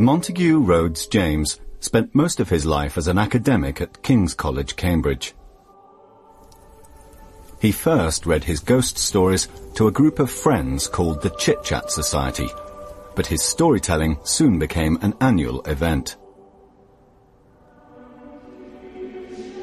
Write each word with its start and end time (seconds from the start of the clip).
Montague 0.00 0.60
Rhodes 0.60 1.06
James 1.06 1.60
spent 1.80 2.14
most 2.14 2.40
of 2.40 2.48
his 2.48 2.64
life 2.64 2.96
as 2.96 3.06
an 3.06 3.18
academic 3.18 3.82
at 3.82 4.02
King's 4.02 4.32
College, 4.32 4.74
Cambridge. 4.74 5.34
He 7.60 7.70
first 7.70 8.24
read 8.24 8.44
his 8.44 8.60
ghost 8.60 8.96
stories 8.96 9.46
to 9.74 9.88
a 9.88 9.92
group 9.92 10.18
of 10.18 10.30
friends 10.30 10.88
called 10.88 11.20
the 11.20 11.28
Chit 11.28 11.62
Chat 11.64 11.90
Society, 11.90 12.48
but 13.14 13.26
his 13.26 13.42
storytelling 13.42 14.16
soon 14.24 14.58
became 14.58 14.98
an 15.02 15.12
annual 15.20 15.60
event. 15.66 16.16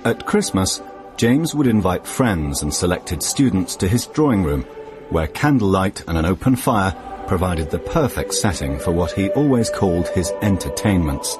At 0.06 0.28
Christmas, 0.28 0.84
James 1.16 1.56
would 1.56 1.66
invite 1.66 2.06
friends 2.06 2.62
and 2.62 2.72
selected 2.72 3.24
students 3.24 3.76
to 3.78 3.88
his 3.88 4.06
drawing 4.06 4.44
room, 4.44 4.62
where 5.10 5.26
candlelight 5.26 6.04
and 6.08 6.16
an 6.16 6.26
open 6.26 6.56
fire 6.56 6.96
provided 7.28 7.70
the 7.70 7.80
perfect 7.80 8.34
setting 8.34 8.80
for 8.80 8.92
what 8.92 9.12
he 9.12 9.30
always 9.30 9.70
called 9.70 10.08
his 10.10 10.32
entertainments. 10.42 11.38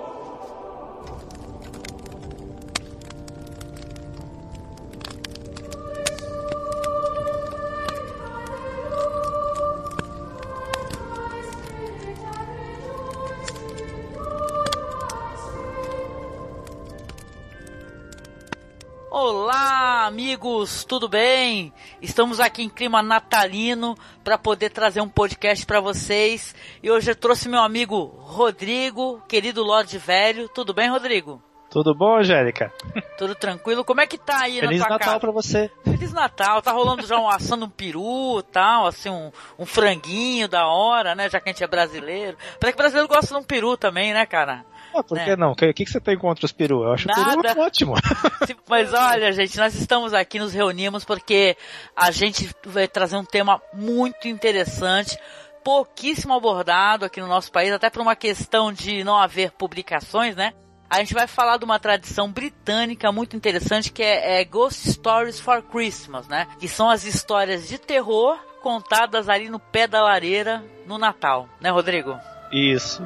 Amigos, 20.68 20.84
tudo 20.84 21.08
bem? 21.08 21.74
Estamos 22.02 22.40
aqui 22.42 22.62
em 22.62 22.70
clima 22.70 23.02
natalino 23.02 23.96
para 24.24 24.38
poder 24.38 24.70
trazer 24.70 25.00
um 25.00 25.08
podcast 25.08 25.66
para 25.66 25.80
vocês. 25.80 26.54
E 26.84 26.92
hoje 26.92 27.12
eu 27.12 27.16
trouxe 27.16 27.48
meu 27.48 27.62
amigo 27.62 28.14
Rodrigo, 28.20 29.22
querido 29.28 29.64
Lorde 29.64 29.98
Velho. 29.98 30.50
Tudo 30.50 30.74
bem, 30.74 30.90
Rodrigo? 30.90 31.42
Tudo 31.70 31.96
bom, 31.96 32.18
Angélica? 32.18 32.72
Tudo 33.18 33.34
tranquilo. 33.36 33.84
Como 33.84 34.02
é 34.02 34.08
que 34.08 34.18
tá 34.18 34.42
aí 34.42 34.60
Feliz 34.60 34.80
na 34.80 34.86
tua 34.86 34.94
Natal 34.96 35.08
casa? 35.08 35.20
pra 35.20 35.32
você. 35.32 35.72
Feliz 35.84 36.14
Natal. 36.14 36.62
Tá 36.62 36.72
rolando 36.72 37.06
já 37.06 37.18
um 37.18 37.30
assando 37.30 37.66
um 37.66 37.70
peru, 37.70 38.42
tal, 38.52 38.88
assim 38.88 39.10
um, 39.10 39.32
um 39.60 39.66
franguinho 39.66 40.48
da 40.48 40.68
hora, 40.68 41.16
né? 41.16 41.30
Já 41.30 41.40
que 41.40 41.50
a 41.50 41.52
gente 41.52 41.64
é 41.64 41.68
brasileiro. 41.68 42.38
Parece 42.60 42.76
que 42.76 42.82
brasileiro 42.82 43.08
gosta 43.08 43.34
de 43.34 43.40
um 43.40 43.44
peru 43.44 43.78
também, 43.78 44.14
né, 44.14 44.26
cara? 44.26 44.66
Ah, 44.98 45.04
por 45.04 45.20
que 45.20 45.36
não? 45.36 45.52
O 45.52 45.56
que, 45.56 45.74
que 45.74 45.86
você 45.86 46.00
tem 46.00 46.18
contra 46.18 46.46
os 46.46 46.52
perus? 46.52 46.84
Eu 46.84 46.94
acho 46.94 47.08
o 47.08 47.12
Nada. 47.12 47.42
peru 47.42 47.62
ótimo. 47.62 47.94
Mas 48.68 48.94
olha, 48.94 49.32
gente, 49.32 49.58
nós 49.58 49.76
estamos 49.76 50.14
aqui, 50.14 50.40
nos 50.40 50.54
reunimos 50.54 51.06
porque 51.06 51.56
a 51.96 52.10
gente 52.12 52.50
vai 52.66 52.88
trazer 52.88 53.16
um 53.16 53.24
tema 53.24 53.62
muito 53.74 54.28
interessante, 54.28 55.18
pouquíssimo 55.64 56.34
abordado 56.34 57.06
aqui 57.06 57.22
no 57.22 57.28
nosso 57.28 57.52
país, 57.52 57.72
até 57.72 57.90
por 57.90 58.02
uma 58.02 58.16
questão 58.16 58.74
de 58.74 59.04
não 59.04 59.18
haver 59.18 59.52
publicações, 59.52 60.36
né? 60.36 60.54
A 60.90 61.00
gente 61.00 61.14
vai 61.14 61.28
falar 61.28 61.58
de 61.58 61.66
uma 61.66 61.80
tradição 61.80 62.32
britânica 62.32 63.12
muito 63.12 63.36
interessante 63.36 63.92
que 63.92 64.02
é, 64.02 64.40
é 64.40 64.46
Ghost 64.46 64.90
Stories 64.90 65.40
for 65.40 65.62
Christmas, 65.62 66.28
né? 66.28 66.48
Que 66.60 66.68
são 66.68 66.90
as 66.90 67.04
histórias 67.04 67.68
de 67.68 67.78
terror 67.78 68.40
contadas 68.62 69.30
ali 69.30 69.50
no 69.50 69.60
pé 69.60 69.86
da 69.86 70.02
lareira 70.02 70.64
no 70.86 70.98
Natal, 70.98 71.48
né, 71.60 71.70
Rodrigo? 71.70 72.18
Isso. 72.52 73.04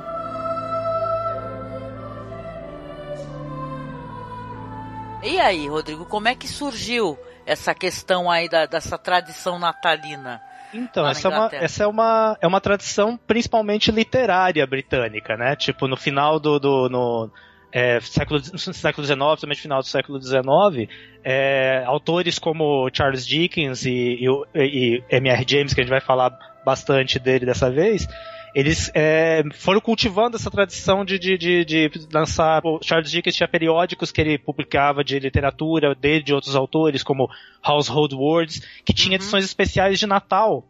E 5.24 5.40
aí, 5.40 5.68
Rodrigo, 5.68 6.06
como 6.06 6.28
é 6.28 6.36
que 6.36 6.48
surgiu 6.48 7.18
essa 7.46 7.76
questão 7.76 8.30
aí 8.30 8.50
da, 8.50 8.66
dessa 8.66 8.98
tradição 8.98 9.60
natalina? 9.60 10.42
Então, 10.74 11.08
essa, 11.08 11.28
é 11.28 11.32
uma, 11.32 11.50
essa 11.52 11.84
é, 11.84 11.88
uma, 11.88 12.38
é 12.42 12.48
uma 12.48 12.62
tradição 12.62 13.18
principalmente 13.18 13.92
literária 13.92 14.66
britânica, 14.66 15.36
né? 15.36 15.56
Tipo, 15.56 15.88
no 15.88 15.98
final 15.98 16.40
do. 16.40 16.60
do 16.60 16.90
no, 16.90 17.32
é, 17.72 18.00
século, 18.02 18.40
século 18.58 19.06
XIX, 19.06 19.20
também 19.40 19.56
final 19.56 19.80
do 19.80 19.88
século 19.88 20.22
XIX, 20.22 20.90
é, 21.24 21.84
autores 21.86 22.38
como 22.38 22.90
Charles 22.92 23.26
Dickens 23.26 23.86
e, 23.86 24.20
e, 24.20 24.28
e 24.56 25.04
M.R. 25.10 25.46
James, 25.48 25.74
que 25.74 25.82
a 25.82 25.84
gente 25.84 25.92
vai 25.92 26.02
falar 26.02 26.38
bastante 26.66 27.18
dele 27.18 27.46
dessa 27.46 27.70
vez, 27.70 28.08
eles 28.54 28.92
é, 28.94 29.44
foram 29.54 29.80
cultivando 29.80 30.36
essa 30.36 30.52
tradição 30.52 31.06
de, 31.06 31.18
de, 31.18 31.38
de, 31.38 31.66
de 31.66 31.92
lançar. 32.12 32.62
O 32.66 32.80
Charles 32.84 33.10
Dickens 33.12 33.36
tinha 33.36 33.48
periódicos 33.48 34.12
que 34.12 34.20
ele 34.22 34.38
publicava 34.38 35.04
de 35.04 35.18
literatura 35.20 35.96
dele, 35.96 36.24
de 36.24 36.34
outros 36.34 36.56
autores, 36.56 37.04
como 37.04 37.30
Household 37.64 38.16
Words, 38.16 38.62
que 38.86 38.94
tinha 38.94 39.12
Uhum. 39.12 39.16
edições 39.16 39.46
especiais 39.46 40.00
de 40.00 40.08
Natal. 40.08 40.66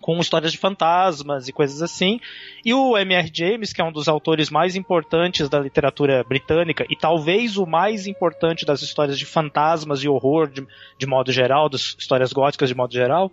Com 0.00 0.18
histórias 0.18 0.52
de 0.52 0.58
fantasmas 0.58 1.48
e 1.48 1.52
coisas 1.52 1.80
assim. 1.80 2.20
E 2.62 2.74
o 2.74 2.94
M.R. 2.98 3.30
James, 3.32 3.72
que 3.72 3.80
é 3.80 3.84
um 3.84 3.90
dos 3.90 4.06
autores 4.06 4.50
mais 4.50 4.76
importantes 4.76 5.48
da 5.48 5.58
literatura 5.58 6.22
britânica, 6.22 6.84
e 6.90 6.94
talvez 6.96 7.56
o 7.56 7.64
mais 7.64 8.06
importante 8.06 8.66
das 8.66 8.82
histórias 8.82 9.18
de 9.18 9.24
fantasmas 9.24 10.00
e 10.04 10.08
horror 10.08 10.50
de, 10.50 10.66
de 10.98 11.06
modo 11.06 11.32
geral, 11.32 11.70
das 11.70 11.96
histórias 11.98 12.34
góticas 12.34 12.68
de 12.68 12.74
modo 12.74 12.92
geral, 12.92 13.32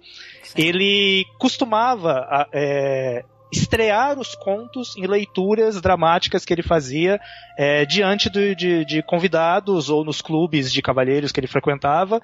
ele 0.56 1.26
costumava 1.38 2.48
é, 2.54 3.26
estrear 3.52 4.18
os 4.18 4.34
contos 4.36 4.96
em 4.96 5.06
leituras 5.06 5.82
dramáticas 5.82 6.46
que 6.46 6.54
ele 6.54 6.64
fazia 6.64 7.20
é, 7.58 7.86
diante 7.86 8.30
do- 8.30 8.56
de, 8.56 8.86
de 8.86 9.02
convidados 9.04 9.90
ou 9.90 10.06
nos 10.06 10.22
clubes 10.22 10.72
de 10.72 10.82
cavalheiros 10.82 11.32
que 11.32 11.40
ele 11.40 11.48
frequentava 11.48 12.22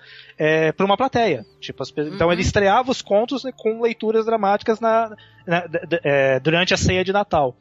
para 0.76 0.86
uma 0.86 0.96
plateia. 0.98 1.46
Tipo, 1.60 1.84
as 1.84 1.90
Então 1.90 2.28
Uhum. 2.28 2.34
ele 2.34 2.42
estreava 2.42 2.90
os 2.92 3.02
contos 3.02 3.44
né, 3.44 3.52
com 3.56 3.82
leituras 3.82 4.26
dramáticas 4.26 4.80
na, 4.80 5.10
na- 5.46 5.68
d- 5.68 6.00
é, 6.04 6.40
durante 6.40 6.74
a 6.74 6.78
ceia 6.78 7.04
de 7.04 7.12
Natal. 7.12 7.56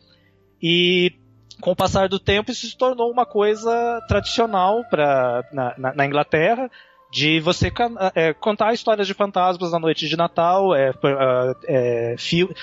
E 0.63 1.13
com 1.61 1.73
o 1.73 1.77
passar 1.77 2.09
do 2.09 2.19
tempo 2.19 2.51
isso 2.51 2.67
se 2.67 2.77
tornou 2.77 3.11
uma 3.11 3.27
coisa 3.27 4.01
tradicional 4.09 4.85
pra, 4.91 5.43
na, 5.53 5.75
na- 5.77 5.95
na 5.95 6.07
Inglaterra 6.07 6.71
de 7.17 7.41
você 7.41 7.71
can- 7.71 7.95
é, 8.15 8.35
contar 8.35 8.75
histórias 8.75 9.07
de 9.07 9.15
fantasmas 9.15 9.73
na 9.73 9.79
noite 9.79 10.07
de 10.07 10.17
Natal, 10.19 10.75
é, 10.75 10.91
ah, 11.03 11.55
é, 11.67 12.15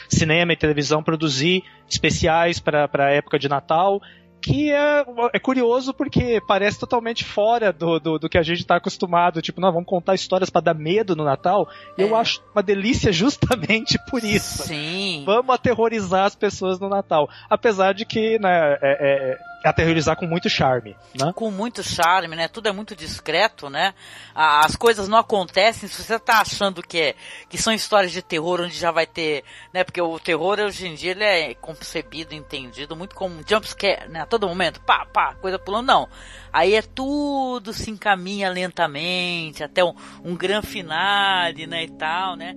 cinema 0.07 0.53
e 0.53 0.55
televisão 0.55 1.01
produzir 1.01 1.63
especiais 1.89 2.59
para 2.59 2.87
a 2.99 3.09
época 3.09 3.39
de 3.39 3.49
Natal, 3.49 3.99
que 4.39 4.71
é, 4.71 5.05
é 5.33 5.39
curioso 5.39 5.91
porque 5.93 6.39
parece 6.47 6.77
totalmente 6.77 7.23
fora 7.23 7.71
do, 7.73 7.97
do, 7.99 8.19
do 8.19 8.29
que 8.29 8.37
a 8.37 8.43
gente 8.43 8.59
está 8.59 8.75
acostumado. 8.75 9.41
Tipo, 9.41 9.59
não, 9.61 9.71
vamos 9.71 9.87
contar 9.87 10.13
histórias 10.13 10.49
para 10.51 10.61
dar 10.61 10.73
medo 10.75 11.15
no 11.15 11.23
Natal. 11.23 11.67
E 11.97 12.01
eu 12.03 12.15
É. 12.15 12.19
acho 12.19 12.43
uma 12.53 12.61
delícia 12.61 13.11
justamente 13.11 13.97
por 14.11 14.23
isso. 14.23 14.63
Sim. 14.63 15.23
Vamos 15.25 15.55
aterrorizar 15.55 16.25
as 16.25 16.35
pessoas 16.35 16.77
no 16.79 16.89
Natal. 16.89 17.27
Apesar 17.49 17.93
de 17.93 18.05
que, 18.05 18.37
né, 18.37 18.73
é, 18.73 18.77
é- 18.81 19.31
é 19.31 19.37
aterrorizar 19.63 20.15
com 20.15 20.25
muito 20.25 20.49
charme, 20.49 20.95
né? 21.17 21.31
Com 21.33 21.49
muito 21.49 21.81
charme, 21.81 22.35
né? 22.35 22.47
Tudo 22.47 22.67
é 22.67 22.71
muito 22.71 22.95
discreto, 22.95 23.69
né? 23.69 23.93
As 24.35 24.75
coisas 24.75 25.07
não 25.07 25.17
acontecem. 25.17 25.87
Se 25.87 26.03
você 26.03 26.19
tá 26.19 26.41
achando 26.41 26.81
que, 26.81 26.99
é, 26.99 27.15
que 27.49 27.57
são 27.57 27.73
histórias 27.73 28.11
de 28.11 28.21
terror 28.21 28.61
onde 28.61 28.75
já 28.75 28.91
vai 28.91 29.05
ter, 29.05 29.43
né? 29.73 29.83
Porque 29.83 30.01
o 30.01 30.19
terror 30.19 30.59
hoje 30.59 30.87
em 30.87 30.95
dia 30.95 31.11
ele 31.11 31.23
é 31.23 31.53
concebido, 31.55 32.35
entendido 32.35 32.95
muito 32.95 33.15
como 33.15 33.35
um 33.35 33.43
jumpscare, 33.47 34.09
né? 34.09 34.21
A 34.21 34.25
todo 34.25 34.47
momento, 34.47 34.81
pá, 34.81 35.05
pá, 35.05 35.35
coisa 35.35 35.57
pulando, 35.57 35.87
não. 35.87 36.09
Aí 36.51 36.75
é 36.75 36.81
tudo 36.81 37.73
se 37.73 37.89
encaminha 37.89 38.49
lentamente 38.49 39.63
até 39.63 39.83
um, 39.83 39.93
um 40.23 40.35
grande 40.35 40.67
finale, 40.67 41.65
né? 41.65 41.83
E 41.83 41.91
tal, 41.91 42.35
né? 42.35 42.55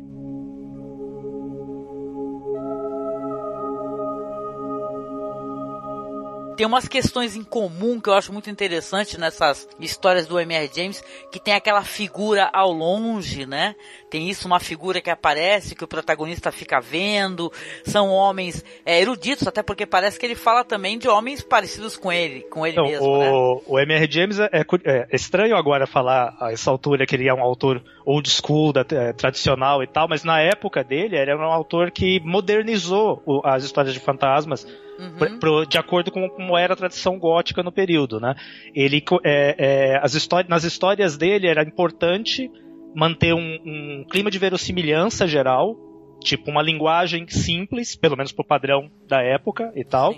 Tem 6.56 6.66
umas 6.66 6.88
questões 6.88 7.36
em 7.36 7.44
comum 7.44 8.00
que 8.00 8.08
eu 8.08 8.14
acho 8.14 8.32
muito 8.32 8.48
interessante 8.48 9.20
nessas 9.20 9.68
histórias 9.78 10.26
do 10.26 10.40
M.R. 10.40 10.70
James, 10.74 11.04
que 11.30 11.38
tem 11.38 11.52
aquela 11.52 11.82
figura 11.82 12.48
ao 12.50 12.72
longe, 12.72 13.44
né? 13.44 13.74
Tem 14.08 14.30
isso, 14.30 14.46
uma 14.46 14.58
figura 14.58 15.00
que 15.02 15.10
aparece, 15.10 15.74
que 15.74 15.84
o 15.84 15.88
protagonista 15.88 16.50
fica 16.50 16.80
vendo. 16.80 17.52
São 17.84 18.08
homens 18.08 18.64
é, 18.86 18.98
eruditos, 19.00 19.46
até 19.46 19.62
porque 19.62 19.84
parece 19.84 20.18
que 20.18 20.24
ele 20.24 20.34
fala 20.34 20.64
também 20.64 20.98
de 20.98 21.08
homens 21.08 21.42
parecidos 21.42 21.94
com 21.96 22.10
ele, 22.10 22.40
com 22.42 22.66
ele 22.66 22.72
Então, 22.76 22.86
mesmo, 22.86 23.18
né? 23.18 23.30
o, 23.30 23.62
o 23.66 23.78
M.R. 23.78 24.08
James 24.10 24.38
é, 24.38 24.48
é 24.52 24.64
é 25.12 25.14
estranho 25.16 25.56
agora 25.56 25.86
falar 25.86 26.34
a 26.40 26.52
essa 26.52 26.70
altura 26.70 27.04
que 27.06 27.14
ele 27.14 27.28
é 27.28 27.34
um 27.34 27.42
autor 27.42 27.82
old 28.04 28.30
school, 28.30 28.72
da- 28.72 28.84
é, 28.90 29.12
tradicional 29.12 29.82
e 29.82 29.86
tal, 29.86 30.08
mas 30.08 30.24
na 30.24 30.40
época 30.40 30.82
dele 30.82 31.16
ele 31.16 31.30
era 31.30 31.36
um 31.38 31.52
autor 31.52 31.90
que 31.90 32.18
modernizou 32.20 33.22
o- 33.26 33.42
as 33.44 33.62
histórias 33.64 33.92
de 33.92 34.00
fantasmas 34.00 34.66
Uhum. 34.98 35.38
Pro- 35.38 35.66
de 35.66 35.76
acordo 35.78 36.10
com 36.10 36.28
como 36.30 36.56
era 36.56 36.72
a 36.72 36.76
tradição 36.76 37.18
gótica 37.18 37.62
no 37.62 37.70
período, 37.72 38.18
né? 38.20 38.34
Ele 38.74 39.02
é, 39.24 39.54
é, 39.58 40.00
as 40.02 40.14
histórias, 40.14 40.48
nas 40.48 40.64
histórias 40.64 41.16
dele 41.16 41.46
era 41.48 41.62
importante 41.62 42.50
manter 42.94 43.34
um, 43.34 43.58
um 43.66 44.04
clima 44.10 44.30
de 44.30 44.38
verossimilhança 44.38 45.26
geral, 45.26 45.76
tipo 46.20 46.50
uma 46.50 46.62
linguagem 46.62 47.26
simples, 47.28 47.94
pelo 47.94 48.16
menos 48.16 48.32
pro 48.32 48.44
padrão 48.44 48.90
da 49.06 49.20
época 49.22 49.70
e 49.76 49.84
tal. 49.84 50.14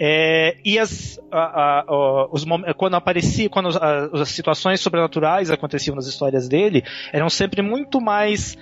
É, 0.00 0.56
e 0.64 0.78
as, 0.78 1.18
a- 1.30 1.38
a- 1.38 1.80
a- 1.88 2.28
os 2.32 2.44
quando 2.76 2.94
aparecia, 2.94 3.48
quando 3.48 3.68
as, 3.68 3.76
as 3.76 4.28
situações 4.28 4.80
sobrenaturais 4.80 5.50
aconteciam 5.50 5.94
nas 5.96 6.06
histórias 6.06 6.48
dele, 6.48 6.82
eram 7.12 7.28
sempre 7.28 7.62
muito 7.62 8.00
mais 8.00 8.56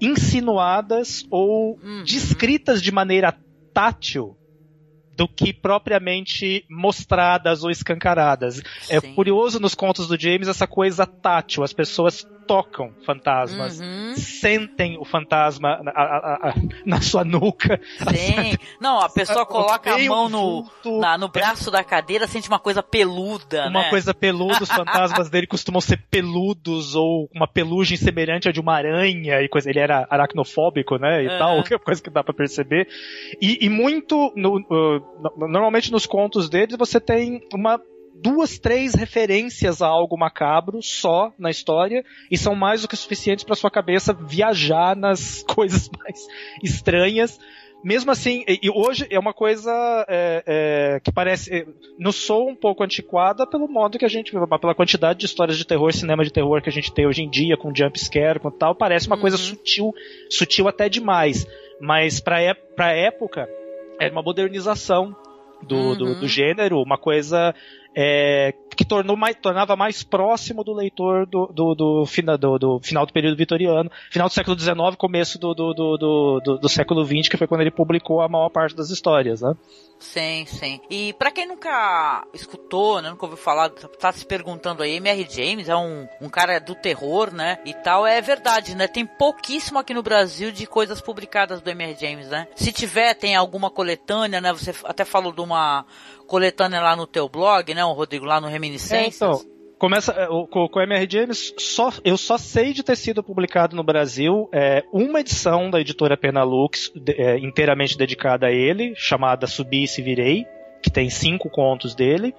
insinuadas 0.00 1.24
ou 1.30 1.78
Uhum. 1.82 2.02
descritas 2.04 2.82
de 2.82 2.90
maneira 2.92 3.34
tátil 3.72 4.36
do 5.18 5.26
que 5.26 5.52
propriamente 5.52 6.64
mostradas 6.70 7.64
ou 7.64 7.72
escancaradas. 7.72 8.62
É 8.88 9.00
Sim. 9.00 9.14
curioso 9.14 9.58
nos 9.58 9.74
contos 9.74 10.06
do 10.06 10.16
James 10.16 10.46
essa 10.46 10.64
coisa 10.64 11.04
tátil, 11.04 11.64
as 11.64 11.72
pessoas 11.72 12.24
tocam 12.48 12.92
fantasmas, 13.04 13.78
Uhum. 13.78 14.14
sentem 14.16 14.96
o 14.98 15.04
fantasma 15.04 15.80
na, 15.82 15.90
a- 15.92 16.02
a- 16.02 16.48
a- 16.50 16.54
na 16.84 17.00
sua 17.00 17.22
nuca. 17.24 17.78
Sim. 17.98 18.54
Não, 18.80 18.98
a 19.00 19.08
pessoa 19.08 19.44
coloca 19.46 19.94
a 19.94 19.98
mão 19.98 20.28
no, 20.28 20.64
na- 20.98 21.18
no 21.18 21.28
braço 21.28 21.70
da 21.70 21.84
cadeira, 21.84 22.26
sente 22.26 22.48
uma 22.48 22.58
coisa 22.58 22.82
peluda, 22.82 23.68
uma 23.68 23.82
né? 23.84 23.90
coisa 23.90 24.14
peluda, 24.14 24.62
os 24.62 24.68
fantasmas 24.72 25.28
dele 25.28 25.46
costumam 25.46 25.80
ser 25.80 25.98
peludos 26.10 26.94
ou 26.94 27.28
uma 27.34 27.46
pelugem 27.46 27.96
semelhante 27.98 28.48
à 28.48 28.52
de 28.52 28.60
uma 28.60 28.74
aranha 28.74 29.42
e 29.42 29.48
coisa. 29.48 29.68
Ele 29.68 29.78
era 29.78 30.06
aracnofóbico, 30.10 30.96
né? 30.96 31.22
E 31.22 31.26
É. 31.26 31.38
tal, 31.38 31.62
que 31.62 31.74
é 31.74 31.78
coisa 31.78 32.02
que 32.02 32.08
dá 32.10 32.24
pra 32.24 32.32
perceber. 32.32 32.88
E, 33.40 33.58
e 33.66 33.68
muito, 33.68 34.32
no- 34.34 34.56
uh, 34.56 35.00
no- 35.38 35.48
normalmente 35.48 35.92
nos 35.92 36.06
contos 36.06 36.48
deles 36.48 36.76
você 36.78 36.98
tem 36.98 37.40
uma 37.52 37.78
duas, 38.22 38.58
três 38.58 38.94
referências 38.94 39.80
a 39.82 39.86
algo 39.86 40.16
macabro 40.18 40.82
só 40.82 41.32
na 41.38 41.50
história 41.50 42.04
e 42.30 42.36
são 42.36 42.54
mais 42.54 42.82
do 42.82 42.88
que 42.88 42.96
suficientes 42.96 43.44
para 43.44 43.54
sua 43.54 43.70
cabeça 43.70 44.12
viajar 44.12 44.96
nas 44.96 45.42
coisas 45.48 45.88
mais 45.98 46.26
estranhas. 46.62 47.38
Mesmo 47.84 48.10
assim, 48.10 48.42
e, 48.48 48.68
hoje 48.74 49.06
é 49.08 49.16
uma 49.20 49.32
coisa 49.32 49.70
é, 50.08 50.42
é, 50.46 51.00
que 51.00 51.12
parece. 51.12 51.54
é, 51.54 51.64
nos 51.96 52.16
soa 52.16 52.50
um 52.50 52.56
pouco 52.56 52.82
antiquada 52.82 53.46
pelo 53.46 53.68
modo 53.68 53.96
que 53.98 54.04
a 54.04 54.08
gente. 54.08 54.32
pela 54.32 54.74
quantidade 54.74 55.20
de 55.20 55.26
histórias 55.26 55.56
de 55.56 55.64
terror, 55.64 55.92
cinema 55.92 56.24
de 56.24 56.32
terror 56.32 56.60
que 56.60 56.68
a 56.68 56.72
gente 56.72 56.92
tem 56.92 57.06
hoje 57.06 57.22
em 57.22 57.30
dia, 57.30 57.56
com 57.56 57.72
jump 57.72 57.96
scare, 57.96 58.40
com 58.40 58.50
tal, 58.50 58.74
parece 58.74 59.06
uma 59.06 59.16
coisa 59.16 59.36
Uhum. 59.36 59.42
sutil, 59.44 59.94
sutil 60.28 60.66
até 60.66 60.88
demais. 60.88 61.46
Mas 61.80 62.18
pra, 62.18 62.42
é, 62.42 62.52
pra 62.52 62.92
época, 62.96 63.48
era 64.00 64.10
uma 64.12 64.22
modernização 64.22 65.14
do, 65.62 65.94
do, 65.94 66.04
Uhum. 66.06 66.20
do 66.20 66.26
gênero, 66.26 66.82
uma 66.82 66.98
coisa 66.98 67.54
é, 68.00 68.54
que 68.76 68.84
tornou 68.84 69.16
mais, 69.16 69.34
tornava 69.34 69.74
mais 69.74 70.04
próximo 70.04 70.62
do 70.62 70.72
leitor 70.72 71.26
do, 71.26 71.46
do, 71.48 71.74
do, 71.74 72.04
do- 72.36 72.58
do 72.58 72.78
final 72.80 73.04
do 73.04 73.12
período 73.12 73.36
vitoriano, 73.36 73.90
final 74.08 74.28
do 74.28 74.32
século 74.32 74.56
XIX, 74.56 74.76
começo 74.96 75.36
do, 75.36 75.52
do, 75.52 75.74
do, 75.74 75.96
do, 75.98 76.58
do- 76.58 76.68
século 76.68 77.04
XX, 77.04 77.28
que 77.28 77.36
foi 77.36 77.48
quando 77.48 77.62
ele 77.62 77.72
publicou 77.72 78.20
a 78.20 78.28
maior 78.28 78.50
parte 78.50 78.76
das 78.76 78.90
histórias, 78.90 79.40
né? 79.40 79.52
Sim, 79.98 80.44
sim. 80.46 80.80
E 80.88 81.12
pra 81.14 81.32
quem 81.32 81.48
nunca 81.48 82.24
escutou, 82.32 83.02
né, 83.02 83.10
nunca 83.10 83.26
ouviu 83.26 83.36
falar, 83.36 83.68
tá 83.70 84.12
se 84.12 84.24
perguntando 84.24 84.80
aí, 84.84 84.92
M.R. 84.98 85.26
James 85.28 85.68
é 85.68 85.74
um, 85.74 86.06
um 86.20 86.28
cara 86.28 86.60
do 86.60 86.76
terror, 86.76 87.34
né, 87.34 87.58
e 87.64 87.74
tal, 87.74 88.06
é 88.06 88.20
verdade, 88.20 88.76
né, 88.76 88.86
tem 88.86 89.04
pouquíssimo 89.04 89.76
aqui 89.76 89.92
no 89.92 90.04
Brasil 90.04 90.52
de 90.52 90.68
coisas 90.68 91.00
publicadas 91.00 91.60
do 91.60 91.68
M.R. 91.68 91.96
James, 92.00 92.28
né. 92.28 92.46
Se 92.54 92.70
tiver, 92.70 93.12
tem 93.14 93.34
alguma 93.34 93.72
coletânea, 93.72 94.40
né, 94.40 94.52
você 94.52 94.72
até 94.84 95.04
falou 95.04 95.32
de 95.32 95.40
uma 95.40 95.84
coletânea 96.28 96.80
lá 96.80 96.94
no 96.94 97.06
teu 97.06 97.28
blog, 97.28 97.74
né, 97.74 97.84
o 97.84 97.92
Rodrigo, 97.92 98.24
lá 98.24 98.40
no 98.40 98.46
Reminiscências. 98.46 99.20
É, 99.20 99.24
então, 99.26 99.40
começa 99.78 100.12
é, 100.12 100.26
com, 100.26 100.68
com 100.68 100.78
o 100.78 100.82
MR 100.82 101.08
James, 101.10 101.54
só, 101.58 101.90
eu 102.04 102.16
só 102.16 102.36
sei 102.36 102.72
de 102.72 102.82
ter 102.84 102.96
sido 102.96 103.22
publicado 103.22 103.74
no 103.74 103.82
Brasil 103.82 104.48
é, 104.52 104.84
uma 104.92 105.20
edição 105.20 105.70
da 105.70 105.80
editora 105.80 106.16
Penalux 106.16 106.92
de- 106.94 107.20
é, 107.20 107.38
inteiramente 107.38 107.96
dedicada 107.96 108.46
a 108.46 108.52
ele, 108.52 108.94
chamada 108.94 109.46
Subi 109.46 109.84
e 109.84 109.88
Se 109.88 110.02
Virei, 110.02 110.46
que 110.82 110.90
tem 110.90 111.08
cinco 111.10 111.48
contos 111.50 111.94
dele. 111.94 112.34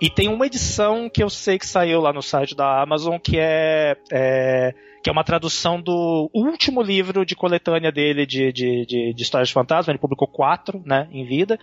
E 0.00 0.08
tem 0.10 0.28
uma 0.28 0.46
edição 0.46 1.08
que 1.08 1.22
eu 1.22 1.30
sei 1.30 1.58
que 1.58 1.66
saiu 1.66 2.00
lá 2.00 2.12
no 2.12 2.22
site 2.22 2.56
da 2.56 2.82
Amazon, 2.82 3.18
que 3.18 3.38
é, 3.38 3.96
é, 4.10 4.74
que 5.02 5.08
é 5.08 5.12
uma 5.12 5.22
tradução 5.22 5.80
do 5.80 6.28
último 6.34 6.82
livro 6.82 7.24
de 7.24 7.36
coletânea 7.36 7.92
dele 7.92 8.26
de, 8.26 8.52
de, 8.52 8.84
de, 8.84 9.14
de 9.14 9.22
histórias 9.22 9.48
de 9.48 9.54
fantasma. 9.54 9.92
Ele 9.92 10.00
publicou 10.00 10.26
quatro, 10.26 10.82
né, 10.84 11.08
em 11.12 11.24
vida 11.24 11.56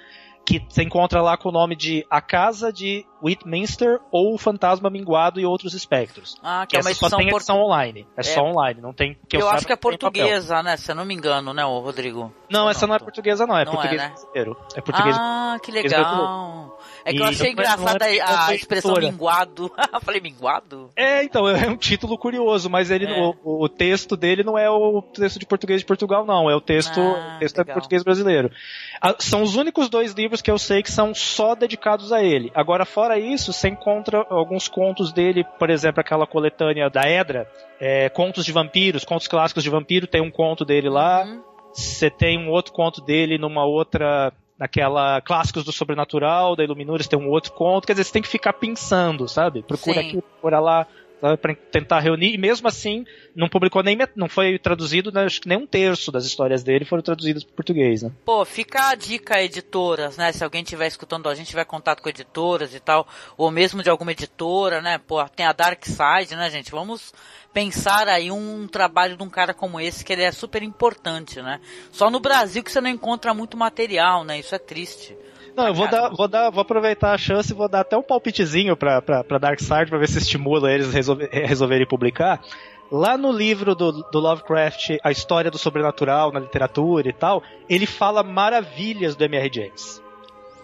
que 0.46 0.66
você 0.68 0.82
encontra 0.84 1.22
lá 1.22 1.38
com 1.38 1.50
o 1.50 1.52
nome 1.52 1.76
de 1.76 2.06
A 2.10 2.22
Casa 2.22 2.74
de 2.74 3.06
Whitminster 3.24 4.00
ou 4.12 4.34
O 4.34 4.38
Fantasma 4.38 4.90
Minguado 4.90 5.40
e 5.40 5.46
Outros 5.46 5.74
Espectros. 5.76 6.36
Ah, 6.42 6.62
que 6.66 6.72
Que 6.72 6.78
é 6.78 6.80
uma 6.82 6.90
essa 6.90 7.00
só 7.00 7.06
edição 7.08 7.20
tem 7.20 7.28
portu- 7.30 7.38
edição 7.52 7.58
online. 7.64 8.08
É, 8.18 8.24
só 8.24 8.42
online, 8.42 8.82
não 8.82 8.92
tem. 8.94 9.16
Que 9.28 9.38
eu, 9.38 9.42
saiba, 9.42 9.56
acho 9.58 9.66
que 9.68 9.74
é 9.74 9.76
não 9.76 9.80
papel. 9.82 10.00
portuguesa, 10.00 10.64
né, 10.64 10.76
se 10.78 10.90
eu 10.92 10.96
não 10.96 11.06
me 11.06 11.14
engano, 11.14 11.54
né, 11.54 11.64
Rodrigo? 11.64 12.34
Não, 12.50 12.68
essa 12.70 12.88
não 12.88 12.96
é 12.96 13.00
tô- 13.00 13.06
portuguesa, 13.06 13.46
não. 13.46 13.58
É 13.58 13.66
Não 13.66 13.74
é, 13.74 13.76
português 13.76 14.02
né? 14.02 14.08
brasileiro. 14.10 14.58
É 14.76 14.82
português 14.82 15.16
Ah, 15.20 15.58
que 15.62 15.72
legal. 15.72 16.80
É 17.10 17.14
que 17.14 17.20
eu 17.20 17.26
achei 17.26 17.52
engraçada 17.52 18.06
a, 18.06 18.56
expressão 18.56 18.96
minguado. 18.96 19.72
Falei 20.02 20.22
minguado? 20.22 20.90
É, 20.96 21.24
então, 21.24 21.48
é 21.48 21.68
um 21.68 21.78
título 21.78 22.18
curioso, 22.18 22.70
mas 22.70 22.92
ele, 22.92 23.06
É. 23.06 23.22
o, 23.22 23.64
o 23.64 23.70
texto 23.70 24.16
dele 24.16 24.44
não 24.44 24.58
é 24.58 24.70
o 24.70 25.02
texto 25.02 25.40
de 25.40 25.46
português 25.46 25.82
de 25.82 25.86
Portugal, 25.86 26.26
não. 26.26 26.50
É 26.50 26.56
o 26.56 26.62
texto, 26.62 27.00
Ah, 27.00 27.38
texto 27.40 27.60
é 27.60 27.64
português 27.64 28.04
brasileiro. 28.04 28.52
Ah, 29.02 29.16
são 29.20 29.42
os 29.42 29.56
únicos 29.56 29.90
dois 29.90 30.14
livros 30.14 30.42
que 30.42 30.52
eu 30.52 30.58
sei 30.58 30.84
que 30.84 30.92
são 30.92 31.14
só 31.14 31.56
dedicados 31.56 32.12
a 32.12 32.24
ele. 32.24 32.52
Agora, 32.54 32.86
fora 32.86 33.18
isso, 33.18 33.52
você 33.54 33.70
encontra 33.70 34.26
alguns 34.30 34.68
contos 34.68 35.12
dele, 35.12 35.44
por 35.58 35.70
exemplo, 35.70 36.02
aquela 36.02 36.28
coletânea 36.28 36.90
da 36.90 37.02
Edra, 37.10 37.50
é, 37.80 38.10
contos 38.10 38.46
de 38.46 38.52
vampiros, 38.52 39.06
contos 39.06 39.28
clássicos 39.28 39.64
de 39.64 39.70
vampiro, 39.70 40.08
tem 40.08 40.22
um 40.22 40.32
conto 40.32 40.66
dele 40.66 40.90
lá. 40.90 41.24
Uhum. 41.24 41.42
Você 41.74 42.10
tem 42.10 42.38
um 42.38 42.50
outro 42.50 42.74
conto 42.74 43.02
dele 43.02 43.38
numa 43.38 43.64
outra. 43.66 44.34
Naquela 44.60 45.22
Clássicos 45.22 45.64
do 45.64 45.72
Sobrenatural, 45.72 46.56
da 46.56 46.64
Iluminures, 46.64 47.08
tem 47.08 47.18
um 47.18 47.30
outro 47.30 47.54
conto. 47.54 47.88
Quer 47.88 47.94
dizer, 47.94 48.04
você 48.04 48.12
tem 48.12 48.22
que 48.22 48.28
ficar 48.28 48.54
pensando, 48.54 49.28
sabe? 49.28 49.64
Procura 49.64 50.02
Sim. 50.02 50.08
aqui, 50.08 50.22
procura 50.22 50.60
lá, 50.60 50.86
sabe? 51.20 51.38
pra 51.38 51.56
tentar 51.56 52.00
reunir. 52.00 52.34
E 52.34 52.38
mesmo 52.38 52.68
assim, 52.68 53.06
não 53.36 53.50
publicou 53.50 53.84
nem. 53.84 53.98
Não 54.16 54.30
foi 54.30 54.58
traduzido, 54.58 55.12
né, 55.12 55.26
acho 55.26 55.42
que 55.42 55.48
nem 55.48 55.58
um 55.58 55.68
terço 55.68 56.12
das 56.12 56.26
histórias 56.26 56.64
dele 56.64 56.86
foram 56.86 57.04
traduzidas 57.04 57.44
para 57.44 57.56
português, 57.56 58.04
né? 58.04 58.12
Pô, 58.26 58.44
fica 58.46 58.90
a 58.90 58.96
dica 58.96 59.42
editoras, 59.42 60.18
né? 60.18 60.32
Se 60.32 60.44
alguém 60.44 60.64
tiver 60.64 60.88
escutando 60.88 61.28
a 61.28 61.36
gente, 61.36 61.50
tiver 61.50 61.66
contato 61.66 62.02
com 62.02 62.10
editoras 62.10 62.74
e 62.74 62.80
tal, 62.80 63.08
ou 63.38 63.52
mesmo 63.52 63.84
de 63.84 63.90
alguma 63.90 64.12
editora, 64.12 64.82
né? 64.82 64.98
Pô, 64.98 65.24
tem 65.30 65.46
a 65.46 65.54
Dark 65.54 65.84
Side, 65.86 66.36
né, 66.36 66.50
gente? 66.50 66.72
Vamos 66.72 67.14
pensar 67.54 68.08
aí 68.08 68.32
um 68.32 68.68
trabalho 68.68 69.18
de 69.18 69.24
um 69.24 69.30
cara 69.30 69.54
como 69.54 69.80
esse, 69.80 70.06
que 70.06 70.14
ele 70.14 70.24
é 70.24 70.32
super 70.32 70.64
importante, 70.64 71.42
né? 71.42 71.60
Só 71.92 72.10
no 72.10 72.20
Brasil 72.20 72.64
que 72.64 72.72
você 72.72 72.82
não 72.82 72.90
encontra 72.90 73.34
muito 73.34 73.58
material, 73.58 74.24
né? 74.24 74.40
Isso 74.40 74.54
é 74.54 74.60
triste. 74.60 75.16
Não, 75.60 75.68
eu 75.68 75.74
vou 75.74 75.88
dar, 75.90 76.10
vou 76.10 76.28
dar, 76.28 76.50
vou 76.50 76.62
aproveitar 76.62 77.14
a 77.14 77.18
chance 77.18 77.52
e 77.52 77.56
vou 77.56 77.68
dar 77.68 77.82
até 77.82 77.98
um 77.98 78.02
palpitezinho 78.02 78.78
pra, 78.78 79.02
pra, 79.02 79.24
pra 79.24 79.38
Darkseid 79.38 79.90
pra 79.90 80.00
ver 80.00 80.08
se 80.08 80.18
estimula 80.18 80.72
eles 80.72 80.88
a 80.88 80.92
resolver, 80.92 81.30
resolverem 81.32 81.86
publicar. 81.86 82.42
Lá 82.92 83.18
no 83.18 83.32
livro 83.32 83.76
do, 83.76 83.92
do 83.92 84.20
Lovecraft, 84.20 84.98
A 85.04 85.12
História 85.12 85.52
do 85.52 85.58
Sobrenatural 85.58 86.32
na 86.32 86.40
literatura 86.40 87.10
e 87.10 87.14
tal, 87.14 87.44
ele 87.70 87.86
fala 87.86 88.24
maravilhas 88.24 89.16
do 89.16 89.24
M.R. 89.26 89.52
James. 89.54 90.02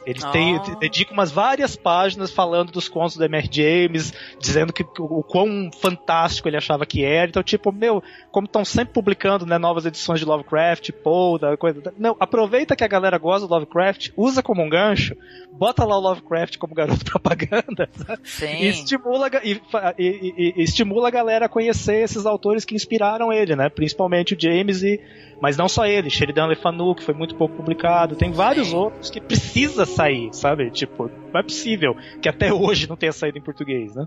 Ele 0.05 0.19
tem, 0.31 0.57
Ah. 0.57 0.75
dedica 0.79 1.12
umas 1.13 1.31
várias 1.31 1.75
páginas 1.75 2.31
falando 2.31 2.71
dos 2.71 2.88
contos 2.88 3.17
do 3.17 3.24
M.R. 3.25 3.50
James, 3.51 4.13
dizendo 4.39 4.71
que 4.71 4.83
o 5.00 5.24
quão 5.24 5.69
fantástico 5.81 6.47
ele 6.47 6.57
achava 6.57 6.85
que 6.85 7.03
era. 7.03 7.27
Então, 7.27 7.41
tipo, 7.41 7.71
meu, 7.71 8.03
como 8.31 8.45
estão 8.45 8.63
sempre 8.63 8.93
publicando 8.93 9.45
né, 9.45 9.57
novas 9.57 9.85
edições 9.85 10.19
de 10.19 10.25
Lovecraft, 10.25 10.91
Poe, 11.03 11.39
da 11.39 11.57
coisa. 11.57 11.81
da- 11.81 11.91
Não, 11.97 12.15
aproveita 12.19 12.75
que 12.75 12.83
a 12.83 12.88
galera 12.88 13.17
gosta 13.17 13.47
do 13.47 13.53
Lovecraft, 13.53 14.09
usa 14.15 14.43
como 14.43 14.62
um 14.62 14.69
gancho, 14.69 15.15
bota 15.51 15.83
lá 15.83 15.97
o 15.97 16.01
Lovecraft 16.01 16.57
como 16.57 16.75
garoto 16.75 17.03
propaganda 17.05 17.89
Sim. 18.24 18.45
e 18.62 18.67
estimula, 18.67 19.29
e- 19.43 19.59
e- 19.97 20.53
e 20.57 20.63
estimula 20.63 21.07
a 21.07 21.12
galera 21.12 21.45
a 21.45 21.50
conhecer 21.50 22.03
esses 22.03 22.25
autores 22.25 22.63
que 22.65 22.75
inspiraram 22.75 23.31
ele, 23.33 23.55
né? 23.55 23.69
Principalmente 23.69 24.33
o 24.35 24.38
James 24.39 24.83
e. 24.83 25.00
Mas 25.41 25.57
não 25.57 25.67
só 25.67 25.85
ele, 25.85 26.09
Sheridan 26.09 26.47
Le 26.47 26.55
Fanu, 26.55 26.95
que 26.95 27.03
foi 27.03 27.13
muito 27.13 27.35
pouco 27.35 27.55
publicado. 27.55 28.15
Tem 28.15 28.31
vários 28.31 28.69
Sim. 28.69 28.75
outros 28.75 29.09
que 29.09 29.19
precisa 29.19 29.85
sair, 29.95 30.29
sabe? 30.33 30.69
Tipo, 30.69 31.09
não 31.33 31.39
é 31.39 31.43
possível 31.43 31.95
que 32.21 32.29
até 32.29 32.51
hoje 32.53 32.87
não 32.87 32.97
tenha 32.97 33.11
saído 33.11 33.37
em 33.37 33.41
português, 33.41 33.95
né? 33.95 34.05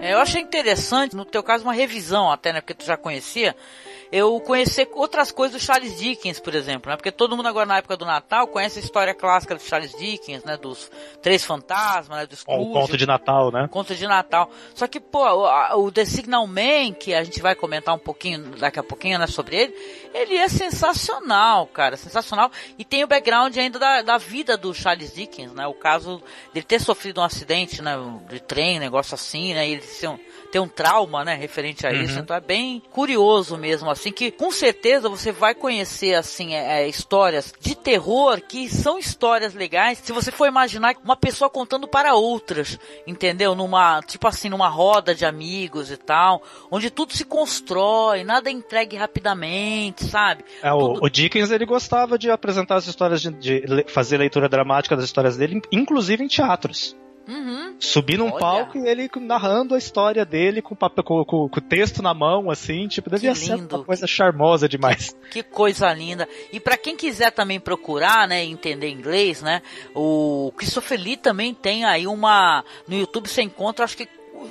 É, 0.00 0.14
eu 0.14 0.18
achei 0.18 0.40
interessante, 0.42 1.14
no 1.14 1.24
teu 1.24 1.44
caso, 1.44 1.62
uma 1.62 1.72
revisão 1.72 2.28
até, 2.28 2.52
né? 2.52 2.60
Porque 2.60 2.74
tu 2.74 2.84
já 2.84 2.96
conhecia. 2.96 3.54
Eu 4.12 4.38
conhecer 4.40 4.86
outras 4.92 5.32
coisas 5.32 5.58
do 5.58 5.64
Charles 5.64 5.98
Dickens, 5.98 6.38
por 6.38 6.54
exemplo, 6.54 6.90
né? 6.90 6.96
Porque 6.96 7.10
todo 7.10 7.34
mundo 7.34 7.48
agora 7.48 7.64
na 7.64 7.78
época 7.78 7.96
do 7.96 8.04
Natal 8.04 8.46
conhece 8.46 8.78
a 8.78 8.82
história 8.82 9.14
clássica 9.14 9.54
do 9.54 9.62
Charles 9.62 9.96
Dickens, 9.96 10.44
né? 10.44 10.58
Dos 10.58 10.90
Três 11.22 11.42
Fantasmas, 11.42 12.18
né? 12.18 12.26
Do 12.26 12.36
Scrooge. 12.36 12.62
o 12.62 12.72
conto 12.74 12.98
de 12.98 13.06
Natal, 13.06 13.50
né? 13.50 13.66
Conto 13.70 13.94
de 13.94 14.06
Natal. 14.06 14.50
Só 14.74 14.86
que, 14.86 15.00
pô, 15.00 15.24
o, 15.76 15.90
The 15.90 16.04
Signal 16.04 16.46
Man, 16.46 16.92
que 16.92 17.14
a 17.14 17.24
gente 17.24 17.40
vai 17.40 17.54
comentar 17.54 17.94
um 17.94 17.98
pouquinho, 17.98 18.50
daqui 18.58 18.78
a 18.78 18.82
pouquinho, 18.82 19.18
né, 19.18 19.26
sobre 19.26 19.56
ele, 19.56 19.74
ele 20.12 20.36
é 20.36 20.46
sensacional, 20.46 21.66
cara, 21.66 21.96
sensacional. 21.96 22.50
E 22.78 22.84
tem 22.84 23.02
o 23.02 23.06
background 23.06 23.56
ainda 23.56 23.78
da, 23.78 24.02
da 24.02 24.18
vida 24.18 24.58
do 24.58 24.74
Charles 24.74 25.14
Dickens, 25.14 25.52
né, 25.52 25.66
o 25.66 25.72
caso 25.74 26.22
dele 26.52 26.66
ter 26.66 26.80
sofrido 26.80 27.22
um 27.22 27.24
acidente, 27.24 27.80
né, 27.80 27.96
de 28.28 28.40
trem, 28.40 28.78
negócio 28.78 29.14
assim, 29.14 29.54
né, 29.54 29.66
e 29.66 29.72
ele 29.72 29.82
tem 30.52 30.60
um 30.60 30.68
trauma, 30.68 31.24
né, 31.24 31.34
referente 31.34 31.86
a 31.86 31.90
uhum. 31.90 32.02
isso. 32.02 32.18
Então 32.18 32.36
é 32.36 32.40
bem 32.40 32.82
curioso 32.92 33.56
mesmo, 33.56 33.90
assim, 33.90 34.12
que 34.12 34.30
com 34.30 34.50
certeza 34.50 35.08
você 35.08 35.32
vai 35.32 35.54
conhecer, 35.54 36.14
assim, 36.14 36.54
é, 36.54 36.82
é, 36.82 36.88
histórias 36.88 37.54
de 37.58 37.74
terror 37.74 38.38
que 38.46 38.68
são 38.68 38.98
histórias 38.98 39.54
legais. 39.54 39.98
Se 39.98 40.12
você 40.12 40.30
for 40.30 40.46
imaginar 40.46 40.94
uma 41.02 41.16
pessoa 41.16 41.48
contando 41.48 41.88
para 41.88 42.14
outras, 42.14 42.78
entendeu? 43.06 43.54
Numa, 43.54 44.02
tipo 44.02 44.28
assim, 44.28 44.50
numa 44.50 44.68
roda 44.68 45.14
de 45.14 45.24
amigos 45.24 45.90
e 45.90 45.96
tal, 45.96 46.42
onde 46.70 46.90
tudo 46.90 47.14
se 47.14 47.24
constrói, 47.24 48.22
nada 48.22 48.50
é 48.50 48.52
entregue 48.52 48.94
rapidamente, 48.94 50.04
sabe? 50.04 50.44
É, 50.62 50.70
tudo... 50.70 51.00
o, 51.00 51.06
o, 51.06 51.08
Dickens, 51.08 51.50
ele 51.50 51.64
gostava 51.64 52.18
de 52.18 52.30
apresentar 52.30 52.76
as 52.76 52.86
histórias, 52.86 53.22
de, 53.22 53.30
de 53.30 53.84
fazer 53.88 54.18
leitura 54.18 54.50
dramática 54.50 54.94
das 54.94 55.06
histórias 55.06 55.38
dele, 55.38 55.62
inclusive 55.72 56.22
em 56.22 56.28
teatros. 56.28 56.94
Uhum. 57.26 57.76
Subir 57.78 58.18
num 58.18 58.30
Olha. 58.30 58.38
palco 58.38 58.78
e 58.78 58.88
ele 58.88 59.08
narrando 59.20 59.74
a 59.74 59.78
história 59.78 60.24
dele 60.24 60.60
com, 60.60 60.74
papel, 60.74 61.04
com, 61.04 61.24
com, 61.24 61.48
com 61.48 61.58
o 61.58 61.62
texto 61.62 62.02
na 62.02 62.12
mão, 62.12 62.50
assim, 62.50 62.88
tipo, 62.88 63.08
devia 63.10 63.34
ser 63.34 63.54
uma 63.54 63.84
coisa 63.84 64.06
charmosa 64.06 64.68
demais. 64.68 65.16
Que, 65.30 65.42
que 65.42 65.42
coisa 65.42 65.92
linda. 65.92 66.28
E 66.52 66.58
para 66.58 66.76
quem 66.76 66.96
quiser 66.96 67.30
também 67.30 67.60
procurar, 67.60 68.26
né, 68.26 68.44
entender 68.44 68.88
inglês, 68.88 69.42
né, 69.42 69.62
o 69.94 70.52
Christopher 70.56 71.00
Lee 71.00 71.16
também 71.16 71.54
tem 71.54 71.84
aí 71.84 72.06
uma, 72.06 72.64
no 72.88 72.96
YouTube 72.96 73.28
você 73.28 73.42
encontra, 73.42 73.84
acho 73.84 73.96
que 73.96 74.08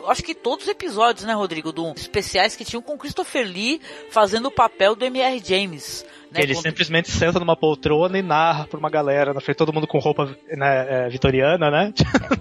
acho 0.08 0.24
que 0.24 0.34
todos 0.34 0.66
os 0.66 0.72
episódios, 0.72 1.26
né, 1.26 1.34
Rodrigo, 1.34 1.72
do 1.72 1.92
especiais 1.92 2.56
que 2.56 2.64
tinham 2.64 2.82
com 2.82 2.98
Christopher 2.98 3.46
Lee 3.46 3.82
fazendo 4.10 4.48
o 4.48 4.52
papel 4.52 4.96
do 4.96 5.06
M.R. 5.06 5.42
James. 5.44 6.06
Né, 6.32 6.44
ele 6.44 6.56
simplesmente 6.56 7.12
senta 7.12 7.40
numa 7.40 7.58
poltrona 7.58 8.18
e 8.18 8.22
narra 8.22 8.66
pra 8.66 8.80
uma 8.80 8.90
galera, 8.90 9.34
na 9.34 9.42
frente 9.42 9.58
todo 9.58 9.74
mundo 9.74 9.86
com 9.86 10.00
roupa 10.00 10.34
né, 10.48 11.06
é, 11.06 11.10
vitoriana, 11.10 11.70
né? 11.70 11.94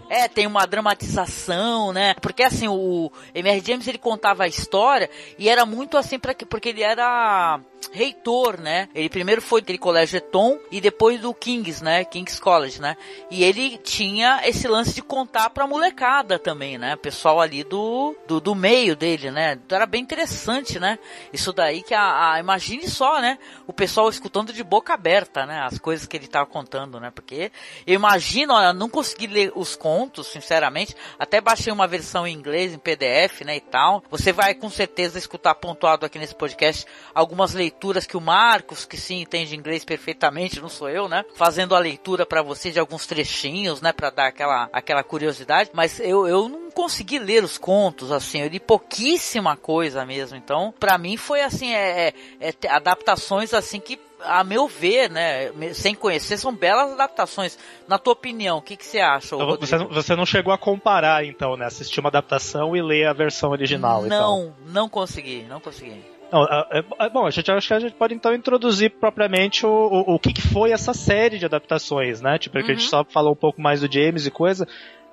É, 0.08 0.26
tem 0.26 0.46
uma 0.46 0.66
dramatização, 0.66 1.92
né? 1.92 2.14
Porque 2.20 2.42
assim, 2.42 2.66
o 2.68 3.10
M.R. 3.34 3.62
James 3.64 3.86
ele 3.86 3.98
contava 3.98 4.44
a 4.44 4.48
história 4.48 5.08
e 5.38 5.48
era 5.48 5.64
muito 5.64 5.96
assim 5.96 6.18
para 6.18 6.34
porque 6.48 6.70
ele 6.70 6.82
era 6.82 7.60
reitor, 7.92 8.60
né? 8.60 8.88
Ele 8.94 9.08
primeiro 9.08 9.40
foi 9.40 9.60
aquele 9.60 9.78
colégio 9.78 10.18
Eton 10.18 10.58
e 10.70 10.80
depois 10.80 11.20
do 11.20 11.32
King's, 11.32 11.80
né? 11.80 12.04
King's 12.04 12.38
College, 12.38 12.80
né? 12.80 12.96
E 13.30 13.42
ele 13.42 13.78
tinha 13.78 14.40
esse 14.44 14.66
lance 14.68 14.94
de 14.94 15.02
contar 15.02 15.50
pra 15.50 15.66
molecada 15.66 16.38
também, 16.38 16.78
né? 16.78 16.96
Pessoal 16.96 17.40
ali 17.40 17.64
do, 17.64 18.14
do, 18.26 18.40
do 18.40 18.54
meio 18.54 18.94
dele, 18.94 19.30
né? 19.30 19.58
Então 19.64 19.76
era 19.76 19.86
bem 19.86 20.02
interessante, 20.02 20.78
né? 20.78 20.98
Isso 21.32 21.52
daí 21.52 21.82
que 21.82 21.94
a, 21.94 22.32
a 22.32 22.40
imagine 22.40 22.88
só, 22.88 23.20
né? 23.20 23.38
O 23.66 23.72
pessoal 23.80 24.10
escutando 24.10 24.52
de 24.52 24.62
boca 24.62 24.92
aberta, 24.92 25.46
né? 25.46 25.58
As 25.62 25.78
coisas 25.78 26.06
que 26.06 26.14
ele 26.14 26.26
tava 26.26 26.44
contando, 26.44 27.00
né? 27.00 27.10
Porque 27.10 27.50
eu 27.86 27.94
imagino, 27.94 28.52
olha, 28.52 28.74
não 28.74 28.90
consegui 28.90 29.26
ler 29.26 29.52
os 29.56 29.74
contos, 29.74 30.26
sinceramente. 30.26 30.94
Até 31.18 31.40
baixei 31.40 31.72
uma 31.72 31.86
versão 31.86 32.26
em 32.26 32.34
inglês, 32.34 32.74
em 32.74 32.78
PDF, 32.78 33.40
né? 33.40 33.56
E 33.56 33.60
tal. 33.60 34.04
Você 34.10 34.34
vai 34.34 34.52
com 34.52 34.68
certeza 34.68 35.16
escutar 35.16 35.54
pontuado 35.54 36.04
aqui 36.04 36.18
nesse 36.18 36.34
podcast 36.34 36.84
algumas 37.14 37.54
leituras 37.54 38.06
que 38.06 38.18
o 38.18 38.20
Marcos, 38.20 38.84
que 38.84 38.98
sim 38.98 39.22
entende 39.22 39.56
inglês 39.56 39.82
perfeitamente, 39.82 40.60
não 40.60 40.68
sou 40.68 40.90
eu, 40.90 41.08
né? 41.08 41.24
Fazendo 41.34 41.74
a 41.74 41.78
leitura 41.78 42.26
para 42.26 42.42
você 42.42 42.70
de 42.70 42.78
alguns 42.78 43.06
trechinhos, 43.06 43.80
né? 43.80 43.94
Para 43.94 44.10
dar 44.10 44.26
aquela, 44.26 44.68
aquela 44.74 45.02
curiosidade. 45.02 45.70
Mas 45.72 45.98
eu, 46.00 46.28
eu 46.28 46.50
não 46.50 46.69
consegui 46.70 47.18
ler 47.18 47.44
os 47.44 47.58
contos, 47.58 48.12
assim, 48.12 48.40
eu 48.40 48.48
li 48.48 48.60
pouquíssima 48.60 49.56
coisa 49.56 50.04
mesmo. 50.04 50.36
Então, 50.36 50.72
para 50.78 50.96
mim 50.98 51.16
foi 51.16 51.42
assim, 51.42 51.72
é, 51.72 52.08
é, 52.40 52.48
é, 52.48 52.68
adaptações 52.68 53.52
assim 53.52 53.80
que, 53.80 53.98
a 54.22 54.44
meu 54.44 54.68
ver, 54.68 55.10
né, 55.10 55.50
sem 55.74 55.94
conhecer, 55.94 56.38
são 56.38 56.54
belas 56.54 56.92
adaptações. 56.92 57.58
Na 57.88 57.98
tua 57.98 58.12
opinião, 58.12 58.58
o 58.58 58.62
que, 58.62 58.76
que 58.76 58.84
você 58.84 59.00
acha? 59.00 59.34
Então, 59.34 59.56
você, 59.56 59.78
não, 59.78 59.88
você 59.88 60.16
não 60.16 60.26
chegou 60.26 60.52
a 60.52 60.58
comparar, 60.58 61.24
então, 61.24 61.56
né? 61.56 61.66
Assistir 61.66 62.00
uma 62.00 62.08
adaptação 62.08 62.76
e 62.76 62.82
ler 62.82 63.06
a 63.06 63.12
versão 63.12 63.50
original. 63.50 64.02
Não, 64.02 64.06
então. 64.06 64.54
não 64.66 64.88
consegui, 64.88 65.44
não 65.48 65.60
consegui. 65.60 66.02
Não, 66.30 66.44
é, 66.44 66.84
é, 67.00 67.08
bom, 67.08 67.26
a 67.26 67.30
gente 67.30 67.50
acho 67.50 67.66
que 67.66 67.74
a 67.74 67.80
gente 67.80 67.94
pode 67.94 68.14
então 68.14 68.32
introduzir 68.32 68.90
propriamente 68.90 69.66
o, 69.66 69.68
o, 69.68 70.14
o 70.14 70.18
que, 70.18 70.32
que 70.32 70.40
foi 70.40 70.70
essa 70.70 70.94
série 70.94 71.38
de 71.38 71.44
adaptações, 71.44 72.20
né? 72.20 72.38
Tipo, 72.38 72.58
uhum. 72.58 72.64
que 72.64 72.70
a 72.70 72.74
gente 72.74 72.84
uhum. 72.84 72.90
só 72.90 73.04
falou 73.04 73.32
um 73.32 73.36
pouco 73.36 73.60
mais 73.60 73.80
do 73.80 73.92
James 73.92 74.26
e 74.26 74.30
coisa 74.30 74.66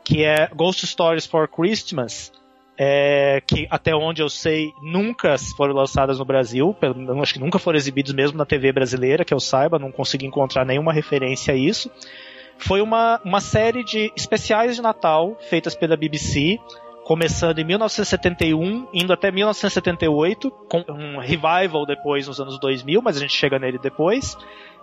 que 0.07 0.23
é 0.23 0.47
Ghost 0.55 0.87
Stories 0.87 1.25
for 1.25 1.49
Christmas, 1.49 2.31
é, 2.77 3.41
que 3.45 3.67
até 3.69 3.93
onde 3.93 4.21
eu 4.21 4.29
sei 4.29 4.71
nunca 4.81 5.35
foram 5.57 5.73
lançadas 5.73 6.17
no 6.17 6.23
Brasil, 6.23 6.73
acho 7.21 7.33
que 7.33 7.39
nunca 7.41 7.59
foram 7.59 7.75
exibidos 7.75 8.13
mesmo 8.13 8.37
na 8.37 8.45
TV 8.45 8.71
brasileira, 8.71 9.25
que 9.25 9.33
eu 9.33 9.39
saiba, 9.41 9.77
não 9.77 9.91
consegui 9.91 10.25
encontrar 10.25 10.63
nenhuma 10.63 10.93
referência 10.93 11.53
a 11.53 11.57
isso. 11.57 11.91
Foi 12.57 12.79
uma, 12.79 13.19
uma 13.25 13.41
série 13.41 13.83
de 13.83 14.09
especiais 14.15 14.77
de 14.77 14.81
Natal 14.81 15.37
feitas 15.49 15.75
pela 15.75 15.97
BBC, 15.97 16.57
começando 17.03 17.59
em 17.59 17.65
1971, 17.65 18.87
indo 18.93 19.11
até 19.11 19.29
1978, 19.29 20.49
com 20.69 20.85
um 20.87 21.19
revival 21.19 21.85
depois 21.85 22.29
nos 22.29 22.39
anos 22.39 22.57
2000, 22.61 23.01
mas 23.01 23.17
a 23.17 23.19
gente 23.19 23.33
chega 23.33 23.59
nele 23.59 23.77
depois. 23.77 24.37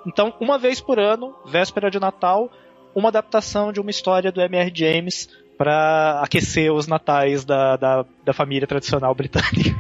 Então, 0.07 0.35
uma 0.39 0.59
vez 0.59 0.83
por 0.83 0.99
ano, 0.99 1.35
véspera 1.47 1.91
de 1.91 1.99
Natal, 1.99 2.51
uma 2.95 3.09
adaptação 3.09 3.73
de 3.73 3.81
uma 3.81 3.91
história 3.91 4.31
do 4.31 4.41
M.R. 4.41 4.71
James 4.75 5.29
para 5.57 6.21
aquecer 6.23 6.73
os 6.73 6.87
natais 6.87 7.45
da, 7.45 7.77
da, 7.77 8.05
da 8.25 8.33
família 8.33 8.67
tradicional 8.67 9.15
britânica. 9.15 9.71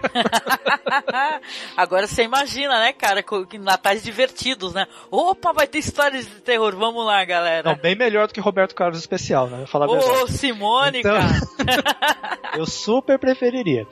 Agora 1.76 2.06
você 2.06 2.22
imagina, 2.22 2.78
né, 2.78 2.92
cara, 2.92 3.22
que 3.22 3.58
natais 3.58 4.02
divertidos, 4.02 4.72
né? 4.72 4.86
Opa, 5.10 5.52
vai 5.52 5.66
ter 5.66 5.78
histórias 5.78 6.26
de 6.26 6.40
terror, 6.40 6.76
vamos 6.76 7.04
lá, 7.04 7.24
galera. 7.24 7.70
Não, 7.70 7.76
bem 7.76 7.96
melhor 7.96 8.28
do 8.28 8.34
que 8.34 8.40
Roberto 8.40 8.74
Carlos 8.74 8.98
especial, 8.98 9.48
né? 9.48 9.66
Falar 9.66 9.86
Ô, 9.86 10.26
Simone, 10.28 11.00
então, 11.00 11.16
cara. 11.16 12.38
eu 12.56 12.66
super 12.66 13.18
preferiria. 13.18 13.86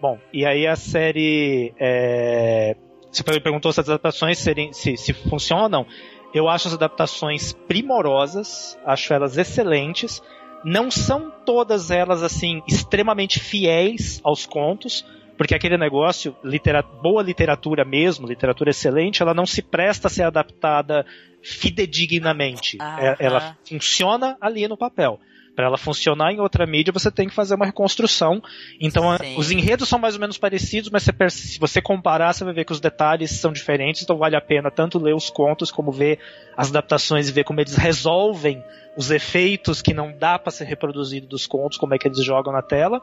Bom, 0.00 0.18
e 0.32 0.46
aí 0.46 0.66
a 0.66 0.76
série. 0.76 1.74
É... 1.78 2.74
Você 3.12 3.22
perguntou 3.40 3.72
se 3.72 3.80
as 3.80 3.88
adaptações 3.88 4.38
serem, 4.38 4.72
se, 4.72 4.96
se 4.96 5.12
funcionam. 5.12 5.86
Eu 6.32 6.48
acho 6.48 6.68
as 6.68 6.74
adaptações 6.74 7.52
primorosas, 7.52 8.78
acho 8.84 9.12
elas 9.12 9.36
excelentes. 9.36 10.22
Não 10.64 10.90
são 10.90 11.30
todas 11.44 11.90
elas 11.90 12.22
assim 12.22 12.62
extremamente 12.68 13.40
fiéis 13.40 14.20
aos 14.22 14.46
contos, 14.46 15.04
porque 15.36 15.54
aquele 15.54 15.78
negócio, 15.78 16.36
litera 16.44 16.82
boa 16.82 17.22
literatura 17.22 17.84
mesmo, 17.84 18.28
literatura 18.28 18.70
excelente, 18.70 19.22
ela 19.22 19.32
não 19.32 19.46
se 19.46 19.62
presta 19.62 20.06
a 20.06 20.10
ser 20.10 20.24
adaptada 20.24 21.06
fidedignamente. 21.42 22.76
Ah, 22.78 23.16
ela 23.18 23.56
funciona 23.66 24.36
ali 24.40 24.68
no 24.68 24.76
papel. 24.76 25.18
Para 25.54 25.66
ela 25.66 25.76
funcionar 25.76 26.32
em 26.32 26.40
outra 26.40 26.64
mídia, 26.66 26.92
você 26.92 27.10
tem 27.10 27.28
que 27.28 27.34
fazer 27.34 27.54
uma 27.54 27.66
reconstrução. 27.66 28.42
Então, 28.80 29.16
Sim. 29.18 29.36
os 29.36 29.50
enredos 29.50 29.88
são 29.88 29.98
mais 29.98 30.14
ou 30.14 30.20
menos 30.20 30.38
parecidos, 30.38 30.90
mas 30.90 31.04
você, 31.04 31.30
se 31.30 31.58
você 31.58 31.82
comparar, 31.82 32.32
você 32.32 32.44
vai 32.44 32.54
ver 32.54 32.64
que 32.64 32.72
os 32.72 32.80
detalhes 32.80 33.32
são 33.32 33.52
diferentes. 33.52 34.02
Então, 34.02 34.16
vale 34.16 34.36
a 34.36 34.40
pena 34.40 34.70
tanto 34.70 34.98
ler 34.98 35.14
os 35.14 35.28
contos 35.28 35.70
como 35.70 35.92
ver 35.92 36.18
as 36.56 36.70
adaptações 36.70 37.28
e 37.28 37.32
ver 37.32 37.44
como 37.44 37.60
eles 37.60 37.76
resolvem 37.76 38.62
os 38.96 39.10
efeitos 39.10 39.82
que 39.82 39.92
não 39.92 40.16
dá 40.16 40.38
para 40.38 40.50
ser 40.50 40.64
reproduzido 40.64 41.26
dos 41.26 41.46
contos, 41.46 41.78
como 41.78 41.94
é 41.94 41.98
que 41.98 42.08
eles 42.08 42.24
jogam 42.24 42.52
na 42.52 42.62
tela. 42.62 43.00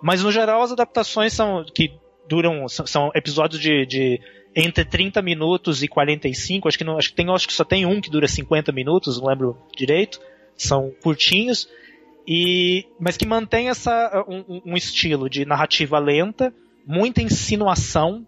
Mas, 0.00 0.22
no 0.22 0.32
geral, 0.32 0.62
as 0.62 0.72
adaptações 0.72 1.32
são 1.32 1.64
que 1.74 1.92
duram 2.28 2.68
são, 2.68 2.86
são 2.86 3.10
episódios 3.14 3.60
de, 3.60 3.84
de 3.84 4.20
entre 4.54 4.84
30 4.84 5.20
minutos 5.20 5.82
e 5.82 5.88
45, 5.88 6.68
acho 6.68 6.78
que 6.78 6.84
não, 6.84 6.96
acho 6.96 7.08
que 7.08 7.14
tem, 7.14 7.28
acho 7.30 7.46
que 7.46 7.52
só 7.52 7.64
tem 7.64 7.84
um 7.84 8.00
que 8.00 8.10
dura 8.10 8.28
50 8.28 8.70
minutos, 8.72 9.18
não 9.18 9.28
lembro 9.28 9.58
direito 9.76 10.20
são 10.62 10.92
curtinhos, 11.02 11.68
e 12.26 12.86
mas 13.00 13.16
que 13.16 13.26
mantém 13.26 13.68
essa, 13.68 14.24
um, 14.28 14.62
um 14.64 14.76
estilo 14.76 15.28
de 15.28 15.44
narrativa 15.44 15.98
lenta, 15.98 16.52
muita 16.86 17.20
insinuação, 17.22 18.26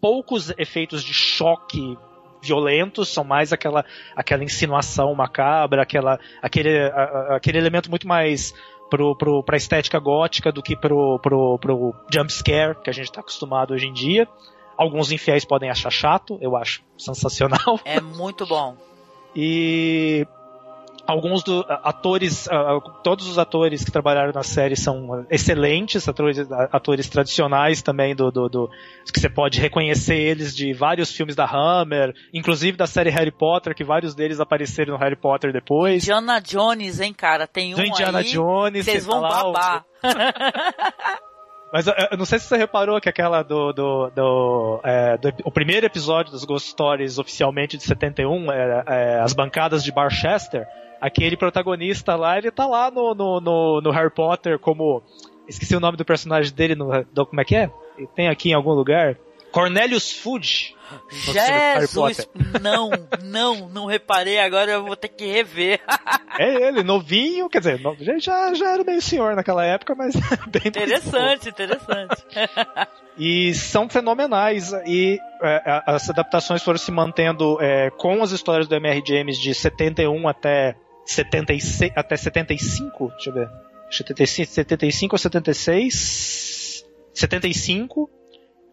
poucos 0.00 0.52
efeitos 0.58 1.02
de 1.02 1.12
choque 1.12 1.96
violentos, 2.42 3.08
são 3.08 3.24
mais 3.24 3.52
aquela, 3.52 3.84
aquela 4.14 4.44
insinuação 4.44 5.14
macabra, 5.14 5.82
aquela, 5.82 6.18
aquele, 6.40 6.78
a, 6.88 7.36
aquele 7.36 7.58
elemento 7.58 7.90
muito 7.90 8.06
mais 8.06 8.54
pro, 8.88 9.16
pro, 9.16 9.42
pra 9.42 9.56
estética 9.56 9.98
gótica 9.98 10.52
do 10.52 10.62
que 10.62 10.76
pro, 10.76 11.18
pro, 11.20 11.58
pro 11.58 11.94
jump 12.12 12.32
scare 12.32 12.76
que 12.82 12.90
a 12.90 12.92
gente 12.92 13.06
está 13.06 13.20
acostumado 13.20 13.74
hoje 13.74 13.86
em 13.86 13.92
dia. 13.92 14.28
Alguns 14.76 15.10
infiéis 15.10 15.44
podem 15.44 15.70
achar 15.70 15.90
chato, 15.90 16.38
eu 16.40 16.56
acho 16.56 16.82
sensacional. 16.98 17.80
É 17.84 18.00
muito 18.00 18.46
bom. 18.46 18.76
E 19.34 20.26
alguns 21.06 21.42
do, 21.42 21.64
atores, 21.68 22.46
uh, 22.46 22.80
todos 23.02 23.26
os 23.26 23.38
atores 23.38 23.84
que 23.84 23.90
trabalharam 23.90 24.32
na 24.32 24.42
série 24.42 24.76
são 24.76 25.26
excelentes, 25.30 26.08
atores, 26.08 26.38
atores 26.50 27.08
tradicionais 27.08 27.82
também 27.82 28.14
do, 28.14 28.30
do, 28.30 28.48
do, 28.48 28.70
que 29.12 29.20
você 29.20 29.28
pode 29.28 29.60
reconhecer 29.60 30.16
eles 30.16 30.54
de 30.54 30.72
vários 30.72 31.10
filmes 31.10 31.36
da 31.36 31.44
Hammer, 31.44 32.14
inclusive 32.32 32.76
da 32.76 32.86
série 32.86 33.10
Harry 33.10 33.30
Potter, 33.30 33.74
que 33.74 33.84
vários 33.84 34.14
deles 34.14 34.40
apareceram 34.40 34.94
no 34.94 34.98
Harry 34.98 35.16
Potter 35.16 35.52
depois. 35.52 36.02
Indiana 36.02 36.40
Jones, 36.40 37.00
hein, 37.00 37.14
cara, 37.14 37.46
tem 37.46 37.74
um 37.74 37.80
Indiana 37.80 38.18
aí, 38.18 38.24
Jones, 38.24 38.84
vocês 38.84 39.06
vão 39.06 39.20
tá 39.22 39.28
babar. 39.28 39.84
Mas 41.72 41.86
eu 41.86 42.16
não 42.16 42.24
sei 42.24 42.38
se 42.38 42.46
você 42.46 42.56
reparou 42.56 43.00
que 43.00 43.08
aquela 43.08 43.42
do. 43.42 43.72
do, 43.72 44.10
do, 44.10 44.80
é, 44.84 45.18
do 45.18 45.32
o 45.44 45.50
primeiro 45.50 45.84
episódio 45.84 46.30
dos 46.32 46.44
Ghost 46.44 46.70
Stories 46.70 47.18
oficialmente 47.18 47.76
de 47.76 47.82
71, 47.82 48.52
é, 48.52 48.84
é, 48.86 49.20
as 49.20 49.32
bancadas 49.32 49.82
de 49.82 49.92
Barchester, 49.92 50.66
aquele 51.00 51.36
protagonista 51.36 52.14
lá, 52.14 52.38
ele 52.38 52.50
tá 52.50 52.66
lá 52.66 52.90
no, 52.90 53.14
no, 53.14 53.40
no, 53.40 53.80
no 53.80 53.90
Harry 53.90 54.10
Potter 54.10 54.58
como 54.58 55.02
Esqueci 55.48 55.76
o 55.76 55.80
nome 55.80 55.96
do 55.96 56.04
personagem 56.04 56.52
dele 56.52 56.74
no. 56.74 57.04
Do, 57.12 57.26
como 57.26 57.40
é 57.40 57.44
que 57.44 57.54
é? 57.54 57.70
Tem 58.14 58.28
aqui 58.28 58.50
em 58.50 58.54
algum 58.54 58.72
lugar. 58.72 59.16
Cornelius 59.52 60.12
Fudge. 60.12 60.74
Jesus! 61.10 62.28
Não, 62.60 62.90
não, 63.22 63.68
não 63.70 63.86
reparei, 63.86 64.38
agora 64.38 64.72
eu 64.72 64.84
vou 64.84 64.94
ter 64.94 65.08
que 65.08 65.24
rever. 65.24 65.80
é 66.38 66.68
ele, 66.68 66.82
novinho, 66.82 67.48
quer 67.48 67.58
dizer, 67.58 67.80
já, 68.20 68.52
já 68.54 68.72
era 68.72 68.84
meio 68.84 69.00
senhor 69.00 69.34
naquela 69.34 69.64
época, 69.64 69.94
mas 69.94 70.14
bem 70.46 70.62
Interessante, 70.66 71.48
interessante. 71.48 72.22
e 73.18 73.54
são 73.54 73.88
fenomenais. 73.88 74.72
E 74.84 75.18
é, 75.42 75.82
as 75.86 76.10
adaptações 76.10 76.62
foram 76.62 76.78
se 76.78 76.92
mantendo 76.92 77.56
é, 77.60 77.90
com 77.90 78.22
as 78.22 78.32
histórias 78.32 78.68
do 78.68 78.74
M.R. 78.74 79.02
James 79.06 79.38
de 79.38 79.54
71 79.54 80.28
até 80.28 80.76
76, 81.06 81.92
até 81.96 82.16
75, 82.16 83.08
deixa 83.10 83.30
eu 83.30 83.34
ver. 83.34 83.48
75, 83.90 84.52
75 84.52 85.14
ou 85.14 85.18
76. 85.18 86.84
75. 87.14 88.10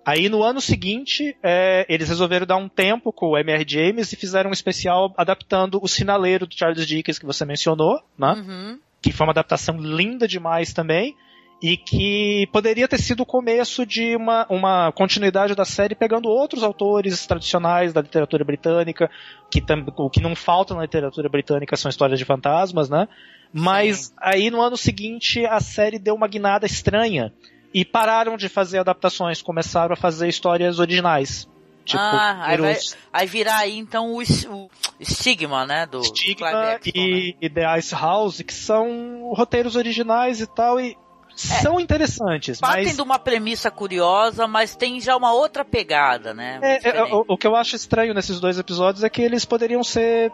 Aí 0.06 0.28
no 0.28 0.44
ano 0.44 0.60
seguinte, 0.60 1.38
é, 1.42 1.86
eles 1.88 2.10
resolveram 2.10 2.46
dar 2.46 2.58
um 2.58 2.68
tempo 2.68 3.14
com 3.14 3.28
o 3.28 3.38
M.R. 3.38 3.64
James 3.66 4.12
e 4.12 4.18
fizeram 4.18 4.50
um 4.50 4.54
especial 4.54 5.14
adaptando 5.16 5.80
o 5.82 5.88
Sinaleiro 5.88 6.46
do 6.46 6.54
Charles 6.54 6.86
Dickens 6.86 7.18
que 7.18 7.26
você 7.26 7.46
mencionou, 7.46 8.02
né? 8.18 8.34
Uhum. 8.34 8.80
Que 9.02 9.14
foi 9.14 9.26
uma 9.26 9.32
adaptação 9.32 9.78
linda 9.78 10.28
demais 10.28 10.74
também 10.74 11.16
e 11.64 11.78
que 11.78 12.46
poderia 12.52 12.90
ter 12.90 13.00
sido 13.00 13.24
o 13.24 13.26
começo 13.26 13.86
de 13.86 14.18
uma, 14.18 14.46
uma 14.50 14.92
continuidade 14.92 15.56
da 15.56 15.64
série 15.64 15.96
pegando 15.96 16.28
outros 16.28 16.62
autores 16.62 17.26
tradicionais 17.26 17.94
da 17.94 18.02
literatura 18.02 18.44
britânica, 18.44 19.10
que 19.50 19.64
o 19.96 20.10
que 20.10 20.20
não 20.20 20.36
falta 20.36 20.76
na 20.76 20.82
literatura 20.82 21.30
britânica 21.30 21.78
são 21.78 21.88
histórias 21.88 22.20
de 22.20 22.26
fantasmas, 22.26 22.90
né? 22.90 23.08
Mas 23.54 24.08
Sim. 24.08 24.14
aí 24.20 24.52
no 24.52 24.62
ano 24.62 24.76
seguinte 24.76 25.46
a 25.46 25.62
série 25.62 25.98
deu 25.98 26.16
uma 26.16 26.28
guinada 26.28 26.66
estranha 26.66 27.32
e 27.74 27.86
pararam 27.86 28.36
de 28.36 28.50
fazer 28.50 28.80
adaptações, 28.80 29.42
começaram 29.42 29.94
a 29.94 29.98
fazer 29.98 30.28
histórias 30.28 30.80
originais. 30.80 31.48
Tipo, 31.86 32.02
ah, 32.02 32.40
aí, 32.42 32.58
vai, 32.58 32.78
aí 33.12 33.28
virar 33.28 33.58
aí 33.60 33.78
então 33.78 34.12
o, 34.12 34.22
o 34.22 34.70
Stigma, 35.02 35.66
né? 35.66 35.86
Do 35.86 36.04
Stigma 36.04 36.80
e, 36.94 37.32
né? 37.32 37.38
e 37.42 37.50
The 37.50 37.80
Ice 37.80 37.96
House, 37.96 38.42
que 38.42 38.54
são 38.54 39.32
roteiros 39.34 39.78
originais 39.78 40.42
e 40.42 40.48
tal, 40.48 40.80
e 40.80 40.98
são 41.36 41.80
interessantes. 41.80 42.60
Partem 42.60 42.86
mas... 42.86 42.96
de 42.96 43.02
uma 43.02 43.20
premissa 43.20 43.72
curiosa, 43.72 44.48
mas 44.48 44.76
tem 44.76 45.00
já 45.00 45.16
uma 45.16 45.34
outra 45.34 45.66
pegada, 45.66 46.34
né? 46.34 46.60
É, 46.62 46.90
é, 46.90 47.04
o, 47.04 47.26
o, 47.28 47.38
que 47.38 47.48
eu 47.48 47.56
acho 47.56 47.76
estranho 47.76 48.14
nesses 48.14 48.40
dois 48.40 48.58
episódios 48.60 49.04
é 49.04 49.10
que 49.10 49.22
eles 49.22 49.46
poderiam 49.46 49.84
ser 49.84 50.32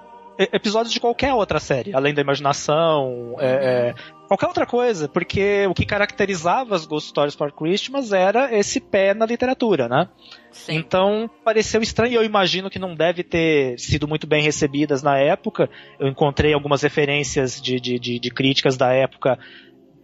episódios 0.54 0.94
de 0.94 1.00
qualquer 1.02 1.34
outra 1.34 1.60
série, 1.60 1.94
além 1.94 2.14
da 2.14 2.22
imaginação, 2.22 3.34
uhum. 3.34 3.36
é, 3.40 3.94
qualquer 4.26 4.48
outra 4.48 4.66
coisa, 4.66 5.10
porque 5.10 5.68
o 5.68 5.74
que 5.74 5.86
caracterizava 5.86 6.76
as 6.76 6.86
Ghost 6.86 7.10
Stories 7.10 7.36
for 7.36 7.52
Christmas 7.52 8.14
era 8.14 8.56
esse 8.58 8.80
pé 8.80 9.14
na 9.14 9.26
literatura, 9.26 9.90
né? 9.90 10.08
Sim. 10.52 10.78
Então 10.78 11.30
pareceu 11.44 11.82
estranho 11.82 12.14
eu 12.14 12.24
imagino 12.24 12.70
que 12.70 12.80
não 12.80 12.96
deve 12.96 13.22
ter 13.22 13.78
sido 13.78 14.08
muito 14.08 14.26
bem 14.26 14.42
recebidas 14.42 15.04
na 15.04 15.18
época. 15.18 15.70
Eu 16.00 16.08
encontrei 16.08 16.54
algumas 16.54 16.82
referências 16.82 17.62
de, 17.62 17.80
de, 17.80 18.00
de, 18.00 18.20
de 18.20 18.32
críticas 18.32 18.78
da 18.78 18.94
época 18.94 19.38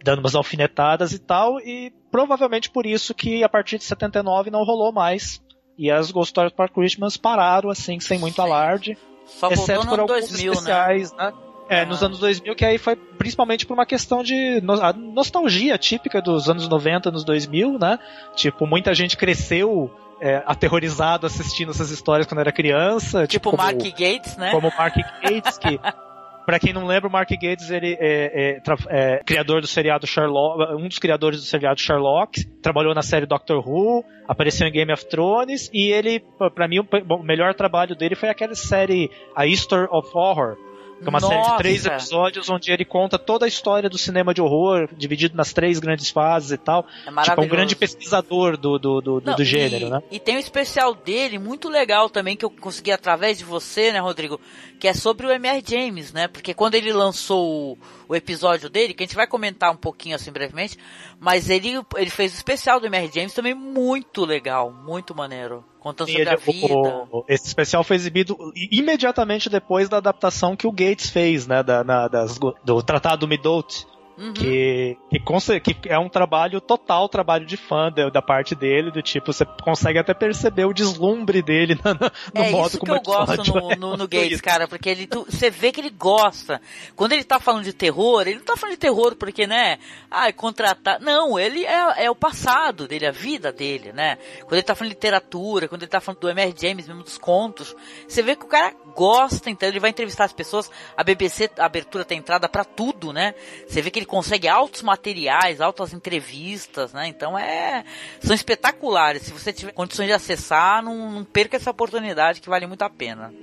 dando 0.02 0.20
umas 0.20 0.34
alfinetadas 0.34 1.12
e 1.12 1.18
tal, 1.18 1.58
e 1.60 1.92
provavelmente 2.10 2.70
por 2.70 2.86
isso 2.86 3.14
que 3.14 3.42
a 3.42 3.48
partir 3.48 3.78
de 3.78 3.84
79 3.84 4.50
não 4.50 4.64
rolou 4.64 4.92
mais. 4.92 5.42
E 5.78 5.90
as 5.90 6.10
Ghost 6.10 6.30
Stories 6.30 6.54
for 6.54 6.70
Christmas 6.70 7.16
pararam 7.16 7.68
assim, 7.68 8.00
sem 8.00 8.18
muito 8.18 8.40
alarde. 8.40 8.96
Só 9.26 9.50
exceto 9.50 9.86
por 9.86 10.00
alguns 10.00 10.28
2000, 10.28 10.52
né? 10.52 10.52
especiais, 10.52 11.12
né? 11.12 11.24
né? 11.26 11.32
É, 11.68 11.84
nos 11.84 12.00
anos 12.02 12.20
2000, 12.20 12.54
que 12.54 12.64
aí 12.64 12.78
foi 12.78 12.94
principalmente 12.94 13.66
por 13.66 13.74
uma 13.74 13.84
questão 13.84 14.22
de 14.22 14.60
no 14.60 14.74
a 14.74 14.92
nostalgia 14.92 15.76
típica 15.76 16.22
dos 16.22 16.48
anos 16.48 16.68
90, 16.68 17.10
nos 17.10 17.24
2000, 17.24 17.76
né? 17.78 17.98
Tipo, 18.36 18.66
muita 18.66 18.94
gente 18.94 19.16
cresceu 19.16 19.90
é, 20.20 20.42
aterrorizado 20.46 21.26
assistindo 21.26 21.72
essas 21.72 21.90
histórias 21.90 22.26
quando 22.26 22.40
era 22.40 22.52
criança. 22.52 23.26
Tipo, 23.26 23.50
tipo 23.50 23.56
Mark 23.56 23.78
Gates, 23.78 24.36
né? 24.36 24.52
Como 24.52 24.72
Mark 24.78 24.96
Gates, 25.22 25.58
que 25.58 25.80
Para 26.46 26.60
quem 26.60 26.72
não 26.72 26.86
lembra, 26.86 27.08
o 27.08 27.12
Mark 27.12 27.28
Gates 27.28 27.70
ele 27.70 27.96
é, 27.98 28.60
é, 28.60 28.62
é, 28.88 29.24
criador 29.24 29.60
do 29.60 29.66
seriado 29.66 30.06
Sherlock, 30.06 30.74
um 30.74 30.86
dos 30.86 31.00
criadores 31.00 31.40
do 31.40 31.44
seriado 31.44 31.80
Sherlock, 31.80 32.44
trabalhou 32.62 32.94
na 32.94 33.02
série 33.02 33.26
Doctor 33.26 33.68
Who, 33.68 34.04
apareceu 34.28 34.68
em 34.68 34.72
Game 34.72 34.92
of 34.92 35.08
Thrones 35.08 35.68
e 35.74 35.90
ele, 35.90 36.22
para 36.54 36.68
mim, 36.68 36.78
o 36.78 37.22
melhor 37.24 37.52
trabalho 37.52 37.96
dele 37.96 38.14
foi 38.14 38.28
aquela 38.28 38.54
série 38.54 39.10
A 39.34 39.44
History 39.44 39.88
of 39.90 40.08
Horror, 40.14 40.56
que 40.98 41.04
é 41.04 41.08
uma 41.08 41.20
Nossa. 41.20 41.34
série 41.34 41.50
de 41.50 41.56
três 41.58 41.86
episódios 41.86 42.48
onde 42.48 42.72
ele 42.72 42.84
conta 42.84 43.18
toda 43.18 43.44
a 43.44 43.48
história 43.48 43.88
do 43.88 43.98
cinema 43.98 44.32
de 44.32 44.40
horror, 44.40 44.88
dividido 44.96 45.36
nas 45.36 45.52
três 45.52 45.78
grandes 45.78 46.10
fases 46.10 46.52
e 46.52 46.56
tal. 46.56 46.86
É 47.06 47.22
tipo, 47.22 47.40
é 47.40 47.44
um 47.44 47.48
grande 47.48 47.76
pesquisador 47.76 48.56
do, 48.56 48.78
do, 48.78 49.00
do, 49.00 49.22
Não, 49.24 49.34
do 49.34 49.44
gênero, 49.44 49.86
e, 49.86 49.90
né? 49.90 50.02
E 50.10 50.18
tem 50.18 50.36
um 50.36 50.40
especial 50.40 50.94
dele, 50.94 51.38
muito 51.38 51.68
legal 51.68 52.08
também, 52.08 52.36
que 52.36 52.44
eu 52.44 52.50
consegui 52.50 52.92
através 52.92 53.38
de 53.38 53.44
você, 53.44 53.92
né, 53.92 53.98
Rodrigo? 53.98 54.40
Que 54.78 54.88
é 54.88 54.94
sobre 54.94 55.26
o 55.26 55.30
M.R. 55.30 55.62
James, 55.66 56.12
né? 56.12 56.28
Porque 56.28 56.54
quando 56.54 56.74
ele 56.74 56.92
lançou 56.92 57.78
o, 58.05 58.05
o 58.08 58.14
episódio 58.14 58.68
dele, 58.70 58.94
que 58.94 59.02
a 59.02 59.06
gente 59.06 59.16
vai 59.16 59.26
comentar 59.26 59.70
um 59.70 59.76
pouquinho 59.76 60.14
assim 60.14 60.30
brevemente, 60.30 60.78
mas 61.18 61.50
ele, 61.50 61.80
ele 61.96 62.10
fez 62.10 62.32
o 62.32 62.36
especial 62.36 62.80
do 62.80 62.86
M.R. 62.86 63.10
James 63.12 63.34
também 63.34 63.54
muito 63.54 64.24
legal, 64.24 64.72
muito 64.72 65.14
maneiro. 65.14 65.64
Contando 65.80 66.08
sobre 66.08 66.22
ele, 66.22 66.30
a 66.30 66.36
vida. 66.36 67.06
O, 67.12 67.24
esse 67.28 67.46
especial 67.46 67.84
foi 67.84 67.94
exibido 67.96 68.36
imediatamente 68.72 69.48
depois 69.48 69.88
da 69.88 69.98
adaptação 69.98 70.56
que 70.56 70.66
o 70.66 70.72
Gates 70.72 71.10
fez, 71.10 71.46
né? 71.46 71.62
Da, 71.62 71.84
na, 71.84 72.08
das, 72.08 72.38
do 72.64 72.82
Tratado 72.82 73.20
do 73.20 73.28
Midot. 73.28 73.86
Uhum. 74.18 74.32
Que, 74.32 74.96
que, 75.10 75.74
que, 75.74 75.88
é 75.90 75.98
um 75.98 76.08
trabalho 76.08 76.58
total, 76.58 77.06
trabalho 77.06 77.44
de 77.44 77.56
fã 77.56 77.92
da, 77.92 78.08
da, 78.08 78.22
parte 78.22 78.54
dele, 78.54 78.90
do 78.90 79.02
tipo, 79.02 79.30
você 79.30 79.44
consegue 79.62 79.98
até 79.98 80.14
perceber 80.14 80.64
o 80.64 80.72
deslumbre 80.72 81.42
dele 81.42 81.78
no, 81.84 81.92
no 82.34 82.46
é 82.46 82.50
modo 82.50 82.68
isso 82.68 82.78
como 82.78 82.92
que 82.92 82.98
eu 82.98 83.02
gosto 83.02 83.52
no, 83.52 83.72
é 83.72 83.76
no, 83.76 83.96
no 83.96 84.08
Gates, 84.08 84.40
cara, 84.40 84.66
porque 84.66 84.88
ele, 84.88 85.06
tu, 85.06 85.26
você 85.28 85.50
vê 85.50 85.70
que 85.70 85.80
ele 85.80 85.90
gosta. 85.90 86.62
Quando 86.94 87.12
ele 87.12 87.24
tá 87.24 87.38
falando 87.38 87.64
de 87.64 87.74
terror, 87.74 88.22
ele 88.22 88.38
não 88.38 88.44
tá 88.44 88.56
falando 88.56 88.74
de 88.74 88.80
terror 88.80 89.14
porque, 89.16 89.46
né, 89.46 89.78
ah, 90.10 90.32
contratar. 90.32 90.98
Não, 90.98 91.38
ele 91.38 91.66
é, 91.66 92.04
é 92.06 92.10
o 92.10 92.14
passado 92.14 92.88
dele, 92.88 93.06
a 93.06 93.12
vida 93.12 93.52
dele, 93.52 93.92
né? 93.92 94.16
Quando 94.40 94.54
ele 94.54 94.62
tá 94.62 94.74
falando 94.74 94.92
de 94.92 94.96
literatura, 94.96 95.68
quando 95.68 95.82
ele 95.82 95.90
tá 95.90 96.00
falando 96.00 96.20
do 96.20 96.30
M.R. 96.30 96.54
James, 96.58 96.88
mesmo 96.88 97.02
dos 97.02 97.18
contos, 97.18 97.76
você 98.08 98.22
vê 98.22 98.34
que 98.34 98.46
o 98.46 98.48
cara 98.48 98.74
gosta, 98.94 99.50
então 99.50 99.68
ele 99.68 99.78
vai 99.78 99.90
entrevistar 99.90 100.24
as 100.24 100.32
pessoas, 100.32 100.70
a 100.96 101.04
BBC, 101.04 101.50
a 101.58 101.66
abertura 101.66 102.02
tem 102.02 102.18
entrada 102.18 102.48
para 102.48 102.64
tudo, 102.64 103.12
né? 103.12 103.34
Você 103.68 103.82
vê 103.82 103.90
que 103.90 103.98
ele 103.98 104.05
consegue 104.06 104.48
altos 104.48 104.82
materiais, 104.82 105.60
altas 105.60 105.92
entrevistas, 105.92 106.92
né? 106.92 107.08
Então 107.08 107.38
é, 107.38 107.84
são 108.20 108.34
espetaculares. 108.34 109.22
Se 109.22 109.32
você 109.32 109.52
tiver 109.52 109.72
condições 109.72 110.06
de 110.06 110.12
acessar, 110.12 110.82
não, 110.82 111.10
não 111.10 111.24
perca 111.24 111.56
essa 111.56 111.70
oportunidade 111.70 112.40
que 112.40 112.48
vale 112.48 112.66
muito 112.66 112.82
a 112.82 112.90
pena. 112.90 113.34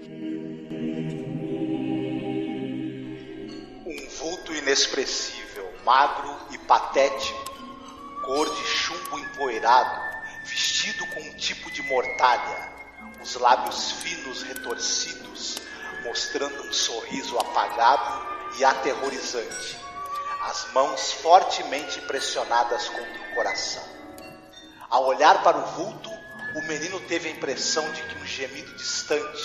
Um 3.86 4.10
vulto 4.18 4.54
inexpressível, 4.54 5.72
magro 5.86 6.36
e 6.52 6.58
patético, 6.58 7.54
cor 8.24 8.50
de 8.56 8.66
chumbo 8.66 9.20
empoeirado, 9.20 10.02
vestido 10.46 11.06
com 11.08 11.20
um 11.20 11.34
tipo 11.36 11.70
de 11.70 11.82
mortalha, 11.84 12.72
os 13.22 13.36
lábios 13.36 13.92
finos 13.92 14.42
retorcidos, 14.44 15.62
mostrando 16.04 16.64
um 16.64 16.74
sorriso 16.74 17.38
apagado 17.38 18.34
e 18.58 18.66
aterrorizante 18.66 19.83
as 20.44 20.72
mãos 20.74 21.14
fortemente 21.14 22.02
pressionadas 22.02 22.90
contra 22.90 23.22
o 23.22 23.36
coração. 23.36 23.84
Ao 24.90 25.06
olhar 25.06 25.42
para 25.42 25.58
o 25.58 25.66
vulto, 25.68 26.10
o 26.56 26.62
menino 26.68 27.00
teve 27.02 27.30
a 27.30 27.32
impressão 27.32 27.90
de 27.92 28.04
que 28.04 28.18
um 28.18 28.26
gemido 28.26 28.74
distante, 28.76 29.42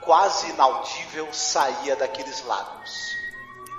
quase 0.00 0.48
inaudível, 0.48 1.28
saía 1.32 1.94
daqueles 1.94 2.42
lábios. 2.44 3.10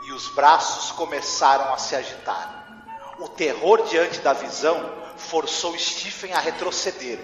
E 0.05 0.11
os 0.11 0.27
braços 0.35 0.91
começaram 0.91 1.73
a 1.73 1.77
se 1.77 1.95
agitar. 1.95 2.85
O 3.19 3.27
terror 3.27 3.83
diante 3.87 4.19
da 4.19 4.33
visão 4.33 4.93
forçou 5.17 5.77
Stephen 5.77 6.33
a 6.33 6.39
retroceder, 6.39 7.19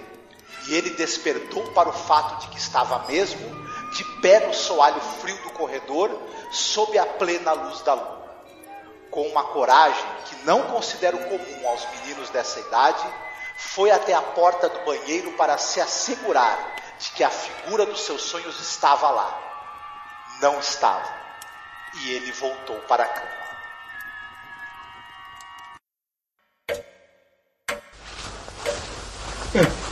e 0.68 0.74
ele 0.74 0.90
despertou 0.92 1.72
para 1.74 1.90
o 1.90 1.94
fato 1.94 2.42
de 2.42 2.48
que 2.50 2.58
estava 2.58 3.08
mesmo 3.08 3.68
de 3.94 4.04
pé 4.20 4.48
no 4.48 4.54
soalho 4.54 5.00
frio 5.22 5.38
do 5.44 5.52
corredor, 5.52 6.12
sob 6.52 6.98
a 6.98 7.06
plena 7.06 7.54
luz 7.54 7.82
da 7.82 7.94
lua 7.94 8.27
com 9.18 9.24
uma 9.30 9.46
coragem 9.46 10.06
que 10.26 10.36
não 10.46 10.68
considero 10.68 11.18
comum 11.18 11.68
aos 11.68 11.84
meninos 11.90 12.30
dessa 12.30 12.60
idade, 12.60 13.04
foi 13.56 13.90
até 13.90 14.14
a 14.14 14.22
porta 14.22 14.70
do 14.70 14.86
banheiro 14.86 15.32
para 15.32 15.58
se 15.58 15.82
assegurar 15.82 16.76
de 17.00 17.10
que 17.10 17.24
a 17.24 17.30
figura 17.32 17.84
dos 17.88 18.02
seus 18.02 18.22
sonhos 18.22 18.60
estava 18.60 19.10
lá. 19.10 19.36
Não 20.40 20.60
estava. 20.60 21.12
E 21.96 22.12
ele 22.12 22.32
voltou 22.32 22.78
para 22.82 23.06
a 23.06 23.08
cama. 23.08 23.38
Mas 29.56 29.87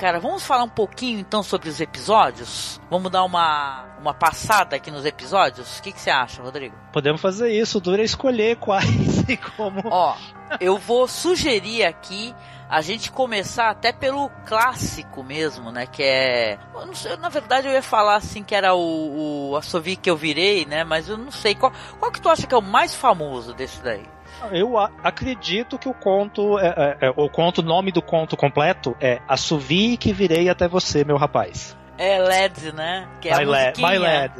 cara, 0.00 0.18
vamos 0.18 0.42
falar 0.42 0.64
um 0.64 0.68
pouquinho 0.68 1.20
então 1.20 1.42
sobre 1.42 1.68
os 1.68 1.78
episódios? 1.78 2.80
Vamos 2.88 3.12
dar 3.12 3.22
uma, 3.22 3.84
uma 4.00 4.14
passada 4.14 4.74
aqui 4.74 4.90
nos 4.90 5.04
episódios? 5.04 5.78
O 5.78 5.82
que, 5.82 5.92
que 5.92 6.00
você 6.00 6.08
acha, 6.08 6.42
Rodrigo? 6.42 6.74
Podemos 6.90 7.20
fazer 7.20 7.52
isso, 7.52 7.78
dura 7.78 8.02
escolher 8.02 8.56
quais 8.56 9.18
e 9.28 9.36
como. 9.36 9.82
Ó, 9.84 10.16
eu 10.58 10.78
vou 10.78 11.06
sugerir 11.06 11.84
aqui 11.84 12.34
a 12.66 12.80
gente 12.80 13.12
começar 13.12 13.68
até 13.68 13.92
pelo 13.92 14.30
clássico 14.46 15.22
mesmo, 15.22 15.70
né? 15.70 15.86
Que 15.86 16.02
é. 16.02 16.58
Sei, 16.94 17.14
na 17.18 17.28
verdade 17.28 17.68
eu 17.68 17.72
ia 17.74 17.82
falar 17.82 18.16
assim 18.16 18.42
que 18.42 18.54
era 18.54 18.74
o, 18.74 19.50
o 19.50 19.56
Assovi 19.56 19.96
que 19.96 20.08
eu 20.08 20.16
virei, 20.16 20.64
né? 20.64 20.82
Mas 20.82 21.10
eu 21.10 21.18
não 21.18 21.30
sei. 21.30 21.54
Qual, 21.54 21.72
qual 21.98 22.10
que 22.10 22.22
tu 22.22 22.30
acha 22.30 22.46
que 22.46 22.54
é 22.54 22.58
o 22.58 22.62
mais 22.62 22.94
famoso 22.94 23.52
desse 23.52 23.82
daí? 23.82 24.08
Eu 24.52 24.76
acredito 24.78 25.78
que 25.78 25.88
o 25.88 25.94
conto, 25.94 26.58
é, 26.58 26.66
é, 26.66 27.06
é, 27.06 27.10
o 27.10 27.28
conto, 27.28 27.62
nome 27.62 27.92
do 27.92 28.02
conto 28.02 28.36
completo 28.36 28.96
é 29.00 29.20
Assovi 29.28 29.96
que 29.96 30.12
virei 30.12 30.48
até 30.48 30.66
você, 30.66 31.04
meu 31.04 31.16
rapaz. 31.16 31.76
É 32.02 32.18
LED, 32.18 32.72
né? 32.72 33.06
Que 33.20 33.28
é 33.28 33.36
my, 33.36 33.44
lad, 33.44 33.76
my 33.76 33.98
lad. 33.98 34.32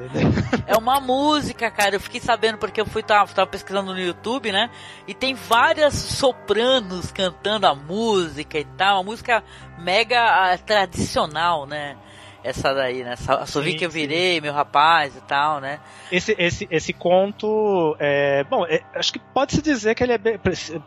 É 0.67 0.75
uma 0.79 0.99
música, 0.99 1.71
cara. 1.71 1.97
Eu 1.97 2.01
fiquei 2.01 2.19
sabendo 2.19 2.57
porque 2.57 2.81
eu 2.81 2.87
fui 2.87 3.03
tava, 3.03 3.31
tava 3.35 3.51
pesquisando 3.51 3.93
no 3.93 4.01
YouTube, 4.01 4.51
né? 4.51 4.71
E 5.07 5.13
tem 5.13 5.35
várias 5.35 5.93
sopranos 5.93 7.13
cantando 7.13 7.67
a 7.67 7.75
música 7.75 8.59
e 8.59 8.65
tal. 8.65 8.97
Uma 8.97 9.11
música 9.11 9.45
mega 9.79 10.55
uh, 10.55 10.63
tradicional, 10.65 11.67
né? 11.67 11.99
Essa 12.43 12.75
daí, 12.75 13.03
né? 13.03 13.15
Assovi 13.29 13.75
que 13.75 13.85
eu 13.85 13.91
virei, 13.91 14.37
sim. 14.37 14.41
meu 14.41 14.53
rapaz 14.53 15.17
e 15.17 15.21
tal, 15.21 15.61
né? 15.61 15.81
Esse, 16.11 16.35
esse, 16.39 16.69
esse 16.71 16.93
conto, 16.93 17.97
é, 17.99 18.45
bom, 18.45 18.67
é, 18.67 18.83
acho 18.95 19.13
que 19.13 19.19
pode-se 19.19 19.63
dizer 19.63 19.95
que 19.95 20.03
ele 20.03 20.13
é 20.13 20.19
bem, 20.19 20.39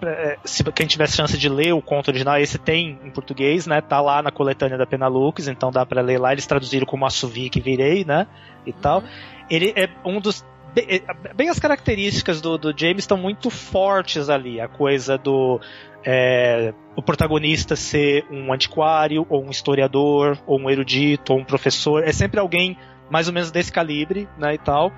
é, 0.04 0.38
se 0.44 0.64
quem 0.72 0.88
tivesse 0.88 1.16
chance 1.16 1.38
de 1.38 1.50
ler 1.50 1.74
o 1.74 1.82
conto 1.82 2.10
original, 2.10 2.38
esse 2.40 2.58
tem 2.58 3.00
em 3.04 3.12
português, 3.12 3.68
né? 3.68 3.82
Tá 3.82 4.02
lá 4.02 4.22
na 4.22 4.32
coletânea 4.32 4.78
da 4.78 4.86
Penalux, 4.86 5.48
então 5.48 5.72
dá 5.72 5.86
para 5.86 6.02
ler 6.02 6.20
lá, 6.20 6.32
eles 6.32 6.48
traduziram 6.48 6.86
como 6.86 7.06
Assovi 7.06 7.50
que 7.50 7.62
virei, 7.62 8.04
né? 8.04 8.28
E 8.66 8.72
uhum. 8.72 8.78
tal. 8.82 9.04
Ele 9.50 9.74
é 9.76 9.90
um 10.06 10.20
dos 10.20 10.44
Bem, 10.74 10.86
é, 10.90 11.34
bem, 11.36 11.50
as 11.50 11.60
características 11.60 12.42
do, 12.42 12.58
do 12.58 12.76
James 12.76 13.04
estão 13.04 13.16
muito 13.16 13.52
fortes 13.52 14.28
ali. 14.28 14.60
A 14.60 14.68
coisa 14.68 15.20
do 15.20 15.62
é, 16.06 16.74
o 16.96 17.02
protagonista 17.02 17.76
ser 17.76 18.26
um 18.32 18.52
antiquário, 18.54 19.26
ou 19.30 19.44
um 19.44 19.50
historiador, 19.50 20.38
ou 20.46 20.60
um 20.60 20.70
erudito, 20.70 21.34
ou 21.34 21.40
um 21.40 21.46
professor. 21.46 22.04
É 22.04 22.12
sempre 22.12 22.40
alguém 22.40 22.78
mais 23.10 23.28
ou 23.28 23.34
menos 23.34 23.52
desse 23.52 23.72
calibre, 23.72 24.28
né, 24.38 24.56
e 24.56 24.58
tal 24.58 24.92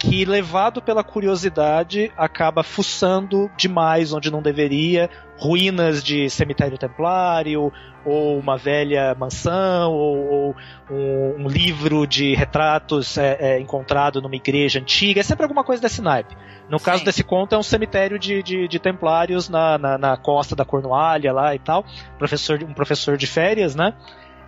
que, 0.00 0.24
levado 0.24 0.80
pela 0.80 1.04
curiosidade, 1.04 2.10
acaba 2.16 2.62
fuçando 2.62 3.50
demais 3.54 4.14
onde 4.14 4.30
não 4.30 4.40
deveria, 4.40 5.10
ruínas 5.40 6.04
de 6.04 6.28
cemitério 6.28 6.76
templário, 6.76 7.72
ou 8.04 8.38
uma 8.38 8.58
velha 8.58 9.14
mansão, 9.18 9.90
ou, 9.90 10.28
ou 10.28 10.56
um, 10.90 11.44
um, 11.44 11.48
livro 11.48 12.06
de 12.06 12.34
retratos 12.34 13.16
é, 13.16 13.36
é, 13.40 13.60
encontrado 13.60 14.20
numa 14.20 14.36
igreja 14.36 14.78
antiga, 14.78 15.20
é 15.20 15.22
sempre 15.22 15.44
alguma 15.44 15.64
coisa 15.64 15.80
desse 15.80 16.02
naipe. 16.02 16.36
No 16.68 16.78
caso 16.78 16.98
Sim. 16.98 17.04
desse 17.06 17.24
conto, 17.24 17.54
é 17.54 17.58
um 17.58 17.62
cemitério 17.62 18.18
de, 18.18 18.42
de, 18.42 18.68
de 18.68 18.78
templários 18.78 19.48
na, 19.48 19.78
na, 19.78 19.96
na, 19.96 20.16
costa 20.18 20.54
da 20.54 20.64
Cornualha 20.64 21.32
lá 21.32 21.54
e 21.54 21.58
tal, 21.58 21.86
professor, 22.18 22.62
um 22.62 22.74
professor 22.74 23.16
de 23.16 23.26
férias, 23.26 23.74
né, 23.74 23.94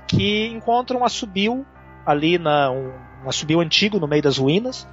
que 0.06 0.48
encontra 0.48 0.96
um 0.96 1.04
assobio 1.04 1.64
ali 2.04 2.36
na 2.36 2.70
um, 2.70 2.92
um 3.24 3.28
assobio 3.30 3.60
antigo 3.60 3.98
no 3.98 4.06
meio 4.06 4.22
das 4.22 4.36
ruínas, 4.36 4.86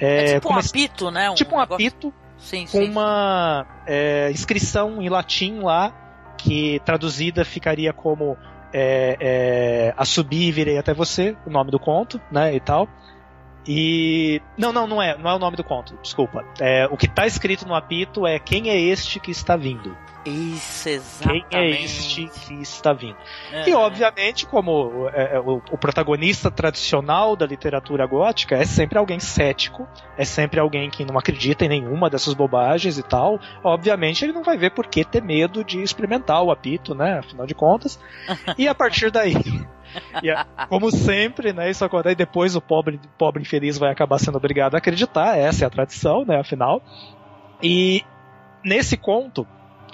é, 0.00 0.32
é 0.32 0.34
tipo 0.34 0.52
um 0.52 0.58
apito, 0.58 1.10
né? 1.12 1.30
Um 1.30 1.34
tipo 1.34 1.54
um 1.54 1.60
negócio... 1.60 1.86
apito 1.86 2.12
sim, 2.38 2.66
com 2.66 2.82
sim, 2.82 2.90
uma 2.90 3.66
sim. 3.66 3.82
É, 3.86 4.30
inscrição 4.30 5.00
em 5.00 5.08
latim 5.08 5.60
lá, 5.60 5.92
que 6.36 6.80
traduzida 6.84 7.44
ficaria 7.44 7.92
como 7.92 8.36
é, 8.72 9.16
é, 9.20 9.94
A 9.96 10.04
subir 10.04 10.48
e 10.48 10.52
virei 10.52 10.78
até 10.78 10.92
você, 10.92 11.36
o 11.46 11.50
nome 11.50 11.70
do 11.70 11.78
conto, 11.78 12.20
né? 12.30 12.54
E 12.54 12.60
tal. 12.60 12.88
E. 13.66 14.42
Não, 14.58 14.72
não, 14.72 14.86
não 14.86 15.00
é. 15.00 15.16
Não 15.16 15.30
é 15.30 15.34
o 15.34 15.38
nome 15.38 15.56
do 15.56 15.64
conto, 15.64 15.96
desculpa. 16.02 16.44
É, 16.60 16.86
o 16.90 16.96
que 16.96 17.06
está 17.06 17.26
escrito 17.26 17.66
no 17.66 17.74
apito 17.74 18.26
é 18.26 18.38
quem 18.38 18.68
é 18.68 18.78
este 18.78 19.20
que 19.20 19.30
está 19.30 19.56
vindo. 19.56 19.96
Isso, 20.24 20.88
exatamente. 20.88 21.46
Quem 21.50 21.58
é 21.58 21.70
este 21.82 22.28
que 22.28 22.54
está 22.54 22.92
vindo? 22.94 23.16
É. 23.52 23.68
E, 23.68 23.74
obviamente, 23.74 24.46
como 24.46 25.08
é, 25.12 25.36
é, 25.36 25.40
o, 25.40 25.60
o, 25.70 25.78
protagonista 25.78 26.50
tradicional 26.50 27.36
da 27.36 27.46
literatura 27.46 28.06
gótica 28.06 28.56
é 28.56 28.64
sempre 28.64 28.98
alguém 28.98 29.20
cético, 29.20 29.86
é 30.16 30.24
sempre 30.24 30.58
alguém 30.58 30.88
que 30.88 31.04
não 31.04 31.18
acredita 31.18 31.66
em 31.66 31.68
nenhuma 31.68 32.08
dessas 32.08 32.32
bobagens 32.32 32.96
e 32.96 33.02
tal. 33.02 33.38
Obviamente, 33.62 34.24
ele 34.24 34.32
não 34.32 34.42
vai 34.42 34.56
ver 34.56 34.70
por 34.70 34.86
que 34.86 35.04
ter 35.04 35.22
medo 35.22 35.62
de 35.62 35.82
experimentar 35.82 36.42
o 36.42 36.50
apito, 36.50 36.94
né? 36.94 37.18
Afinal 37.18 37.46
de 37.46 37.54
contas. 37.54 38.00
e 38.56 38.66
a 38.66 38.74
partir 38.74 39.10
daí. 39.10 39.34
Como 40.68 40.90
sempre, 40.90 41.52
né, 41.52 41.70
isso 41.70 41.84
acontece, 41.84 42.16
depois 42.16 42.56
o 42.56 42.60
pobre, 42.60 42.98
pobre 43.16 43.42
infeliz 43.42 43.78
vai 43.78 43.92
acabar 43.92 44.18
sendo 44.18 44.38
obrigado 44.38 44.74
a 44.74 44.78
acreditar, 44.78 45.38
essa 45.38 45.64
é 45.64 45.66
a 45.66 45.70
tradição, 45.70 46.24
né, 46.24 46.40
afinal. 46.40 46.82
E 47.62 48.02
nesse 48.64 48.96
conto, 48.96 49.46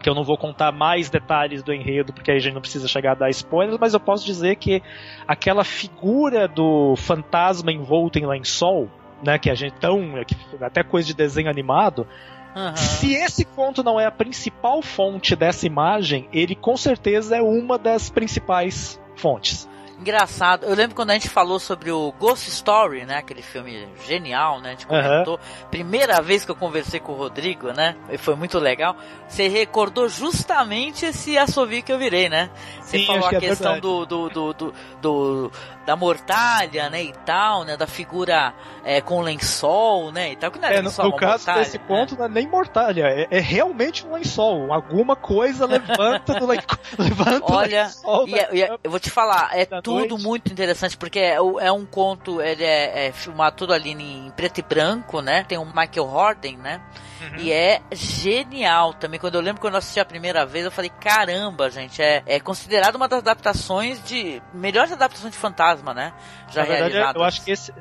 que 0.02 0.08
eu 0.08 0.14
não 0.14 0.24
vou 0.24 0.36
contar 0.36 0.72
mais 0.72 1.10
detalhes 1.10 1.62
do 1.62 1.72
enredo, 1.72 2.12
porque 2.12 2.30
aí 2.30 2.36
a 2.36 2.40
gente 2.40 2.54
não 2.54 2.60
precisa 2.60 2.88
chegar 2.88 3.12
a 3.12 3.14
dar 3.14 3.30
spoilers, 3.30 3.78
mas 3.78 3.94
eu 3.94 4.00
posso 4.00 4.24
dizer 4.24 4.56
que 4.56 4.82
aquela 5.26 5.64
figura 5.64 6.48
do 6.48 6.94
fantasma 6.96 7.72
envolto 7.72 8.18
em 8.18 8.26
lençol, 8.26 8.88
né, 9.22 9.38
que 9.38 9.50
a 9.50 9.54
gente 9.54 9.74
tão, 9.74 10.14
até 10.60 10.82
coisa 10.82 11.06
de 11.06 11.14
desenho 11.14 11.50
animado, 11.50 12.06
Uhum. 12.52 12.74
Se 12.74 13.14
esse 13.14 13.44
conto 13.44 13.80
não 13.84 14.00
é 14.00 14.06
a 14.06 14.10
principal 14.10 14.82
fonte 14.82 15.36
dessa 15.36 15.68
imagem, 15.68 16.28
ele 16.32 16.56
com 16.56 16.76
certeza 16.76 17.36
é 17.36 17.40
uma 17.40 17.78
das 17.78 18.10
principais 18.10 19.00
fontes 19.14 19.68
engraçado. 20.00 20.64
Eu 20.64 20.74
lembro 20.74 20.96
quando 20.96 21.10
a 21.10 21.14
gente 21.14 21.28
falou 21.28 21.58
sobre 21.58 21.90
o 21.92 22.12
Ghost 22.18 22.48
Story, 22.48 23.04
né? 23.04 23.18
Aquele 23.18 23.42
filme 23.42 23.86
genial, 24.06 24.60
né? 24.60 24.68
A 24.68 24.72
gente 24.72 24.86
comentou. 24.86 25.34
Uhum. 25.34 25.68
Primeira 25.70 26.20
vez 26.22 26.44
que 26.44 26.50
eu 26.50 26.56
conversei 26.56 26.98
com 26.98 27.12
o 27.12 27.16
Rodrigo, 27.16 27.72
né? 27.72 27.96
E 28.10 28.16
foi 28.16 28.34
muito 28.34 28.58
legal. 28.58 28.96
Você 29.28 29.48
recordou 29.48 30.08
justamente 30.08 31.04
esse 31.04 31.36
assovio 31.36 31.82
que 31.82 31.92
eu 31.92 31.98
virei, 31.98 32.28
né? 32.28 32.50
Você 32.80 32.98
Sim, 32.98 33.06
falou 33.06 33.28
a 33.28 33.34
é 33.34 33.40
questão 33.40 33.78
do, 33.78 34.06
do, 34.06 34.28
do, 34.28 34.52
do, 34.54 34.74
do 35.00 35.52
da 35.90 35.96
mortalha, 35.96 36.88
né, 36.88 37.02
e 37.02 37.12
tal, 37.26 37.64
né, 37.64 37.76
da 37.76 37.86
figura 37.86 38.54
é, 38.84 39.00
com 39.00 39.20
lençol, 39.20 40.12
né, 40.12 40.30
e 40.30 40.36
tal, 40.36 40.52
que 40.52 40.60
não 40.60 40.68
é, 40.68 40.76
é 40.76 40.80
lençol, 40.80 41.06
no, 41.06 41.10
no 41.10 41.16
caso 41.16 41.44
mortalha, 41.44 41.58
desse 41.58 41.78
né? 41.78 41.84
ponto 41.88 42.16
não 42.16 42.26
é 42.26 42.28
nem 42.28 42.46
mortalha, 42.46 43.02
é, 43.08 43.26
é, 43.28 43.40
realmente 43.40 44.06
um 44.06 44.12
lençol, 44.12 44.72
alguma 44.72 45.16
coisa 45.16 45.66
levanta 45.66 46.38
do, 46.38 46.46
le... 46.46 46.60
levanta 46.96 47.52
Olha, 47.52 47.82
lençol 47.86 48.28
e, 48.28 48.38
é, 48.38 48.48
e 48.52 48.62
é, 48.62 48.78
eu 48.84 48.88
vou 48.88 49.00
te 49.00 49.10
falar, 49.10 49.50
é 49.52 49.64
tudo 49.64 50.10
noite. 50.10 50.24
muito 50.24 50.52
interessante, 50.52 50.96
porque 50.96 51.18
é, 51.18 51.34
é, 51.34 51.72
um 51.72 51.84
conto, 51.84 52.40
ele 52.40 52.62
é, 52.62 53.10
filmado 53.12 53.56
tudo 53.56 53.72
ali 53.72 53.90
em 53.90 54.30
preto 54.36 54.58
e 54.58 54.62
branco, 54.62 55.20
né, 55.20 55.42
tem 55.42 55.58
o 55.58 55.64
Michael 55.64 56.06
Horden, 56.06 56.56
né, 56.56 56.80
Uhum. 57.20 57.36
E 57.38 57.52
é 57.52 57.80
genial 57.92 58.94
também. 58.94 59.20
Quando 59.20 59.34
eu 59.34 59.40
lembro 59.40 59.60
quando 59.60 59.74
eu 59.74 59.78
assisti 59.78 60.00
a 60.00 60.04
primeira 60.04 60.46
vez, 60.46 60.64
eu 60.64 60.70
falei, 60.70 60.90
caramba, 61.00 61.70
gente, 61.70 62.00
é, 62.00 62.22
é 62.26 62.40
considerado 62.40 62.96
uma 62.96 63.08
das 63.08 63.18
adaptações 63.20 64.02
de. 64.04 64.42
melhores 64.54 64.92
adaptações 64.92 65.32
de 65.32 65.38
fantasma, 65.38 65.92
né? 65.92 66.12
Já 66.48 66.62
Na 66.62 66.68
verdade, 66.68 67.18
eu 67.18 67.24
acho 67.24 67.44
que 67.44 67.50
esse. 67.50 67.72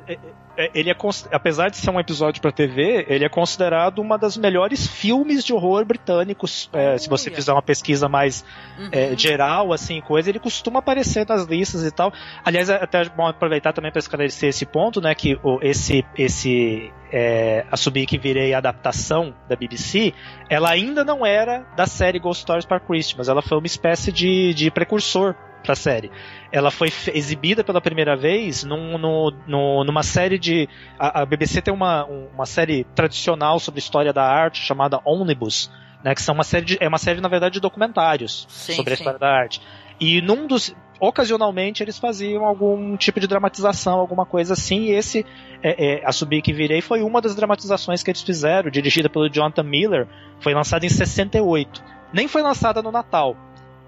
É, 0.56 0.70
ele 0.74 0.90
é, 0.90 0.96
apesar 1.32 1.70
de 1.70 1.76
ser 1.76 1.90
um 1.90 2.00
episódio 2.00 2.40
para 2.42 2.52
TV, 2.52 3.06
ele 3.08 3.24
é 3.24 3.28
considerado 3.28 4.00
uma 4.00 4.18
das 4.18 4.36
melhores 4.36 4.86
filmes 4.86 5.44
de 5.44 5.52
horror 5.52 5.84
britânicos. 5.84 6.68
É, 6.72 6.98
se 6.98 7.08
você 7.08 7.30
fizer 7.30 7.52
uma 7.52 7.62
pesquisa 7.62 8.08
mais 8.08 8.44
uhum. 8.78 8.88
é, 8.92 9.16
geral, 9.16 9.72
assim, 9.72 10.00
coisa, 10.00 10.28
ele 10.28 10.38
costuma 10.38 10.80
aparecer 10.80 11.26
nas 11.26 11.44
listas 11.46 11.84
e 11.84 11.90
tal. 11.90 12.12
Aliás, 12.44 12.68
é 12.68 12.74
até 12.74 13.08
bom 13.08 13.26
aproveitar 13.26 13.72
também 13.72 13.90
para 13.90 14.00
esclarecer 14.00 14.48
esse 14.48 14.66
ponto, 14.66 15.00
né, 15.00 15.14
que 15.14 15.38
o, 15.42 15.58
esse 15.62 16.04
esse 16.16 16.92
é, 17.12 17.64
a 17.70 17.76
subir 17.76 18.06
que 18.06 18.18
virei 18.18 18.54
a 18.54 18.58
adaptação 18.58 19.34
da 19.48 19.56
BBC, 19.56 20.12
ela 20.48 20.70
ainda 20.70 21.04
não 21.04 21.24
era 21.24 21.64
da 21.76 21.86
série 21.86 22.18
Ghost 22.18 22.42
Stories 22.42 22.64
para 22.64 22.80
Christmas, 22.80 23.28
ela 23.28 23.42
foi 23.42 23.58
uma 23.58 23.66
espécie 23.66 24.12
de, 24.12 24.54
de 24.54 24.70
precursor 24.70 25.34
para 25.62 25.72
a 25.72 25.76
série. 25.76 26.10
Ela 26.52 26.70
foi 26.70 26.92
exibida 27.14 27.62
pela 27.62 27.80
primeira 27.80 28.16
vez 28.16 28.64
num, 28.64 28.98
no, 28.98 29.32
no, 29.46 29.84
numa 29.84 30.02
série 30.02 30.38
de. 30.38 30.68
A, 30.98 31.22
a, 31.22 31.26
BBC 31.26 31.62
tem 31.62 31.72
uma, 31.72 32.04
uma 32.04 32.46
série 32.46 32.84
tradicional 32.94 33.58
sobre 33.58 33.78
história 33.78 34.12
da 34.12 34.24
arte 34.24 34.60
chamada 34.60 35.00
Omnibus, 35.04 35.70
né, 36.02 36.14
que 36.14 36.22
são 36.22 36.34
uma 36.34 36.44
série 36.44 36.64
de, 36.64 36.78
é 36.80 36.88
uma 36.88 36.98
série 36.98 37.20
na 37.20 37.28
verdade 37.28 37.54
de 37.54 37.60
documentários 37.60 38.46
sim, 38.48 38.74
sobre 38.74 38.92
a 38.92 38.96
história 38.96 39.18
da 39.18 39.28
arte. 39.28 39.60
E 40.00 40.20
num 40.22 40.46
dos 40.46 40.74
ocasionalmente 41.00 41.82
eles 41.82 41.98
faziam 41.98 42.44
algum 42.44 42.96
tipo 42.96 43.18
de 43.18 43.26
dramatização, 43.26 43.98
alguma 43.98 44.26
coisa 44.26 44.52
assim, 44.52 44.82
e 44.84 44.90
esse 44.90 45.24
é, 45.62 46.00
é, 46.00 46.06
A 46.06 46.12
Subir 46.12 46.42
Que 46.42 46.52
Virei 46.52 46.82
foi 46.82 47.02
uma 47.02 47.20
das 47.22 47.34
dramatizações 47.34 48.02
que 48.02 48.10
eles 48.10 48.20
fizeram, 48.20 48.70
dirigida 48.70 49.08
pelo 49.08 49.28
Jonathan 49.28 49.62
Miller, 49.62 50.06
foi 50.40 50.52
lançada 50.52 50.84
em 50.84 50.90
68. 50.90 51.82
Nem 52.12 52.28
foi 52.28 52.42
lançada 52.42 52.82
no 52.82 52.92
Natal, 52.92 53.36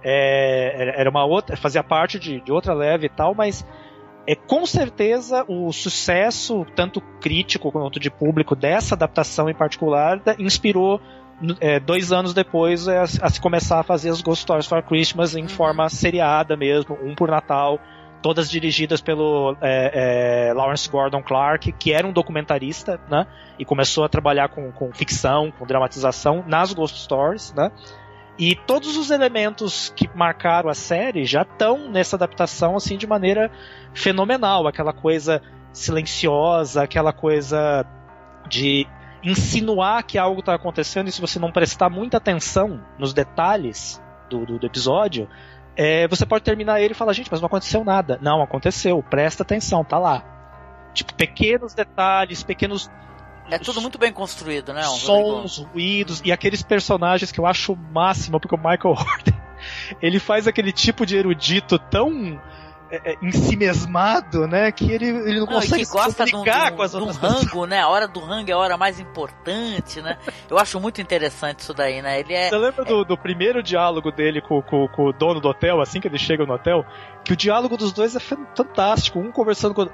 é, 0.05 0.95
era 0.97 1.09
uma 1.09 1.25
outra, 1.25 1.57
fazia 1.57 1.83
parte 1.83 2.19
de, 2.19 2.41
de 2.41 2.53
outra 2.53 2.75
leve 2.75 3.07
e 3.07 3.09
tal, 3.09 3.35
mas 3.35 3.67
é 4.27 4.35
com 4.35 4.65
certeza 4.65 5.45
o 5.49 5.73
sucesso, 5.73 6.65
tanto 6.77 7.01
crítico 7.21 7.73
quanto 7.73 7.99
de 7.99 8.11
público, 8.11 8.55
dessa 8.55 8.95
adaptação 8.95 9.49
em 9.49 9.55
particular, 9.55 10.21
inspirou 10.38 11.01
é, 11.61 11.81
dois 11.81 12.12
anos 12.12 12.33
depois 12.33 12.87
é, 12.87 12.99
a, 12.99 13.03
a, 13.03 13.31
se 13.31 13.41
começar 13.41 13.81
a 13.81 13.83
fazer 13.83 14.11
as 14.11 14.23
Ghost 14.23 14.43
Stories 14.43 14.67
for 14.67 14.83
Christmas 14.83 15.35
em 15.35 15.43
uhum. 15.43 15.49
forma 15.49 15.88
seriada 15.88 16.57
mesmo, 16.57 16.97
um 17.03 17.15
por 17.15 17.31
Natal, 17.31 17.81
todas 18.23 18.49
dirigidas 18.49 19.01
pelo 19.01 19.57
é, 19.61 20.51
é, 20.51 20.53
Lawrence 20.55 20.88
Gordon 20.88 21.23
Clark, 21.23 21.73
que 21.73 21.93
era 21.93 22.07
um 22.07 22.12
documentarista, 22.12 23.01
né? 23.11 23.27
E 23.59 23.65
começou 23.65 24.05
a 24.05 24.09
trabalhar 24.09 24.49
com, 24.49 24.71
com 24.71 24.93
ficção, 24.93 25.51
com 25.51 25.67
dramatização 25.67 26.45
nas 26.47 26.73
Ghost 26.73 27.01
Stories, 27.01 27.53
né? 27.53 27.73
E 28.38 28.55
todos 28.55 28.97
os 28.97 29.11
elementos 29.11 29.92
que 29.95 30.09
marcaram 30.14 30.71
a 30.71 30.75
série 30.75 31.25
já 31.25 31.42
estão 31.42 31.90
nessa 31.90 32.16
adaptação 32.16 32.77
assim 32.77 32.97
de 32.97 33.07
maneira 33.07 33.51
fenomenal, 33.95 34.66
aquela 34.66 34.92
coisa 34.92 35.42
silenciosa, 35.73 36.83
aquela 36.83 37.12
coisa 37.12 37.87
de 38.49 38.87
insinuar 39.23 40.03
que 40.03 40.18
algo 40.18 40.40
está 40.40 40.55
acontecendo 40.55 41.09
e 41.09 41.12
se 41.12 41.21
você 41.21 41.38
não 41.38 41.53
prestar 41.53 41.88
muita 41.88 42.16
atenção 42.16 42.83
nos 42.99 43.14
detalhes 43.14 44.03
do, 44.29 44.45
do, 44.45 44.59
do 44.59 44.66
episódio, 44.66 45.29
é, 45.77 46.07
você 46.09 46.27
pode 46.27 46.45
terminar 46.45 46.81
ele 46.81 46.92
e 46.92 46.97
falar, 46.97 47.12
gente, 47.12 47.31
mas 47.31 47.40
não 47.40 47.47
aconteceu 47.47 47.85
nada. 47.85 48.18
Não, 48.21 48.42
aconteceu, 48.42 49.03
presta 49.03 49.42
atenção, 49.42 49.85
tá 49.85 49.99
lá. 49.99 50.23
Tipo, 50.92 51.14
pequenos 51.14 51.75
detalhes, 51.75 52.42
pequenos. 52.42 52.90
É 53.53 53.59
tudo 53.59 53.83
muito 53.83 53.99
bem 53.99 54.11
construído, 54.11 54.73
né? 54.73 54.83
Sons, 54.83 55.59
Rodrigo? 55.59 55.73
ruídos 55.75 56.23
e 56.25 56.33
aqueles 56.33 56.62
personagens 56.62 57.31
que 57.31 57.38
eu 57.38 57.47
acho 57.47 57.75
o 57.75 57.77
máximo, 57.77 58.41
porque 58.41 58.55
o 58.55 58.59
Michael 58.59 58.95
Horton, 58.97 59.33
ele 60.01 60.19
faz 60.19 60.49
aquele 60.49 60.73
tipo 60.73 61.05
de 61.05 61.17
erudito 61.17 61.79
tão 61.79 62.41
é, 62.91 63.12
é, 63.12 63.17
ensimesmado, 63.23 64.47
né? 64.47 64.73
Que 64.73 64.91
ele, 64.91 65.07
ele 65.07 65.41
não, 65.41 65.47
não 65.47 65.55
consegue 65.55 65.85
se 65.85 65.93
comunicar 65.93 66.73
com 66.73 66.81
as 66.81 66.95
outras 66.95 67.19
rango, 67.19 67.67
né? 67.67 67.81
A 67.81 67.88
hora 67.88 68.09
do 68.09 68.21
rango 68.21 68.51
é 68.51 68.55
a 68.55 68.59
hora 68.59 68.77
mais 68.79 68.99
importante, 68.99 70.01
né? 70.01 70.17
Eu 70.49 70.59
acho 70.59 70.81
muito 70.81 71.01
interessante 71.01 71.61
isso 71.61 71.75
daí, 71.75 72.01
né? 72.01 72.21
Ele 72.21 72.33
é, 72.33 72.49
Você 72.49 72.57
lembra 72.57 72.83
é... 72.83 72.88
do, 72.88 73.05
do, 73.05 73.19
primeiro 73.19 73.62
diálogo 73.62 74.11
dele 74.11 74.41
com, 74.41 74.62
com, 74.62 74.88
com, 74.88 75.07
o 75.07 75.12
dono 75.12 75.41
do 75.41 75.49
hotel, 75.49 75.81
assim 75.81 76.01
que 76.01 76.09
ele 76.09 76.19
chega 76.19 76.47
no 76.47 76.55
hotel? 76.55 76.87
Que 77.23 77.35
o 77.35 77.37
diálogo 77.37 77.77
dos 77.77 77.93
dois 77.93 78.17
é 78.17 78.21
fantástico. 78.21 79.19
Um 79.19 79.31
conversando 79.31 79.75
com. 79.75 79.87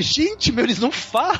Gente, 0.00 0.52
meu, 0.52 0.64
eles 0.64 0.78
não 0.78 0.90
falam. 0.90 1.38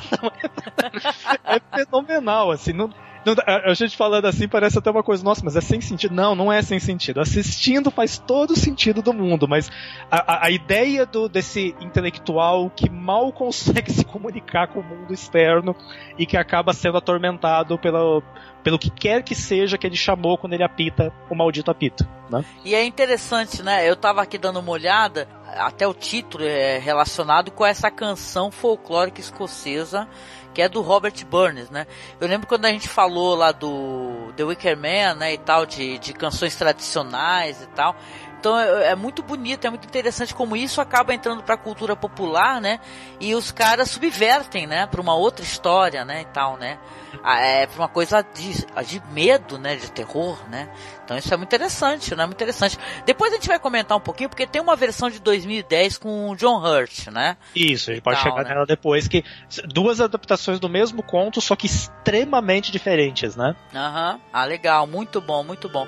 É 1.43 1.59
fenomenal, 1.77 2.51
assim. 2.51 2.73
Não, 2.73 2.89
não, 3.25 3.35
a 3.47 3.73
gente 3.73 3.95
falando 3.95 4.25
assim 4.25 4.47
parece 4.47 4.77
até 4.77 4.91
uma 4.91 5.01
coisa, 5.01 5.23
nossa, 5.23 5.41
mas 5.43 5.55
é 5.55 5.61
sem 5.61 5.79
sentido. 5.79 6.13
Não, 6.13 6.35
não 6.35 6.51
é 6.51 6.61
sem 6.61 6.79
sentido. 6.79 7.21
Assistindo 7.21 7.89
faz 7.89 8.17
todo 8.17 8.51
o 8.51 8.55
sentido 8.55 9.01
do 9.01 9.13
mundo, 9.13 9.47
mas 9.47 9.71
a, 10.11 10.33
a, 10.33 10.45
a 10.47 10.51
ideia 10.51 11.05
do, 11.05 11.29
desse 11.29 11.73
intelectual 11.79 12.69
que 12.69 12.89
mal 12.89 13.31
consegue 13.31 13.91
se 13.93 14.03
comunicar 14.03 14.67
com 14.67 14.81
o 14.81 14.83
mundo 14.83 15.13
externo 15.13 15.75
e 16.17 16.25
que 16.25 16.35
acaba 16.35 16.73
sendo 16.73 16.97
atormentado 16.97 17.77
pela, 17.77 18.21
pelo 18.63 18.79
que 18.79 18.89
quer 18.89 19.23
que 19.23 19.35
seja 19.35 19.77
que 19.77 19.85
ele 19.85 19.95
chamou 19.95 20.37
quando 20.37 20.53
ele 20.53 20.63
apita 20.63 21.13
o 21.29 21.35
maldito 21.35 21.69
apito. 21.69 22.07
Né? 22.29 22.43
E 22.63 22.73
é 22.73 22.83
interessante, 22.83 23.61
né? 23.61 23.87
Eu 23.87 23.95
tava 23.95 24.21
aqui 24.21 24.37
dando 24.37 24.59
uma 24.59 24.71
olhada, 24.71 25.27
até 25.57 25.87
o 25.87 25.93
título 25.93 26.45
é 26.45 26.77
relacionado 26.79 27.51
com 27.51 27.65
essa 27.65 27.91
canção 27.91 28.49
folclórica 28.49 29.19
escocesa 29.19 30.07
que 30.53 30.61
é 30.61 30.69
do 30.69 30.81
Robert 30.81 31.13
Burns, 31.25 31.69
né? 31.69 31.87
Eu 32.21 32.27
lembro 32.27 32.47
quando 32.47 32.65
a 32.65 32.69
gente 32.69 32.87
falou 32.87 33.35
lá 33.35 33.51
do 33.51 34.31
The 34.35 34.43
Wicker 34.43 34.77
Man, 34.77 35.15
né, 35.15 35.33
e 35.33 35.37
tal, 35.37 35.65
de, 35.65 35.97
de 35.97 36.13
canções 36.13 36.55
tradicionais 36.55 37.61
e 37.61 37.67
tal. 37.67 37.95
Então 38.39 38.59
é, 38.59 38.91
é 38.91 38.95
muito 38.95 39.23
bonito, 39.23 39.65
é 39.65 39.69
muito 39.69 39.85
interessante 39.85 40.35
como 40.35 40.55
isso 40.55 40.79
acaba 40.79 41.13
entrando 41.13 41.41
para 41.41 41.55
a 41.55 41.57
cultura 41.57 41.95
popular, 41.95 42.61
né? 42.61 42.79
E 43.19 43.33
os 43.33 43.51
caras 43.51 43.89
subvertem, 43.89 44.67
né, 44.67 44.85
para 44.85 45.01
uma 45.01 45.15
outra 45.15 45.43
história, 45.43 46.05
né, 46.05 46.21
e 46.21 46.25
tal, 46.25 46.57
né? 46.57 46.77
É 47.25 47.65
para 47.65 47.79
uma 47.79 47.87
coisa 47.87 48.21
de, 48.21 48.65
de 48.85 49.01
medo, 49.11 49.57
né, 49.57 49.77
de 49.77 49.89
terror, 49.91 50.37
né? 50.49 50.69
Então 51.05 51.17
isso 51.17 51.33
é 51.33 51.37
muito 51.37 51.49
interessante, 51.49 52.13
né? 52.15 52.25
Muito 52.25 52.35
interessante. 52.35 52.77
Depois 53.05 53.31
a 53.31 53.35
gente 53.35 53.47
vai 53.47 53.57
comentar 53.57 53.97
um 53.97 54.01
pouquinho, 54.01 54.29
porque 54.29 54.45
tem 54.45 54.61
uma 54.61 54.75
versão 54.75 55.09
de 55.09 55.19
2010 55.19 55.97
com 55.97 56.29
o 56.29 56.35
John 56.35 56.61
Hurt, 56.61 57.07
né? 57.07 57.37
Isso, 57.55 57.91
a 57.91 57.93
gente 57.93 58.03
pode 58.03 58.19
chegar 58.19 58.43
né? 58.43 58.49
nela 58.49 58.65
depois, 58.65 59.07
que 59.07 59.23
duas 59.65 60.01
adaptações 60.01 60.59
do 60.59 60.67
mesmo 60.67 61.01
conto, 61.01 61.39
só 61.39 61.55
que 61.55 61.65
extremamente 61.65 62.71
diferentes, 62.71 63.35
né? 63.35 63.55
Aham. 63.73 64.13
Uhum. 64.13 64.19
Ah, 64.33 64.45
legal. 64.45 64.85
Muito 64.85 65.21
bom, 65.21 65.43
muito 65.43 65.69
bom. 65.69 65.87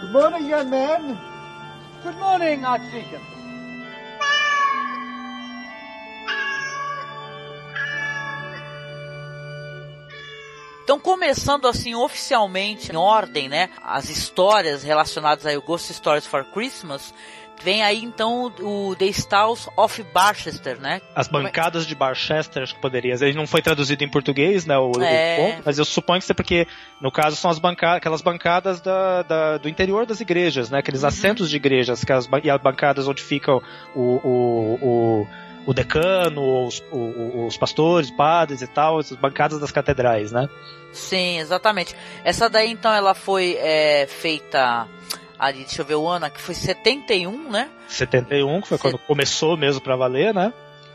Good 0.00 0.12
morning, 0.12 0.48
young 0.48 0.70
man. 0.70 1.18
Good 2.02 2.16
morning, 2.18 2.64
Archdeacon. 2.64 3.35
Então, 10.86 11.00
começando 11.00 11.66
assim 11.66 11.96
oficialmente, 11.96 12.92
em 12.92 12.96
ordem, 12.96 13.48
né? 13.48 13.70
As 13.82 14.08
histórias 14.08 14.84
relacionadas 14.84 15.44
aí, 15.44 15.56
o 15.56 15.60
Ghost 15.60 15.92
Stories 15.92 16.28
for 16.28 16.44
Christmas, 16.44 17.12
Vem 17.62 17.82
aí 17.82 18.04
então 18.04 18.52
o 18.60 18.94
The 18.94 19.06
Stalls 19.06 19.68
of 19.76 20.02
Barchester, 20.12 20.78
né? 20.78 21.00
As 21.14 21.26
bancadas 21.26 21.86
de 21.86 21.94
Barchester, 21.94 22.62
acho 22.62 22.74
que 22.74 22.80
poderia. 22.80 23.14
Ele 23.14 23.32
não 23.32 23.46
foi 23.46 23.62
traduzido 23.62 24.04
em 24.04 24.08
português, 24.10 24.66
né? 24.66 24.76
O, 24.76 24.92
é... 25.00 25.58
o 25.58 25.62
mas 25.64 25.78
eu 25.78 25.84
suponho 25.86 26.20
que 26.20 26.26
seja 26.26 26.34
porque, 26.34 26.66
no 27.00 27.10
caso, 27.10 27.34
são 27.34 27.50
as 27.50 27.58
bancadas, 27.58 27.96
aquelas 27.96 28.20
bancadas 28.20 28.82
da, 28.82 29.22
da, 29.22 29.58
do 29.58 29.70
interior 29.70 30.04
das 30.04 30.20
igrejas, 30.20 30.68
né? 30.68 30.80
Aqueles 30.80 31.00
uhum. 31.00 31.08
assentos 31.08 31.48
de 31.48 31.56
igrejas, 31.56 32.04
que 32.04 32.12
as, 32.12 32.28
e 32.44 32.50
as 32.50 32.60
bancadas 32.60 33.08
onde 33.08 33.22
ficam 33.22 33.62
o, 33.94 34.20
o, 34.22 34.78
o 34.82 35.26
o 35.66 35.74
decano, 35.74 36.66
os, 36.66 36.82
os 36.90 37.56
pastores, 37.56 38.10
padres 38.10 38.62
e 38.62 38.66
tal, 38.66 38.98
as 38.98 39.10
bancadas 39.12 39.58
das 39.58 39.72
catedrais, 39.72 40.30
né? 40.30 40.48
Sim, 40.92 41.38
exatamente. 41.38 41.94
Essa 42.24 42.48
daí 42.48 42.70
então 42.70 42.92
ela 42.92 43.14
foi 43.14 43.56
é, 43.58 44.06
feita 44.06 44.88
ali, 45.38 45.58
deixa 45.64 45.82
eu 45.82 45.86
ver 45.86 45.96
o 45.96 46.06
ano, 46.08 46.30
que 46.30 46.40
foi 46.40 46.54
71, 46.54 47.50
né? 47.50 47.68
71, 47.88 48.60
que 48.62 48.68
foi 48.68 48.78
quando 48.78 48.98
começou 48.98 49.56
mesmo 49.56 49.80
pra 49.80 49.96
valer, 49.96 50.32
né? 50.32 50.52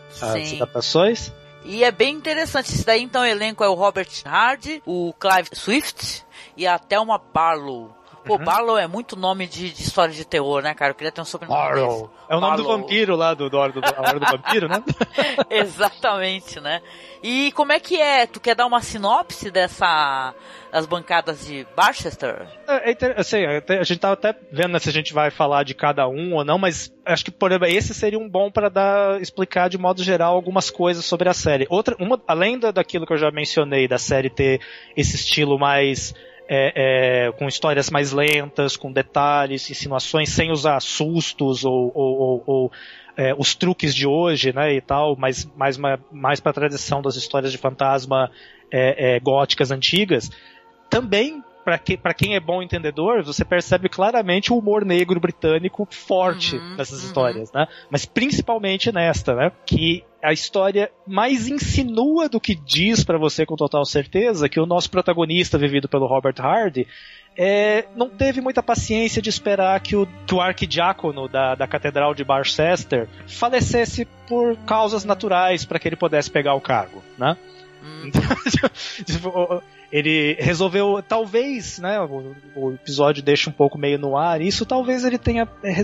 As 0.10 0.18
Sim. 0.18 0.56
adaptações. 0.56 1.32
E 1.64 1.84
é 1.84 1.92
bem 1.92 2.16
interessante. 2.16 2.72
Esse 2.72 2.86
daí, 2.86 3.04
então, 3.04 3.22
o 3.22 3.26
elenco 3.26 3.64
é 3.64 3.70
o 3.70 3.74
Robert 3.74 4.10
Hardy, 4.26 4.82
o 4.86 5.14
Clive 5.20 5.50
Swift 5.54 6.26
e 6.58 6.66
a 6.66 6.80
Thelma 6.80 7.22
Barlow. 7.34 7.96
Pô, 8.26 8.36
uhum. 8.36 8.44
Barlow 8.44 8.78
é 8.78 8.88
muito 8.88 9.16
nome 9.16 9.48
de, 9.48 9.72
de, 9.72 9.82
história 9.82 10.14
de 10.14 10.24
terror, 10.24 10.62
né, 10.62 10.74
cara? 10.74 10.92
Eu 10.92 10.96
queria 10.96 11.12
ter 11.12 11.22
um 11.22 11.26
sobrenome 11.26 11.60
Barlow. 11.60 12.02
Desse. 12.02 12.10
É 12.30 12.36
o 12.36 12.40
nome 12.40 12.58
Barlow. 12.58 12.78
do 12.78 12.82
vampiro 12.82 13.16
lá, 13.16 13.34
do, 13.34 13.50
do, 13.50 13.58
Hora 13.58 13.72
do, 13.72 13.82
do, 13.82 14.20
do 14.20 14.26
Vampiro, 14.26 14.68
né? 14.68 14.84
Exatamente, 15.50 16.60
né? 16.60 16.82
E 17.24 17.52
como 17.54 17.72
é 17.72 17.80
que 17.80 18.00
é? 18.00 18.26
Tu 18.26 18.40
quer 18.40 18.56
dar 18.56 18.66
uma 18.66 18.82
sinopse 18.82 19.50
dessa 19.52 20.34
as 20.72 20.86
bancadas 20.86 21.46
de 21.46 21.68
Barchester? 21.76 22.48
É, 22.68 22.92
é, 22.92 22.96
assim, 23.18 23.44
a 23.46 23.84
gente 23.84 24.00
tava 24.00 24.14
até 24.14 24.36
vendo 24.52 24.72
né, 24.72 24.80
se 24.80 24.90
a 24.90 24.94
gente 24.94 25.14
vai 25.14 25.30
falar 25.30 25.64
de 25.64 25.74
cada 25.74 26.08
um 26.08 26.34
ou 26.36 26.46
não, 26.46 26.58
mas 26.58 26.94
acho 27.06 27.26
que 27.26 27.32
por 27.32 27.52
exemplo, 27.52 27.68
esse 27.68 27.94
seria 27.94 28.18
um 28.18 28.30
bom 28.30 28.50
para 28.50 28.70
dar 28.70 29.22
explicar 29.22 29.70
de 29.70 29.78
modo 29.78 30.04
geral 30.04 30.34
algumas 30.34 30.70
coisas 30.70 31.04
sobre 31.04 31.28
a 31.28 31.34
série. 31.34 31.68
Outra, 31.70 31.96
uma, 32.00 32.22
além 32.28 32.58
da, 32.58 32.72
daquilo 32.72 33.06
que 33.06 33.14
eu 33.14 33.18
já 33.18 33.30
mencionei 33.32 33.88
da 33.88 33.98
série 33.98 34.30
ter 34.30 34.62
esse 34.96 35.16
estilo 35.16 35.60
mais 35.60 36.14
é, 36.54 36.74
é, 37.28 37.32
com 37.32 37.48
histórias 37.48 37.90
mais 37.90 38.12
lentas, 38.12 38.76
com 38.76 38.92
detalhes, 38.92 39.70
insinuações, 39.70 40.30
sem 40.32 40.52
usar 40.52 40.82
sustos 40.82 41.64
ou, 41.64 41.90
ou, 41.96 42.20
ou, 42.20 42.44
ou 42.46 42.72
é, 43.16 43.34
os 43.38 43.56
truques 43.56 43.96
de 43.96 44.06
hoje, 44.06 44.52
né, 44.52 44.74
e 44.74 44.82
tal, 44.82 45.16
mais, 45.16 45.46
mais, 45.56 45.78
mais 46.12 46.42
para 46.42 46.50
a 46.50 46.54
tradição 46.54 47.02
das 47.02 47.16
histórias 47.16 47.54
de 47.54 47.58
fantasma 47.58 48.30
é, 48.70 49.16
é, 49.16 49.20
góticas 49.22 49.72
antigas 49.72 50.30
também 50.90 51.42
para 51.64 51.78
que, 51.78 51.98
quem 52.18 52.36
é 52.36 52.40
bom 52.40 52.62
entendedor, 52.62 53.24
você 53.24 53.46
percebe 53.46 53.90
claramente 53.90 54.52
o 54.52 54.58
humor 54.58 54.86
negro 54.86 55.20
britânico 55.20 55.88
forte 55.90 56.56
uhum, 56.56 56.76
nessas 56.76 57.00
uhum. 57.02 57.08
histórias, 57.08 57.52
né? 57.52 57.68
Mas 57.90 58.06
principalmente 58.06 58.92
nesta, 58.92 59.36
né? 59.36 59.52
Que 59.66 60.04
a 60.22 60.32
história 60.32 60.92
mais 61.08 61.48
insinua 61.48 62.30
do 62.30 62.40
que 62.40 62.54
diz 62.54 63.04
para 63.04 63.18
você 63.18 63.46
com 63.46 63.56
total 63.56 63.84
certeza 63.86 64.48
que 64.48 64.60
o 64.60 64.66
nosso 64.66 64.90
protagonista, 64.90 65.58
vivido 65.58 65.90
pelo 65.90 66.06
Robert 66.06 66.36
Hardy, 66.40 66.88
é, 67.36 67.86
não 67.96 68.10
teve 68.10 68.42
muita 68.42 68.62
paciência 68.62 69.22
de 69.22 69.30
esperar 69.30 69.80
que 69.80 69.96
o, 69.96 70.08
que 70.28 70.36
o 70.36 70.42
arquidiácono 70.42 71.28
da, 71.28 71.56
da 71.56 71.68
Catedral 71.68 72.14
de 72.14 72.24
Barchester 72.24 73.08
falecesse 73.26 74.06
por 74.28 74.58
causas 74.58 75.06
naturais 75.06 75.66
para 75.66 75.80
que 75.80 75.88
ele 75.88 75.96
pudesse 75.96 76.30
pegar 76.30 76.54
o 76.54 76.62
cargo, 76.62 77.02
né? 77.18 77.38
Hum. 77.82 78.12
Tipo, 79.06 79.62
ele 79.92 80.38
resolveu, 80.40 81.04
talvez, 81.06 81.78
né, 81.80 82.00
o, 82.00 82.34
o, 82.56 82.74
episódio 82.74 83.22
deixa 83.22 83.50
um 83.50 83.54
pouco 83.54 83.78
meio 83.78 84.00
no 84.00 84.16
ar, 84.16 84.42
isso 84.42 84.66
talvez 84.66 85.04
ele 85.04 85.18
tenha, 85.18 85.48
é, 85.64 85.84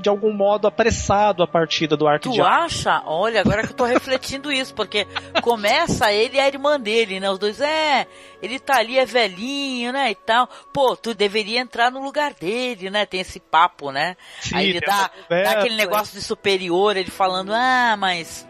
de 0.00 0.08
algum 0.08 0.32
modo, 0.32 0.68
apressado 0.68 1.42
a 1.42 1.46
partida 1.46 1.96
do 1.96 2.06
Ark 2.06 2.22
Tu 2.22 2.42
acha? 2.42 3.02
Olha, 3.04 3.40
agora 3.40 3.64
que 3.64 3.72
eu 3.72 3.76
tô 3.76 3.84
refletindo 3.84 4.52
isso, 4.52 4.72
porque 4.74 5.06
começa 5.42 6.12
ele 6.12 6.36
e 6.36 6.40
a 6.40 6.46
irmã 6.46 6.78
dele, 6.78 7.18
né, 7.18 7.28
os 7.30 7.38
dois, 7.38 7.60
é, 7.60 8.06
ele 8.40 8.60
tá 8.60 8.76
ali, 8.76 8.96
é 8.96 9.04
velhinho, 9.04 9.92
né, 9.92 10.12
e 10.12 10.14
tal, 10.14 10.48
pô, 10.72 10.96
tu 10.96 11.12
deveria 11.12 11.60
entrar 11.60 11.90
no 11.90 12.02
lugar 12.02 12.34
dele, 12.34 12.90
né, 12.90 13.06
tem 13.06 13.20
esse 13.20 13.40
papo, 13.40 13.90
né, 13.90 14.16
Sim, 14.40 14.54
aí 14.54 14.68
ele 14.68 14.80
dá, 14.80 15.10
dá 15.28 15.50
aquele 15.52 15.74
negócio 15.74 16.14
de 16.14 16.24
superior, 16.24 16.96
ele 16.96 17.10
falando, 17.10 17.52
ah, 17.52 17.96
mas 17.98 18.46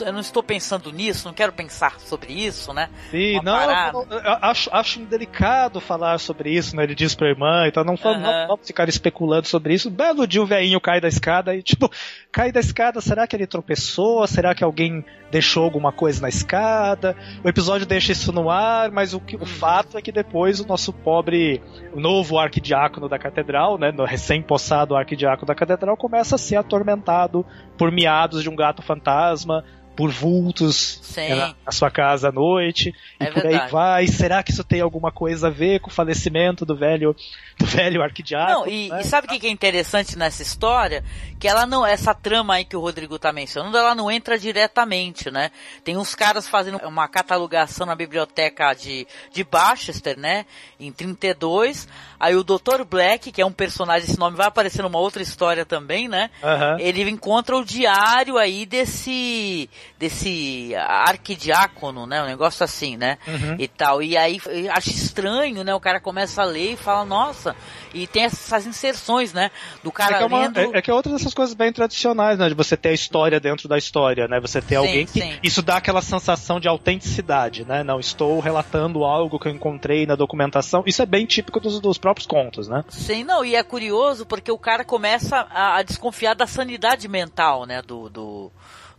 eu 0.00 0.12
não 0.12 0.20
estou 0.20 0.42
pensando 0.42 0.90
nisso, 0.90 1.26
não 1.26 1.34
quero 1.34 1.52
pensar 1.52 2.00
sobre 2.00 2.32
isso, 2.32 2.72
né? 2.72 2.88
Sim, 3.10 3.40
não, 3.42 3.66
não, 3.92 4.06
acho, 4.40 4.70
acho 4.72 5.00
indelicado 5.00 5.80
falar 5.80 6.18
sobre 6.18 6.50
isso, 6.50 6.74
né? 6.76 6.84
Ele 6.84 6.94
diz 6.94 7.14
pra 7.14 7.28
irmã, 7.28 7.66
então 7.66 7.84
não, 7.84 7.94
uhum. 7.94 8.20
não 8.20 8.46
vamos 8.48 8.66
ficar 8.66 8.88
especulando 8.88 9.46
sobre 9.46 9.74
isso. 9.74 9.90
Belo 9.90 10.26
dia 10.26 10.42
o 10.42 10.46
velhinho 10.46 10.80
cai 10.80 11.00
da 11.00 11.08
escada 11.08 11.54
e, 11.54 11.62
tipo, 11.62 11.90
cai 12.30 12.50
da 12.50 12.60
escada, 12.60 13.00
será 13.00 13.26
que 13.26 13.36
ele 13.36 13.46
tropeçou? 13.46 14.26
Será 14.26 14.54
que 14.54 14.64
alguém 14.64 15.04
deixou 15.30 15.64
alguma 15.64 15.92
coisa 15.92 16.22
na 16.22 16.28
escada? 16.28 17.16
O 17.44 17.48
episódio 17.48 17.86
deixa 17.86 18.12
isso 18.12 18.32
no 18.32 18.50
ar, 18.50 18.90
mas 18.90 19.14
o, 19.14 19.20
que, 19.20 19.36
o 19.36 19.40
uhum. 19.40 19.46
fato 19.46 19.98
é 19.98 20.02
que 20.02 20.12
depois 20.12 20.60
o 20.60 20.66
nosso 20.66 20.92
pobre, 20.92 21.62
o 21.92 22.00
novo 22.00 22.38
arquidiácono 22.38 23.08
da 23.08 23.18
catedral, 23.18 23.78
né? 23.78 23.92
No 23.92 24.04
recém-possado 24.04 24.94
arquidiácono 24.94 25.46
da 25.46 25.54
catedral, 25.54 25.96
começa 25.96 26.36
a 26.36 26.38
ser 26.38 26.56
atormentado 26.56 27.44
por 27.76 27.90
miados 27.90 28.42
de 28.42 28.48
um 28.48 28.56
gato 28.56 28.82
fantasma 28.82 29.64
por 29.94 30.10
vultos 30.10 31.00
na, 31.16 31.54
na, 31.66 31.72
sua 31.72 31.90
casa 31.90 32.28
à 32.28 32.32
noite 32.32 32.94
é 33.20 33.24
e 33.24 33.30
por 33.30 33.42
verdade. 33.42 33.64
aí 33.64 33.70
vai. 33.70 34.06
Será 34.06 34.42
que 34.42 34.50
isso 34.50 34.64
tem 34.64 34.80
alguma 34.80 35.12
coisa 35.12 35.48
a 35.48 35.50
ver 35.50 35.80
com 35.80 35.90
o 35.90 35.92
falecimento 35.92 36.64
do 36.64 36.74
velho 36.74 37.14
do 37.58 37.66
velho 37.66 38.02
arquidiácono? 38.02 38.60
Não, 38.60 38.68
e, 38.68 38.88
né? 38.88 39.00
e 39.00 39.04
sabe 39.04 39.26
o 39.26 39.30
que 39.30 39.46
é 39.46 39.50
interessante 39.50 40.16
nessa 40.16 40.42
história? 40.42 41.04
Que 41.38 41.46
ela 41.46 41.66
não, 41.66 41.84
essa 41.84 42.14
trama 42.14 42.54
aí 42.54 42.64
que 42.64 42.76
o 42.76 42.80
Rodrigo 42.80 43.18
tá 43.18 43.32
mencionando, 43.32 43.76
ela 43.76 43.94
não 43.94 44.10
entra 44.10 44.38
diretamente, 44.38 45.30
né? 45.30 45.50
Tem 45.84 45.96
uns 45.96 46.14
caras 46.14 46.48
fazendo 46.48 46.78
uma 46.78 47.06
catalogação 47.06 47.86
na 47.86 47.94
biblioteca 47.94 48.72
de, 48.74 49.06
de 49.30 49.44
Baxter, 49.44 50.18
né? 50.18 50.46
Em 50.80 50.90
32. 50.90 51.86
Aí 52.18 52.34
o 52.34 52.44
Dr. 52.44 52.84
Black, 52.88 53.30
que 53.30 53.42
é 53.42 53.46
um 53.46 53.52
personagem, 53.52 54.08
esse 54.08 54.18
nome 54.18 54.36
vai 54.36 54.46
aparecer 54.46 54.82
numa 54.82 54.98
outra 54.98 55.22
história 55.22 55.66
também, 55.66 56.08
né? 56.08 56.30
Ele 56.78 57.08
encontra 57.10 57.56
o 57.56 57.64
diário 57.64 58.38
aí 58.38 58.64
desse 58.64 59.68
desse 59.98 60.74
arquidiácono, 60.74 62.06
né? 62.06 62.22
Um 62.22 62.26
negócio 62.26 62.64
assim, 62.64 62.96
né? 62.96 63.18
Uhum. 63.26 63.56
E 63.58 63.68
tal. 63.68 64.02
E 64.02 64.16
aí 64.16 64.40
acha 64.70 64.90
estranho, 64.90 65.62
né? 65.62 65.74
O 65.74 65.80
cara 65.80 66.00
começa 66.00 66.42
a 66.42 66.44
ler 66.44 66.72
e 66.72 66.76
fala, 66.76 67.04
nossa, 67.04 67.54
e 67.94 68.06
tem 68.06 68.24
essas 68.24 68.66
inserções, 68.66 69.32
né? 69.32 69.50
Do 69.82 69.92
cara 69.92 70.14
é 70.14 70.18
que 70.18 70.22
é, 70.24 70.26
uma, 70.26 70.38
lendo... 70.40 70.58
é, 70.58 70.78
é, 70.78 70.82
que 70.82 70.90
é 70.90 70.94
outra 70.94 71.12
dessas 71.12 71.34
coisas 71.34 71.54
bem 71.54 71.72
tradicionais, 71.72 72.38
né? 72.38 72.48
De 72.48 72.54
você 72.54 72.76
ter 72.76 72.88
a 72.88 72.94
história 72.94 73.38
dentro 73.38 73.68
da 73.68 73.78
história, 73.78 74.26
né? 74.26 74.40
Você 74.40 74.60
ter 74.60 74.68
sim, 74.68 74.76
alguém 74.76 75.06
que. 75.06 75.20
Sim. 75.20 75.38
Isso 75.42 75.62
dá 75.62 75.76
aquela 75.76 76.02
sensação 76.02 76.58
de 76.58 76.66
autenticidade, 76.66 77.64
né? 77.64 77.84
Não 77.84 78.00
estou 78.00 78.40
relatando 78.40 79.04
algo 79.04 79.38
que 79.38 79.48
eu 79.48 79.52
encontrei 79.52 80.06
na 80.06 80.16
documentação. 80.16 80.82
Isso 80.86 81.02
é 81.02 81.06
bem 81.06 81.26
típico 81.26 81.60
dos, 81.60 81.78
dos 81.78 81.98
próprios 81.98 82.26
contos, 82.26 82.68
né? 82.68 82.84
Sim, 82.88 83.22
não, 83.22 83.44
e 83.44 83.54
é 83.54 83.62
curioso 83.62 84.26
porque 84.26 84.50
o 84.50 84.58
cara 84.58 84.84
começa 84.84 85.46
a, 85.50 85.76
a 85.76 85.82
desconfiar 85.82 86.34
da 86.34 86.46
sanidade 86.46 87.06
mental, 87.06 87.66
né? 87.66 87.82
do, 87.82 88.08
do 88.08 88.52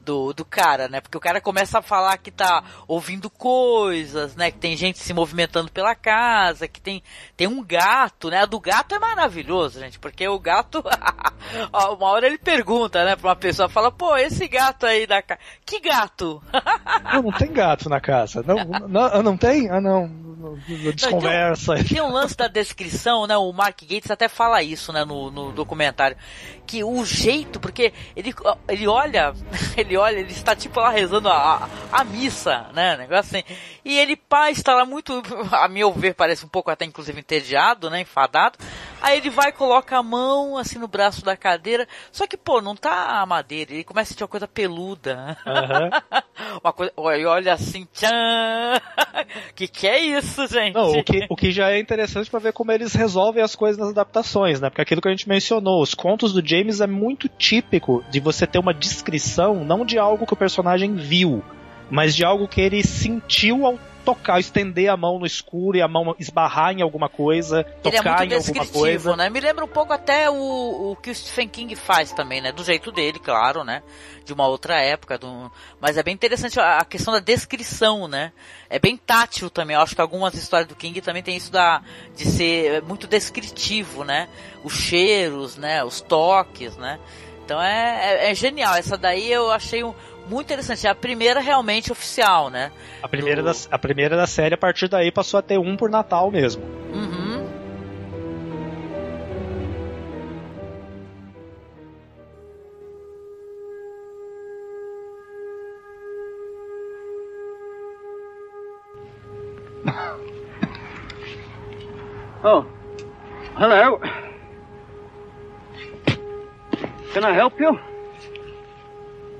do, 0.03 0.33
do 0.33 0.45
cara, 0.45 0.87
né? 0.87 1.01
Porque 1.01 1.17
o 1.17 1.21
cara 1.21 1.41
começa 1.41 1.79
a 1.79 1.81
falar 1.81 2.17
que 2.17 2.31
tá 2.31 2.63
ouvindo 2.87 3.29
coisas, 3.29 4.35
né? 4.35 4.51
Que 4.51 4.57
tem 4.57 4.75
gente 4.75 4.99
se 4.99 5.13
movimentando 5.13 5.71
pela 5.71 5.95
casa, 5.95 6.67
que 6.67 6.81
tem, 6.81 7.01
tem 7.35 7.47
um 7.47 7.63
gato, 7.63 8.29
né? 8.29 8.41
A 8.41 8.45
do 8.45 8.59
gato 8.59 8.93
é 8.93 8.99
maravilhoso, 8.99 9.79
gente, 9.79 9.99
porque 9.99 10.27
o 10.27 10.39
gato, 10.39 10.83
uma 11.97 12.07
hora 12.07 12.27
ele 12.27 12.37
pergunta, 12.37 13.03
né, 13.03 13.15
pra 13.15 13.29
uma 13.29 13.35
pessoa, 13.35 13.69
fala, 13.69 13.91
pô, 13.91 14.15
esse 14.17 14.47
gato 14.47 14.85
aí 14.85 15.07
da 15.07 15.21
casa, 15.21 15.39
que 15.65 15.79
gato? 15.79 16.41
não, 17.13 17.23
não 17.23 17.31
tem 17.31 17.51
gato 17.51 17.89
na 17.89 17.99
casa, 17.99 18.43
não, 18.45 18.87
não, 18.87 19.23
não 19.23 19.37
tem? 19.37 19.69
Ah, 19.69 19.81
não, 19.81 20.07
desconversa. 20.93 21.75
Não, 21.75 21.83
tem, 21.83 21.85
um, 21.85 21.95
tem, 21.95 22.01
um, 22.01 22.11
lance 22.11 22.35
da 22.35 22.47
descrição, 22.47 23.25
né? 23.27 23.37
O 23.37 23.51
Mark 23.51 23.81
Gates 23.81 24.11
até 24.11 24.27
fala 24.27 24.61
isso, 24.61 24.91
né, 24.91 25.05
no, 25.05 25.31
no 25.31 25.51
documentário, 25.51 26.17
que 26.65 26.83
o 26.83 27.03
jeito, 27.05 27.59
porque 27.59 27.93
ele, 28.15 28.33
ele 28.67 28.87
olha, 28.87 29.33
ele 29.77 29.97
olha, 29.97 30.19
ele 30.19 30.31
está 30.31 30.55
tipo 30.55 30.79
lá 30.79 30.89
rezando 30.89 31.29
a, 31.29 31.69
a 31.91 32.03
missa, 32.03 32.67
né? 32.73 32.97
Negócio 32.97 33.37
assim. 33.37 33.43
E 33.85 33.97
ele, 33.97 34.15
pá, 34.15 34.49
está 34.49 34.73
lá 34.73 34.85
muito, 34.85 35.21
a 35.51 35.67
meu 35.67 35.91
ver, 35.91 36.13
parece 36.13 36.45
um 36.45 36.49
pouco 36.49 36.71
até 36.71 36.85
inclusive 36.85 37.19
entediado, 37.19 37.89
né? 37.89 38.01
Enfadado. 38.01 38.57
Aí 39.01 39.17
ele 39.17 39.29
vai 39.29 39.51
coloca 39.51 39.97
a 39.97 40.03
mão 40.03 40.57
assim 40.57 40.79
no 40.79 40.87
braço 40.87 41.25
da 41.25 41.35
cadeira. 41.35 41.87
Só 42.11 42.25
que, 42.25 42.37
pô, 42.37 42.61
não 42.61 42.75
tá 42.75 43.19
a 43.21 43.25
madeira, 43.25 43.73
ele 43.73 43.83
começa 43.83 44.09
a 44.09 44.11
sentir 44.11 44.23
uma 44.23 44.29
coisa 44.29 44.47
peluda. 44.47 45.37
Uhum. 45.45 46.59
uma 46.63 46.73
coisa, 46.73 46.93
olha 46.97 47.53
assim, 47.53 47.85
tchan! 47.93 48.79
que 49.55 49.67
que 49.67 49.87
é 49.87 49.99
isso, 49.99 50.32
gente? 50.47 50.73
Não, 50.73 50.91
o 50.91 51.03
que, 51.03 51.25
o 51.29 51.35
que 51.35 51.51
já 51.51 51.71
é 51.71 51.79
interessante 51.79 52.29
para 52.29 52.39
ver 52.39 52.53
como 52.53 52.71
eles 52.71 52.93
resolvem 52.93 53.43
as 53.43 53.55
coisas 53.55 53.77
nas 53.77 53.89
adaptações, 53.89 54.59
né? 54.59 54.69
Porque 54.69 54.81
aquilo 54.81 55.01
que 55.01 55.07
a 55.07 55.11
gente 55.11 55.27
mencionou, 55.27 55.81
os 55.81 55.93
contos 55.93 56.33
do 56.33 56.45
James 56.45 56.81
é 56.81 56.87
muito 56.87 57.27
típico 57.29 58.03
de 58.09 58.19
você 58.19 58.45
ter 58.45 58.59
uma 58.59 58.73
descrição, 58.73 59.63
não 59.63 59.85
de 59.85 59.97
algo 59.97 60.25
que 60.25 60.33
o 60.33 60.37
personagem 60.37 60.95
viu, 60.95 61.43
mas 61.89 62.15
de 62.15 62.25
algo 62.25 62.47
que 62.47 62.61
ele 62.61 62.83
sentiu 62.83 63.65
ao 63.65 63.79
tocar, 64.03 64.39
estender 64.39 64.89
a 64.89 64.97
mão 64.97 65.19
no 65.19 65.25
escuro 65.25 65.77
e 65.77 65.81
a 65.81 65.87
mão 65.87 66.15
esbarrar 66.19 66.73
em 66.73 66.81
alguma 66.81 67.09
coisa, 67.09 67.59
Ele 67.59 67.97
tocar 67.97 68.23
é 68.23 68.27
muito 68.27 68.33
em 68.33 68.37
alguma 68.37 68.67
coisa. 68.67 69.15
Né? 69.15 69.29
Me 69.29 69.39
lembra 69.39 69.65
um 69.65 69.67
pouco 69.67 69.93
até 69.93 70.29
o, 70.29 70.91
o 70.91 70.95
que 71.01 71.09
o 71.09 71.15
Stephen 71.15 71.47
King 71.47 71.75
faz 71.75 72.11
também, 72.11 72.41
né? 72.41 72.51
Do 72.51 72.63
jeito 72.63 72.91
dele, 72.91 73.19
claro, 73.19 73.63
né? 73.63 73.81
De 74.25 74.33
uma 74.33 74.47
outra 74.47 74.81
época. 74.81 75.17
Do... 75.17 75.51
Mas 75.79 75.97
é 75.97 76.03
bem 76.03 76.13
interessante 76.13 76.59
a 76.59 76.83
questão 76.85 77.13
da 77.13 77.19
descrição, 77.19 78.07
né? 78.07 78.31
É 78.69 78.79
bem 78.79 78.97
tátil 78.97 79.49
também. 79.49 79.75
Eu 79.75 79.81
acho 79.81 79.95
que 79.95 80.01
algumas 80.01 80.33
histórias 80.35 80.67
do 80.67 80.75
King 80.75 80.99
também 81.01 81.23
tem 81.23 81.35
isso 81.35 81.51
da, 81.51 81.81
de 82.15 82.25
ser 82.25 82.81
muito 82.83 83.07
descritivo, 83.07 84.03
né? 84.03 84.27
Os 84.63 84.73
cheiros, 84.73 85.57
né? 85.57 85.83
Os 85.83 86.01
toques, 86.01 86.75
né? 86.77 86.99
Então 87.45 87.61
é, 87.61 88.27
é, 88.27 88.31
é 88.31 88.35
genial. 88.35 88.75
Essa 88.75 88.97
daí 88.97 89.31
eu 89.31 89.51
achei 89.51 89.83
um 89.83 89.93
muito 90.29 90.47
interessante. 90.47 90.87
É 90.87 90.89
a 90.89 90.95
primeira 90.95 91.39
realmente 91.39 91.91
oficial, 91.91 92.49
né? 92.49 92.71
A 93.01 93.07
primeira, 93.07 93.41
Do... 93.41 93.51
da, 93.51 93.57
a 93.71 93.79
primeira 93.79 94.15
da 94.15 94.27
série, 94.27 94.55
a 94.55 94.57
partir 94.57 94.87
daí, 94.87 95.11
passou 95.11 95.39
a 95.39 95.43
ter 95.43 95.57
um 95.57 95.75
por 95.75 95.89
Natal 95.89 96.29
mesmo. 96.31 96.63
Uhum. 96.93 97.43
oh, 112.43 112.65
hello. 113.59 113.99
Can 117.13 117.23
I 117.23 117.33
help 117.33 117.59
you? 117.59 117.77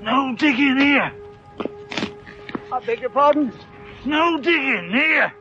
No 0.04 0.36
digging 0.36 0.76
here. 0.76 1.12
I 2.70 2.80
beg 2.84 3.00
your 3.00 3.08
pardon? 3.08 3.50
No 4.04 4.38
digging 4.38 4.90
here. 4.92 5.32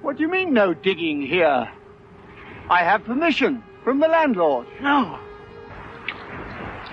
What 0.00 0.16
do 0.16 0.22
you 0.22 0.28
mean, 0.28 0.52
no 0.54 0.74
digging 0.74 1.20
here? 1.20 1.68
I 2.70 2.84
have 2.84 3.04
permission 3.04 3.64
from 3.82 3.98
the 3.98 4.06
landlord. 4.06 4.68
No. 4.80 5.18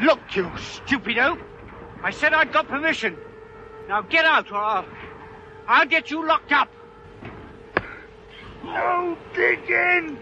Look, 0.02 0.20
you 0.34 0.46
stupido. 0.56 1.40
I 2.02 2.10
said 2.10 2.34
I'd 2.34 2.52
got 2.52 2.68
permission. 2.68 3.16
Now 3.88 4.02
get 4.02 4.26
out 4.26 4.52
or 4.52 4.58
I'll, 4.58 4.86
I'll 5.68 5.86
get 5.86 6.10
you 6.10 6.26
locked 6.28 6.52
up. 6.52 6.70
No 8.64 9.16
digging! 9.36 10.18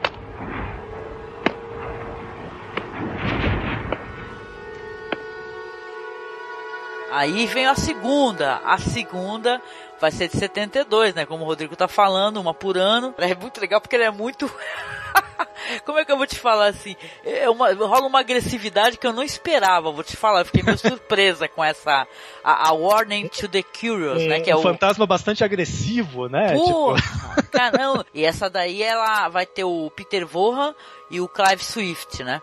Aí 7.11 7.45
vem 7.47 7.65
a 7.65 7.75
segunda. 7.75 8.61
A 8.65 8.77
segunda 8.77 9.61
vai 9.99 10.11
ser 10.11 10.27
de 10.29 10.37
72, 10.37 11.13
né? 11.13 11.25
Como 11.25 11.43
o 11.43 11.47
Rodrigo 11.47 11.75
tá 11.75 11.87
falando, 11.87 12.37
uma 12.37 12.53
por 12.53 12.77
ano. 12.77 13.13
É 13.17 13.35
muito 13.35 13.59
legal 13.59 13.81
porque 13.81 13.95
ele 13.95 14.03
é 14.03 14.11
muito. 14.11 14.49
Como 15.85 15.99
é 15.99 16.05
que 16.05 16.11
eu 16.11 16.17
vou 16.17 16.25
te 16.25 16.37
falar 16.37 16.67
assim? 16.67 16.95
É 17.23 17.49
uma, 17.49 17.73
rola 17.73 18.07
uma 18.07 18.19
agressividade 18.19 18.97
que 18.97 19.05
eu 19.05 19.13
não 19.13 19.23
esperava, 19.23 19.91
vou 19.91 20.03
te 20.03 20.15
falar. 20.15 20.41
Eu 20.41 20.45
fiquei 20.45 20.63
meio 20.63 20.77
surpresa 20.77 21.47
com 21.47 21.63
essa. 21.63 22.07
A, 22.43 22.69
a, 22.69 22.71
Warning 22.73 23.27
to 23.27 23.47
the 23.47 23.61
Curious, 23.61 24.23
né? 24.23 24.39
Que 24.39 24.51
é 24.51 24.55
um 24.55 24.59
o 24.59 24.63
fantasma 24.63 25.05
bastante 25.05 25.43
agressivo, 25.43 26.27
né? 26.27 26.53
Pô, 26.53 26.95
tipo... 26.95 27.51
caramba! 27.51 28.05
E 28.13 28.23
essa 28.23 28.49
daí 28.49 28.81
ela 28.81 29.27
vai 29.29 29.45
ter 29.45 29.63
o 29.63 29.91
Peter 29.95 30.25
Vaughan 30.25 30.73
e 31.09 31.19
o 31.19 31.27
Clive 31.27 31.63
Swift, 31.63 32.23
né? 32.23 32.41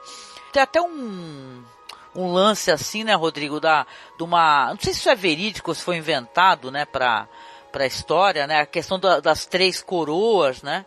Tem 0.52 0.62
até 0.62 0.80
um 0.80 1.62
um 2.16 2.32
lance 2.32 2.70
assim, 2.70 3.04
né, 3.04 3.14
Rodrigo, 3.14 3.60
da, 3.60 3.86
de 4.16 4.24
uma, 4.24 4.70
não 4.70 4.80
sei 4.80 4.92
se 4.92 5.00
isso 5.00 5.10
é 5.10 5.14
verídico, 5.14 5.74
se 5.74 5.82
foi 5.82 5.96
inventado, 5.96 6.70
né, 6.70 6.84
para 6.84 7.28
a 7.74 7.86
história, 7.86 8.46
né? 8.46 8.60
A 8.60 8.66
questão 8.66 8.98
da, 8.98 9.20
das 9.20 9.46
três 9.46 9.82
coroas, 9.82 10.62
né? 10.62 10.84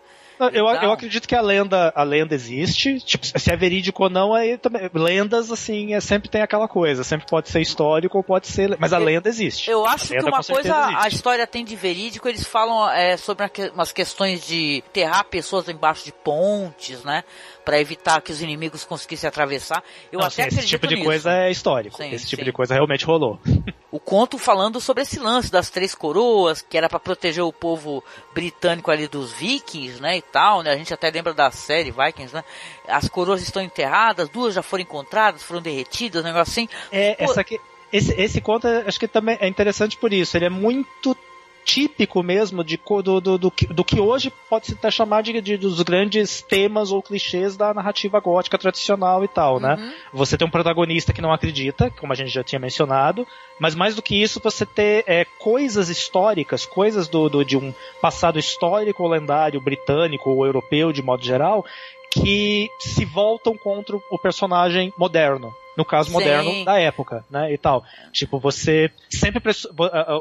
Eu, 0.54 0.68
eu 0.68 0.92
acredito 0.94 1.28
que 1.28 1.36
a 1.36 1.42
lenda, 1.42 1.92
a 1.94 2.02
lenda 2.02 2.34
existe. 2.34 2.98
Tipo, 3.02 3.26
se 3.26 3.52
é 3.52 3.58
verídico 3.58 4.04
ou 4.04 4.10
não, 4.10 4.34
aí 4.34 4.58
também. 4.58 4.90
Lendas, 4.94 5.52
assim, 5.52 5.94
é, 5.94 6.00
sempre 6.00 6.30
tem 6.30 6.42
aquela 6.42 6.66
coisa. 6.66 7.04
Sempre 7.04 7.28
pode 7.28 7.50
ser 7.50 7.60
histórico 7.60 8.18
ou 8.18 8.24
pode 8.24 8.48
ser. 8.48 8.78
Mas 8.80 8.94
a 8.94 8.98
lenda 8.98 9.28
existe. 9.28 9.70
Eu 9.70 9.86
acho 9.86 10.08
que 10.08 10.20
uma 10.20 10.42
coisa 10.42 10.80
existe. 10.86 11.06
a 11.06 11.08
história 11.10 11.46
tem 11.46 11.66
de 11.66 11.76
verídico, 11.76 12.30
eles 12.30 12.46
falam 12.46 12.90
é, 12.90 13.18
sobre 13.18 13.46
umas 13.74 13.92
questões 13.92 14.48
de 14.48 14.78
enterrar 14.78 15.26
pessoas 15.26 15.68
embaixo 15.68 16.06
de 16.06 16.14
pontes, 16.14 17.04
né? 17.04 17.26
Para 17.66 17.80
evitar 17.80 18.22
que 18.22 18.32
os 18.32 18.42
inimigos 18.42 18.84
conseguissem 18.84 19.28
atravessar. 19.28 19.84
Eu 20.12 20.20
Não, 20.20 20.28
até 20.28 20.50
sim, 20.50 20.60
Esse 20.60 20.68
tipo 20.68 20.88
de 20.88 20.96
nisso. 20.96 21.08
coisa 21.08 21.32
é 21.32 21.52
histórico. 21.52 21.98
Sim, 21.98 22.12
esse 22.12 22.28
tipo 22.28 22.42
sim. 22.42 22.46
de 22.46 22.52
coisa 22.52 22.74
realmente 22.74 23.06
rolou. 23.06 23.40
O 23.92 24.00
conto 24.00 24.38
falando 24.38 24.80
sobre 24.80 25.04
esse 25.04 25.20
lance 25.20 25.52
das 25.52 25.70
três 25.70 25.96
coroas, 25.96 26.62
que 26.62 26.78
era 26.78 26.88
para 26.88 27.00
proteger 27.00 27.44
o 27.44 27.52
povo 27.52 28.04
britânico 28.34 28.92
ali 28.92 29.08
dos 29.08 29.32
vikings, 29.34 30.02
né, 30.02 30.18
e 30.18 30.22
tal, 30.22 30.62
né? 30.62 30.72
A 30.72 30.78
gente 30.78 30.94
até 30.94 31.10
lembra 31.10 31.34
da 31.34 31.50
série 31.50 31.92
Vikings, 31.92 32.34
né? 32.34 32.44
As 32.88 33.10
coroas 33.10 33.42
estão 33.42 33.62
enterradas, 33.62 34.30
duas 34.30 34.54
já 34.54 34.62
foram 34.62 34.84
encontradas, 34.84 35.42
foram 35.42 35.62
derretidas, 35.62 36.22
um 36.24 36.28
negócio 36.28 36.52
assim. 36.52 36.70
É, 36.92 37.16
Pô, 37.16 37.24
essa 37.24 37.42
aqui 37.42 37.60
esse, 37.92 38.14
esse 38.14 38.40
conto 38.40 38.68
acho 38.68 39.00
que 39.00 39.08
também 39.08 39.38
é 39.40 39.48
interessante 39.48 39.98
por 39.98 40.14
isso. 40.14 40.38
Ele 40.38 40.46
é 40.46 40.50
muito 40.50 41.18
típico 41.64 42.24
mesmo 42.24 42.64
de, 42.64 42.78
do, 42.78 43.22
do, 43.22 43.38
do, 43.38 43.54
do 43.70 43.84
que 43.84 44.00
hoje 44.00 44.32
pode 44.50 44.68
se 44.68 44.74
até 44.74 44.90
chamar 44.90 45.22
de, 45.22 45.40
de, 45.42 45.58
dos 45.58 45.82
grandes 45.82 46.42
temas 46.42 46.92
ou 46.92 47.02
clichês 47.02 47.56
da 47.56 47.74
narrativa 47.74 48.20
gótica 48.20 48.58
tradicional 48.58 49.24
e 49.24 49.28
tal, 49.28 49.60
né? 49.60 49.76
uhum. 49.76 49.92
Você 50.14 50.38
tem 50.38 50.48
um 50.48 50.52
protagonista 50.52 51.14
que 51.14 51.22
não 51.22 51.32
acredita, 51.32 51.92
como 51.92 52.12
a 52.12 52.16
gente 52.16 52.30
já 52.30 52.44
tinha 52.44 52.60
mencionado, 52.60 53.28
mas 53.60 53.76
mais 53.76 53.96
do 53.96 54.02
que 54.02 54.22
isso, 54.22 54.42
você 54.44 54.66
ter 54.66 55.04
é, 55.06 55.26
coisas 55.26 55.90
históricas, 55.90 56.66
coisas 56.66 57.08
do, 57.08 57.30
do, 57.30 57.46
de 57.46 57.58
um 57.58 57.74
passado 58.02 58.40
histórico 58.40 59.04
ou 59.04 59.10
lendário 59.10 59.62
britânico 59.62 60.30
ou 60.30 60.46
europeu 60.46 60.92
de 60.92 61.02
modo 61.02 61.24
geral, 61.24 61.66
que 62.10 62.70
se 62.80 63.06
voltam 63.06 63.56
contra 63.56 63.96
o 64.10 64.18
personagem 64.18 64.92
moderno 64.98 65.54
no 65.80 65.86
caso 65.86 66.12
moderno 66.12 66.52
Sim. 66.52 66.66
da 66.66 66.78
época, 66.78 67.24
né, 67.32 67.54
e 67.54 67.58
tal. 67.58 67.86
Tipo, 68.12 68.38
você 68.38 68.92
sempre 69.10 69.42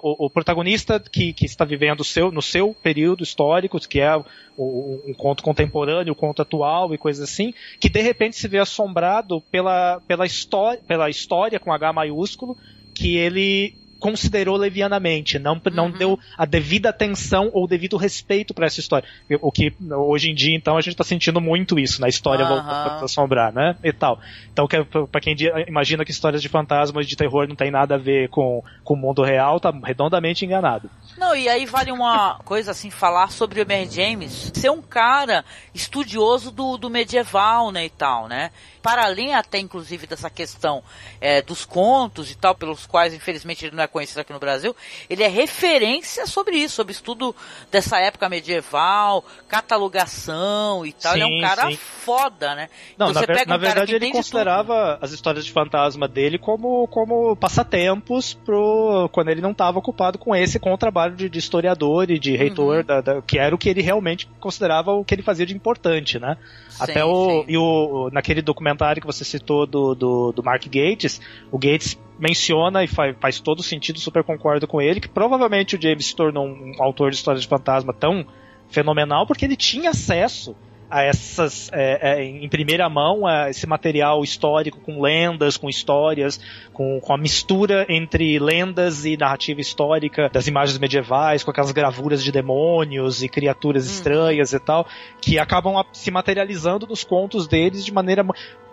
o, 0.00 0.26
o 0.26 0.30
protagonista 0.30 1.00
que, 1.00 1.32
que 1.32 1.44
está 1.44 1.64
vivendo 1.64 2.04
seu, 2.04 2.30
no 2.30 2.40
seu 2.40 2.72
período 2.80 3.24
histórico, 3.24 3.76
que 3.80 3.98
é 4.00 4.16
o, 4.56 5.02
um 5.04 5.12
conto 5.12 5.42
contemporâneo, 5.42 6.12
o 6.12 6.16
um 6.16 6.18
conto 6.18 6.42
atual 6.42 6.94
e 6.94 6.98
coisas 6.98 7.28
assim, 7.28 7.52
que 7.80 7.88
de 7.88 8.00
repente 8.00 8.36
se 8.36 8.46
vê 8.46 8.60
assombrado 8.60 9.40
pela, 9.50 10.00
pela, 10.06 10.24
história, 10.24 10.80
pela 10.86 11.10
história 11.10 11.58
com 11.58 11.72
H 11.72 11.92
maiúsculo, 11.92 12.56
que 12.94 13.16
ele 13.16 13.74
considerou 13.98 14.56
levianamente, 14.56 15.38
não, 15.38 15.60
não 15.72 15.86
uhum. 15.86 15.90
deu 15.90 16.18
a 16.36 16.44
devida 16.44 16.90
atenção 16.90 17.50
ou 17.52 17.66
devido 17.66 17.96
respeito 17.96 18.54
para 18.54 18.66
essa 18.66 18.80
história. 18.80 19.08
O 19.40 19.50
que 19.50 19.72
hoje 19.90 20.30
em 20.30 20.34
dia, 20.34 20.56
então, 20.56 20.76
a 20.76 20.80
gente 20.80 20.94
está 20.94 21.04
sentindo 21.04 21.40
muito 21.40 21.78
isso 21.78 22.00
na 22.00 22.08
história 22.08 22.44
uhum. 22.44 22.54
voltando 22.54 22.70
a 22.70 23.04
assombrar, 23.04 23.52
né? 23.52 23.76
E 23.82 23.92
tal. 23.92 24.20
Então, 24.52 24.66
para 25.10 25.20
quem 25.20 25.36
imagina 25.66 26.04
que 26.04 26.10
histórias 26.10 26.42
de 26.42 26.48
fantasmas 26.48 27.06
de 27.06 27.16
terror 27.16 27.46
não 27.48 27.56
tem 27.56 27.70
nada 27.70 27.96
a 27.96 27.98
ver 27.98 28.28
com, 28.28 28.62
com 28.84 28.94
o 28.94 28.96
mundo 28.96 29.22
real, 29.22 29.60
tá 29.60 29.72
redondamente 29.84 30.44
enganado. 30.44 30.90
Não, 31.16 31.34
e 31.34 31.48
aí 31.48 31.66
vale 31.66 31.90
uma 31.90 32.38
coisa 32.44 32.70
assim, 32.70 32.90
falar 32.90 33.30
sobre 33.32 33.60
o 33.60 33.66
Mary 33.66 33.90
James 33.90 34.52
ser 34.54 34.70
um 34.70 34.82
cara 34.82 35.44
estudioso 35.74 36.50
do, 36.50 36.76
do 36.76 36.88
medieval, 36.88 37.70
né, 37.70 37.86
e 37.86 37.90
tal, 37.90 38.28
né? 38.28 38.50
Para 38.82 39.04
além 39.04 39.34
até, 39.34 39.58
inclusive, 39.58 40.06
dessa 40.06 40.30
questão 40.30 40.82
é, 41.20 41.42
dos 41.42 41.64
contos 41.64 42.30
e 42.30 42.36
tal, 42.36 42.54
pelos 42.54 42.86
quais, 42.86 43.12
infelizmente, 43.12 43.66
ele 43.66 43.76
não 43.76 43.82
é 43.82 43.87
conhecido 43.88 44.20
aqui 44.20 44.32
no 44.32 44.38
Brasil, 44.38 44.74
ele 45.08 45.22
é 45.22 45.28
referência 45.28 46.26
sobre 46.26 46.56
isso, 46.56 46.76
sobre 46.76 46.92
estudo 46.92 47.34
dessa 47.70 47.98
época 47.98 48.28
medieval, 48.28 49.24
catalogação 49.48 50.84
e 50.84 50.92
tal. 50.92 51.12
Sim, 51.12 51.22
ele 51.22 51.34
é 51.34 51.38
um 51.38 51.40
cara 51.40 51.70
sim. 51.70 51.76
foda, 51.76 52.54
né? 52.54 52.68
Não, 52.96 53.10
então, 53.10 53.22
na, 53.22 53.34
ver, 53.34 53.46
um 53.46 53.48
na 53.48 53.56
verdade 53.56 53.94
ele 53.94 54.10
considerava 54.10 54.94
tudo. 54.94 55.04
as 55.04 55.12
histórias 55.12 55.44
de 55.44 55.52
fantasma 55.52 56.06
dele 56.08 56.38
como, 56.38 56.86
como 56.88 57.36
passatempos 57.36 58.34
pro, 58.34 59.08
quando 59.12 59.28
ele 59.28 59.40
não 59.40 59.52
estava 59.52 59.78
ocupado 59.78 60.18
com 60.18 60.34
esse 60.34 60.58
com 60.58 60.72
o 60.72 60.78
trabalho 60.78 61.14
de, 61.16 61.28
de 61.28 61.38
historiador 61.38 62.10
e 62.10 62.18
de 62.18 62.36
reitor, 62.36 62.78
uhum. 62.78 62.84
da, 62.84 63.00
da, 63.00 63.22
que 63.22 63.38
era 63.38 63.54
o 63.54 63.58
que 63.58 63.68
ele 63.68 63.82
realmente 63.82 64.28
considerava 64.40 64.92
o 64.92 65.04
que 65.04 65.14
ele 65.14 65.22
fazia 65.22 65.46
de 65.46 65.54
importante, 65.54 66.18
né? 66.18 66.36
Sim, 66.68 66.82
Até 66.82 67.04
o, 67.04 67.44
e 67.48 67.56
o, 67.56 68.10
naquele 68.12 68.42
documentário 68.42 69.00
que 69.00 69.06
você 69.06 69.24
citou 69.24 69.66
do, 69.66 69.94
do, 69.94 70.32
do 70.32 70.42
Mark 70.42 70.64
Gates, 70.64 71.20
o 71.50 71.58
Gates 71.58 71.98
menciona 72.18 72.82
e 72.82 72.86
faz, 72.86 73.16
faz 73.18 73.40
todo 73.40 73.62
sentido, 73.62 74.00
super 74.00 74.24
concordo 74.24 74.66
com 74.66 74.80
ele, 74.80 75.00
que 75.00 75.08
provavelmente 75.08 75.76
o 75.76 75.80
James 75.80 76.06
se 76.06 76.16
tornou 76.16 76.46
um 76.46 76.74
autor 76.82 77.10
de 77.10 77.16
histórias 77.16 77.42
de 77.42 77.48
fantasma 77.48 77.92
tão 77.92 78.26
fenomenal 78.68 79.26
porque 79.26 79.44
ele 79.44 79.56
tinha 79.56 79.90
acesso 79.90 80.54
a 80.90 81.02
essas 81.02 81.70
é, 81.72 82.20
é, 82.20 82.24
em 82.24 82.48
primeira 82.48 82.88
mão 82.88 83.26
a 83.26 83.50
esse 83.50 83.66
material 83.66 84.22
histórico 84.24 84.80
com 84.80 85.02
lendas, 85.02 85.56
com 85.56 85.68
histórias, 85.68 86.40
com, 86.72 87.00
com 87.00 87.12
a 87.12 87.18
mistura 87.18 87.84
entre 87.88 88.38
lendas 88.38 89.04
e 89.04 89.16
narrativa 89.16 89.60
histórica 89.60 90.30
das 90.32 90.46
imagens 90.46 90.78
medievais, 90.78 91.44
com 91.44 91.50
aquelas 91.50 91.72
gravuras 91.72 92.24
de 92.24 92.32
demônios 92.32 93.22
e 93.22 93.28
criaturas 93.28 93.86
hum. 93.86 93.90
estranhas 93.90 94.52
e 94.52 94.58
tal, 94.58 94.86
que 95.20 95.38
acabam 95.38 95.84
se 95.92 96.10
materializando 96.10 96.86
nos 96.86 97.04
contos 97.04 97.46
deles 97.46 97.84
de 97.84 97.92
maneira 97.92 98.24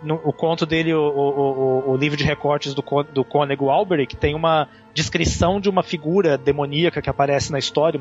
no, 0.02 0.14
o 0.16 0.32
conto 0.32 0.66
dele, 0.66 0.92
o, 0.92 1.00
o, 1.00 1.88
o, 1.88 1.90
o, 1.92 1.96
livro 1.96 2.16
de 2.16 2.24
recortes 2.24 2.74
do, 2.74 2.84
do 3.12 3.24
Cônego 3.24 3.70
Alberic, 3.70 4.16
tem 4.16 4.34
uma 4.34 4.68
descrição 4.94 5.60
de 5.60 5.68
uma 5.68 5.82
figura 5.82 6.38
demoníaca 6.38 7.02
que 7.02 7.10
aparece 7.10 7.50
na 7.52 7.58
história, 7.58 8.00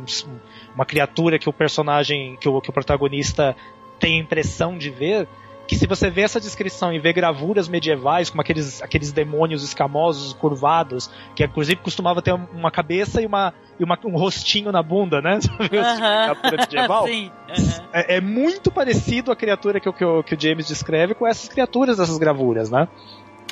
uma 0.74 0.86
criatura 0.86 1.40
que 1.40 1.50
o 1.50 1.54
personagem, 1.54 2.38
que 2.40 2.48
o, 2.48 2.62
que 2.62 2.70
o 2.70 2.74
protagonista 2.74 3.56
tem 4.00 4.20
a 4.20 4.24
impressão 4.24 4.78
de 4.78 4.90
ver, 4.90 5.28
que 5.68 5.76
se 5.76 5.88
você 5.88 6.10
vê 6.10 6.22
essa 6.22 6.40
descrição 6.40 6.94
e 6.94 7.00
vê 7.00 7.12
gravuras 7.12 7.68
medievais, 7.68 8.30
como 8.30 8.42
aqueles, 8.42 8.82
aqueles 8.82 9.12
demônios 9.12 9.64
escamosos, 9.64 10.34
curvados, 10.34 11.10
que 11.36 11.44
inclusive 11.44 11.82
costumava 11.82 12.22
ter 12.22 12.34
uma 12.34 12.70
cabeça 12.70 13.22
e, 13.22 13.26
uma, 13.26 13.54
e 13.80 13.84
uma, 13.84 13.98
um 14.06 14.16
rostinho 14.18 14.72
na 14.72 14.84
bunda, 14.84 15.22
né? 15.22 15.40
Uh 15.56 15.68
-huh. 15.68 16.58
medieval. 16.58 17.08
Sim. 17.08 17.28
Uh 17.28 17.54
-huh. 17.54 17.84
é, 17.94 18.18
é, 18.18 18.22
muito 18.22 18.72
parecido 18.72 19.32
a 19.32 19.36
criatura 19.36 19.80
que, 19.80 19.92
que, 19.92 20.24
que 20.24 20.36
o 20.36 20.40
James 20.40 20.68
descreve 20.68 21.14
com 21.14 21.26
essas 21.26 21.50
criaturas 21.50 21.98
dessas 21.98 22.18
gravuras, 22.18 22.70
né? 22.70 22.88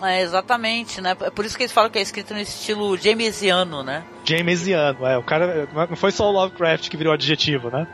É, 0.03 0.21
exatamente, 0.21 0.99
né? 0.99 1.15
É 1.21 1.29
por 1.29 1.45
isso 1.45 1.55
que 1.55 1.63
eles 1.63 1.71
falam 1.71 1.89
que 1.89 1.97
é 1.97 2.01
escrito 2.01 2.33
no 2.33 2.39
estilo 2.39 2.97
Jamesiano, 2.97 3.83
né? 3.83 4.03
Jamesiano, 4.25 5.05
é. 5.05 5.17
O 5.17 5.23
cara. 5.23 5.67
Não 5.89 5.95
foi 5.95 6.11
só 6.11 6.29
o 6.29 6.31
Lovecraft 6.31 6.89
que 6.89 6.97
virou 6.97 7.13
adjetivo, 7.13 7.69
né? 7.69 7.87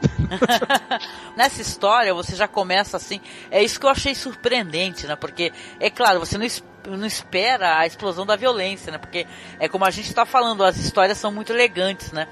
Nessa 1.37 1.61
história, 1.61 2.13
você 2.13 2.35
já 2.35 2.47
começa 2.47 2.97
assim. 2.97 3.21
É 3.51 3.63
isso 3.63 3.79
que 3.79 3.85
eu 3.85 3.89
achei 3.89 4.15
surpreendente, 4.15 5.05
né? 5.05 5.15
Porque, 5.15 5.51
é 5.79 5.89
claro, 5.89 6.19
você 6.19 6.37
não 6.37 6.45
não 6.87 7.05
espera 7.05 7.77
a 7.77 7.85
explosão 7.85 8.25
da 8.25 8.35
violência, 8.35 8.91
né? 8.91 8.97
Porque 8.97 9.27
é 9.59 9.67
como 9.67 9.85
a 9.85 9.91
gente 9.91 10.07
está 10.07 10.25
falando, 10.25 10.63
as 10.63 10.77
histórias 10.77 11.17
são 11.17 11.31
muito 11.31 11.51
elegantes, 11.51 12.11
né? 12.11 12.27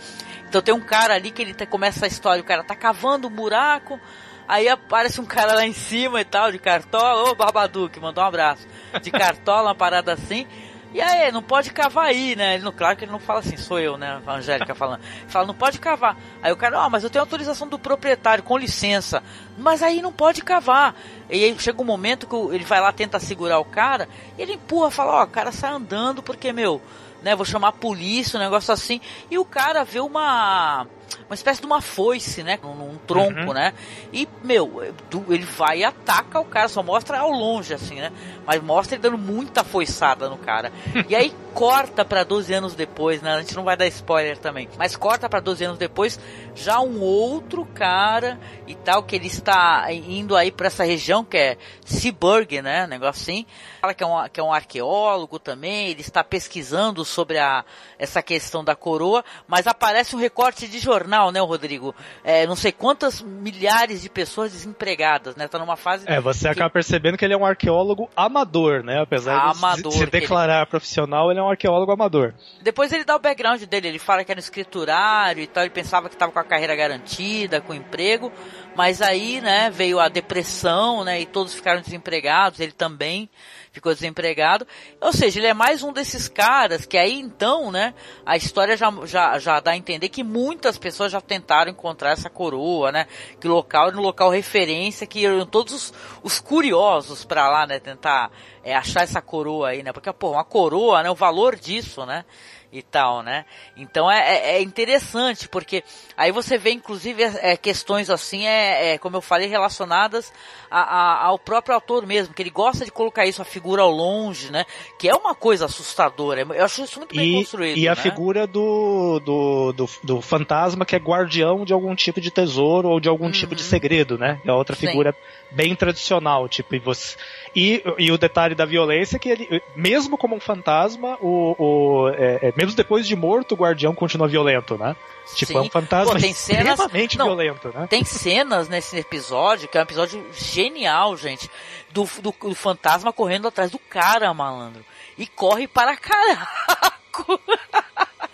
Então 0.47 0.61
tem 0.61 0.73
um 0.73 0.79
cara 0.79 1.13
ali 1.13 1.31
que 1.31 1.41
ele 1.41 1.53
começa 1.67 2.05
a 2.05 2.07
história, 2.07 2.41
o 2.41 2.45
cara 2.45 2.63
tá 2.63 2.75
cavando 2.75 3.27
um 3.27 3.31
buraco, 3.31 3.99
Aí 4.47 4.69
aparece 4.69 5.19
um 5.19 5.25
cara 5.25 5.53
lá 5.53 5.65
em 5.65 5.73
cima 5.73 6.21
e 6.21 6.25
tal, 6.25 6.51
de 6.51 6.59
cartola. 6.59 7.29
Ô, 7.29 7.35
Barbaduque, 7.35 7.99
mandou 7.99 8.23
um 8.23 8.27
abraço. 8.27 8.65
De 9.01 9.11
cartola, 9.11 9.69
uma 9.69 9.75
parada 9.75 10.13
assim. 10.13 10.47
E 10.93 11.01
aí, 11.01 11.31
não 11.33 11.43
pode 11.43 11.71
cavar 11.71 12.05
aí, 12.05 12.33
né? 12.35 12.55
Ele 12.55 12.71
claro 12.71 12.95
que 12.95 13.03
ele 13.03 13.11
não 13.11 13.19
fala 13.19 13.39
assim, 13.39 13.57
sou 13.57 13.77
eu, 13.77 13.97
né? 13.97 14.21
A 14.25 14.33
Angélica 14.35 14.73
falando. 14.73 15.01
Ele 15.03 15.29
fala, 15.29 15.45
não 15.45 15.53
pode 15.53 15.79
cavar. 15.79 16.17
Aí 16.41 16.51
o 16.51 16.55
cara, 16.55 16.79
ó, 16.79 16.87
oh, 16.87 16.89
mas 16.89 17.03
eu 17.03 17.09
tenho 17.09 17.23
autorização 17.23 17.67
do 17.67 17.77
proprietário, 17.77 18.43
com 18.43 18.57
licença. 18.57 19.21
Mas 19.57 19.83
aí 19.83 20.01
não 20.01 20.13
pode 20.13 20.41
cavar. 20.41 20.95
E 21.29 21.43
aí 21.43 21.59
chega 21.59 21.81
um 21.81 21.85
momento 21.85 22.25
que 22.25 22.35
ele 22.55 22.63
vai 22.63 22.79
lá, 22.79 22.93
tenta 22.93 23.19
segurar 23.19 23.59
o 23.59 23.65
cara, 23.65 24.07
e 24.37 24.41
ele 24.41 24.53
empurra, 24.53 24.89
fala, 24.89 25.11
ó, 25.11 25.19
oh, 25.19 25.23
o 25.25 25.27
cara 25.27 25.51
sai 25.51 25.71
andando 25.71 26.23
porque, 26.23 26.53
meu, 26.53 26.81
né? 27.21 27.35
Vou 27.35 27.45
chamar 27.45 27.67
a 27.67 27.73
polícia, 27.73 28.39
um 28.39 28.43
negócio 28.43 28.73
assim. 28.73 29.01
E 29.29 29.37
o 29.37 29.43
cara 29.43 29.83
vê 29.83 29.99
uma 29.99 30.87
uma 31.27 31.35
espécie 31.35 31.59
de 31.59 31.65
uma 31.65 31.81
foice, 31.81 32.43
né? 32.43 32.59
Num, 32.61 32.75
num 32.75 32.97
tronco, 32.97 33.39
uhum. 33.39 33.53
né? 33.53 33.73
E, 34.11 34.27
meu, 34.43 34.81
ele 35.29 35.45
vai 35.45 35.79
e 35.79 35.83
ataca 35.83 36.39
o 36.39 36.45
cara, 36.45 36.67
só 36.67 36.81
mostra 36.81 37.19
ao 37.19 37.31
longe, 37.31 37.73
assim, 37.73 37.95
né? 37.95 38.11
Mas 38.45 38.61
mostra 38.61 38.95
ele 38.95 39.01
dando 39.01 39.17
muita 39.17 39.63
foiçada 39.63 40.29
no 40.29 40.37
cara. 40.37 40.71
e 41.07 41.15
aí 41.15 41.33
corta 41.53 42.05
para 42.05 42.23
12 42.23 42.53
anos 42.53 42.75
depois, 42.75 43.21
né? 43.21 43.33
A 43.33 43.41
gente 43.41 43.55
não 43.55 43.63
vai 43.63 43.75
dar 43.75 43.87
spoiler 43.87 44.37
também. 44.37 44.69
Mas 44.77 44.95
corta 44.95 45.27
para 45.27 45.39
12 45.39 45.65
anos 45.65 45.77
depois, 45.77 46.19
já 46.53 46.79
um 46.79 47.01
outro 47.01 47.65
cara 47.73 48.39
e 48.67 48.75
tal, 48.75 49.03
que 49.03 49.15
ele 49.15 49.27
está 49.27 49.91
indo 49.91 50.35
aí 50.35 50.51
para 50.51 50.67
essa 50.67 50.83
região 50.83 51.23
que 51.23 51.37
é 51.37 51.57
Seaburg, 51.83 52.61
né? 52.61 52.85
Negócio 52.85 53.21
assim. 53.21 53.45
Fala 53.81 53.93
que 53.93 54.03
é 54.03 54.07
um, 54.07 54.29
que 54.29 54.39
é 54.39 54.43
um 54.43 54.53
arqueólogo 54.53 55.39
também, 55.39 55.89
ele 55.89 56.01
está 56.01 56.23
pesquisando 56.23 57.03
sobre 57.03 57.37
a, 57.37 57.65
essa 57.97 58.21
questão 58.21 58.63
da 58.63 58.75
coroa, 58.75 59.23
mas 59.47 59.65
aparece 59.65 60.15
um 60.15 60.19
recorte 60.19 60.67
de 60.67 60.79
jornal, 60.79 60.96
né, 61.05 61.39
Rodrigo? 61.39 61.93
É, 62.23 62.47
não 62.47 62.55
sei 62.55 62.71
quantas 62.71 63.21
milhares 63.21 64.01
de 64.01 64.09
pessoas 64.09 64.51
desempregadas, 64.51 65.35
né? 65.35 65.47
Tá 65.47 65.59
numa 65.59 65.75
fase. 65.75 66.05
É, 66.07 66.19
você 66.19 66.45
que... 66.45 66.49
acaba 66.49 66.69
percebendo 66.69 67.17
que 67.17 67.25
ele 67.25 67.33
é 67.33 67.37
um 67.37 67.45
arqueólogo 67.45 68.09
amador, 68.15 68.83
né? 68.83 69.01
Apesar 69.01 69.37
amador, 69.37 69.91
de 69.91 69.97
se 69.97 70.05
declarar 70.05 70.61
ele... 70.61 70.65
profissional, 70.67 71.29
ele 71.29 71.39
é 71.39 71.43
um 71.43 71.49
arqueólogo 71.49 71.91
amador. 71.91 72.33
Depois 72.61 72.91
ele 72.91 73.03
dá 73.03 73.15
o 73.15 73.19
background 73.19 73.61
dele, 73.63 73.89
ele 73.89 73.99
fala 73.99 74.23
que 74.23 74.31
era 74.31 74.39
um 74.39 74.41
escriturário 74.41 75.43
e 75.43 75.47
tal, 75.47 75.63
ele 75.63 75.71
pensava 75.71 76.09
que 76.09 76.15
estava 76.15 76.31
com 76.31 76.39
a 76.39 76.43
carreira 76.43 76.75
garantida, 76.75 77.61
com 77.61 77.73
emprego, 77.73 78.31
mas 78.75 79.01
aí, 79.01 79.41
né, 79.41 79.69
veio 79.69 79.99
a 79.99 80.07
depressão, 80.07 81.03
né, 81.03 81.21
e 81.21 81.25
todos 81.25 81.53
ficaram 81.53 81.81
desempregados, 81.81 82.59
ele 82.59 82.71
também 82.71 83.29
ficou 83.77 83.93
desempregado. 83.93 84.67
Ou 84.99 85.13
seja, 85.13 85.39
ele 85.39 85.47
é 85.47 85.53
mais 85.53 85.83
um 85.83 85.93
desses 85.93 86.27
caras 86.27 86.85
que 86.85 86.97
aí 86.97 87.13
então, 87.13 87.71
né, 87.71 87.93
a 88.25 88.35
história 88.35 88.75
já, 88.75 88.91
já, 89.05 89.39
já 89.39 89.59
dá 89.59 89.71
a 89.71 89.77
entender 89.77 90.09
que 90.09 90.23
muitas 90.23 90.77
pessoas 90.77 91.11
já 91.11 91.21
tentaram 91.21 91.71
encontrar 91.71 92.11
essa 92.11 92.29
coroa, 92.29 92.91
né, 92.91 93.07
que 93.39 93.47
local 93.47 93.91
no 93.91 94.01
local 94.01 94.29
referência, 94.29 95.07
que 95.07 95.19
iam 95.19 95.45
todos 95.45 95.73
os, 95.73 95.93
os 96.23 96.39
curiosos 96.39 97.23
para 97.23 97.49
lá, 97.49 97.67
né, 97.67 97.79
tentar 97.79 98.31
é, 98.63 98.75
achar 98.75 99.03
essa 99.03 99.21
coroa 99.21 99.69
aí, 99.69 99.83
né, 99.83 99.93
porque, 99.93 100.11
pô, 100.11 100.31
uma 100.31 100.43
coroa, 100.43 101.03
né, 101.03 101.09
o 101.09 101.15
valor 101.15 101.55
disso, 101.55 102.05
né, 102.05 102.25
e 102.71 102.81
tal, 102.81 103.23
né? 103.23 103.45
Então 103.75 104.11
é, 104.11 104.19
é, 104.19 104.55
é, 104.55 104.61
interessante, 104.61 105.47
porque 105.47 105.83
aí 106.15 106.31
você 106.31 106.57
vê 106.57 106.71
inclusive 106.71 107.23
é, 107.23 107.55
questões 107.55 108.09
assim, 108.09 108.45
é, 108.45 108.93
é, 108.93 108.97
como 108.97 109.15
eu 109.15 109.21
falei, 109.21 109.47
relacionadas 109.47 110.31
a, 110.69 110.81
a, 110.81 111.25
ao 111.25 111.39
próprio 111.39 111.75
autor 111.75 112.05
mesmo, 112.05 112.33
que 112.33 112.41
ele 112.41 112.49
gosta 112.49 112.85
de 112.85 112.91
colocar 112.91 113.25
isso, 113.25 113.41
a 113.41 113.45
figura 113.45 113.81
ao 113.81 113.91
longe, 113.91 114.51
né? 114.51 114.65
Que 114.97 115.09
é 115.09 115.15
uma 115.15 115.33
coisa 115.33 115.65
assustadora. 115.65 116.41
Eu 116.41 116.65
acho 116.65 116.83
isso 116.83 116.99
muito 116.99 117.15
bem 117.15 117.33
e, 117.33 117.35
construído. 117.35 117.77
E 117.77 117.87
a 117.87 117.95
né? 117.95 118.01
figura 118.01 118.45
do, 118.47 119.19
do, 119.19 119.73
do, 119.73 119.89
do, 120.03 120.21
fantasma 120.21 120.85
que 120.85 120.95
é 120.95 120.99
guardião 120.99 121.65
de 121.65 121.73
algum 121.73 121.95
tipo 121.95 122.19
de 122.19 122.31
tesouro 122.31 122.89
ou 122.89 122.99
de 122.99 123.09
algum 123.09 123.25
uhum. 123.25 123.31
tipo 123.31 123.55
de 123.55 123.63
uhum. 123.63 123.69
segredo, 123.69 124.17
né? 124.17 124.39
É 124.45 124.51
outra 124.51 124.75
figura 124.75 125.11
Sim. 125.11 125.55
bem 125.55 125.75
tradicional, 125.75 126.47
tipo, 126.47 126.75
e 126.75 126.79
você. 126.79 127.15
E, 127.55 127.83
e 127.97 128.11
o 128.11 128.17
detalhe 128.17 128.53
da 128.53 128.65
violência 128.65 129.15
é 129.15 129.19
que 129.19 129.29
ele, 129.29 129.61
mesmo 129.75 130.17
como 130.17 130.35
um 130.35 130.39
fantasma, 130.39 131.17
o, 131.21 131.55
o 131.57 132.09
é, 132.09 132.49
é 132.49 132.53
mesmo 132.55 132.75
depois 132.75 133.07
de 133.07 133.15
morto, 133.15 133.53
o 133.53 133.57
guardião 133.57 133.95
continua 133.95 134.27
violento, 134.27 134.77
né? 134.77 134.95
Tipo, 135.35 135.53
Sim. 135.53 135.57
é 135.57 135.61
um 135.61 135.69
fantasma 135.69 136.13
Pô, 136.13 136.19
tem 136.19 136.33
cenas, 136.33 136.79
extremamente 136.79 137.17
não, 137.17 137.25
violento, 137.25 137.71
né? 137.73 137.87
Tem 137.89 138.03
cenas 138.03 138.69
nesse 138.69 138.97
episódio, 138.97 139.67
que 139.67 139.77
é 139.77 139.81
um 139.81 139.83
episódio 139.83 140.25
genial, 140.57 141.15
gente, 141.15 141.49
do, 141.91 142.09
do, 142.21 142.33
do 142.39 142.55
fantasma 142.55 143.13
correndo 143.13 143.47
atrás 143.47 143.69
do 143.69 143.77
cara, 143.77 144.33
malandro. 144.33 144.83
E 145.17 145.27
corre 145.27 145.67
para 145.67 145.95
caraco! 145.95 147.39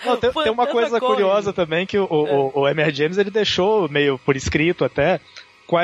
Não, 0.05 0.17
tem, 0.17 0.31
tem, 0.31 0.51
uma 0.51 0.67
coisa 0.67 0.99
corre. 0.99 1.13
curiosa 1.13 1.53
também 1.53 1.85
que 1.85 1.97
o, 1.97 2.03
é. 2.03 2.07
o, 2.07 2.51
o 2.55 2.67
M.R. 2.67 2.93
James 2.93 3.17
ele 3.17 3.31
deixou 3.31 3.87
meio 3.87 4.17
por 4.19 4.35
escrito 4.35 4.83
até 4.83 5.19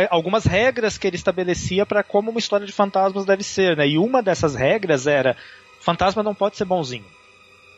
algumas 0.09 0.45
regras 0.45 0.97
que 0.97 1.07
ele 1.07 1.15
estabelecia 1.15 1.85
para 1.85 2.03
como 2.03 2.29
uma 2.29 2.39
história 2.39 2.65
de 2.65 2.71
fantasmas 2.71 3.25
deve 3.25 3.43
ser, 3.43 3.77
né? 3.77 3.87
E 3.87 3.97
uma 3.97 4.21
dessas 4.21 4.53
regras 4.55 5.07
era 5.07 5.35
fantasma 5.79 6.21
não 6.21 6.35
pode 6.35 6.57
ser 6.57 6.65
bonzinho. 6.65 7.05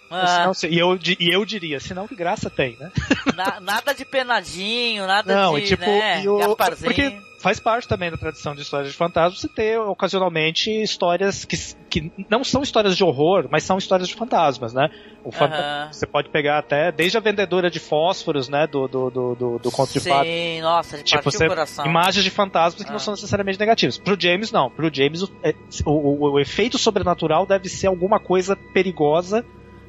Ah. 0.09 0.51
Senão, 0.53 0.73
e, 0.73 0.77
eu, 0.77 0.99
e 1.19 1.33
eu 1.33 1.45
diria, 1.45 1.79
senão 1.79 2.07
que 2.07 2.15
graça 2.15 2.49
tem, 2.49 2.75
né? 2.77 2.91
Na, 3.33 3.61
nada 3.61 3.93
de 3.93 4.03
penadinho, 4.03 5.07
nada 5.07 5.33
não, 5.33 5.57
de. 5.57 5.67
Tipo, 5.67 5.85
né, 5.85 6.21
o, 6.27 6.55
porque 6.83 7.17
faz 7.41 7.59
parte 7.59 7.87
também 7.87 8.11
da 8.11 8.17
tradição 8.17 8.53
de 8.55 8.61
histórias 8.61 8.91
de 8.91 8.97
fantasmas 8.97 9.41
você 9.41 9.47
ter 9.47 9.79
ocasionalmente 9.79 10.69
histórias 10.69 11.43
que, 11.43 11.57
que 11.89 12.11
não 12.29 12.43
são 12.43 12.61
histórias 12.61 12.95
de 12.95 13.03
horror, 13.03 13.47
mas 13.49 13.63
são 13.63 13.77
histórias 13.77 14.07
de 14.07 14.15
fantasmas, 14.15 14.73
né? 14.73 14.89
O 15.23 15.31
fantasma, 15.31 15.85
uhum. 15.85 15.93
Você 15.93 16.07
pode 16.07 16.29
pegar 16.29 16.59
até 16.59 16.91
desde 16.91 17.17
a 17.17 17.21
vendedora 17.21 17.69
de 17.69 17.79
fósforos, 17.79 18.47
né? 18.47 18.67
Do, 18.67 18.87
do, 18.87 19.09
do, 19.09 19.35
do, 19.35 19.59
do 19.59 19.71
conto 19.71 19.93
de 19.93 19.99
fadas. 19.99 20.27
Sim, 20.27 20.61
nossa, 20.61 20.97
de 20.97 21.03
tipo, 21.03 21.23
você, 21.23 21.45
o 21.45 21.49
coração. 21.49 21.85
Imagens 21.85 22.23
de 22.23 22.29
fantasmas 22.29 22.83
que 22.83 22.89
não 22.89 22.97
ah. 22.97 22.99
são 22.99 23.13
necessariamente 23.13 23.59
negativas. 23.59 23.97
Pro 23.97 24.19
James, 24.19 24.51
não. 24.51 24.69
Pro 24.69 24.93
James, 24.93 25.23
o, 25.23 25.31
é, 25.43 25.53
o, 25.85 25.91
o, 25.91 26.31
o 26.33 26.39
efeito 26.39 26.77
sobrenatural 26.77 27.45
deve 27.45 27.69
ser 27.69 27.87
alguma 27.87 28.19
coisa 28.19 28.55
perigosa 28.55 29.45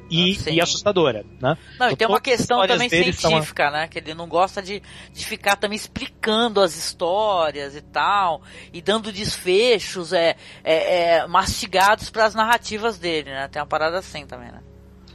e, 0.09 0.37
e 0.49 0.61
assustadora, 0.61 1.25
né? 1.41 1.57
Não, 1.79 1.89
e 1.89 1.95
tem 1.95 2.07
uma 2.07 2.21
questão 2.21 2.65
também 2.67 2.89
científica, 2.89 3.71
né? 3.71 3.87
Que 3.87 3.99
ele 3.99 4.13
não 4.13 4.27
gosta 4.27 4.61
de, 4.61 4.81
de 5.11 5.25
ficar 5.25 5.55
também 5.55 5.75
explicando 5.75 6.61
as 6.61 6.75
histórias 6.75 7.75
e 7.75 7.81
tal, 7.81 8.41
e 8.71 8.81
dando 8.81 9.11
desfechos 9.11 10.13
é, 10.13 10.35
é, 10.63 11.17
é 11.17 11.27
mastigados 11.27 12.09
para 12.09 12.25
as 12.25 12.35
narrativas 12.35 12.97
dele, 12.97 13.29
né? 13.29 13.47
Tem 13.47 13.61
uma 13.61 13.67
parada 13.67 13.97
assim 13.97 14.25
também, 14.25 14.51
né? 14.51 14.61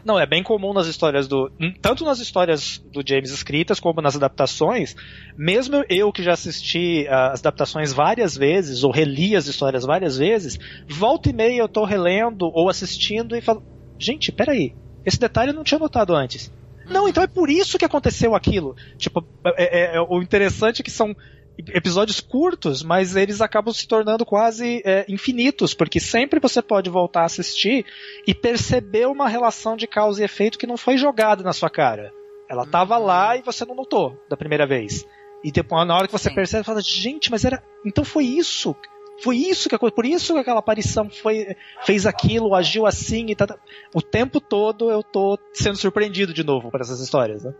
Não, 0.05 0.18
é 0.18 0.26
bem 0.26 0.43
comum 0.43 0.72
nas 0.72 0.86
histórias 0.86 1.28
do. 1.28 1.51
Tanto 1.82 2.05
nas 2.05 2.18
histórias 2.18 2.78
do 2.93 3.03
James 3.07 3.30
escritas, 3.30 3.78
como 3.78 4.01
nas 4.01 4.16
adaptações. 4.16 4.97
Mesmo 5.36 5.84
eu 5.89 6.11
que 6.11 6.22
já 6.22 6.32
assisti 6.32 7.07
as 7.09 7.41
adaptações 7.41 7.93
várias 7.93 8.34
vezes, 8.34 8.84
ou 8.84 8.91
reli 8.91 9.36
as 9.36 9.47
histórias 9.47 9.84
várias 9.84 10.16
vezes, 10.16 10.59
volta 10.89 11.28
e 11.28 11.32
meia 11.34 11.61
eu 11.61 11.68
tô 11.68 11.84
relendo 11.84 12.51
ou 12.55 12.70
assistindo 12.70 13.36
e 13.36 13.43
falo. 13.43 13.62
Gente, 13.99 14.31
peraí, 14.33 14.75
esse 15.05 15.19
detalhe 15.19 15.51
eu 15.51 15.55
não 15.55 15.65
tinha 15.65 15.79
notado 15.79 16.15
antes. 16.15 16.53
Não, 16.87 17.09
então 17.09 17.23
é 17.23 17.27
por 17.27 17.51
isso 17.51 17.79
que 17.79 17.85
aconteceu 17.85 18.35
aquilo. 18.35 18.75
Tipo, 18.97 19.25
é, 19.45 19.95
é, 19.95 19.97
é, 19.97 20.01
o 20.01 20.23
interessante 20.23 20.81
é 20.81 20.85
que 20.85 20.91
são 20.91 21.15
episódios 21.59 22.21
curtos, 22.21 22.83
mas 22.83 23.17
eles 23.17 23.41
acabam 23.41 23.75
se 23.75 23.87
tornando 23.87 24.25
quase 24.25 24.81
é, 24.85 25.05
infinitos, 25.09 25.75
porque 25.75 25.99
sempre 25.99 26.39
você 26.41 26.63
pode 26.63 26.89
voltar 26.89 27.23
a 27.23 27.27
assistir 27.27 27.85
e 28.27 28.35
perceber 28.35 29.07
uma 29.07 29.29
relação 29.29 29.77
de 29.77 29.87
causa 29.87 30.23
e 30.23 30.25
efeito 30.25 30.59
que 30.59 30.67
não 30.67 30.77
foi 30.77 30.97
jogada 30.97 31.43
na 31.43 31.53
sua 31.53 31.69
cara. 31.69 32.13
Ela 32.49 32.63
estava 32.63 32.99
uhum. 32.99 33.05
lá 33.05 33.37
e 33.37 33.43
você 33.43 33.65
não 33.65 33.75
notou 33.75 34.17
da 34.29 34.37
primeira 34.37 34.67
vez. 34.67 35.05
E 35.45 35.53
depois, 35.53 35.87
na 35.87 35.97
hora 35.97 36.07
que 36.07 36.13
você 36.13 36.31
Sim. 36.31 36.35
percebe, 36.35 36.65
você 36.65 36.67
fala, 36.67 36.81
gente, 36.81 37.31
mas 37.31 37.45
era. 37.45 37.63
Então 37.85 38.05
foi 38.05 38.25
isso. 38.25 38.75
Foi 39.23 39.37
isso 39.37 39.69
que 39.69 39.75
a, 39.75 39.79
por 39.79 40.07
isso 40.07 40.35
que 40.35 40.41
aquela 40.41 40.61
aparição 40.61 41.11
foi, 41.11 41.57
fez 41.83 42.07
aquilo, 42.07 42.55
agiu 42.55 42.87
assim 42.87 43.27
e 43.29 43.35
tá, 43.35 43.59
o 43.95 44.01
tempo 44.01 44.41
todo 44.41 44.91
eu 44.91 45.03
tô 45.03 45.39
sendo 45.53 45.77
surpreendido 45.77 46.33
de 46.33 46.45
novo 46.45 46.71
por 46.71 46.81
essas 46.81 47.01
histórias, 47.01 47.45
né? 47.45 47.53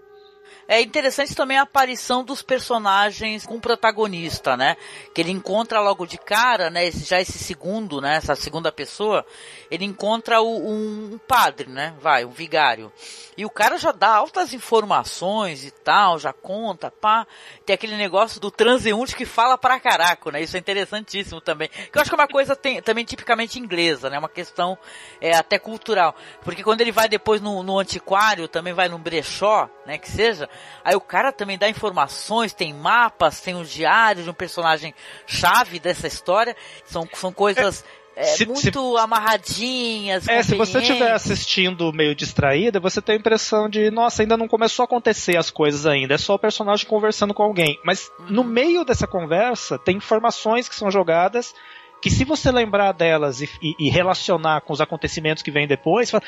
É 0.71 0.83
interessante 0.83 1.35
também 1.35 1.57
a 1.57 1.63
aparição 1.63 2.23
dos 2.23 2.43
personagens 2.43 3.47
com 3.47 3.55
o 3.55 3.61
protagonista, 3.61 4.55
né? 4.55 4.77
Que 5.15 5.23
ele 5.23 5.31
encontra 5.31 5.81
logo 5.81 6.05
de 6.05 6.19
cara, 6.19 6.69
né? 6.69 6.85
Esse, 6.85 7.07
já 7.07 7.19
esse 7.19 7.39
segundo, 7.39 8.03
né? 8.03 8.17
Essa 8.17 8.37
segunda 8.37 8.71
pessoa, 8.71 9.25
ele 9.71 9.87
encontra 9.87 10.43
o, 10.43 10.71
um, 10.71 11.19
padre, 11.27 11.71
né? 11.71 11.95
Vai, 12.03 12.27
um 12.27 12.31
vigário. 12.31 12.93
E 13.35 13.47
o 13.47 13.51
cara 13.51 13.79
já 13.79 13.93
dá 13.93 14.15
altas 14.15 14.53
informações 14.53 15.65
e 15.65 15.71
tal, 15.71 16.19
já 16.19 16.35
conta, 16.35 16.91
pá. 16.91 17.27
Tem 17.65 17.73
aquele 17.73 17.97
negócio 17.97 18.39
do 18.39 18.51
transeunte 18.51 19.17
que 19.17 19.25
fala 19.25 19.57
pra 19.57 19.81
caraco, 19.81 20.31
né? 20.31 20.43
Isso 20.43 20.55
é 20.55 20.61
interessantíssimo 20.61 21.41
também. 21.41 21.69
Que 21.69 21.97
eu 21.97 22.03
acho 22.03 22.11
que 22.11 22.15
é 22.15 22.19
uma 22.19 22.29
coisa 22.29 22.55
tem, 22.55 22.83
também 22.83 23.07
tipicamente 23.07 23.59
inglesa, 23.59 24.11
né? 24.11 24.19
Uma 24.19 24.29
questão 24.29 24.77
é, 25.19 25.35
até 25.35 25.59
cultural. 25.59 26.15
Porque 26.43 26.63
quando 26.63 26.83
ele 26.83 26.93
vai 26.93 27.09
depois 27.09 27.41
no, 27.41 27.63
no 27.63 27.79
antiquário, 27.79 28.49
também 28.49 28.75
vai 28.75 28.87
num 28.91 28.99
brechó, 28.99 29.67
né? 29.87 29.97
Que 29.97 30.11
seja, 30.11 30.47
Aí 30.85 30.95
o 30.95 31.01
cara 31.01 31.33
também 31.33 31.59
dá 31.59 31.69
informações, 31.69 32.53
tem 32.53 32.73
mapas, 32.73 33.41
tem 33.41 33.55
os 33.55 33.71
diários 33.71 34.25
de 34.25 34.31
um 34.31 34.35
personagem 34.35 34.95
chave 35.27 35.79
dessa 35.79 36.07
história. 36.07 36.57
São, 36.85 37.09
são 37.15 37.33
coisas. 37.33 37.85
É, 38.17 38.25
se, 38.25 38.47
muito 38.47 38.97
se, 38.97 38.99
amarradinhas. 39.01 40.27
É, 40.27 40.43
se 40.43 40.57
você 40.57 40.79
estiver 40.79 41.13
assistindo 41.13 41.93
meio 41.93 42.17
distraída, 42.17 42.81
você 42.81 43.01
tem 43.01 43.15
a 43.15 43.19
impressão 43.19 43.69
de, 43.69 43.93
nossa, 43.93 44.23
ainda 44.23 44.37
não 44.37 44.49
começou 44.49 44.83
a 44.83 44.87
acontecer 44.87 45.37
as 45.37 45.53
coisas 45.53 45.87
ainda, 45.87 46.15
é 46.15 46.19
só 46.19 46.35
o 46.35 46.39
personagem 46.39 46.85
conversando 46.85 47.33
com 47.33 47.45
alguém. 47.45 47.79
Mas 47.85 48.11
uhum. 48.19 48.27
no 48.29 48.45
meio 48.45 48.85
dessa 48.85 49.07
conversa, 49.07 49.79
tem 49.79 49.99
informações 49.99 50.69
que 50.69 50.75
são 50.75 50.91
jogadas 50.91 51.55
que 52.01 52.11
se 52.11 52.25
você 52.25 52.51
lembrar 52.51 52.93
delas 52.93 53.41
e, 53.41 53.49
e, 53.63 53.75
e 53.79 53.91
relacionar 53.91 54.61
com 54.63 54.73
os 54.73 54.81
acontecimentos 54.81 55.43
que 55.43 55.51
vêm 55.51 55.67
depois, 55.67 56.11
fala, 56.11 56.23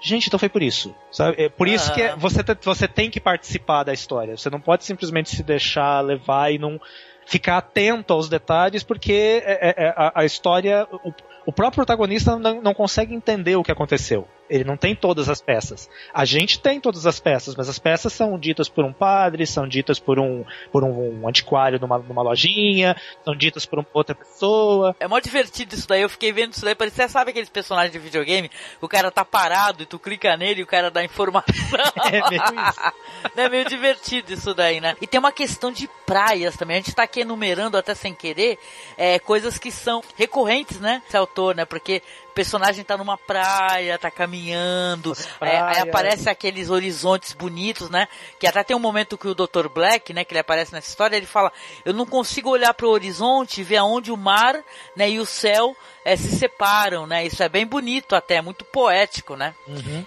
gente, 0.00 0.28
então 0.28 0.38
foi 0.38 0.48
por 0.48 0.62
isso. 0.62 0.94
Sabe? 1.10 1.42
É 1.42 1.48
por 1.48 1.68
isso 1.68 1.92
que 1.92 2.02
é, 2.02 2.16
você, 2.16 2.40
você 2.62 2.88
tem 2.88 3.10
que 3.10 3.20
participar 3.20 3.84
da 3.84 3.92
história. 3.92 4.36
Você 4.36 4.48
não 4.50 4.60
pode 4.60 4.84
simplesmente 4.84 5.30
se 5.30 5.42
deixar 5.42 6.00
levar 6.00 6.52
e 6.52 6.58
não 6.58 6.80
ficar 7.26 7.58
atento 7.58 8.12
aos 8.12 8.28
detalhes, 8.28 8.82
porque 8.82 9.42
é, 9.44 9.68
é, 9.68 9.86
é 9.86 9.94
a, 9.96 10.20
a, 10.20 10.24
história, 10.24 10.88
o, 10.90 11.12
o 11.46 11.52
próprio 11.52 11.76
protagonista 11.76 12.36
não, 12.36 12.60
não 12.60 12.74
consegue 12.74 13.14
entender 13.14 13.56
o 13.56 13.62
que 13.62 13.70
aconteceu. 13.70 14.26
Ele 14.50 14.64
não 14.64 14.76
tem 14.76 14.96
todas 14.96 15.28
as 15.28 15.40
peças. 15.40 15.88
A 16.12 16.24
gente 16.24 16.58
tem 16.58 16.80
todas 16.80 17.06
as 17.06 17.20
peças, 17.20 17.54
mas 17.54 17.68
as 17.68 17.78
peças 17.78 18.12
são 18.12 18.36
ditas 18.36 18.68
por 18.68 18.84
um 18.84 18.92
padre, 18.92 19.46
são 19.46 19.66
ditas 19.66 20.00
por 20.00 20.18
um, 20.18 20.44
por 20.72 20.82
um 20.82 21.28
antiquário 21.28 21.78
numa, 21.78 21.98
numa 21.98 22.22
lojinha, 22.22 22.96
são 23.24 23.34
ditas 23.36 23.64
por 23.64 23.78
uma 23.78 23.86
outra 23.94 24.14
pessoa. 24.14 24.96
É 24.98 25.06
mó 25.06 25.20
divertido 25.20 25.74
isso 25.74 25.86
daí, 25.86 26.02
eu 26.02 26.08
fiquei 26.08 26.32
vendo 26.32 26.52
isso 26.52 26.64
daí, 26.64 26.74
parecia, 26.74 27.08
sabe 27.08 27.30
aqueles 27.30 27.48
personagens 27.48 27.92
de 27.92 27.98
videogame? 28.00 28.50
O 28.80 28.88
cara 28.88 29.10
tá 29.10 29.24
parado 29.24 29.84
e 29.84 29.86
tu 29.86 29.98
clica 29.98 30.36
nele 30.36 30.60
e 30.60 30.64
o 30.64 30.66
cara 30.66 30.90
dá 30.90 31.04
informação. 31.04 31.54
é 32.10 32.28
meio 32.28 32.42
isso. 32.42 32.92
é 33.36 33.48
meio 33.48 33.64
divertido 33.66 34.32
isso 34.32 34.52
daí, 34.52 34.80
né? 34.80 34.96
E 35.00 35.06
tem 35.06 35.20
uma 35.20 35.32
questão 35.32 35.70
de 35.70 35.88
praias 36.04 36.56
também, 36.56 36.78
a 36.78 36.80
gente 36.80 36.94
tá 36.94 37.04
aqui 37.04 37.20
enumerando 37.20 37.76
até 37.76 37.94
sem 37.94 38.12
querer, 38.12 38.58
é, 38.98 39.20
coisas 39.20 39.58
que 39.58 39.70
são 39.70 40.02
recorrentes, 40.16 40.80
né? 40.80 41.00
Esse 41.06 41.16
autor, 41.16 41.54
né? 41.54 41.64
Porque 41.64 42.02
o 42.30 42.34
personagem 42.34 42.84
tá 42.84 42.96
numa 42.96 43.18
praia, 43.18 43.98
tá 43.98 44.10
caminhando, 44.10 45.12
aí, 45.40 45.50
aí 45.50 45.58
praia. 45.58 45.82
aparece 45.82 46.30
aqueles 46.30 46.70
horizontes 46.70 47.32
bonitos, 47.32 47.90
né? 47.90 48.06
Que 48.38 48.46
até 48.46 48.62
tem 48.62 48.76
um 48.76 48.80
momento 48.80 49.18
que 49.18 49.26
o 49.26 49.34
Dr. 49.34 49.68
Black, 49.68 50.12
né, 50.12 50.24
que 50.24 50.32
ele 50.32 50.40
aparece 50.40 50.72
nessa 50.72 50.88
história, 50.88 51.16
ele 51.16 51.26
fala: 51.26 51.52
"Eu 51.84 51.92
não 51.92 52.06
consigo 52.06 52.48
olhar 52.48 52.72
para 52.72 52.86
o 52.86 52.90
horizonte 52.90 53.60
e 53.60 53.64
ver 53.64 53.78
aonde 53.78 54.12
o 54.12 54.16
mar, 54.16 54.56
né, 54.96 55.10
e 55.10 55.18
o 55.18 55.26
céu 55.26 55.76
eh, 56.04 56.16
se 56.16 56.36
separam, 56.36 57.06
né? 57.06 57.26
Isso 57.26 57.42
é 57.42 57.48
bem 57.48 57.66
bonito 57.66 58.14
até, 58.14 58.40
muito 58.40 58.64
poético, 58.64 59.34
né? 59.34 59.54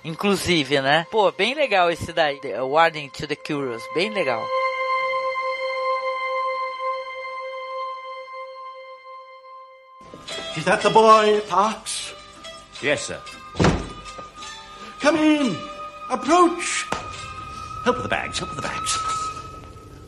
Inclusive, 0.04 0.82
né? 0.82 1.06
Pô, 1.12 1.32
bem 1.32 1.54
legal 1.54 1.92
esse 1.92 2.14
daí, 2.14 2.40
Warning 2.62 3.10
to 3.10 3.28
the 3.28 3.36
Curious, 3.36 3.84
bem 3.94 4.10
legal. 4.10 4.42
Is 10.56 10.66
that 10.66 10.82
the 10.82 10.90
boy, 10.90 11.42
Parks? 11.48 12.14
Yes, 12.82 13.04
sir. 13.04 13.20
Come 15.00 15.16
in. 15.18 15.56
Approach. 16.10 16.86
Help 17.84 17.98
with 17.98 18.04
the 18.04 18.10
bags, 18.10 18.40
help 18.40 18.56
with 18.56 18.62
the 18.62 18.68
bags. 18.68 18.98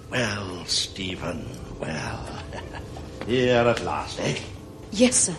Well, 0.09 0.65
Stephen, 0.65 1.45
well. 1.79 2.39
Here 3.27 3.55
at 3.55 3.83
last, 3.83 4.19
eh? 4.21 4.39
Yes, 4.91 5.15
sir. 5.15 5.35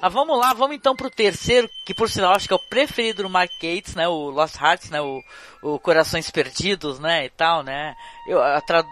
Ah, 0.00 0.08
vamos 0.08 0.38
lá, 0.38 0.52
vamos 0.52 0.76
então 0.76 0.94
pro 0.94 1.10
terceiro, 1.10 1.68
que 1.84 1.92
por 1.92 2.08
sinal 2.08 2.32
acho 2.32 2.46
que 2.46 2.52
é 2.52 2.56
o 2.56 2.60
preferido 2.60 3.24
do 3.24 3.28
Mark 3.30 3.50
Gates, 3.60 3.94
né? 3.94 4.06
O 4.06 4.30
Lost 4.30 4.54
Hearts, 4.60 4.90
né? 4.90 5.00
O, 5.00 5.22
o 5.62 5.78
Corações 5.80 6.30
Perdidos, 6.30 7.00
né? 7.00 7.24
E 7.26 7.30
tal, 7.30 7.62
né? 7.62 7.94
Eu, 8.26 8.40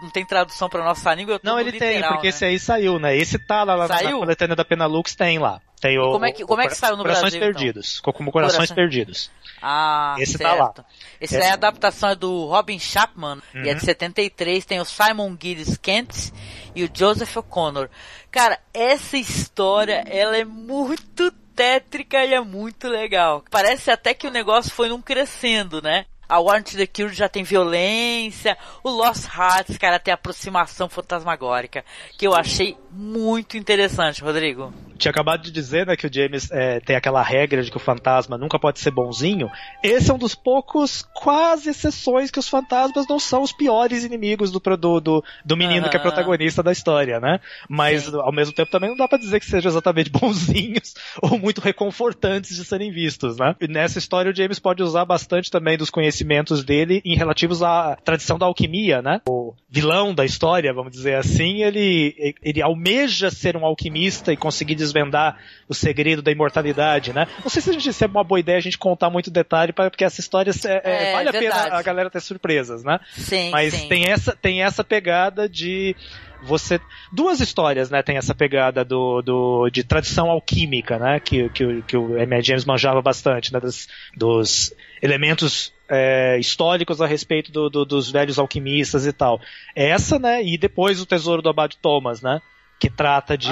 não 0.01 0.09
tem 0.09 0.25
tradução 0.25 0.67
pra 0.67 0.83
nossa 0.83 1.13
língua, 1.13 1.39
Não, 1.41 1.59
ele 1.59 1.71
tem, 1.71 1.95
literal, 1.95 2.13
porque 2.13 2.27
né? 2.27 2.29
esse 2.29 2.45
aí 2.45 2.59
saiu, 2.59 2.99
né? 2.99 3.15
Esse 3.15 3.39
tá 3.39 3.63
lá, 3.63 3.75
lá 3.75 3.87
na 3.87 3.97
Saiu? 3.97 4.19
coletânea 4.19 4.55
da 4.55 4.65
Penalux, 4.65 5.15
tem 5.15 5.39
lá. 5.39 5.61
Tem 5.79 5.97
o, 5.99 6.11
como 6.11 6.25
é 6.25 6.31
que- 6.31 6.43
o 6.43 6.47
como 6.47 6.61
é 6.61 6.67
que 6.67 6.75
saiu 6.75 6.97
no 6.97 7.03
Corações 7.03 7.33
Brasil, 7.33 7.39
então? 7.39 7.53
Perdidos. 7.53 7.99
co- 7.99 8.11
Como 8.13 8.31
Corações 8.31 8.71
Perdidos. 8.71 9.29
Ah, 9.61 10.15
Esse 10.19 10.37
certo. 10.37 10.41
tá 10.43 10.53
lá. 10.55 10.73
Esse 11.21 11.37
É. 11.37 11.49
a 11.49 11.53
adaptação 11.53 12.09
é 12.09 12.15
do 12.15 12.45
Robin 12.45 12.79
Chapman, 12.79 13.39
e 13.53 13.69
é 13.69 13.71
Uhum. 13.73 13.77
de 13.77 13.85
73, 13.85 14.65
tem 14.65 14.79
o 14.79 14.85
Simon 14.85 15.35
Gillis 15.39 15.77
Kent 15.77 16.31
e 16.75 16.83
o 16.83 16.89
Joseph 16.91 17.35
O'Connor. 17.37 17.89
Cara, 18.31 18.59
essa 18.73 19.17
história, 19.17 20.03
ela 20.07 20.35
é 20.37 20.43
muito 20.45 21.31
tétrica 21.55 22.23
e 22.25 22.33
é 22.33 22.39
muito 22.41 22.87
legal. 22.87 23.43
Parece 23.49 23.89
até 23.91 24.13
que 24.13 24.27
o 24.27 24.31
negócio 24.31 24.71
foi 24.71 24.89
num 24.89 25.01
crescendo, 25.01 25.81
né? 25.81 26.05
A 26.29 26.39
Warrant 26.39 26.71
to 26.71 26.77
the 26.77 26.85
Cure 26.85 27.13
já 27.13 27.29
tem 27.29 27.43
violência, 27.43 28.57
o 28.83 28.89
Lost 28.89 29.25
Hearts, 29.33 29.77
cara, 29.77 29.97
tem 29.97 30.13
aproximação 30.13 30.89
fantasmagórica, 30.89 31.85
que 32.17 32.27
eu 32.27 32.35
achei 32.35 32.77
muito 32.91 33.55
interessante, 33.57 34.21
Rodrigo. 34.21 34.73
Tinha 34.97 35.11
acabado 35.11 35.41
de 35.41 35.51
dizer, 35.51 35.85
né, 35.85 35.95
que 35.95 36.07
o 36.07 36.13
James 36.13 36.49
é, 36.51 36.79
tem 36.79 36.95
aquela 36.95 37.21
regra 37.21 37.63
de 37.63 37.71
que 37.71 37.77
o 37.77 37.79
fantasma 37.79 38.37
nunca 38.37 38.59
pode 38.59 38.79
ser 38.79 38.91
bonzinho. 38.91 39.49
Esse 39.83 40.11
é 40.11 40.13
um 40.13 40.17
dos 40.17 40.35
poucos, 40.35 41.03
quase 41.13 41.69
exceções, 41.69 42.31
que 42.31 42.39
os 42.39 42.47
fantasmas 42.47 43.07
não 43.07 43.19
são 43.19 43.41
os 43.41 43.51
piores 43.51 44.03
inimigos 44.03 44.51
do, 44.51 44.59
do, 44.59 44.99
do, 44.99 45.23
do 45.45 45.57
menino 45.57 45.89
que 45.89 45.95
é 45.95 45.99
Aham. 45.99 46.09
protagonista 46.09 46.63
da 46.63 46.71
história, 46.71 47.19
né? 47.19 47.39
Mas, 47.69 48.03
Sim. 48.03 48.15
ao 48.15 48.31
mesmo 48.31 48.53
tempo, 48.53 48.71
também 48.71 48.89
não 48.89 48.97
dá 48.97 49.07
pra 49.07 49.17
dizer 49.17 49.39
que 49.39 49.45
sejam 49.45 49.69
exatamente 49.69 50.09
bonzinhos 50.11 50.93
ou 51.21 51.37
muito 51.37 51.61
reconfortantes 51.61 52.55
de 52.55 52.65
serem 52.65 52.91
vistos, 52.91 53.37
né? 53.37 53.55
E 53.61 53.67
nessa 53.67 53.99
história, 53.99 54.31
o 54.31 54.35
James 54.35 54.59
pode 54.59 54.81
usar 54.81 55.05
bastante 55.05 55.51
também 55.51 55.77
dos 55.77 55.89
conhecimentos 55.89 56.63
dele 56.63 57.01
em 57.05 57.15
relativos 57.15 57.61
à 57.61 57.95
tradição 58.03 58.37
da 58.37 58.45
alquimia, 58.45 59.01
né? 59.01 59.21
O 59.27 59.53
vilão 59.69 60.13
da 60.13 60.25
história, 60.25 60.73
vamos 60.73 60.91
dizer 60.91 61.15
assim, 61.15 61.63
ele, 61.63 62.35
ele 62.41 62.61
almeja 62.61 63.29
ser 63.29 63.55
um 63.55 63.65
alquimista 63.65 64.31
e 64.31 64.37
conseguir 64.37 64.75
desvendar 64.87 65.37
o 65.67 65.73
segredo 65.73 66.21
da 66.21 66.31
imortalidade, 66.31 67.13
né? 67.13 67.27
Não 67.43 67.49
sei 67.49 67.61
se, 67.61 67.69
a 67.69 67.73
gente, 67.73 67.91
se 67.93 68.03
é 68.03 68.07
uma 68.07 68.23
boa 68.23 68.39
ideia 68.39 68.57
a 68.57 68.61
gente 68.61 68.77
contar 68.77 69.09
muito 69.09 69.29
detalhe, 69.29 69.71
pra- 69.73 69.89
porque 69.89 70.03
essa 70.03 70.19
história 70.19 70.51
é, 70.65 70.69
é, 70.83 71.09
É, 71.09 71.13
vale 71.13 71.29
a 71.29 71.31
verdade. 71.31 71.63
pena 71.65 71.75
a 71.77 71.81
galera 71.81 72.09
ter 72.09 72.21
surpresas, 72.21 72.83
né? 72.83 72.99
Sim, 73.13 73.49
Mas 73.51 73.73
sim. 73.73 73.87
tem 73.87 74.05
essa 74.05 74.35
tem 74.35 74.63
essa 74.63 74.83
pegada 74.83 75.47
de 75.47 75.95
você 76.43 76.79
duas 77.11 77.39
histórias, 77.39 77.89
né? 77.89 78.03
Tem 78.03 78.15
essa 78.17 78.33
pegada 78.35 78.85
do, 78.85 79.21
do 79.23 79.69
de 79.71 79.83
tradição 79.83 80.29
alquímica, 80.29 80.99
né? 80.99 81.19
Que, 81.19 81.49
que, 81.49 81.65
o- 81.65 81.83
que 81.83 81.97
o 81.97 82.17
M.I. 82.17 82.41
James 82.43 82.63
manjava 82.65 83.01
bastante, 83.01 83.51
né? 83.51 83.59
Dos, 83.59 83.87
dos 84.15 84.73
elementos 85.01 85.73
é, 85.89 86.37
históricos 86.37 87.01
a 87.01 87.07
respeito 87.07 87.51
do- 87.51 87.69
do- 87.69 87.85
dos 87.85 88.11
velhos 88.11 88.37
alquimistas 88.37 89.05
e 89.07 89.11
tal. 89.13 89.39
Essa, 89.75 90.19
né? 90.19 90.43
E 90.43 90.57
depois 90.57 91.01
o 91.01 91.05
Tesouro 91.07 91.41
do 91.41 91.49
Abade 91.49 91.77
Thomas, 91.81 92.21
né? 92.21 92.39
Que 92.79 92.89
trata 92.89 93.35
de. 93.37 93.49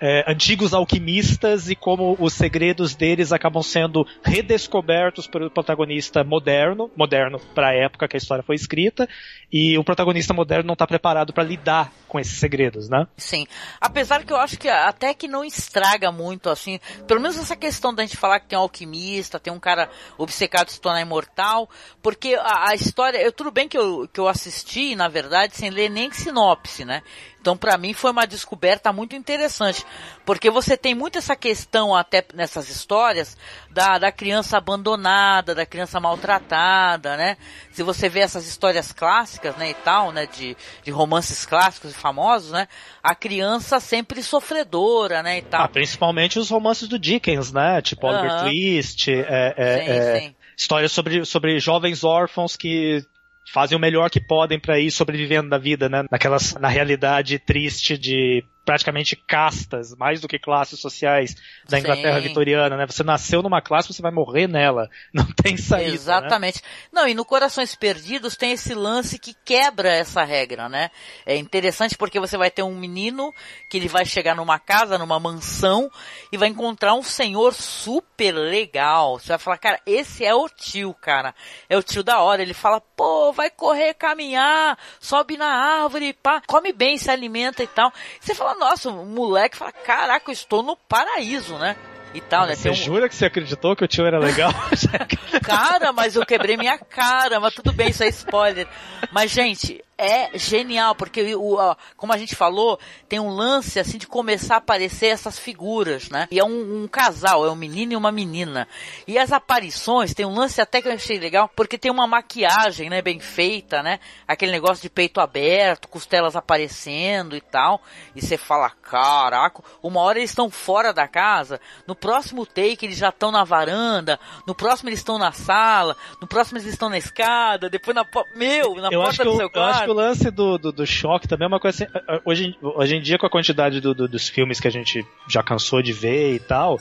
É, 0.00 0.24
antigos 0.30 0.74
alquimistas 0.74 1.70
e 1.70 1.74
como 1.74 2.16
os 2.18 2.32
segredos 2.32 2.94
deles 2.94 3.32
acabam 3.32 3.62
sendo 3.62 4.06
redescobertos 4.22 5.26
pelo 5.26 5.50
protagonista 5.50 6.22
moderno, 6.22 6.90
moderno 6.96 7.38
para 7.54 7.68
a 7.68 7.74
época 7.74 8.08
que 8.08 8.16
a 8.16 8.18
história 8.18 8.44
foi 8.44 8.56
escrita, 8.56 9.08
e 9.52 9.78
o 9.78 9.84
protagonista 9.84 10.34
moderno 10.34 10.66
não 10.66 10.72
está 10.74 10.86
preparado 10.86 11.32
para 11.32 11.44
lidar 11.44 11.92
com 12.08 12.18
esses 12.18 12.38
segredos, 12.38 12.88
né? 12.88 13.06
Sim. 13.16 13.46
Apesar 13.80 14.24
que 14.24 14.32
eu 14.32 14.36
acho 14.36 14.58
que 14.58 14.68
até 14.68 15.14
que 15.14 15.28
não 15.28 15.44
estraga 15.44 16.10
muito, 16.10 16.50
assim. 16.50 16.78
Pelo 17.06 17.20
menos 17.20 17.38
essa 17.38 17.56
questão 17.56 17.94
da 17.94 18.02
gente 18.02 18.16
falar 18.16 18.40
que 18.40 18.46
tem 18.46 18.58
um 18.58 18.62
alquimista, 18.62 19.38
tem 19.38 19.52
um 19.52 19.60
cara 19.60 19.88
obcecado 20.18 20.70
se 20.70 20.80
tornar 20.80 21.00
imortal. 21.00 21.68
Porque 22.02 22.34
a, 22.34 22.70
a 22.70 22.74
história. 22.74 23.18
Eu, 23.18 23.32
tudo 23.32 23.50
bem 23.50 23.68
que 23.68 23.78
eu, 23.78 24.08
que 24.12 24.20
eu 24.20 24.28
assisti, 24.28 24.94
na 24.94 25.08
verdade, 25.08 25.56
sem 25.56 25.70
ler 25.70 25.88
nem 25.88 26.10
sinopse, 26.10 26.84
né? 26.84 27.02
Então, 27.46 27.56
pra 27.56 27.78
mim, 27.78 27.92
foi 27.92 28.10
uma 28.10 28.26
descoberta 28.26 28.92
muito 28.92 29.14
interessante. 29.14 29.86
Porque 30.24 30.50
você 30.50 30.76
tem 30.76 30.96
muito 30.96 31.16
essa 31.16 31.36
questão, 31.36 31.94
até 31.94 32.24
nessas 32.34 32.68
histórias, 32.68 33.36
da, 33.70 33.98
da 33.98 34.10
criança 34.10 34.58
abandonada, 34.58 35.54
da 35.54 35.64
criança 35.64 36.00
maltratada, 36.00 37.16
né? 37.16 37.36
Se 37.70 37.84
você 37.84 38.08
vê 38.08 38.18
essas 38.18 38.48
histórias 38.48 38.90
clássicas, 38.90 39.54
né, 39.54 39.70
e 39.70 39.74
tal, 39.74 40.10
né, 40.10 40.26
de, 40.26 40.56
de 40.82 40.90
romances 40.90 41.46
clássicos 41.46 41.92
e 41.92 41.94
famosos, 41.94 42.50
né? 42.50 42.66
A 43.00 43.14
criança 43.14 43.78
sempre 43.78 44.24
sofredora, 44.24 45.22
né, 45.22 45.38
e 45.38 45.42
tal. 45.42 45.62
Ah, 45.62 45.68
principalmente 45.68 46.40
os 46.40 46.50
romances 46.50 46.88
do 46.88 46.98
Dickens, 46.98 47.52
né? 47.52 47.80
Tipo 47.80 48.08
Oliver 48.08 48.32
Aham. 48.32 48.42
Twist, 48.42 49.08
é, 49.08 49.54
é, 49.56 49.78
Sim, 49.78 49.90
é, 49.90 50.20
sim. 50.20 50.34
histórias 50.56 50.90
sobre, 50.90 51.24
sobre 51.24 51.60
jovens 51.60 52.02
órfãos 52.02 52.56
que 52.56 53.06
fazem 53.52 53.76
o 53.76 53.80
melhor 53.80 54.10
que 54.10 54.20
podem 54.20 54.58
para 54.58 54.78
ir 54.78 54.90
sobrevivendo 54.90 55.48
da 55.48 55.58
vida, 55.58 55.88
né? 55.88 56.04
Naquelas, 56.10 56.54
na 56.54 56.68
realidade 56.68 57.38
triste 57.38 57.96
de 57.96 58.44
praticamente 58.66 59.14
castas, 59.14 59.94
mais 59.94 60.20
do 60.20 60.26
que 60.26 60.40
classes 60.40 60.80
sociais 60.80 61.36
da 61.68 61.78
Inglaterra 61.78 62.20
Sim. 62.20 62.28
vitoriana, 62.28 62.76
né? 62.76 62.84
Você 62.84 63.04
nasceu 63.04 63.40
numa 63.40 63.62
classe, 63.62 63.94
você 63.94 64.02
vai 64.02 64.10
morrer 64.10 64.48
nela. 64.48 64.90
Não 65.14 65.24
tem 65.24 65.56
saída. 65.56 65.90
né? 65.90 65.94
Exatamente. 65.94 66.60
Não, 66.92 67.06
e 67.06 67.14
no 67.14 67.24
Corações 67.24 67.76
Perdidos 67.76 68.36
tem 68.36 68.52
esse 68.52 68.74
lance 68.74 69.20
que 69.20 69.34
quebra 69.44 69.88
essa 69.88 70.24
regra, 70.24 70.68
né? 70.68 70.90
É 71.24 71.36
interessante 71.36 71.96
porque 71.96 72.18
você 72.18 72.36
vai 72.36 72.50
ter 72.50 72.64
um 72.64 72.74
menino 72.74 73.32
que 73.70 73.76
ele 73.76 73.86
vai 73.86 74.04
chegar 74.04 74.34
numa 74.34 74.58
casa, 74.58 74.98
numa 74.98 75.20
mansão, 75.20 75.88
e 76.32 76.36
vai 76.36 76.48
encontrar 76.48 76.94
um 76.94 77.04
senhor 77.04 77.54
super 77.54 78.32
legal. 78.32 79.20
Você 79.20 79.28
vai 79.28 79.38
falar, 79.38 79.58
cara, 79.58 79.80
esse 79.86 80.24
é 80.24 80.34
o 80.34 80.48
tio, 80.48 80.92
cara. 80.92 81.32
É 81.68 81.76
o 81.76 81.82
tio 81.84 82.02
da 82.02 82.20
hora. 82.20 82.42
Ele 82.42 82.54
fala, 82.54 82.80
pô, 82.80 83.32
vai 83.32 83.48
correr, 83.48 83.94
caminhar, 83.94 84.76
sobe 84.98 85.36
na 85.36 85.46
árvore, 85.82 86.12
pá, 86.14 86.42
come 86.44 86.72
bem, 86.72 86.98
se 86.98 87.08
alimenta 87.12 87.62
e 87.62 87.68
tal. 87.68 87.92
Você 88.20 88.34
fala, 88.34 88.55
nossa, 88.58 88.90
o 88.90 89.04
moleque 89.06 89.56
fala, 89.56 89.72
caraca, 89.72 90.28
eu 90.30 90.32
estou 90.32 90.62
no 90.62 90.76
paraíso, 90.76 91.56
né? 91.58 91.76
E 92.14 92.20
tal, 92.20 92.46
né? 92.46 92.54
Você 92.54 92.70
um- 92.70 92.74
jura 92.74 93.08
que 93.08 93.14
você 93.14 93.26
acreditou 93.26 93.76
que 93.76 93.84
o 93.84 93.88
tio 93.88 94.06
era 94.06 94.18
legal? 94.18 94.50
Cara, 95.44 95.92
mas 95.92 96.16
eu 96.16 96.24
quebrei 96.24 96.56
minha 96.56 96.78
cara, 96.78 97.38
mas 97.40 97.54
tudo 97.54 97.72
bem, 97.72 97.90
isso 97.90 98.02
é 98.02 98.08
spoiler. 98.08 98.66
Mas, 99.12 99.30
gente, 99.30 99.82
é 99.98 100.36
genial, 100.38 100.94
porque 100.94 101.34
o, 101.34 101.54
ó, 101.54 101.74
como 101.96 102.12
a 102.12 102.18
gente 102.18 102.36
falou, 102.36 102.78
tem 103.08 103.18
um 103.18 103.30
lance 103.30 103.80
assim 103.80 103.96
de 103.96 104.06
começar 104.06 104.54
a 104.54 104.58
aparecer 104.58 105.06
essas 105.06 105.38
figuras, 105.38 106.10
né? 106.10 106.28
E 106.30 106.38
é 106.38 106.44
um, 106.44 106.82
um 106.82 106.88
casal, 106.88 107.46
é 107.46 107.50
um 107.50 107.56
menino 107.56 107.94
e 107.94 107.96
uma 107.96 108.12
menina. 108.12 108.68
E 109.06 109.18
as 109.18 109.32
aparições, 109.32 110.12
tem 110.12 110.26
um 110.26 110.34
lance 110.34 110.60
até 110.60 110.82
que 110.82 110.88
eu 110.88 110.92
achei 110.92 111.18
legal, 111.18 111.50
porque 111.56 111.78
tem 111.78 111.90
uma 111.90 112.06
maquiagem, 112.06 112.90
né, 112.90 113.00
bem 113.00 113.18
feita, 113.18 113.82
né? 113.82 113.98
Aquele 114.28 114.52
negócio 114.52 114.82
de 114.82 114.90
peito 114.90 115.20
aberto, 115.20 115.88
costelas 115.88 116.36
aparecendo 116.36 117.34
e 117.34 117.40
tal. 117.40 117.80
E 118.14 118.20
você 118.20 118.36
fala, 118.36 118.70
caraca, 118.70 119.62
uma 119.82 120.00
hora 120.00 120.18
eles 120.18 120.30
estão 120.30 120.50
fora 120.50 120.92
da 120.92 121.08
casa, 121.08 121.60
no 121.86 121.94
próximo 121.94 122.44
take 122.44 122.84
eles 122.84 122.98
já 122.98 123.08
estão 123.08 123.30
na 123.30 123.44
varanda, 123.44 124.20
no 124.46 124.54
próximo 124.54 124.90
eles 124.90 125.00
estão 125.00 125.18
na 125.18 125.32
sala, 125.32 125.96
no 126.20 126.26
próximo 126.26 126.58
eles 126.58 126.68
estão 126.68 126.90
na 126.90 126.98
escada, 126.98 127.70
depois 127.70 127.94
na 127.94 128.04
meu, 128.34 128.74
na 128.74 128.88
eu 128.90 129.00
porta 129.00 129.24
do 129.24 129.36
seu 129.36 129.50
quarto. 129.50 129.85
Que 129.86 129.90
o 129.90 129.94
lance 129.94 130.30
do, 130.30 130.58
do, 130.58 130.72
do 130.72 130.86
choque 130.86 131.26
também 131.28 131.46
é 131.46 131.48
uma 131.48 131.60
coisa 131.60 131.84
assim. 131.84 131.92
eh, 131.94 132.02
eh, 132.16 132.20
Hoje, 132.24 132.44
em- 132.48 132.56
hoje 132.62 132.96
em 132.96 133.00
dia, 133.00 133.18
com 133.18 133.26
a 133.26 133.30
quantidade 133.30 133.80
do- 133.80 133.94
do- 133.94 134.08
dos 134.08 134.28
filmes 134.28 134.60
que 134.60 134.68
a 134.68 134.70
gente 134.70 135.06
já 135.28 135.42
cansou 135.42 135.80
de 135.82 135.92
ver 135.92 136.34
e 136.34 136.38
tal, 136.38 136.78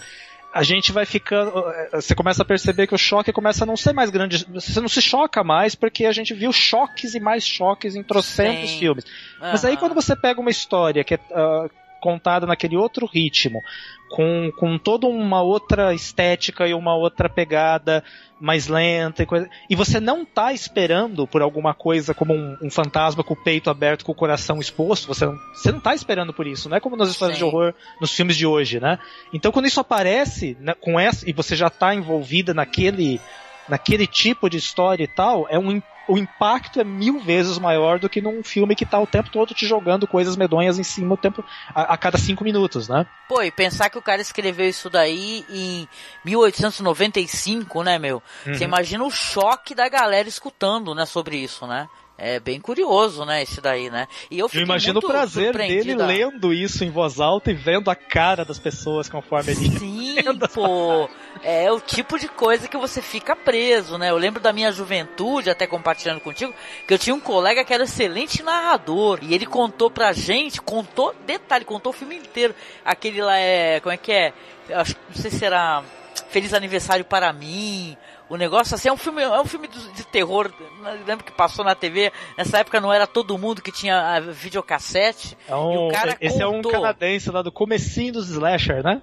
a 0.53 0.63
gente 0.63 0.91
vai 0.91 1.05
ficando. 1.05 1.51
Você 1.91 2.15
começa 2.15 2.41
a 2.41 2.45
perceber 2.45 2.87
que 2.87 2.95
o 2.95 2.97
choque 2.97 3.31
começa 3.33 3.63
a 3.63 3.67
não 3.67 3.75
ser 3.75 3.91
mais 3.93 4.09
grande. 4.09 4.45
Você 4.53 4.79
não 4.79 4.87
se 4.87 5.01
choca 5.01 5.43
mais 5.43 5.75
porque 5.75 6.05
a 6.05 6.11
gente 6.13 6.33
viu 6.33 6.51
choques 6.53 7.13
e 7.13 7.19
mais 7.19 7.45
choques 7.45 7.95
em 7.95 8.01
trocentos 8.03 8.69
Sim. 8.69 8.79
filmes. 8.79 9.05
Mas 9.39 9.65
aí 9.65 9.75
quando 9.77 9.93
você 9.93 10.15
pega 10.15 10.39
uma 10.39 10.49
história 10.49 11.03
que 11.03 11.15
é 11.15 11.19
ah, 11.33 11.67
contada 12.05 12.45
naquele 12.45 12.77
outro 12.77 13.07
ritmo, 13.07 13.63
com, 14.07 14.51
com 14.59 14.77
toda 14.77 15.07
uma 15.07 15.41
outra 15.41 15.91
estética 15.91 16.67
e 16.67 16.73
uma 16.75 16.95
outra 16.95 17.27
pegada 17.27 18.03
mais 18.39 18.67
lenta 18.67 19.23
e 19.23 19.25
coisa. 19.25 19.49
E 19.67 19.75
você 19.75 19.99
não 19.99 20.23
tá 20.23 20.53
esperando 20.53 21.25
por 21.25 21.41
alguma 21.41 21.73
coisa 21.73 22.13
como 22.13 22.31
um, 22.31 22.55
um 22.61 22.69
fantasma 22.69 23.23
com 23.23 23.33
o 23.33 23.43
peito 23.43 23.71
aberto, 23.71 24.05
com 24.05 24.11
o 24.11 24.15
coração 24.15 24.59
exposto. 24.59 25.07
Você 25.07 25.25
não, 25.25 25.35
você 25.51 25.71
não 25.71 25.79
tá 25.79 25.95
esperando 25.95 26.31
por 26.31 26.45
isso. 26.45 26.69
Não 26.69 26.77
é 26.77 26.79
como 26.79 26.95
nas 26.95 27.09
histórias 27.09 27.39
Sim. 27.39 27.43
de 27.43 27.49
horror 27.49 27.73
nos 27.99 28.11
filmes 28.11 28.37
de 28.37 28.45
hoje, 28.45 28.79
né? 28.79 28.99
Então 29.33 29.51
quando 29.51 29.65
isso 29.65 29.79
aparece 29.79 30.55
né, 30.59 30.75
com 30.79 30.99
essa 30.99 31.27
e 31.27 31.33
você 31.33 31.55
já 31.55 31.71
tá 31.71 31.95
envolvida 31.95 32.53
naquele 32.53 33.19
naquele 33.67 34.05
tipo 34.05 34.47
de 34.47 34.57
história 34.57 35.03
e 35.03 35.07
tal, 35.07 35.47
é 35.49 35.57
um 35.57 35.81
o 36.07 36.17
impacto 36.17 36.79
é 36.79 36.83
mil 36.83 37.19
vezes 37.19 37.57
maior 37.57 37.99
do 37.99 38.09
que 38.09 38.21
num 38.21 38.43
filme 38.43 38.75
que 38.75 38.85
tá 38.85 38.99
o 38.99 39.07
tempo 39.07 39.29
todo 39.31 39.53
te 39.53 39.65
jogando 39.65 40.07
coisas 40.07 40.35
medonhas 40.35 40.77
em 40.77 40.83
cima 40.83 41.13
o 41.13 41.17
tempo 41.17 41.43
a, 41.73 41.93
a 41.93 41.97
cada 41.97 42.17
cinco 42.17 42.43
minutos, 42.43 42.87
né? 42.87 43.05
Pô, 43.27 43.41
e 43.41 43.49
pensar 43.51 43.89
que 43.89 43.97
o 43.97 44.01
cara 44.01 44.21
escreveu 44.21 44.69
isso 44.69 44.89
daí 44.89 45.43
em 45.49 45.87
1895, 46.23 47.83
né, 47.83 47.97
meu? 47.97 48.21
Você 48.43 48.63
Uhum. 48.63 48.69
imagina 48.69 49.03
o 49.03 49.11
choque 49.11 49.73
da 49.73 49.87
galera 49.89 50.27
escutando, 50.27 50.93
né, 50.93 51.05
sobre 51.05 51.37
isso, 51.37 51.65
né? 51.65 51.87
É 52.17 52.39
bem 52.39 52.61
curioso, 52.61 53.25
né, 53.25 53.43
esse 53.43 53.59
daí, 53.59 53.89
né? 53.89 54.07
E 54.31 54.39
eu 54.39 54.49
Eu 54.53 54.61
imagino 54.61 54.99
o 54.99 55.01
prazer 55.01 55.51
dele 55.51 55.91
surpreendida. 55.91 56.05
lendo 56.05 56.53
isso 56.53 56.85
em 56.85 56.89
voz 56.89 57.19
alta 57.19 57.51
e 57.51 57.53
vendo 57.53 57.89
a 57.91 57.95
cara 57.95 58.45
das 58.45 58.57
pessoas 58.57 59.09
conforme 59.09 59.51
ele. 59.51 59.77
Sim, 59.77 60.15
pô. 60.53 61.09
É 61.47 61.71
o 61.71 61.79
tipo 61.79 62.17
de 62.17 62.27
coisa 62.27 62.67
que 62.67 62.75
você 62.75 63.01
fica 63.03 63.35
preso, 63.35 63.99
né? 63.99 64.09
Eu 64.09 64.17
lembro 64.17 64.41
da 64.41 64.51
minha 64.51 64.71
juventude, 64.71 65.49
até 65.49 65.67
compartilhando 65.67 66.19
contigo, 66.19 66.51
que 66.87 66.93
eu 66.93 66.97
tinha 66.97 67.15
um 67.15 67.19
colega 67.19 67.63
que 67.63 67.71
era 67.71 67.83
excelente 67.83 68.41
narrador. 68.41 69.19
E 69.21 69.33
ele 69.33 69.45
contou 69.45 69.91
pra 69.91 70.11
gente, 70.11 70.59
contou, 70.59 71.13
detalhe, 71.25 71.63
contou 71.63 71.91
o 71.91 71.95
filme 71.95 72.15
inteiro. 72.15 72.55
Aquele 72.83 73.21
lá 73.21 73.37
é. 73.37 73.79
Como 73.79 73.93
é 73.93 73.97
que 73.97 74.11
é? 74.11 74.33
Acho, 74.73 74.95
não 75.07 75.15
sei 75.21 75.29
se 75.29 75.45
era 75.45 75.83
Feliz 76.29 76.51
Aniversário 76.51 77.05
para 77.05 77.31
mim. 77.31 77.95
O 78.27 78.37
negócio 78.37 78.73
assim 78.73 78.89
é 78.89 78.91
um 78.91 78.97
filme, 78.97 79.21
é 79.21 79.39
um 79.39 79.45
filme 79.45 79.67
de 79.67 80.03
terror. 80.07 80.51
Eu 80.83 81.05
lembro 81.05 81.23
que 81.23 81.31
passou 81.31 81.63
na 81.63 81.75
TV. 81.75 82.11
Nessa 82.35 82.57
época 82.57 82.81
não 82.81 82.91
era 82.91 83.05
todo 83.05 83.37
mundo 83.37 83.61
que 83.61 83.71
tinha 83.71 84.15
a 84.15 84.19
videocassete. 84.19 85.37
É 85.47 85.55
um- 85.55 85.89
esse 86.19 86.41
é 86.41 86.47
um 86.47 86.53
contou. 86.53 86.71
canadense 86.71 87.29
lá 87.29 87.43
do 87.43 87.51
comecinho 87.51 88.13
dos 88.13 88.29
slasher, 88.31 88.83
né? 88.83 88.99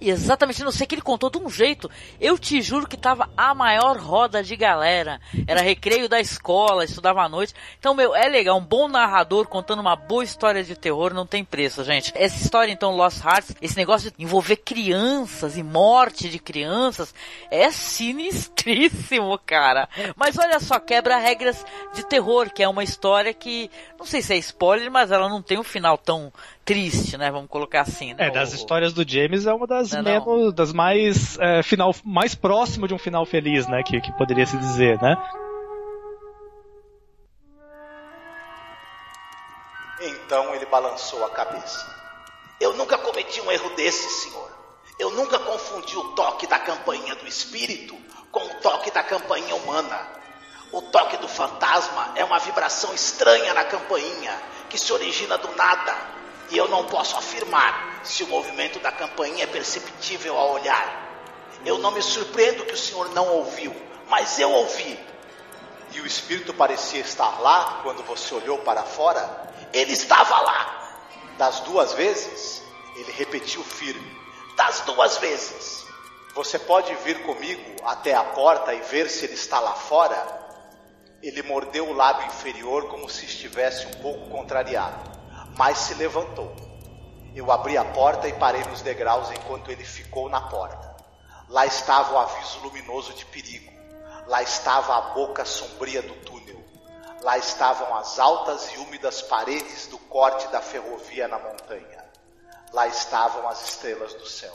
Exatamente, 0.00 0.62
não 0.62 0.72
sei 0.72 0.86
que 0.86 0.94
ele 0.94 1.02
contou 1.02 1.30
de 1.30 1.38
um 1.38 1.48
jeito. 1.48 1.90
Eu 2.20 2.38
te 2.38 2.60
juro 2.60 2.86
que 2.86 2.96
tava 2.96 3.30
a 3.36 3.54
maior 3.54 3.96
roda 3.96 4.42
de 4.42 4.54
galera. 4.56 5.20
Era 5.46 5.62
recreio 5.62 6.08
da 6.08 6.20
escola, 6.20 6.84
estudava 6.84 7.22
à 7.22 7.28
noite. 7.28 7.54
Então, 7.78 7.94
meu, 7.94 8.14
é 8.14 8.28
legal. 8.28 8.58
Um 8.58 8.64
bom 8.64 8.88
narrador 8.88 9.46
contando 9.46 9.80
uma 9.80 9.96
boa 9.96 10.24
história 10.24 10.62
de 10.62 10.76
terror 10.76 11.14
não 11.14 11.26
tem 11.26 11.44
preço, 11.44 11.84
gente. 11.84 12.12
Essa 12.14 12.42
história, 12.42 12.72
então, 12.72 12.94
Lost 12.94 13.24
Hearts, 13.24 13.54
esse 13.62 13.76
negócio 13.76 14.10
de 14.10 14.22
envolver 14.22 14.56
crianças 14.56 15.56
e 15.56 15.62
morte 15.62 16.28
de 16.28 16.38
crianças, 16.38 17.14
é 17.50 17.70
sinistríssimo, 17.70 19.38
cara. 19.38 19.88
Mas 20.16 20.38
olha 20.38 20.60
só, 20.60 20.78
quebra 20.78 21.16
regras 21.16 21.64
de 21.94 22.04
terror, 22.04 22.50
que 22.52 22.62
é 22.62 22.68
uma 22.68 22.84
história 22.84 23.32
que, 23.32 23.70
não 23.98 24.04
sei 24.04 24.20
se 24.20 24.34
é 24.34 24.36
spoiler, 24.36 24.90
mas 24.90 25.10
ela 25.10 25.28
não 25.28 25.40
tem 25.40 25.58
um 25.58 25.64
final 25.64 25.96
tão 25.96 26.32
triste, 26.64 27.16
né? 27.16 27.30
Vamos 27.30 27.48
colocar 27.48 27.82
assim, 27.82 28.14
né? 28.14 28.26
É, 28.26 28.30
das 28.30 28.52
O- 28.52 28.56
histórias 28.56 28.92
do 28.92 29.08
James 29.08 29.46
é 29.46 29.52
uma 29.52 29.66
das 29.66 29.92
Não 29.92 30.02
menos, 30.02 30.52
das 30.54 30.72
mais 30.72 31.38
é, 31.38 31.62
final, 31.62 31.94
mais 32.04 32.34
próximo 32.34 32.88
de 32.88 32.94
um 32.94 32.98
final 32.98 33.24
feliz, 33.26 33.66
né? 33.68 33.82
Que, 33.82 34.00
que 34.00 34.12
poderia 34.12 34.46
se 34.46 34.56
dizer, 34.56 35.00
né? 35.00 35.16
Então 40.00 40.54
ele 40.54 40.66
balançou 40.66 41.24
a 41.24 41.30
cabeça. 41.30 41.94
Eu 42.60 42.74
nunca 42.74 42.98
cometi 42.98 43.40
um 43.40 43.50
erro 43.50 43.70
desse, 43.70 44.08
senhor. 44.22 44.50
Eu 44.98 45.10
nunca 45.12 45.38
confundi 45.38 45.96
o 45.96 46.10
toque 46.14 46.46
da 46.46 46.58
campainha 46.58 47.14
do 47.16 47.26
espírito 47.26 47.96
com 48.30 48.40
o 48.40 48.54
toque 48.60 48.90
da 48.90 49.02
campainha 49.02 49.54
humana. 49.56 50.08
O 50.72 50.82
toque 50.82 51.16
do 51.18 51.28
fantasma 51.28 52.12
é 52.16 52.24
uma 52.24 52.38
vibração 52.38 52.92
estranha 52.94 53.54
na 53.54 53.64
campainha 53.64 54.32
que 54.68 54.78
se 54.78 54.92
origina 54.92 55.38
do 55.38 55.54
nada. 55.56 55.94
E 56.50 56.56
eu 56.56 56.68
não 56.68 56.84
posso 56.84 57.16
afirmar 57.16 58.00
se 58.04 58.22
o 58.22 58.28
movimento 58.28 58.78
da 58.78 58.92
campainha 58.92 59.44
é 59.44 59.46
perceptível 59.46 60.36
ao 60.36 60.52
olhar. 60.52 61.04
Eu 61.64 61.78
não 61.78 61.90
me 61.90 62.02
surpreendo 62.02 62.64
que 62.64 62.74
o 62.74 62.78
senhor 62.78 63.08
não 63.14 63.26
ouviu, 63.28 63.74
mas 64.08 64.38
eu 64.38 64.50
ouvi. 64.50 64.98
E 65.92 66.00
o 66.00 66.06
espírito 66.06 66.52
parecia 66.52 67.00
estar 67.00 67.40
lá 67.40 67.80
quando 67.82 68.02
você 68.02 68.34
olhou 68.34 68.58
para 68.58 68.82
fora? 68.82 69.52
Ele 69.72 69.92
estava 69.92 70.40
lá. 70.40 70.98
Das 71.38 71.60
duas 71.60 71.92
vezes, 71.92 72.62
ele 72.96 73.12
repetiu 73.12 73.62
firme. 73.62 74.20
Das 74.56 74.80
duas 74.80 75.18
vezes. 75.18 75.84
Você 76.34 76.58
pode 76.58 76.92
vir 76.96 77.22
comigo 77.22 77.76
até 77.84 78.12
a 78.12 78.24
porta 78.24 78.74
e 78.74 78.80
ver 78.80 79.08
se 79.08 79.24
ele 79.24 79.34
está 79.34 79.60
lá 79.60 79.72
fora? 79.72 80.44
Ele 81.22 81.42
mordeu 81.42 81.88
o 81.88 81.92
lábio 81.92 82.26
inferior 82.26 82.88
como 82.88 83.08
se 83.08 83.24
estivesse 83.24 83.86
um 83.86 83.92
pouco 84.02 84.28
contrariado, 84.28 85.13
mas 85.56 85.78
se 85.78 85.94
levantou. 85.94 86.54
Eu 87.34 87.50
abri 87.50 87.76
a 87.76 87.84
porta 87.84 88.28
e 88.28 88.32
parei 88.32 88.62
nos 88.64 88.80
degraus 88.82 89.30
enquanto 89.30 89.70
ele 89.70 89.84
ficou 89.84 90.28
na 90.28 90.40
porta. 90.40 90.94
Lá 91.48 91.66
estava 91.66 92.14
o 92.14 92.18
aviso 92.18 92.60
luminoso 92.60 93.12
de 93.14 93.24
perigo. 93.26 93.72
Lá 94.26 94.42
estava 94.42 94.96
a 94.96 95.00
boca 95.14 95.44
sombria 95.44 96.00
do 96.00 96.14
túnel. 96.24 96.62
Lá 97.22 97.36
estavam 97.38 97.94
as 97.96 98.18
altas 98.18 98.72
e 98.72 98.78
úmidas 98.78 99.22
paredes 99.22 99.86
do 99.88 99.98
corte 99.98 100.46
da 100.48 100.60
ferrovia 100.60 101.26
na 101.26 101.38
montanha. 101.38 102.04
Lá 102.72 102.86
estavam 102.86 103.48
as 103.48 103.68
estrelas 103.68 104.14
do 104.14 104.26
céu. 104.26 104.54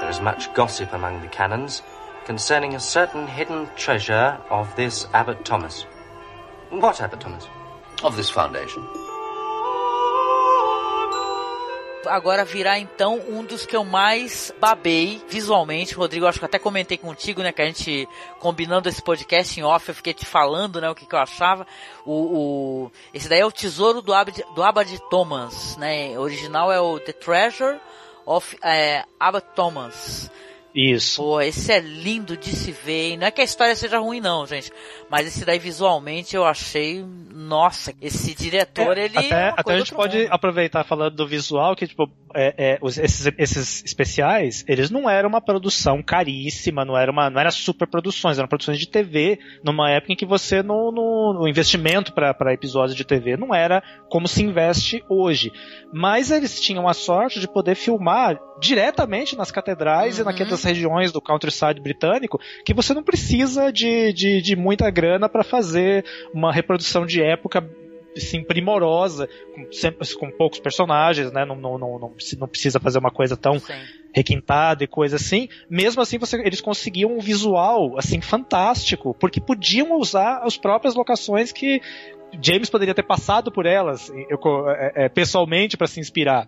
There 0.00 0.10
is 0.10 0.20
much 0.20 0.48
gossip 0.54 0.94
among 0.94 1.20
the 1.20 1.28
canons 1.28 1.82
concerning 2.26 2.74
a 2.74 2.80
certain 2.80 3.26
hidden 3.26 3.66
treasure 3.76 4.38
of 4.50 4.74
this 4.76 5.08
Abbot 5.12 5.42
Thomas. 5.44 5.86
What 6.70 7.02
Abbot 7.02 7.20
Thomas? 7.20 7.48
Of 8.02 8.16
this 8.16 8.30
foundation. 8.30 8.82
agora 12.06 12.44
virá 12.44 12.78
então 12.78 13.20
um 13.28 13.44
dos 13.44 13.64
que 13.64 13.76
eu 13.76 13.84
mais 13.84 14.52
babei 14.60 15.22
visualmente. 15.28 15.94
Rodrigo, 15.94 16.26
acho 16.26 16.38
que 16.38 16.44
até 16.44 16.58
comentei 16.58 16.98
contigo, 16.98 17.42
né? 17.42 17.52
Que 17.52 17.62
a 17.62 17.66
gente, 17.66 18.08
combinando 18.38 18.88
esse 18.88 19.00
podcast 19.00 19.58
em 19.58 19.62
off, 19.62 19.88
eu 19.88 19.94
fiquei 19.94 20.12
te 20.12 20.26
falando, 20.26 20.80
né? 20.80 20.90
O 20.90 20.94
que, 20.94 21.06
que 21.06 21.14
eu 21.14 21.18
achava. 21.18 21.66
O, 22.04 22.12
o- 22.86 22.92
esse 23.14 23.28
daí 23.28 23.40
é 23.40 23.46
o 23.46 23.52
Tesouro 23.52 24.02
do 24.02 24.12
Abad, 24.12 24.42
do 24.54 24.62
Abad 24.62 24.98
Thomas, 25.10 25.76
né? 25.76 26.18
O 26.18 26.22
original 26.22 26.72
é 26.72 26.80
o 26.80 26.98
The 26.98 27.12
Treasure 27.12 27.78
of 28.26 28.58
é, 28.62 29.04
Abbot 29.18 29.46
Thomas. 29.54 30.30
Isso. 30.74 31.20
Pô, 31.22 31.40
esse 31.40 31.70
é 31.70 31.80
lindo 31.80 32.36
de 32.36 32.48
se 32.50 32.72
ver. 32.72 33.12
E 33.12 33.16
não 33.16 33.26
é 33.26 33.30
que 33.30 33.40
a 33.40 33.44
história 33.44 33.76
seja 33.76 33.98
ruim, 33.98 34.20
não, 34.20 34.46
gente. 34.46 34.70
Mas 35.10 35.26
esse 35.26 35.44
daí 35.44 35.58
visualmente 35.58 36.34
eu 36.34 36.44
achei. 36.44 37.04
Nossa, 37.34 37.92
esse 38.00 38.34
diretor, 38.34 38.96
ele. 38.96 39.16
é 39.16 39.20
até, 39.20 39.42
uma 39.44 39.48
até 39.52 39.62
coisa 39.62 39.76
a 39.76 39.78
gente 39.84 39.94
pode 39.94 40.18
mundo. 40.18 40.28
aproveitar 40.32 40.84
falando 40.84 41.14
do 41.16 41.26
visual, 41.26 41.76
que 41.76 41.86
tipo, 41.86 42.10
é, 42.34 42.54
é, 42.56 42.78
os- 42.80 42.96
esses, 42.96 43.30
esses 43.36 43.84
especiais, 43.84 44.64
eles 44.66 44.90
não 44.90 45.10
eram 45.10 45.28
uma 45.28 45.40
produção 45.40 46.02
caríssima, 46.02 46.84
não 46.84 46.96
era 46.96 47.10
uma, 47.10 47.28
não 47.28 47.40
era 47.40 47.50
super 47.50 47.86
produções, 47.86 48.38
eram 48.38 48.48
produções 48.48 48.78
de 48.78 48.88
TV, 48.88 49.38
numa 49.62 49.90
época 49.90 50.12
em 50.12 50.16
que 50.16 50.24
você 50.24 50.62
no, 50.62 50.90
no, 50.90 51.34
no 51.40 51.48
investimento 51.48 52.12
para 52.14 52.54
episódios 52.54 52.96
de 52.96 53.04
TV 53.04 53.36
não 53.36 53.54
era 53.54 53.82
como 54.08 54.26
se 54.26 54.42
investe 54.42 55.04
hoje. 55.08 55.52
Mas 55.92 56.30
eles 56.30 56.58
tinham 56.60 56.88
a 56.88 56.94
sorte 56.94 57.38
de 57.40 57.46
poder 57.48 57.74
filmar 57.74 58.40
diretamente 58.60 59.36
nas 59.36 59.50
catedrais 59.50 60.18
e 60.18 60.24
naquelas 60.24 60.61
regiões 60.64 61.12
do 61.12 61.20
countryside 61.20 61.80
britânico 61.80 62.40
que 62.64 62.74
você 62.74 62.94
não 62.94 63.02
precisa 63.02 63.72
de, 63.72 64.12
de, 64.12 64.40
de 64.42 64.56
muita 64.56 64.90
grana 64.90 65.28
para 65.28 65.42
fazer 65.44 66.04
uma 66.32 66.52
reprodução 66.52 67.04
de 67.06 67.22
época 67.22 67.68
assim, 68.16 68.44
primorosa, 68.44 69.26
com, 69.54 69.72
sempre, 69.72 70.14
com 70.16 70.30
poucos 70.30 70.60
personagens, 70.60 71.32
né? 71.32 71.44
Não, 71.46 71.56
não, 71.56 71.78
não, 71.78 71.98
não, 71.98 72.08
precisa- 72.10 72.40
não 72.40 72.48
precisa 72.48 72.78
fazer 72.78 72.98
uma 72.98 73.10
coisa 73.10 73.36
tão 73.36 73.54
requintada 74.14 74.84
e 74.84 74.86
coisa 74.86 75.16
assim. 75.16 75.48
Mesmo 75.68 76.02
assim, 76.02 76.18
você, 76.18 76.36
eles 76.44 76.60
conseguiam 76.60 77.16
um 77.16 77.20
visual 77.20 77.98
assim 77.98 78.20
fantástico, 78.20 79.14
porque 79.18 79.40
podiam 79.40 79.98
usar 79.98 80.40
as 80.42 80.56
próprias 80.58 80.94
locações 80.94 81.52
que 81.52 81.80
James 82.40 82.70
poderia 82.70 82.94
ter 82.94 83.02
passado 83.02 83.50
por 83.50 83.66
elas 83.66 84.10
eu 84.28 84.38
é, 84.70 85.04
é, 85.04 85.08
pessoalmente 85.08 85.76
para 85.76 85.86
se 85.86 86.00
inspirar. 86.00 86.46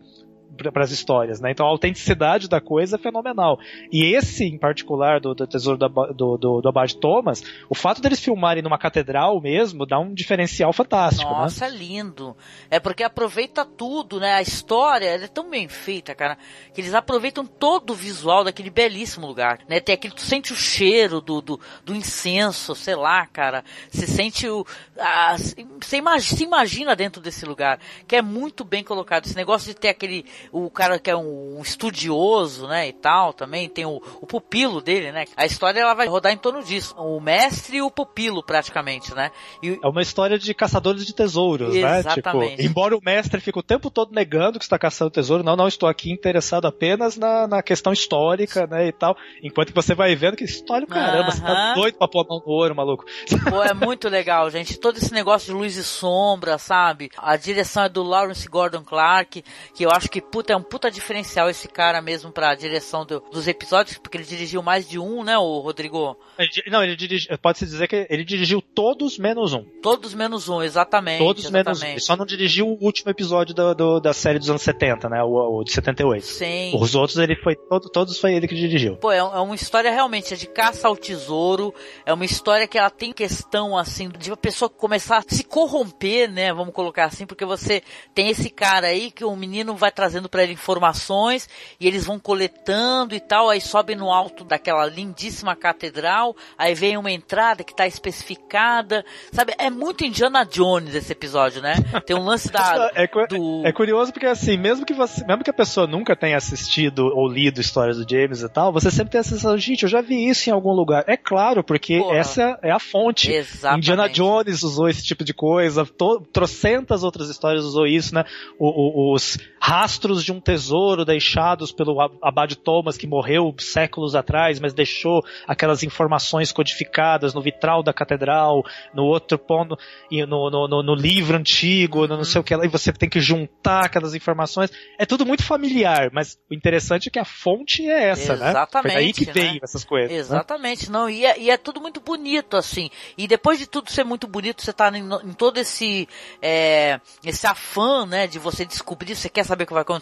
Para 0.54 0.84
as 0.84 0.90
histórias, 0.90 1.40
né? 1.40 1.50
Então 1.50 1.66
a 1.66 1.68
autenticidade 1.68 2.48
da 2.48 2.60
coisa 2.60 2.96
é 2.96 2.98
fenomenal. 2.98 3.58
E 3.92 4.14
esse, 4.14 4.44
em 4.44 4.58
particular, 4.58 5.20
do, 5.20 5.34
do 5.34 5.46
Tesouro 5.46 5.78
do, 5.78 5.88
do, 5.88 6.36
do, 6.36 6.60
do 6.60 6.68
Abad 6.68 6.96
Thomas, 6.96 7.42
o 7.68 7.74
fato 7.74 8.00
deles 8.00 8.20
filmarem 8.20 8.62
numa 8.62 8.78
catedral 8.78 9.40
mesmo 9.40 9.86
dá 9.86 9.98
um 9.98 10.12
diferencial 10.12 10.72
fantástico, 10.72 11.30
né? 11.30 11.38
Nossa, 11.38 11.68
né? 11.68 11.76
lindo. 11.76 12.36
É 12.70 12.78
porque 12.78 13.02
aproveita 13.02 13.64
tudo, 13.64 14.20
né? 14.20 14.34
A 14.34 14.42
história 14.42 15.06
é 15.06 15.28
tão 15.28 15.50
bem 15.50 15.68
feita, 15.68 16.14
cara, 16.14 16.38
que 16.72 16.80
eles 16.80 16.94
aproveitam 16.94 17.44
todo 17.46 17.90
o 17.90 17.94
visual 17.94 18.44
daquele 18.44 18.70
belíssimo 18.70 19.26
lugar, 19.26 19.60
né? 19.68 19.80
Tem 19.80 19.94
aquele, 19.94 20.14
tu 20.14 20.22
sente 20.22 20.52
o 20.52 20.56
cheiro 20.56 21.20
do, 21.20 21.40
do, 21.40 21.60
do 21.84 21.94
incenso, 21.94 22.74
sei 22.74 22.94
lá, 22.94 23.26
cara. 23.26 23.64
Você 23.90 24.06
sente 24.06 24.48
o... 24.48 24.64
A, 24.98 25.36
você 25.36 25.96
imagina, 25.96 26.36
se 26.36 26.44
imagina 26.44 26.96
dentro 26.96 27.20
desse 27.20 27.44
lugar, 27.44 27.78
que 28.06 28.16
é 28.16 28.22
muito 28.22 28.64
bem 28.64 28.82
colocado. 28.82 29.26
Esse 29.26 29.36
negócio 29.36 29.68
de 29.68 29.78
ter 29.78 29.88
aquele 29.88 30.24
o 30.52 30.70
cara 30.70 30.98
que 30.98 31.10
é 31.10 31.16
um, 31.16 31.58
um 31.58 31.62
estudioso, 31.62 32.66
né, 32.66 32.88
e 32.88 32.92
tal, 32.92 33.32
também 33.32 33.68
tem 33.68 33.84
o, 33.84 34.00
o, 34.20 34.26
pupilo 34.26 34.80
dele, 34.80 35.12
né? 35.12 35.24
A 35.36 35.46
história 35.46 35.80
ela 35.80 35.94
vai 35.94 36.06
rodar 36.06 36.32
em 36.32 36.36
torno 36.36 36.62
disso. 36.62 36.94
O 36.96 37.20
mestre 37.20 37.78
e 37.78 37.82
o 37.82 37.90
pupilo, 37.90 38.42
praticamente, 38.42 39.14
né? 39.14 39.30
E, 39.62 39.78
é 39.82 39.88
uma 39.88 40.02
história 40.02 40.38
de 40.38 40.52
caçadores 40.54 41.04
de 41.04 41.14
tesouros, 41.14 41.74
Exatamente. 41.74 42.50
né? 42.50 42.56
Tipo, 42.56 42.62
embora 42.62 42.96
o 42.96 43.00
mestre 43.02 43.40
fique 43.40 43.58
o 43.58 43.62
tempo 43.62 43.90
todo 43.90 44.12
negando 44.12 44.58
que 44.58 44.64
está 44.64 44.78
caçando 44.78 45.10
tesouro, 45.10 45.42
não, 45.42 45.56
não, 45.56 45.68
estou 45.68 45.88
aqui 45.88 46.10
interessado 46.10 46.66
apenas 46.66 47.16
na, 47.16 47.46
na 47.46 47.62
questão 47.62 47.92
histórica, 47.92 48.66
né, 48.66 48.88
e 48.88 48.92
tal. 48.92 49.16
Enquanto 49.42 49.68
que 49.68 49.74
você 49.74 49.94
vai 49.94 50.14
vendo 50.14 50.36
que 50.36 50.44
história, 50.44 50.86
caramba, 50.86 51.28
uh 51.28 51.32
-huh. 51.32 51.36
você 51.36 51.42
tá 51.42 51.74
doido 51.74 51.98
pra 51.98 52.08
pôr 52.08 52.24
a 52.24 52.28
mão 52.28 52.42
no 52.44 52.52
ouro, 52.52 52.74
maluco. 52.74 53.04
Pô, 53.50 53.62
é 53.62 53.74
muito 53.74 54.08
legal, 54.08 54.50
gente. 54.50 54.78
Todo 54.78 54.96
esse 54.96 55.12
negócio 55.12 55.52
de 55.52 55.58
luz 55.58 55.76
e 55.76 55.84
sombra, 55.84 56.58
sabe? 56.58 57.10
A 57.16 57.36
direção 57.36 57.84
é 57.84 57.88
do 57.88 58.02
Lawrence 58.02 58.48
Gordon 58.48 58.82
Clark, 58.82 59.44
que 59.74 59.84
eu 59.84 59.90
acho 59.90 60.08
que 60.08 60.20
puta, 60.34 60.52
é 60.52 60.56
um 60.56 60.62
puta 60.62 60.90
diferencial 60.90 61.48
esse 61.48 61.68
cara 61.68 62.02
mesmo 62.02 62.32
pra 62.32 62.56
direção 62.56 63.06
do, 63.06 63.20
dos 63.30 63.46
episódios, 63.46 63.98
porque 63.98 64.16
ele 64.18 64.24
dirigiu 64.24 64.64
mais 64.64 64.88
de 64.88 64.98
um, 64.98 65.22
né, 65.22 65.38
o 65.38 65.60
Rodrigo? 65.60 66.18
Ele, 66.36 66.50
não, 66.66 66.82
ele 66.82 66.96
dirigiu, 66.96 67.38
pode-se 67.38 67.64
dizer 67.64 67.86
que 67.86 68.04
ele 68.10 68.24
dirigiu 68.24 68.60
todos 68.60 69.16
menos 69.16 69.52
um. 69.52 69.62
Todos 69.80 70.12
menos 70.12 70.48
um, 70.48 70.60
exatamente. 70.60 71.18
Todos 71.18 71.44
exatamente. 71.44 71.66
menos 71.66 71.82
um. 71.82 71.86
Ele 71.86 72.00
só 72.00 72.16
não 72.16 72.26
dirigiu 72.26 72.66
o 72.66 72.84
último 72.84 73.12
episódio 73.12 73.54
do, 73.54 73.74
do, 73.76 74.00
da 74.00 74.12
série 74.12 74.40
dos 74.40 74.50
anos 74.50 74.62
70, 74.62 75.08
né, 75.08 75.22
o, 75.22 75.60
o 75.60 75.62
de 75.62 75.70
78. 75.70 76.26
Sim. 76.26 76.72
Os 76.80 76.96
outros 76.96 77.16
ele 77.18 77.36
foi, 77.36 77.54
todo, 77.54 77.88
todos 77.88 78.18
foi 78.18 78.34
ele 78.34 78.48
que 78.48 78.56
dirigiu. 78.56 78.96
Pô, 78.96 79.12
é, 79.12 79.18
é 79.18 79.22
uma 79.22 79.54
história 79.54 79.92
realmente 79.92 80.34
é 80.34 80.36
de 80.36 80.48
caça 80.48 80.88
ao 80.88 80.96
tesouro, 80.96 81.72
é 82.04 82.12
uma 82.12 82.24
história 82.24 82.66
que 82.66 82.76
ela 82.76 82.90
tem 82.90 83.12
questão, 83.12 83.78
assim, 83.78 84.08
de 84.08 84.32
uma 84.32 84.36
pessoa 84.36 84.68
começar 84.68 85.18
a 85.18 85.22
se 85.28 85.44
corromper, 85.44 86.28
né, 86.28 86.52
vamos 86.52 86.74
colocar 86.74 87.04
assim, 87.04 87.24
porque 87.24 87.44
você 87.44 87.84
tem 88.12 88.30
esse 88.30 88.50
cara 88.50 88.88
aí 88.88 89.12
que 89.12 89.24
o 89.24 89.36
menino 89.36 89.76
vai 89.76 89.92
trazendo 90.14 90.28
para 90.28 90.44
ele 90.44 90.52
informações 90.52 91.48
e 91.80 91.88
eles 91.88 92.06
vão 92.06 92.18
coletando 92.20 93.14
e 93.14 93.20
tal, 93.20 93.50
aí 93.50 93.60
sobe 93.60 93.96
no 93.96 94.12
alto 94.12 94.44
daquela 94.44 94.86
lindíssima 94.86 95.56
catedral, 95.56 96.36
aí 96.56 96.74
vem 96.74 96.96
uma 96.96 97.10
entrada 97.10 97.64
que 97.64 97.72
está 97.72 97.86
especificada, 97.86 99.04
sabe? 99.32 99.54
É 99.58 99.70
muito 99.70 100.04
Indiana 100.04 100.44
Jones 100.44 100.94
esse 100.94 101.10
episódio, 101.12 101.60
né? 101.60 101.74
Tem 102.06 102.16
um 102.16 102.24
lance 102.24 102.50
da 102.50 102.90
é, 102.94 103.06
do... 103.26 103.66
é 103.66 103.72
curioso 103.72 104.12
porque 104.12 104.26
assim, 104.26 104.56
mesmo 104.56 104.86
que 104.86 104.94
você, 104.94 105.24
mesmo 105.24 105.42
que 105.42 105.50
a 105.50 105.54
pessoa 105.54 105.86
nunca 105.86 106.14
tenha 106.14 106.36
assistido 106.36 107.06
ou 107.06 107.28
lido 107.28 107.60
histórias 107.60 107.96
do 107.96 108.08
James 108.08 108.42
e 108.42 108.48
tal, 108.48 108.72
você 108.72 108.90
sempre 108.90 109.10
tem 109.10 109.20
a 109.20 109.24
sensação, 109.24 109.58
gente, 109.58 109.82
eu 109.82 109.88
já 109.88 110.00
vi 110.00 110.28
isso 110.28 110.48
em 110.48 110.52
algum 110.52 110.72
lugar. 110.72 111.04
É 111.08 111.16
claro, 111.16 111.64
porque 111.64 111.98
Porra. 111.98 112.16
essa 112.18 112.58
é 112.62 112.70
a 112.70 112.78
fonte. 112.78 113.32
Exatamente. 113.32 113.90
Indiana 113.90 114.08
Jones 114.08 114.62
usou 114.62 114.88
esse 114.88 115.02
tipo 115.02 115.24
de 115.24 115.34
coisa, 115.34 115.84
to, 115.84 116.20
trocentas 116.32 117.02
outras 117.02 117.28
histórias 117.28 117.64
usou 117.64 117.86
isso, 117.86 118.14
né? 118.14 118.24
O, 118.58 118.68
o, 118.68 119.14
os 119.14 119.38
rastros 119.64 120.03
de 120.12 120.32
um 120.32 120.40
tesouro 120.40 121.04
deixados 121.04 121.72
pelo 121.72 122.00
Abade 122.22 122.56
Thomas, 122.56 122.96
que 122.96 123.06
morreu 123.06 123.54
séculos 123.58 124.14
atrás, 124.14 124.58
mas 124.60 124.74
deixou 124.74 125.24
aquelas 125.46 125.82
informações 125.82 126.52
codificadas 126.52 127.34
no 127.34 127.40
vitral 127.40 127.82
da 127.82 127.92
catedral, 127.92 128.64
no 128.92 129.04
outro 129.04 129.38
ponto, 129.38 129.78
no, 130.10 130.50
no, 130.50 130.68
no, 130.68 130.82
no 130.82 130.94
livro 130.94 131.36
antigo, 131.36 132.06
no 132.06 132.16
não 132.16 132.24
sei 132.24 132.40
o 132.40 132.44
que 132.44 132.54
lá, 132.54 132.64
e 132.64 132.68
você 132.68 132.92
tem 132.92 133.08
que 133.08 133.20
juntar 133.20 133.84
aquelas 133.84 134.14
informações. 134.14 134.70
É 134.98 135.06
tudo 135.06 135.24
muito 135.24 135.44
familiar, 135.44 136.10
mas 136.12 136.38
o 136.50 136.54
interessante 136.54 137.08
é 137.08 137.10
que 137.10 137.18
a 137.18 137.24
fonte 137.24 137.88
é 137.88 138.08
essa, 138.08 138.34
Exatamente, 138.34 138.54
né? 138.54 138.66
Foi 138.82 138.90
daí 138.90 139.12
que 139.12 139.26
né? 139.26 139.32
veio 139.32 139.60
essas 139.62 139.84
coisas. 139.84 140.10
Né? 140.10 140.16
Exatamente, 140.16 140.90
né? 140.90 140.98
não, 140.98 141.10
e 141.10 141.24
é, 141.24 141.38
e 141.38 141.50
é, 141.50 141.56
tudo 141.56 141.80
muito 141.80 142.00
bonito, 142.00 142.56
assim. 142.56 142.90
E 143.16 143.26
depois 143.26 143.58
de 143.58 143.66
tudo 143.66 143.90
ser 143.90 144.04
muito 144.04 144.26
bonito, 144.26 144.62
você 144.62 144.72
tá 144.72 144.90
em, 144.96 145.04
em 145.24 145.32
todo 145.32 145.58
esse, 145.58 146.08
é, 146.40 147.00
esse 147.24 147.46
afã, 147.46 148.06
né, 148.06 148.26
de 148.26 148.38
você 148.38 148.64
descobrir, 148.64 149.14
você 149.14 149.28
quer 149.28 149.44
saber 149.44 149.64
o 149.64 149.66
que 149.66 149.72
vai 149.72 149.82
acontecer, 149.82 149.93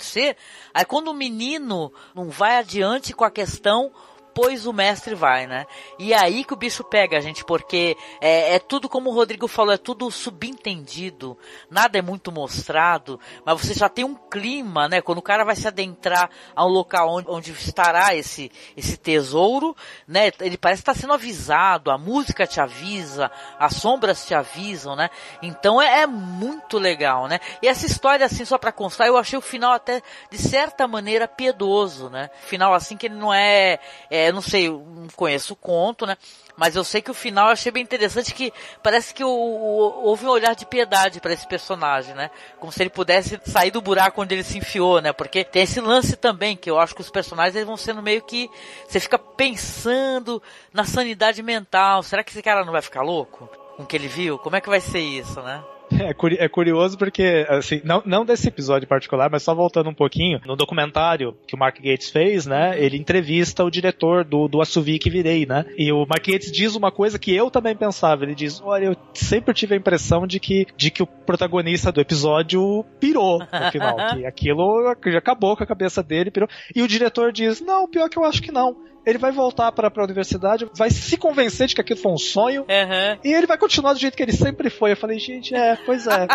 aí 0.72 0.84
quando 0.84 1.08
o 1.08 1.14
menino 1.14 1.92
não 2.14 2.30
vai 2.30 2.56
adiante 2.56 3.12
com 3.12 3.24
a 3.24 3.30
questão, 3.30 3.92
pois 4.34 4.66
o 4.66 4.72
mestre 4.72 5.14
vai, 5.14 5.46
né? 5.46 5.66
E 5.98 6.12
é 6.12 6.18
aí 6.18 6.44
que 6.44 6.52
o 6.52 6.56
bicho 6.56 6.84
pega, 6.84 7.20
gente, 7.20 7.44
porque 7.44 7.96
é, 8.20 8.54
é, 8.54 8.58
tudo 8.58 8.88
como 8.88 9.10
o 9.10 9.14
Rodrigo 9.14 9.46
falou, 9.46 9.72
é 9.72 9.78
tudo 9.78 10.10
subentendido, 10.10 11.36
nada 11.70 11.98
é 11.98 12.02
muito 12.02 12.32
mostrado, 12.32 13.20
mas 13.44 13.60
você 13.60 13.74
já 13.74 13.88
tem 13.88 14.04
um 14.04 14.14
clima, 14.14 14.88
né? 14.88 15.00
Quando 15.00 15.18
o 15.18 15.22
cara 15.22 15.44
vai 15.44 15.56
se 15.56 15.66
adentrar 15.66 16.30
a 16.54 16.64
um 16.64 16.68
local 16.68 17.08
onde, 17.08 17.30
onde 17.30 17.52
estará 17.52 18.14
esse, 18.14 18.50
esse 18.76 18.96
tesouro, 18.96 19.76
né? 20.06 20.30
Ele 20.40 20.56
parece 20.56 20.82
estar 20.82 20.94
sendo 20.94 21.12
avisado, 21.12 21.90
a 21.90 21.98
música 21.98 22.46
te 22.46 22.60
avisa, 22.60 23.30
as 23.58 23.74
sombras 23.76 24.26
te 24.26 24.34
avisam, 24.34 24.96
né? 24.96 25.10
Então 25.42 25.80
é, 25.80 26.02
é 26.02 26.06
muito 26.06 26.78
legal, 26.78 27.26
né? 27.28 27.38
E 27.60 27.68
essa 27.68 27.86
história, 27.86 28.26
assim, 28.26 28.44
só 28.44 28.58
para 28.58 28.72
constar, 28.72 29.06
eu 29.06 29.16
achei 29.16 29.38
o 29.38 29.42
final 29.42 29.72
até, 29.72 30.02
de 30.30 30.38
certa 30.38 30.86
maneira, 30.86 31.28
piedoso, 31.28 32.08
né? 32.08 32.30
Final 32.44 32.74
assim 32.74 32.96
que 32.96 33.06
ele 33.06 33.14
não 33.14 33.32
é, 33.32 33.78
é 34.10 34.21
é, 34.22 34.32
não 34.32 34.40
sei, 34.40 34.68
não 34.68 35.08
conheço 35.14 35.52
o 35.52 35.56
conto, 35.56 36.06
né? 36.06 36.16
Mas 36.56 36.76
eu 36.76 36.84
sei 36.84 37.00
que 37.00 37.10
o 37.10 37.14
final 37.14 37.46
eu 37.46 37.52
achei 37.52 37.72
bem 37.72 37.82
interessante 37.82 38.34
que 38.34 38.52
parece 38.82 39.14
que 39.14 39.24
o, 39.24 39.28
o, 39.28 40.04
houve 40.04 40.26
um 40.26 40.30
olhar 40.30 40.54
de 40.54 40.66
piedade 40.66 41.20
para 41.20 41.32
esse 41.32 41.46
personagem, 41.46 42.14
né? 42.14 42.30
Como 42.58 42.70
se 42.70 42.82
ele 42.82 42.90
pudesse 42.90 43.40
sair 43.44 43.70
do 43.70 43.80
buraco 43.80 44.20
onde 44.22 44.34
ele 44.34 44.44
se 44.44 44.58
enfiou, 44.58 45.00
né? 45.00 45.12
Porque 45.12 45.44
tem 45.44 45.62
esse 45.62 45.80
lance 45.80 46.16
também 46.16 46.56
que 46.56 46.70
eu 46.70 46.78
acho 46.78 46.94
que 46.94 47.00
os 47.00 47.10
personagens 47.10 47.56
eles 47.56 47.66
vão 47.66 47.76
sendo 47.76 48.02
meio 48.02 48.22
que 48.22 48.50
você 48.86 49.00
fica 49.00 49.18
pensando 49.18 50.42
na 50.72 50.84
sanidade 50.84 51.42
mental. 51.42 52.02
Será 52.02 52.22
que 52.22 52.30
esse 52.30 52.42
cara 52.42 52.64
não 52.64 52.72
vai 52.72 52.82
ficar 52.82 53.02
louco 53.02 53.48
com 53.76 53.82
o 53.82 53.86
que 53.86 53.96
ele 53.96 54.08
viu? 54.08 54.38
Como 54.38 54.56
é 54.56 54.60
que 54.60 54.68
vai 54.68 54.80
ser 54.80 55.00
isso, 55.00 55.40
né? 55.40 55.62
É, 56.00 56.44
é 56.44 56.48
curioso 56.48 56.96
porque, 56.96 57.46
assim, 57.48 57.80
não, 57.84 58.02
não 58.04 58.24
desse 58.24 58.48
episódio 58.48 58.88
particular, 58.88 59.30
mas 59.30 59.42
só 59.42 59.54
voltando 59.54 59.90
um 59.90 59.94
pouquinho, 59.94 60.40
no 60.46 60.56
documentário 60.56 61.36
que 61.46 61.54
o 61.54 61.58
Mark 61.58 61.76
Gates 61.76 62.10
fez, 62.10 62.46
né, 62.46 62.74
ele 62.82 62.96
entrevista 62.96 63.64
o 63.64 63.70
diretor 63.70 64.24
do, 64.24 64.48
do 64.48 64.60
Assovi 64.60 64.98
que 64.98 65.10
virei, 65.10 65.46
né, 65.46 65.64
e 65.76 65.92
o 65.92 66.06
Mark 66.06 66.26
Gates 66.26 66.50
diz 66.50 66.74
uma 66.74 66.90
coisa 66.90 67.18
que 67.18 67.34
eu 67.34 67.50
também 67.50 67.76
pensava, 67.76 68.24
ele 68.24 68.34
diz, 68.34 68.60
olha, 68.64 68.86
eu 68.86 68.96
sempre 69.14 69.54
tive 69.54 69.74
a 69.74 69.78
impressão 69.78 70.26
de 70.26 70.38
que, 70.38 70.66
de 70.76 70.90
que 70.90 71.02
o 71.02 71.06
protagonista 71.06 71.92
do 71.92 72.00
episódio 72.00 72.84
pirou 72.98 73.38
no 73.38 73.70
final, 73.70 73.96
que 74.14 74.26
aquilo 74.26 74.94
já 75.06 75.18
acabou 75.18 75.56
com 75.56 75.64
a 75.64 75.66
cabeça 75.66 76.02
dele, 76.02 76.30
pirou, 76.30 76.48
e 76.74 76.82
o 76.82 76.88
diretor 76.88 77.32
diz, 77.32 77.60
não, 77.60 77.88
pior 77.88 78.08
que 78.08 78.18
eu 78.18 78.24
acho 78.24 78.42
que 78.42 78.52
não, 78.52 78.76
ele 79.04 79.18
vai 79.18 79.32
voltar 79.32 79.70
para 79.72 79.88
a 79.94 80.04
universidade, 80.04 80.68
vai 80.74 80.90
se 80.90 81.16
convencer 81.16 81.66
de 81.66 81.74
que 81.74 81.80
aquilo 81.80 81.98
foi 81.98 82.12
um 82.12 82.18
sonho, 82.18 82.62
uhum. 82.62 83.18
e 83.24 83.32
ele 83.32 83.46
vai 83.46 83.58
continuar 83.58 83.92
do 83.92 83.98
jeito 83.98 84.16
que 84.16 84.22
ele 84.22 84.32
sempre 84.32 84.70
foi. 84.70 84.92
Eu 84.92 84.96
falei, 84.96 85.18
gente, 85.18 85.54
é, 85.54 85.76
pois 85.84 86.06
é, 86.06 86.26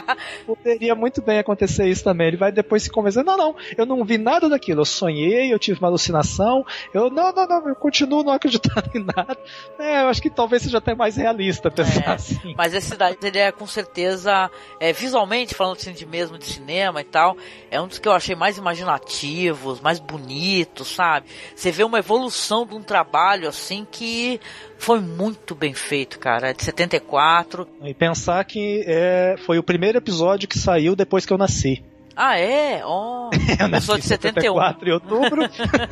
poderia 0.46 0.96
muito 0.96 1.22
bem 1.22 1.40
acontecer 1.40 1.88
isso 1.88 2.04
também. 2.04 2.28
Ele 2.28 2.38
vai 2.38 2.52
depois 2.52 2.84
se 2.84 2.90
convencer, 2.90 3.24
não, 3.24 3.38
não, 3.38 3.56
eu 3.78 3.86
não 3.86 4.04
vi 4.04 4.18
nada 4.18 4.50
daquilo, 4.50 4.82
eu 4.82 4.86
sonhei, 4.86 5.54
eu 5.54 5.60
tive 5.60 5.80
uma 5.80 5.88
alucinação, 5.88 6.66
eu, 6.94 7.10
não, 7.10 7.32
não, 7.32 7.48
não, 7.48 7.70
eu 7.70 7.76
continuo 7.76 8.24
não 8.24 8.34
acreditando 8.34 8.90
em 8.96 9.04
nada. 9.04 9.38
É, 9.80 10.04
eu 10.04 10.08
acho 10.08 10.22
que 10.22 10.30
talvez 10.30 10.64
seja 10.64 10.78
até 10.78 10.96
mais 10.96 11.16
realista 11.16 11.70
pensar 11.70 12.12
é, 12.12 12.14
assim. 12.14 12.56
Mas 12.58 12.74
esse 12.74 12.96
daí, 12.96 13.18
ele 13.22 13.40
é 13.40 13.52
com 13.52 13.68
certeza, 13.68 14.50
é, 14.80 14.94
visualmente, 14.94 15.56
falando 15.56 15.78
assim 15.78 15.94
de 15.94 16.06
mesmo, 16.06 16.38
de 16.38 16.46
cinema 16.46 17.02
e 17.02 17.06
tal, 17.06 17.38
é 17.70 17.80
um 17.82 17.88
dos 17.88 18.00
que 18.00 18.08
eu 18.08 18.14
achei 18.14 18.36
mais 18.36 18.58
imaginativos, 18.58 19.82
mais 19.82 20.00
bonitos, 20.00 20.90
sabe? 20.90 21.28
Você 21.56 21.72
vê 21.72 21.84
uma 21.84 22.00
evolução 22.00 22.66
de 22.66 22.76
um 22.76 22.82
trabalho 22.82 23.48
assim 23.48 23.86
que 23.90 24.40
foi 24.78 25.00
muito 25.00 25.56
bem 25.56 25.74
feito, 25.74 26.20
cara, 26.20 26.54
de 26.54 26.64
74. 26.64 27.68
E 27.84 27.94
pensar 27.94 28.44
que 28.46 28.84
é, 28.88 29.36
foi 29.46 29.58
o 29.58 29.64
primeiro 29.64 29.98
episódio 29.98 30.48
que 30.48 30.58
saiu 30.58 30.96
depois 30.96 31.26
que 31.26 31.34
eu 31.34 31.38
nasci. 31.38 31.84
Ah, 32.20 32.40
é? 32.40 32.84
Oh, 32.84 33.30
eu, 33.62 33.68
eu 33.68 33.82
sou 33.82 33.96
de 33.96 34.04
71. 34.04 34.54
74 34.54 34.90
em 34.90 34.92
outubro. 34.92 35.42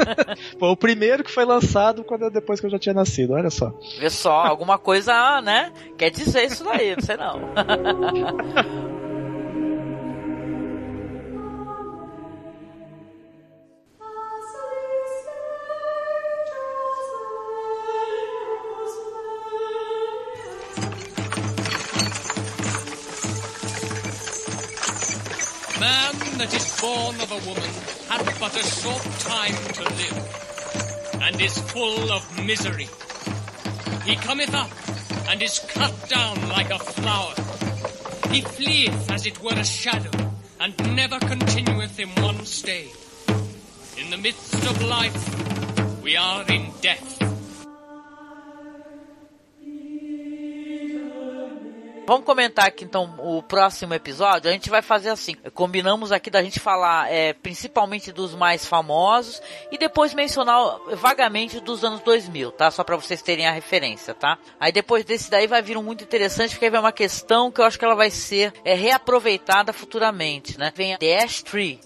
foi 0.57 0.69
o 0.69 0.75
primeiro 0.75 1.23
que 1.23 1.31
foi 1.31 1.45
lançado 1.45 2.03
quando, 2.03 2.31
depois 2.31 2.59
que 2.59 2.65
eu 2.65 2.71
já 2.71 2.79
tinha 2.79 2.95
nascido, 2.95 3.33
olha 3.33 3.51
só. 3.51 3.71
Vê 3.99 4.09
só, 4.09 4.43
alguma 4.43 4.79
coisa, 4.79 5.39
né? 5.41 5.71
Quer 5.95 6.09
dizer 6.09 6.45
isso 6.45 6.63
daí, 6.63 6.95
não 6.95 7.03
sei 7.03 7.17
não. 7.17 7.39
That 26.37 26.53
is 26.53 26.81
born 26.81 27.15
of 27.21 27.31
a 27.31 27.39
woman 27.47 27.69
hath 28.09 28.39
but 28.41 28.53
a 28.53 28.63
short 28.63 29.01
time 29.19 29.55
to 29.73 29.83
live, 29.83 31.21
and 31.21 31.41
is 31.41 31.57
full 31.71 32.11
of 32.11 32.45
misery. 32.45 32.89
He 34.03 34.15
cometh 34.17 34.53
up, 34.53 34.69
and 35.29 35.41
is 35.41 35.59
cut 35.59 35.93
down 36.09 36.49
like 36.49 36.69
a 36.71 36.77
flower. 36.77 37.33
He 38.31 38.41
fleeth 38.41 39.09
as 39.09 39.25
it 39.25 39.41
were 39.41 39.55
a 39.55 39.63
shadow, 39.63 40.11
and 40.59 40.95
never 40.95 41.19
continueth 41.19 41.99
in 41.99 42.09
one 42.21 42.45
stay. 42.45 42.91
In 43.97 44.09
the 44.09 44.17
midst 44.17 44.53
of 44.55 44.81
life, 44.83 46.03
we 46.03 46.17
are 46.17 46.45
in 46.47 46.69
death. 46.81 47.14
Vamos 52.07 52.23
comentar 52.23 52.67
aqui 52.67 52.85
então 52.85 53.15
o 53.17 53.41
próximo 53.41 53.93
episódio. 53.93 54.49
A 54.49 54.53
gente 54.53 54.69
vai 54.69 54.83
fazer 54.83 55.09
assim: 55.09 55.33
combinamos 55.53 56.11
aqui 56.11 56.29
da 56.29 56.43
gente 56.43 56.59
falar 56.59 57.11
é, 57.11 57.33
principalmente 57.33 58.11
dos 58.11 58.35
mais 58.35 58.65
famosos 58.65 59.41
e 59.71 59.77
depois 59.77 60.13
mencionar 60.13 60.77
vagamente 60.93 61.59
dos 61.59 61.83
anos 61.83 62.01
2000, 62.01 62.51
tá? 62.51 62.69
Só 62.69 62.83
para 62.83 62.95
vocês 62.95 63.23
terem 63.23 63.47
a 63.47 63.51
referência, 63.51 64.13
tá? 64.13 64.37
Aí 64.59 64.71
depois 64.71 65.03
desse 65.03 65.31
daí 65.31 65.47
vai 65.47 65.63
vir 65.63 65.77
um 65.77 65.83
muito 65.83 66.03
interessante, 66.03 66.51
porque 66.51 66.65
aí 66.65 66.71
vem 66.71 66.79
uma 66.79 66.91
questão 66.91 67.51
que 67.51 67.59
eu 67.59 67.65
acho 67.65 67.79
que 67.79 67.85
ela 67.85 67.95
vai 67.95 68.11
ser 68.11 68.53
é, 68.63 68.75
reaproveitada 68.75 69.73
futuramente, 69.73 70.59
né? 70.59 70.71
Vem 70.75 70.93
a 70.93 70.97
Dash 70.97 71.41
Tree 71.41 71.79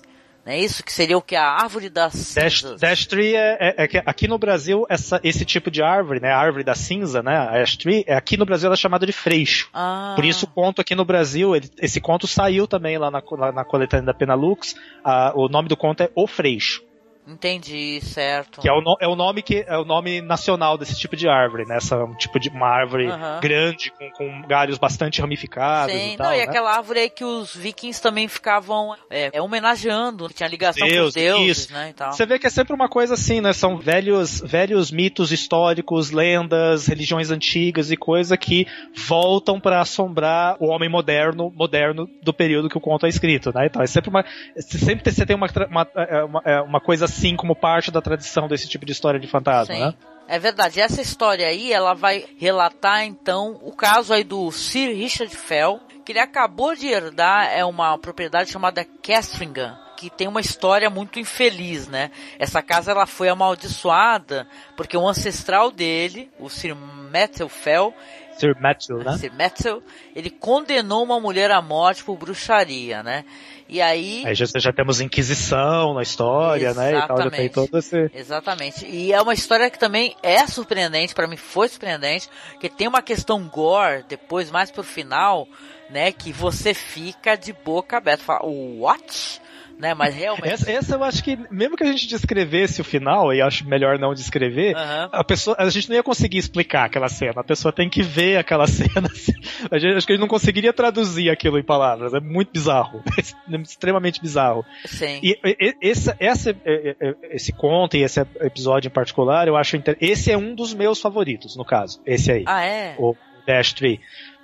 é 0.50 0.60
isso 0.60 0.84
que 0.84 0.92
seria 0.92 1.18
o 1.18 1.22
que 1.22 1.36
a 1.36 1.46
árvore 1.46 1.90
das 1.90 2.34
Dash, 2.34 2.64
Dash 2.80 3.06
Tree 3.06 3.36
é, 3.36 3.58
é, 3.60 3.84
é, 3.84 3.88
que 3.88 3.98
aqui 3.98 4.28
no 4.28 4.38
Brasil 4.38 4.86
essa, 4.90 5.20
esse 5.24 5.46
tipo 5.46 5.70
de 5.70 5.82
árvore, 5.82 6.20
né, 6.20 6.32
a 6.32 6.38
árvore 6.38 6.64
da 6.64 6.76
cinza, 6.76 7.22
né, 7.22 7.38
a 7.38 7.62
Ash 7.62 7.78
Tree, 7.78 8.04
é, 8.08 8.16
aqui 8.16 8.38
no 8.38 8.46
Brasil 8.46 8.68
ela 8.68 8.76
é 8.76 8.78
chamada 8.78 9.06
de 9.06 9.12
freixo. 9.12 9.70
Ah. 9.74 10.14
Por 10.16 10.26
isso 10.26 10.46
o 10.46 10.50
conto 10.50 10.82
aqui 10.82 10.96
no 10.96 11.06
Brasil, 11.06 11.56
ele, 11.56 11.70
esse 11.80 12.02
conto 12.02 12.28
saiu 12.28 12.68
também 12.68 12.98
lá 12.98 13.12
na, 13.12 13.22
lá 13.32 13.52
na 13.52 13.64
coletânea 13.64 14.06
da 14.06 14.14
Penalux. 14.14 14.76
A, 15.04 15.34
o 15.36 15.48
nome 15.48 15.70
do 15.70 15.78
conto 15.78 16.02
é 16.02 16.10
O 16.16 16.28
Freixo. 16.28 16.89
Entendi, 17.30 18.02
certo. 18.02 18.60
Que 18.60 18.68
é 18.68 18.74
o, 18.74 18.82
no, 18.82 18.98
é 19.00 19.08
o 19.08 19.16
nome 19.16 19.44
que 19.44 19.64
é 19.68 19.78
o 19.78 19.86
nome 19.86 20.20
nacional 20.20 20.78
desse 20.78 20.98
tipo 20.98 21.16
de 21.16 21.30
árvore, 21.30 21.66
né? 21.66 21.78
Essa 21.78 22.04
um 22.04 22.16
tipo 22.16 22.40
de 22.40 22.50
uma 22.50 22.68
árvore 22.68 23.08
grande 23.40 23.92
com, 23.92 24.10
com 24.12 24.48
galhos 24.48 24.80
bastante 24.80 25.22
ramificados 25.22 25.94
Sim, 25.94 26.14
e 26.14 26.18
tal. 26.18 26.28
não, 26.28 26.34
e 26.34 26.38
né? 26.38 26.44
aquela 26.44 26.76
árvore 26.76 27.00
aí 27.02 27.10
que 27.10 27.24
os 27.24 27.56
vikings 27.56 28.02
também 28.02 28.28
ficavam 28.28 28.96
é, 29.10 29.30
é, 29.34 29.42
homenageando, 29.42 30.28
que 30.28 30.34
tinha 30.34 30.50
ligação 30.50 30.88
com 30.88 30.94
os 30.94 31.14
Deus, 31.14 31.14
deuses, 31.14 31.58
isso. 31.66 31.74
né, 31.74 31.90
e 31.92 31.94
tal. 31.94 32.12
Você 32.12 32.26
vê 32.26 32.40
que 32.40 32.48
é 32.48 32.50
sempre 32.50 32.74
uma 32.74 32.90
coisa 32.90 33.14
assim, 33.14 33.42
né? 33.42 33.54
São 33.54 33.78
velhos, 33.78 34.42
velhos 34.42 34.92
mitos 34.92 35.32
históricos, 35.32 36.10
lendas, 36.10 36.88
religiões 36.88 37.30
antigas 37.30 37.92
e 37.92 37.98
coisa 37.98 38.36
que 38.36 38.66
voltam 39.08 39.60
para 39.60 39.82
assombrar 39.82 40.58
o 40.60 40.68
homem 40.68 40.90
moderno, 40.90 41.52
moderno 41.56 42.10
do 42.24 42.34
período 42.34 42.70
que 42.70 42.78
o 42.78 42.82
conto 42.82 43.06
é 43.06 43.10
escrito, 43.10 43.52
né? 43.54 43.68
Então 43.68 43.82
é 43.84 43.88
sempre 43.88 44.10
uma, 44.10 44.26
sempre 44.58 45.12
você 45.12 45.26
tem 45.26 45.36
uma, 45.36 45.48
uma, 45.70 45.88
é, 45.96 46.24
uma, 46.24 46.42
é, 46.44 46.62
uma 46.62 46.82
coisa 46.82 47.06
assim 47.06 47.19
como 47.36 47.56
parte 47.56 47.92
da 47.92 48.02
tradição 48.02 48.48
desse 48.48 48.68
tipo 48.68 48.86
de 48.86 48.92
história 48.92 49.20
de 49.20 49.28
fantasma, 49.28 49.74
Sim. 49.74 49.82
né? 49.82 49.94
É 50.28 50.38
verdade. 50.38 50.80
Essa 50.80 51.02
história 51.02 51.48
aí, 51.48 51.74
ela 51.74 51.96
vai 51.96 52.26
relatar 52.38 53.04
então 53.04 53.60
o 53.64 53.72
caso 53.72 54.14
aí 54.14 54.24
do 54.24 54.52
Sir 54.52 54.96
Richard 54.96 55.36
Fell, 55.36 55.80
que 56.06 56.12
ele 56.12 56.20
acabou 56.20 56.76
de 56.76 56.88
herdar 56.88 57.52
é 57.52 57.66
uma 57.66 57.98
propriedade 57.98 58.52
chamada 58.52 58.86
Castringham, 59.02 59.76
que 59.98 60.08
tem 60.10 60.28
uma 60.28 60.40
história 60.40 60.88
muito 60.88 61.20
infeliz, 61.20 61.88
né? 61.88 62.12
Essa 62.38 62.62
casa 62.62 62.92
ela 62.92 63.08
foi 63.08 63.28
amaldiçoada 63.28 64.48
porque 64.78 64.96
o 64.96 65.08
ancestral 65.08 65.72
dele, 65.72 66.30
o 66.40 66.48
Sir 66.48 66.76
Matthew 66.76 67.50
Fell, 67.50 67.94
Sir 68.40 68.56
Matthew, 68.60 69.04
né? 69.04 69.18
Sir 69.18 69.34
Matthew, 69.34 69.84
ele 70.16 70.30
condenou 70.30 71.04
uma 71.04 71.20
mulher 71.20 71.52
à 71.52 71.62
morte 71.62 72.04
por 72.04 72.18
bruxaria, 72.18 73.04
né? 73.04 73.26
E 73.70 73.80
aí 73.80 74.24
Aí 74.26 74.34
já, 74.34 74.46
já 74.58 74.74
temos 74.74 75.00
Inquisição 75.00 75.94
na 75.94 76.02
história, 76.02 76.74
né? 76.74 76.98
E 76.98 77.08
tal, 77.08 77.18
já 77.22 77.30
tem 77.30 77.46
Exatamente. 77.46 77.54
todo 77.54 77.78
esse. 77.78 78.12
Exatamente. 78.14 78.86
E 78.88 79.14
é 79.14 79.22
uma 79.22 79.34
história 79.34 79.70
que 79.70 79.78
também 79.78 80.16
é 80.24 80.46
surpreendente, 80.48 81.14
pra 81.14 81.28
mim 81.28 81.38
foi 81.38 81.70
surpreendente, 81.70 82.28
que 82.60 82.68
tem 82.68 82.88
uma 82.88 83.04
questão 83.04 83.48
gore, 83.48 84.04
depois 84.10 84.50
mais 84.50 84.72
pro 84.72 84.82
final, 84.82 85.48
né, 85.90 86.12
que 86.12 86.32
você 86.32 86.74
fica 86.74 87.36
de 87.36 87.54
boca 87.54 87.98
aberta, 87.98 88.24
fala, 88.24 88.42
what? 88.44 89.40
Né, 89.80 89.94
mas 89.94 90.14
realmente... 90.14 90.50
Essa, 90.50 90.70
essa 90.72 90.96
eu 90.96 91.04
acho 91.06 91.24
que, 91.24 91.40
mesmo 91.50 91.78
que 91.78 91.84
a 91.84 91.92
gente 91.92 92.06
descrevesse 92.06 92.82
o 92.82 92.84
final, 92.84 93.34
e 93.34 93.42
acho 93.42 93.66
melhor 93.66 93.98
não 93.98 94.14
descrever, 94.14 94.76
Aham. 94.76 95.10
a 95.12 95.24
pessoa, 95.24 95.56
a 95.58 95.70
gente 95.70 95.88
não 95.88 95.96
ia 95.96 96.04
conseguir 96.04 96.38
explicar 96.38 96.84
aquela 96.84 97.08
cena. 97.08 97.40
A 97.40 97.44
pessoa 97.44 97.72
tem 97.72 97.90
que 97.90 98.02
ver 98.04 98.38
aquela 98.38 98.68
cena. 98.68 99.08
assim. 99.10 99.32
A 99.72 99.78
gente, 99.80 99.96
acho 99.96 100.06
que 100.06 100.12
a 100.12 100.16
gente 100.16 100.22
não 100.22 100.28
conseguiria 100.28 100.74
traduzir 100.74 101.30
aquilo 101.30 101.58
em 101.58 101.64
palavras. 101.64 102.14
É 102.14 102.20
muito 102.20 102.52
bizarro. 102.52 103.02
É 103.52 103.56
extremamente 103.62 104.22
bizarro. 104.22 104.66
Sim. 104.86 105.20
E, 105.24 105.40
e- 105.44 105.76
esse, 105.82 106.14
esse, 106.20 106.50
e- 106.66 106.96
e- 107.02 107.16
esse 107.32 107.52
conto 107.54 107.96
e 107.98 108.04
esse 108.04 108.20
episódio 108.42 108.90
em 108.90 108.92
particular, 108.92 109.48
eu 109.48 109.56
acho 109.56 109.76
inter... 109.78 109.96
esse 110.02 110.32
é 110.32 110.38
um 110.38 110.54
dos 110.54 110.74
meus 110.74 111.00
favoritos, 111.02 111.56
no 111.56 111.64
caso. 111.66 112.02
Esse 112.06 112.32
aí. 112.32 112.44
Ah, 112.46 112.64
é? 112.66 112.96
o 113.00 113.16
Dash 113.48 113.74
Tree. 113.74 114.00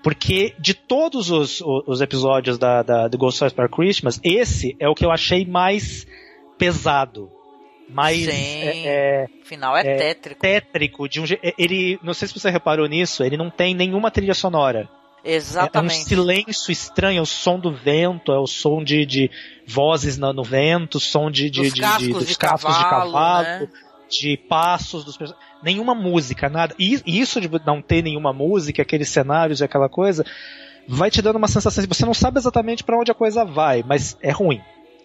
Porque 0.05 0.53
de 0.59 0.75
todos 0.75 1.31
os, 1.31 1.59
os, 1.61 1.83
os 1.87 1.99
episódios 1.99 2.59
da, 2.59 2.83
da, 2.83 3.07
do 3.07 3.17
Ghost 3.17 3.37
Stories 3.37 3.53
para 3.55 3.67
Christmas, 3.67 4.19
esse 4.23 4.75
é 4.79 4.87
o 4.87 4.93
que 4.93 5.03
eu 5.03 5.11
achei 5.11 5.43
mais 5.47 6.05
pesado. 6.59 7.31
Mais 7.89 8.17
Sim. 8.25 8.29
é, 8.31 8.85
é, 8.85 9.25
final 9.43 9.75
é, 9.75 9.81
é, 9.81 9.95
tétrico. 9.97 10.41
tétrico. 10.41 11.09
De 11.09 11.21
um, 11.21 11.25
je- 11.25 11.39
ele, 11.57 11.99
não 12.03 12.13
sei 12.13 12.27
se 12.27 12.33
você 12.39 12.49
reparou 12.51 12.87
nisso, 12.87 13.23
ele 13.23 13.35
não 13.35 13.49
tem 13.49 13.73
nenhuma 13.73 14.11
trilha 14.11 14.35
sonora. 14.35 14.87
É 15.23 15.29
um 15.29 15.33
Exatamente. 15.33 16.03
silêncio 16.03 16.71
estranho, 16.71 17.17
é 17.17 17.21
o 17.21 17.25
som 17.25 17.59
do 17.59 17.71
vento, 17.73 18.31
é 18.31 18.37
o 18.37 18.45
som 18.45 18.83
de, 18.83 19.07
de 19.07 19.31
vozes 19.65 20.19
no, 20.19 20.31
no 20.33 20.43
vento, 20.43 20.99
som 20.99 21.31
de, 21.31 21.49
de, 21.49 21.61
Dos 21.63 21.73
de- 21.73 21.81
cascos 21.81 22.05
de- 22.07 22.13
dos 22.13 22.27
de 22.27 22.37
cascos 22.37 22.77
de 22.77 22.83
cavalo, 22.83 23.11
cavalo, 23.11 23.43
né? 23.43 23.67
De 24.09 24.37
passos 24.37 25.03
dos 25.03 25.17
nenhuma 25.63 25.95
música, 25.95 26.49
nada. 26.49 26.75
E 26.77 27.01
isso 27.05 27.41
de 27.41 27.49
não 27.65 27.81
ter 27.81 28.01
nenhuma 28.01 28.31
música, 28.31 28.81
aqueles 28.81 29.09
cenários 29.09 29.59
e 29.59 29.63
aquela 29.63 29.89
coisa, 29.89 30.25
vai 30.87 31.09
te 31.09 31.21
dando 31.21 31.37
uma 31.37 31.47
sensação 31.47 31.83
de 31.83 31.87
você 31.87 32.05
não 32.05 32.13
sabe 32.13 32.37
exatamente 32.37 32.83
para 32.83 32.97
onde 32.97 33.11
a 33.11 33.15
coisa 33.15 33.43
vai, 33.43 33.83
mas 33.83 34.17
é 34.21 34.31
ruim. 34.31 34.61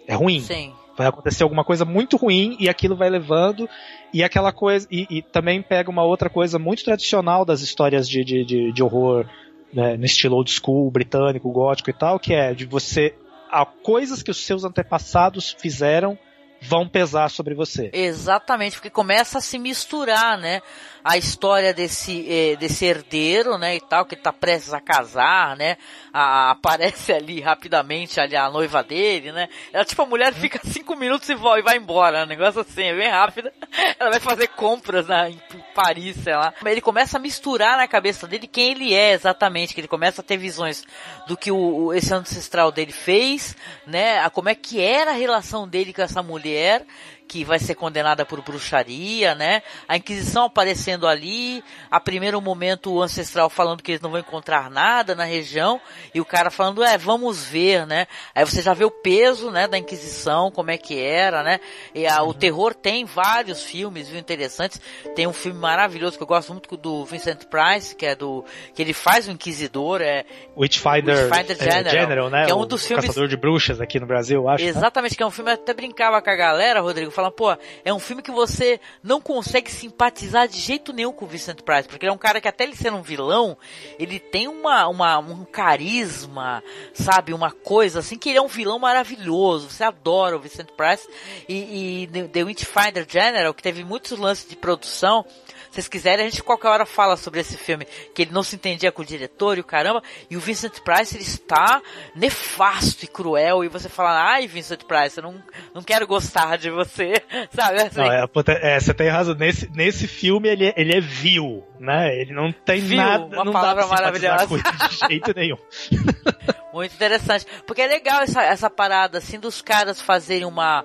É 0.06 0.14
ruim. 0.14 0.40
Sim. 0.40 0.72
Vai 0.96 1.06
acontecer 1.06 1.42
alguma 1.42 1.64
coisa 1.64 1.84
muito 1.84 2.16
ruim 2.16 2.56
e 2.60 2.68
aquilo 2.68 2.94
vai 2.94 3.08
levando 3.08 3.68
e 4.12 4.22
aquela 4.22 4.52
coisa 4.52 4.86
e, 4.90 5.06
e 5.08 5.22
também 5.22 5.62
pega 5.62 5.90
uma 5.90 6.02
outra 6.02 6.28
coisa 6.28 6.58
muito 6.58 6.84
tradicional 6.84 7.44
das 7.44 7.62
histórias 7.62 8.08
de, 8.08 8.22
de, 8.22 8.44
de, 8.44 8.72
de 8.72 8.82
horror 8.82 9.24
né, 9.72 9.96
no 9.96 10.04
estilo 10.04 10.36
old 10.36 10.50
school, 10.50 10.90
britânico, 10.90 11.50
gótico 11.50 11.88
e 11.88 11.92
tal, 11.92 12.18
que 12.18 12.34
é 12.34 12.52
de 12.52 12.66
você 12.66 13.14
há 13.50 13.64
coisas 13.64 14.22
que 14.22 14.30
os 14.30 14.44
seus 14.44 14.64
antepassados 14.64 15.56
fizeram 15.58 16.18
vão 16.60 16.88
pesar 16.88 17.30
sobre 17.30 17.54
você. 17.54 17.90
Exatamente, 17.92 18.76
porque 18.76 18.90
começa 18.90 19.38
a 19.38 19.40
se 19.40 19.58
misturar, 19.58 20.38
né? 20.38 20.60
A 21.02 21.16
história 21.16 21.72
desse, 21.72 22.26
eh, 22.28 22.56
desse 22.56 22.84
herdeiro, 22.84 23.56
né, 23.56 23.76
e 23.76 23.80
tal, 23.80 24.04
que 24.04 24.14
tá 24.16 24.32
prestes 24.32 24.74
a 24.74 24.80
casar, 24.80 25.56
né? 25.56 25.76
A- 26.12 26.50
aparece 26.50 27.12
ali 27.12 27.40
rapidamente 27.40 28.20
ali 28.20 28.36
a 28.36 28.50
noiva 28.50 28.82
dele, 28.82 29.32
né? 29.32 29.48
Ela, 29.72 29.84
tipo, 29.84 30.02
a 30.02 30.06
mulher 30.06 30.34
fica 30.34 30.60
cinco 30.64 30.94
minutos 30.96 31.28
e 31.28 31.34
vai, 31.34 31.60
e 31.60 31.62
vai 31.62 31.76
embora, 31.76 32.24
um 32.24 32.26
negócio 32.26 32.60
assim, 32.60 32.82
é 32.84 32.94
bem 32.94 33.08
rápido. 33.08 33.50
Ela 33.98 34.10
vai 34.10 34.20
fazer 34.20 34.48
compras 34.48 35.06
na, 35.06 35.30
em 35.30 35.40
Paris, 35.74 36.16
sei 36.22 36.34
lá. 36.34 36.52
Ele 36.66 36.80
começa 36.80 37.16
a 37.16 37.20
misturar 37.20 37.76
na 37.76 37.88
cabeça 37.88 38.26
dele 38.26 38.46
quem 38.46 38.72
ele 38.72 38.92
é 38.94 39.12
exatamente, 39.12 39.72
que 39.74 39.80
ele 39.80 39.88
começa 39.88 40.20
a 40.20 40.24
ter 40.24 40.36
visões 40.36 40.84
do 41.26 41.36
que 41.36 41.50
o- 41.50 41.92
esse 41.94 42.12
ancestral 42.12 42.70
dele 42.70 42.92
fez, 42.92 43.56
né? 43.86 44.20
A 44.20 44.28
como 44.30 44.48
é 44.48 44.54
que 44.54 44.80
era 44.80 45.12
a 45.12 45.14
relação 45.14 45.66
dele 45.66 45.92
com 45.92 46.02
essa 46.02 46.22
mulher, 46.22 46.84
que 47.30 47.44
vai 47.44 47.60
ser 47.60 47.76
condenada 47.76 48.26
por 48.26 48.42
bruxaria, 48.42 49.36
né? 49.36 49.62
A 49.86 49.96
Inquisição 49.96 50.46
aparecendo 50.46 51.06
ali, 51.06 51.62
a 51.88 52.00
primeiro 52.00 52.40
momento 52.40 52.92
o 52.92 53.00
ancestral 53.00 53.48
falando 53.48 53.84
que 53.84 53.92
eles 53.92 54.00
não 54.00 54.10
vão 54.10 54.18
encontrar 54.18 54.68
nada 54.68 55.14
na 55.14 55.22
região, 55.22 55.80
e 56.12 56.20
o 56.20 56.24
cara 56.24 56.50
falando, 56.50 56.82
é, 56.82 56.98
vamos 56.98 57.44
ver, 57.44 57.86
né? 57.86 58.08
Aí 58.34 58.44
você 58.44 58.60
já 58.60 58.74
vê 58.74 58.84
o 58.84 58.90
peso, 58.90 59.48
né, 59.52 59.68
da 59.68 59.78
Inquisição, 59.78 60.50
como 60.50 60.72
é 60.72 60.76
que 60.76 60.98
era, 61.00 61.44
né? 61.44 61.60
E 61.94 62.04
a- 62.04 62.20
o 62.24 62.34
terror 62.34 62.74
tem 62.74 63.04
vários 63.04 63.62
filmes, 63.62 64.08
viu, 64.08 64.18
interessantes. 64.18 64.80
Tem 65.14 65.28
um 65.28 65.32
filme 65.32 65.60
maravilhoso 65.60 66.16
que 66.16 66.22
eu 66.24 66.26
gosto 66.26 66.50
muito 66.50 66.76
do 66.76 67.04
Vincent 67.04 67.44
Price, 67.44 67.94
que 67.94 68.06
é 68.06 68.16
do, 68.16 68.44
que 68.74 68.82
ele 68.82 68.92
faz 68.92 69.28
o 69.28 69.30
Inquisidor, 69.30 70.00
é, 70.02 70.24
Witchfinder, 70.56 71.26
Witchfinder 71.26 71.56
é, 71.60 71.64
General, 71.70 71.90
General, 71.92 72.30
né? 72.30 72.44
que 72.46 72.50
é 72.50 72.54
um 72.56 72.60
O 72.62 72.66
dos 72.66 72.84
filmes- 72.84 73.06
Caçador 73.06 73.28
de 73.28 73.36
bruxas 73.36 73.80
aqui 73.80 74.00
no 74.00 74.06
Brasil, 74.06 74.48
acho. 74.48 74.64
né? 74.64 74.70
Exatamente, 74.70 75.16
que 75.16 75.22
é 75.22 75.26
um 75.26 75.30
filme, 75.30 75.52
eu 75.52 75.54
até 75.54 75.72
brincava 75.72 76.20
com 76.20 76.30
a 76.30 76.34
galera, 76.34 76.80
Rodrigo, 76.80 77.12
fala, 77.20 77.30
pô, 77.30 77.56
é 77.84 77.92
um 77.92 77.98
filme 77.98 78.22
que 78.22 78.30
você 78.30 78.80
não 79.02 79.20
consegue 79.20 79.70
simpatizar 79.70 80.48
de 80.48 80.58
jeito 80.58 80.92
nenhum 80.92 81.12
com 81.12 81.26
o 81.26 81.28
Vincent 81.28 81.60
Price, 81.62 81.86
porque 81.86 82.06
ele 82.06 82.10
é 82.10 82.14
um 82.14 82.18
cara 82.18 82.40
que 82.40 82.48
até 82.48 82.64
ele 82.64 82.74
ser 82.74 82.92
um 82.92 83.02
vilão, 83.02 83.56
ele 83.98 84.18
tem 84.18 84.48
uma, 84.48 84.88
uma 84.88 85.18
um 85.18 85.44
carisma, 85.44 86.62
sabe, 86.94 87.34
uma 87.34 87.50
coisa 87.50 87.98
assim, 87.98 88.16
que 88.16 88.30
ele 88.30 88.38
é 88.38 88.42
um 88.42 88.48
vilão 88.48 88.78
maravilhoso, 88.78 89.68
você 89.68 89.84
adora 89.84 90.36
o 90.36 90.40
Vincent 90.40 90.70
Price, 90.76 91.06
e, 91.48 92.04
e 92.04 92.28
The 92.28 92.44
Witchfinder 92.44 93.06
General, 93.08 93.52
que 93.52 93.62
teve 93.62 93.84
muitos 93.84 94.18
lances 94.18 94.48
de 94.48 94.56
produção, 94.56 95.24
vocês 95.70 95.88
quiserem, 95.88 96.26
a 96.26 96.28
gente 96.28 96.42
qualquer 96.42 96.68
hora 96.68 96.86
fala 96.86 97.16
sobre 97.16 97.40
esse 97.40 97.56
filme, 97.56 97.86
que 98.14 98.22
ele 98.22 98.32
não 98.32 98.42
se 98.42 98.56
entendia 98.56 98.90
com 98.90 99.02
o 99.02 99.04
diretor 99.04 99.56
e 99.56 99.60
o 99.60 99.64
caramba, 99.64 100.02
e 100.28 100.36
o 100.36 100.40
Vincent 100.40 100.80
Price, 100.80 101.16
ele 101.16 101.22
está 101.22 101.80
nefasto 102.14 103.04
e 103.04 103.08
cruel, 103.08 103.64
e 103.64 103.68
você 103.68 103.88
fala, 103.88 104.32
ai 104.32 104.46
Vincent 104.46 104.84
Price, 104.84 105.16
eu 105.16 105.22
não, 105.22 105.42
não 105.74 105.82
quero 105.82 106.06
gostar 106.06 106.58
de 106.58 106.70
você, 106.70 107.14
sabe? 107.54 107.82
Assim. 107.82 108.00
Não, 108.00 108.12
é, 108.12 108.26
é, 108.62 108.80
você 108.80 108.92
tem 108.92 109.08
razão, 109.08 109.34
nesse, 109.34 109.70
nesse 109.70 110.06
filme 110.08 110.48
ele, 110.48 110.66
é, 110.66 110.74
ele 110.76 110.96
é 110.96 111.00
vil, 111.00 111.64
né? 111.78 112.20
Ele 112.20 112.32
não 112.32 112.52
tem 112.52 112.80
vil, 112.80 112.96
nada, 112.96 113.24
uma 113.24 113.44
não 113.44 113.52
palavra 113.52 113.86
maravilhosa. 113.86 114.46
de 114.46 115.08
jeito 115.08 115.32
nenhum. 115.34 115.56
Muito 116.72 116.94
interessante, 116.94 117.46
porque 117.66 117.82
é 117.82 117.86
legal 117.86 118.22
essa, 118.22 118.42
essa 118.42 118.70
parada, 118.70 119.18
assim, 119.18 119.40
dos 119.40 119.60
caras 119.60 120.00
fazerem 120.00 120.44
uma 120.44 120.84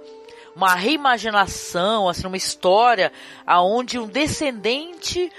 uma 0.56 0.74
reimaginação, 0.74 2.08
assim, 2.08 2.26
uma 2.26 2.38
história 2.38 3.12
aonde 3.46 4.00
um 4.00 4.08
descendente 4.08 5.32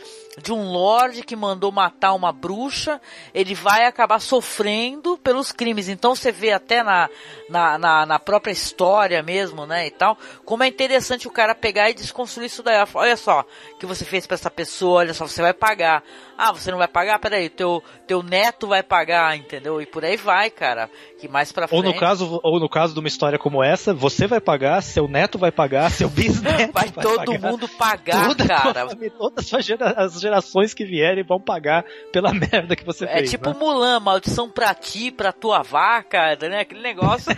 de 0.42 0.52
um 0.52 0.70
lord 0.70 1.22
que 1.22 1.34
mandou 1.34 1.72
matar 1.72 2.12
uma 2.12 2.30
bruxa, 2.30 3.00
ele 3.32 3.54
vai 3.54 3.86
acabar 3.86 4.20
sofrendo 4.20 5.16
pelos 5.16 5.50
crimes. 5.50 5.88
Então 5.88 6.14
você 6.14 6.30
vê 6.30 6.52
até 6.52 6.82
na, 6.82 7.08
na, 7.48 7.78
na, 7.78 8.06
na, 8.06 8.18
própria 8.18 8.52
história 8.52 9.22
mesmo, 9.22 9.64
né, 9.64 9.86
e 9.86 9.90
tal, 9.90 10.18
como 10.44 10.62
é 10.62 10.66
interessante 10.66 11.26
o 11.26 11.30
cara 11.30 11.54
pegar 11.54 11.88
e 11.88 11.94
desconstruir 11.94 12.46
isso 12.46 12.62
daí. 12.62 12.76
Olha 12.94 13.16
só, 13.16 13.46
o 13.72 13.78
que 13.78 13.86
você 13.86 14.04
fez 14.04 14.26
para 14.26 14.34
essa 14.34 14.50
pessoa, 14.50 15.00
olha 15.00 15.14
só, 15.14 15.26
você 15.26 15.40
vai 15.40 15.54
pagar. 15.54 16.02
Ah, 16.36 16.52
você 16.52 16.70
não 16.70 16.78
vai 16.78 16.88
pagar? 16.88 17.18
Peraí, 17.18 17.48
teu, 17.48 17.82
teu 18.06 18.22
neto 18.22 18.66
vai 18.66 18.82
pagar, 18.82 19.34
entendeu? 19.36 19.80
E 19.80 19.86
por 19.86 20.04
aí 20.04 20.18
vai, 20.18 20.50
cara. 20.50 20.90
Que 21.18 21.28
mais 21.28 21.50
pra 21.50 21.66
frente... 21.66 21.78
Ou 21.78 21.92
no 21.92 21.98
caso, 21.98 22.40
ou 22.42 22.60
no 22.60 22.68
caso 22.68 22.92
de 22.92 23.00
uma 23.00 23.08
história 23.08 23.38
como 23.38 23.62
essa, 23.62 23.94
você 23.94 24.26
vai 24.26 24.40
pagar, 24.40 24.82
seu 24.82 25.08
neto 25.08 25.38
vai 25.38 25.50
pagar, 25.50 25.90
seu 25.90 26.08
bisneto 26.10 26.72
vai, 26.72 26.90
vai 26.90 27.04
todo 27.04 27.24
pagar. 27.24 27.50
mundo 27.50 27.68
pagar, 27.68 28.28
Toda 28.28 28.46
cara. 28.46 28.88
Família, 28.88 29.10
todas 29.16 29.52
as, 29.52 29.64
gera, 29.64 29.90
as 29.92 30.20
gerações 30.20 30.74
que 30.74 30.84
vierem 30.84 31.24
vão 31.24 31.40
pagar 31.40 31.84
pela 32.12 32.32
merda 32.34 32.76
que 32.76 32.84
você 32.84 33.04
é 33.04 33.08
fez. 33.08 33.28
É 33.28 33.30
tipo 33.30 33.50
né? 33.50 33.56
Mulan, 33.58 34.00
maldição 34.00 34.50
pra 34.50 34.74
ti, 34.74 35.10
pra 35.10 35.32
tua 35.32 35.62
vaca, 35.62 36.36
né? 36.48 36.60
Aquele 36.60 36.82
negócio. 36.82 37.34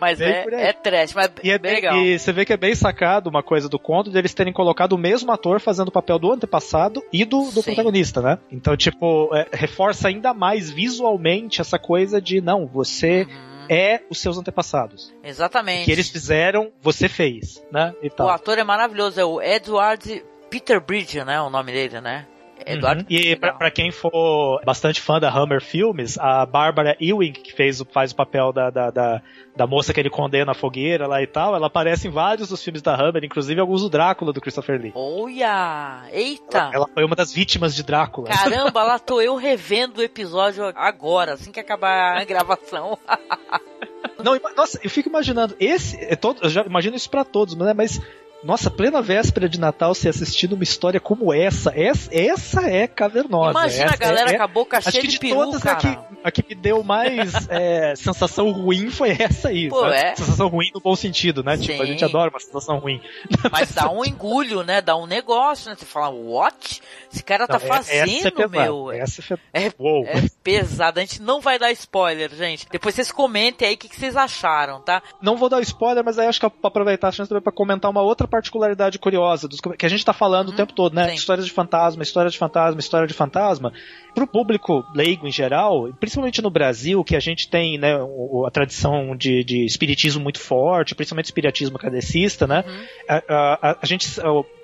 mas 0.00 0.20
é, 0.20 0.44
é 0.50 0.72
trash, 0.72 1.14
mas 1.14 1.30
e 1.42 1.50
é 1.50 1.58
bem 1.58 1.74
legal. 1.74 1.96
E 1.96 2.18
você 2.18 2.32
vê 2.32 2.44
que 2.44 2.52
é 2.52 2.56
bem 2.56 2.74
sacado 2.74 3.28
uma 3.28 3.42
coisa 3.42 3.68
do 3.68 3.78
conto 3.78 4.10
deles 4.10 4.34
terem 4.34 4.52
colocado 4.52 4.92
o 4.92 4.98
mesmo 4.98 5.32
ator 5.32 5.60
fazendo 5.60 5.88
o 5.88 5.92
papel 5.92 6.18
do 6.18 6.32
antepassado 6.32 7.02
e 7.12 7.24
do, 7.24 7.50
do 7.50 7.62
protagonista, 7.62 8.20
né? 8.20 8.38
Então, 8.50 8.76
tipo, 8.76 9.34
é, 9.34 9.46
reforça 9.52 10.08
ainda 10.08 10.34
mais 10.34 10.70
visualmente 10.70 11.60
essa 11.60 11.78
coisa 11.78 12.20
de, 12.20 12.33
não, 12.40 12.66
você 12.66 13.22
uhum. 13.22 13.66
é 13.68 14.02
os 14.10 14.18
seus 14.18 14.38
antepassados. 14.38 15.12
Exatamente. 15.22 15.82
O 15.82 15.84
que 15.86 15.92
eles 15.92 16.08
fizeram, 16.08 16.72
você 16.80 17.08
fez, 17.08 17.62
né? 17.70 17.94
E 18.02 18.10
tal. 18.10 18.26
O 18.26 18.30
ator 18.30 18.58
é 18.58 18.64
maravilhoso, 18.64 19.20
é 19.20 19.24
o 19.24 19.40
Edward 19.40 20.24
Peter 20.50 20.80
Bridge, 20.80 21.24
né? 21.24 21.40
O 21.40 21.50
nome 21.50 21.72
dele, 21.72 22.00
né? 22.00 22.26
Eduardo. 22.66 23.02
Uhum. 23.02 23.06
E 23.08 23.36
pra, 23.36 23.52
pra, 23.52 23.70
quem 23.70 23.90
for 23.90 24.60
bastante 24.64 25.00
fã 25.00 25.18
da 25.18 25.30
Hammer 25.30 25.60
Filmes, 25.60 26.18
a 26.18 26.46
Barbara 26.46 26.96
Ewing, 27.00 27.32
que 27.32 27.52
fez, 27.52 27.82
faz 27.92 28.12
o 28.12 28.16
papel 28.16 28.52
da, 28.52 28.70
da, 28.70 28.90
da, 28.90 29.22
da, 29.54 29.66
moça 29.66 29.92
que 29.92 30.00
ele 30.00 30.10
condena 30.10 30.52
a 30.52 30.54
fogueira 30.54 31.06
lá 31.06 31.22
e 31.22 31.26
tal, 31.26 31.54
ela 31.54 31.66
aparece 31.66 32.08
em 32.08 32.10
vários 32.10 32.48
dos 32.48 32.62
filmes 32.62 32.82
da 32.82 32.94
Hammer, 32.94 33.24
inclusive 33.24 33.60
alguns 33.60 33.82
do 33.82 33.90
Drácula 33.90 34.32
do 34.32 34.40
Christopher 34.40 34.80
Lee. 34.80 34.92
Olha! 34.94 36.04
Eita! 36.12 36.58
Ela, 36.58 36.74
ela, 36.74 36.88
foi 36.92 37.04
uma 37.04 37.16
das 37.16 37.32
vítimas 37.32 37.74
de 37.74 37.82
Drácula. 37.82 38.28
Caramba, 38.28 38.82
lá 38.84 38.98
tô 38.98 39.20
eu 39.20 39.36
revendo 39.36 40.00
o 40.00 40.04
episódio 40.04 40.64
agora, 40.74 41.34
assim 41.34 41.52
que 41.52 41.60
acabar 41.60 42.20
a 42.20 42.24
gravação. 42.24 42.98
Não, 44.22 44.40
nossa, 44.56 44.80
eu 44.82 44.88
fico 44.88 45.08
imaginando, 45.08 45.54
esse, 45.60 45.98
é 46.02 46.16
todo, 46.16 46.42
eu 46.42 46.48
já 46.48 46.62
imagino 46.62 46.96
isso 46.96 47.10
pra 47.10 47.24
todos, 47.24 47.54
né, 47.56 47.74
mas 47.74 48.00
nossa, 48.44 48.70
plena 48.70 49.00
véspera 49.00 49.48
de 49.48 49.58
Natal 49.58 49.94
se 49.94 50.06
assistindo 50.06 50.52
uma 50.52 50.62
história 50.62 51.00
como 51.00 51.32
essa, 51.32 51.72
essa, 51.74 52.14
essa 52.14 52.60
é 52.68 52.86
cavernosa. 52.86 53.50
Imagina 53.50 53.84
essa 53.86 53.94
a 53.94 53.96
galera 53.96 54.30
é, 54.32 54.36
com 54.36 54.42
a 54.42 54.46
boca 54.46 54.80
cheia 54.82 55.02
de, 55.02 55.08
de 55.08 55.18
peru, 55.18 55.36
todas 55.36 55.62
cara. 55.62 55.78
A 55.78 55.80
que, 55.80 55.98
a 56.24 56.30
que 56.30 56.44
me 56.46 56.54
deu 56.54 56.84
mais 56.84 57.48
é, 57.48 57.94
sensação 57.96 58.50
ruim 58.52 58.90
foi 58.90 59.16
essa 59.18 59.48
aí. 59.48 59.70
Pô, 59.70 59.86
é? 59.86 60.14
Sensação 60.14 60.48
ruim 60.48 60.70
no 60.74 60.80
bom 60.80 60.94
sentido, 60.94 61.42
né? 61.42 61.56
Sim. 61.56 61.62
Tipo, 61.62 61.82
a 61.82 61.86
gente 61.86 62.04
adora 62.04 62.28
uma 62.28 62.38
sensação 62.38 62.78
ruim. 62.78 63.00
Mas 63.50 63.72
dá 63.72 63.90
um 63.90 64.04
engulho, 64.04 64.62
né? 64.62 64.82
Dá 64.82 64.94
um 64.94 65.06
negócio, 65.06 65.70
né? 65.70 65.76
Você 65.78 65.86
fala, 65.86 66.10
what? 66.10 66.82
Esse 67.10 67.24
cara 67.24 67.46
tá 67.46 67.58
não, 67.58 67.66
fazendo, 67.66 68.10
essa 68.10 68.28
é 68.28 68.30
pesada, 68.30 68.48
meu. 68.48 68.92
Essa 68.92 69.40
é, 69.54 69.72
Uou. 69.78 70.04
é 70.06 70.28
pesado. 70.42 71.00
A 71.00 71.02
gente 71.02 71.22
não 71.22 71.40
vai 71.40 71.58
dar 71.58 71.72
spoiler, 71.72 72.30
gente. 72.34 72.66
Depois 72.70 72.94
vocês 72.94 73.10
comentem 73.10 73.68
aí 73.68 73.74
o 73.74 73.78
que, 73.78 73.88
que 73.88 73.96
vocês 73.96 74.16
acharam, 74.16 74.82
tá? 74.82 75.02
Não 75.22 75.36
vou 75.36 75.48
dar 75.48 75.62
spoiler, 75.62 76.04
mas 76.04 76.18
aí 76.18 76.26
acho 76.26 76.40
que 76.40 76.50
pra 76.50 76.68
aproveitar 76.68 77.08
a 77.08 77.12
chance 77.12 77.28
também 77.28 77.42
pra 77.42 77.52
comentar 77.52 77.90
uma 77.90 78.02
outra 78.02 78.28
particularidade 78.34 78.98
curiosa, 78.98 79.46
dos, 79.46 79.60
que 79.60 79.86
a 79.86 79.88
gente 79.88 80.04
tá 80.04 80.12
falando 80.12 80.48
hum, 80.48 80.52
o 80.52 80.56
tempo 80.56 80.72
todo, 80.72 80.92
né? 80.92 81.10
Sim. 81.10 81.14
Histórias 81.14 81.46
de 81.46 81.52
fantasma, 81.52 82.02
história 82.02 82.28
de 82.28 82.36
fantasma, 82.36 82.80
história 82.80 83.06
de 83.06 83.14
fantasma. 83.14 83.72
Pro 84.12 84.26
público 84.26 84.84
leigo 84.92 85.28
em 85.28 85.30
geral, 85.30 85.88
principalmente 86.00 86.42
no 86.42 86.50
Brasil, 86.50 87.04
que 87.04 87.14
a 87.14 87.20
gente 87.20 87.48
tem 87.48 87.78
né, 87.78 87.94
a 87.94 88.50
tradição 88.50 89.14
de, 89.16 89.44
de 89.44 89.64
espiritismo 89.64 90.20
muito 90.20 90.40
forte, 90.40 90.96
principalmente 90.96 91.26
espiritismo 91.26 91.78
cadecista, 91.78 92.44
né? 92.44 92.64
Uhum. 92.66 92.84
A, 93.08 93.70
a, 93.70 93.78
a, 93.80 93.86
gente, 93.86 94.08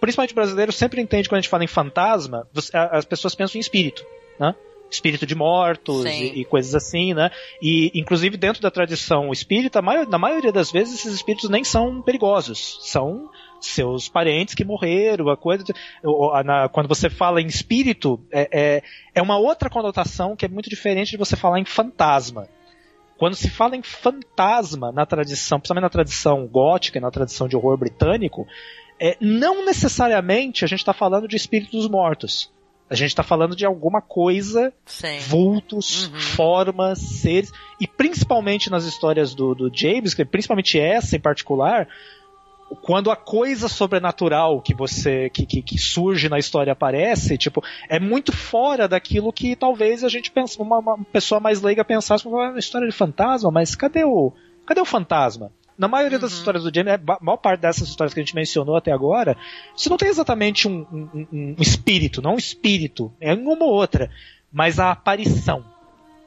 principalmente 0.00 0.32
o 0.32 0.34
brasileiro, 0.34 0.72
sempre 0.72 1.00
entende 1.00 1.28
quando 1.28 1.38
a 1.38 1.40
gente 1.42 1.50
fala 1.50 1.62
em 1.62 1.68
fantasma, 1.68 2.48
as 2.74 3.04
pessoas 3.04 3.36
pensam 3.36 3.56
em 3.56 3.60
espírito, 3.60 4.04
né? 4.38 4.52
espírito 4.90 5.24
de 5.24 5.36
mortos 5.36 6.04
e, 6.04 6.40
e, 6.40 6.44
coisas 6.44 6.74
assim, 6.74 7.14
né? 7.14 7.30
E 7.62 7.92
inclusive 7.94 8.36
dentro 8.36 8.60
da 8.60 8.72
tradição 8.72 9.30
espírita, 9.30 9.80
na 9.80 10.18
maioria 10.18 10.50
das 10.50 10.72
vezes 10.72 10.98
esses 10.98 11.14
espíritos 11.14 11.48
nem 11.48 11.62
são 11.62 12.02
perigosos, 12.02 12.78
são 12.82 13.30
seus 13.60 14.08
parentes 14.08 14.54
que 14.54 14.64
morreram, 14.64 15.28
a 15.28 15.36
coisa. 15.36 15.64
Quando 16.72 16.88
você 16.88 17.10
fala 17.10 17.40
em 17.40 17.46
espírito, 17.46 18.20
é, 18.30 18.48
é, 18.52 18.82
é 19.14 19.22
uma 19.22 19.38
outra 19.38 19.68
conotação 19.68 20.34
que 20.36 20.44
é 20.44 20.48
muito 20.48 20.70
diferente 20.70 21.10
de 21.10 21.16
você 21.16 21.36
falar 21.36 21.58
em 21.58 21.64
fantasma. 21.64 22.48
Quando 23.18 23.34
se 23.34 23.50
fala 23.50 23.76
em 23.76 23.82
fantasma 23.82 24.90
na 24.90 25.04
tradição, 25.04 25.58
principalmente 25.58 25.82
na 25.82 25.90
tradição 25.90 26.46
gótica 26.46 26.96
e 26.96 27.02
na 27.02 27.10
tradição 27.10 27.46
de 27.46 27.54
horror 27.54 27.76
britânico, 27.76 28.46
é, 28.98 29.16
não 29.20 29.64
necessariamente 29.64 30.64
a 30.64 30.68
gente 30.68 30.80
está 30.80 30.92
falando 30.92 31.28
de 31.28 31.36
espíritos 31.36 31.88
mortos. 31.88 32.50
A 32.90 32.96
gente 32.96 33.10
está 33.10 33.22
falando 33.22 33.54
de 33.54 33.64
alguma 33.64 34.02
coisa, 34.02 34.72
Sim. 34.84 35.18
vultos, 35.20 36.08
uhum. 36.08 36.20
formas, 36.20 36.98
seres, 36.98 37.52
e 37.80 37.86
principalmente 37.86 38.68
nas 38.68 38.84
histórias 38.84 39.32
do, 39.32 39.54
do 39.54 39.70
James, 39.72 40.12
principalmente 40.28 40.76
essa 40.76 41.14
em 41.14 41.20
particular, 41.20 41.86
quando 42.76 43.10
a 43.10 43.16
coisa 43.16 43.68
sobrenatural 43.68 44.60
que 44.60 44.74
você 44.74 45.28
que, 45.30 45.44
que, 45.44 45.62
que, 45.62 45.78
surge 45.78 46.28
na 46.28 46.38
história 46.38 46.72
aparece, 46.72 47.36
tipo, 47.36 47.62
é 47.88 47.98
muito 47.98 48.32
fora 48.32 48.86
daquilo 48.86 49.32
que 49.32 49.56
talvez 49.56 50.04
a 50.04 50.08
gente 50.08 50.30
pensa, 50.30 50.62
uma, 50.62 50.78
uma 50.78 50.98
pessoa 51.12 51.40
mais 51.40 51.60
leiga 51.60 51.84
pensasse, 51.84 52.26
uma 52.26 52.58
história 52.58 52.88
de 52.88 52.94
fantasma, 52.94 53.50
mas 53.50 53.74
cadê 53.74 54.04
o 54.04 54.32
cadê 54.64 54.80
o 54.80 54.84
fantasma? 54.84 55.52
Na 55.76 55.88
maioria 55.88 56.18
das 56.18 56.32
uhum. 56.32 56.38
histórias 56.38 56.62
do 56.62 56.74
James, 56.74 56.92
a 56.92 57.18
maior 57.22 57.38
parte 57.38 57.60
dessas 57.60 57.88
histórias 57.88 58.12
que 58.12 58.20
a 58.20 58.22
gente 58.22 58.34
mencionou 58.34 58.76
até 58.76 58.92
agora, 58.92 59.34
você 59.74 59.88
não 59.88 59.96
tem 59.96 60.08
exatamente 60.08 60.68
um, 60.68 60.86
um, 60.92 61.26
um 61.32 61.56
espírito, 61.58 62.20
não 62.20 62.34
um 62.34 62.38
espírito, 62.38 63.10
é 63.18 63.32
uma 63.32 63.64
ou 63.64 63.72
outra, 63.72 64.10
mas 64.52 64.78
a 64.78 64.90
aparição, 64.90 65.64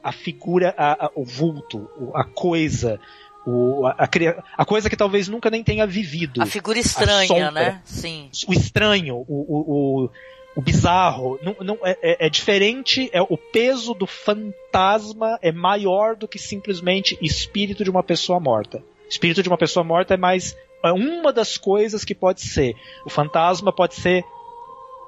a 0.02 0.10
figura, 0.10 0.74
a, 0.76 1.06
a, 1.06 1.10
o 1.14 1.24
vulto, 1.24 1.88
a 2.14 2.24
coisa, 2.24 3.00
o, 3.46 3.86
a, 3.86 4.08
a, 4.56 4.64
coisa 4.64 4.88
que 4.88 4.96
talvez 4.96 5.28
nunca 5.28 5.50
nem 5.50 5.62
tenha 5.62 5.86
vivido. 5.86 6.42
A 6.42 6.46
figura 6.46 6.78
estranha, 6.78 7.24
a 7.24 7.26
sombra, 7.26 7.50
né? 7.50 7.82
Sim. 7.84 8.30
O 8.48 8.52
estranho, 8.52 9.16
o, 9.16 9.24
o, 9.28 10.04
o, 10.04 10.10
o 10.56 10.62
bizarro. 10.62 11.38
Não, 11.42 11.56
não, 11.60 11.78
é, 11.84 11.98
é, 12.02 12.26
é, 12.26 12.30
diferente, 12.30 13.10
é 13.12 13.20
o 13.20 13.36
peso 13.36 13.92
do 13.94 14.06
fantasma 14.06 15.38
é 15.42 15.52
maior 15.52 16.16
do 16.16 16.26
que 16.26 16.38
simplesmente 16.38 17.18
espírito 17.20 17.84
de 17.84 17.90
uma 17.90 18.02
pessoa 18.02 18.40
morta. 18.40 18.82
Espírito 19.08 19.42
de 19.42 19.48
uma 19.48 19.58
pessoa 19.58 19.84
morta 19.84 20.14
é 20.14 20.16
mais. 20.16 20.56
É 20.82 20.92
uma 20.92 21.32
das 21.32 21.56
coisas 21.56 22.04
que 22.04 22.14
pode 22.14 22.42
ser. 22.42 22.74
O 23.06 23.10
fantasma 23.10 23.72
pode 23.72 23.94
ser 23.94 24.24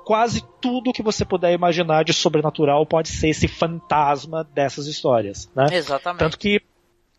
quase 0.05 0.45
tudo 0.61 0.93
que 0.93 1.03
você 1.03 1.24
puder 1.24 1.53
imaginar 1.53 2.05
de 2.05 2.12
sobrenatural 2.12 2.87
pode 2.87 3.09
ser 3.09 3.30
esse 3.30 3.49
fantasma 3.49 4.45
dessas 4.55 4.87
histórias, 4.87 5.51
né? 5.55 5.66
Exatamente. 5.72 6.20
Tanto 6.20 6.39
que 6.39 6.62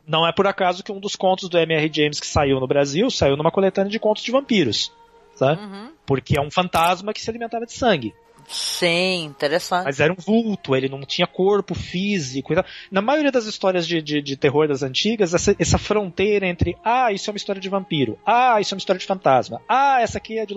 não 0.08 0.26
é 0.26 0.32
por 0.32 0.48
acaso 0.48 0.84
que 0.84 0.92
um 0.92 1.00
dos 1.00 1.16
contos 1.16 1.50
do 1.50 1.58
M.R. 1.58 1.92
James 1.94 2.20
que 2.20 2.26
saiu 2.26 2.60
no 2.60 2.68
Brasil 2.68 3.12
saiu 3.12 3.36
numa 3.36 3.52
coletânea 3.52 3.92
de 3.92 4.00
contos 4.00 4.24
de 4.24 4.32
vampiros. 4.32 4.92
Tá? 5.38 5.54
Uhum. 5.54 5.92
Porque 6.06 6.38
é 6.38 6.42
um 6.42 6.50
fantasma 6.50 7.14
que 7.14 7.22
se 7.22 7.30
alimentava 7.30 7.66
de 7.66 7.74
sangue. 7.74 8.16
Sim, 8.50 9.26
interessante. 9.26 9.84
Mas 9.84 10.00
era 10.00 10.14
um 10.14 10.16
vulto, 10.16 10.74
ele 10.74 10.88
não 10.88 11.02
tinha 11.02 11.28
corpo 11.28 11.76
físico. 11.76 12.54
Na 12.90 13.02
maioria 13.02 13.30
das 13.32 13.46
histórias 13.46 13.86
de, 13.86 14.02
de, 14.02 14.22
de 14.22 14.38
terror 14.38 14.70
das 14.70 14.84
antigas, 14.84 15.34
essa, 15.34 15.54
essa, 15.60 15.78
fronteira 15.78 16.48
entre 16.48 16.78
ah, 16.82 17.12
isso 17.12 17.30
é 17.30 17.32
uma 17.32 17.38
história 17.38 17.62
de 17.62 17.68
vampiro, 17.68 18.18
ah, 18.26 18.62
isso 18.62 18.74
é 18.74 18.76
uma 18.76 18.80
história 18.80 19.00
de 19.00 19.06
fantasma, 19.06 19.62
ah, 19.68 20.00
essa 20.02 20.18
aqui 20.18 20.40
é 20.40 20.46
de 20.46 20.54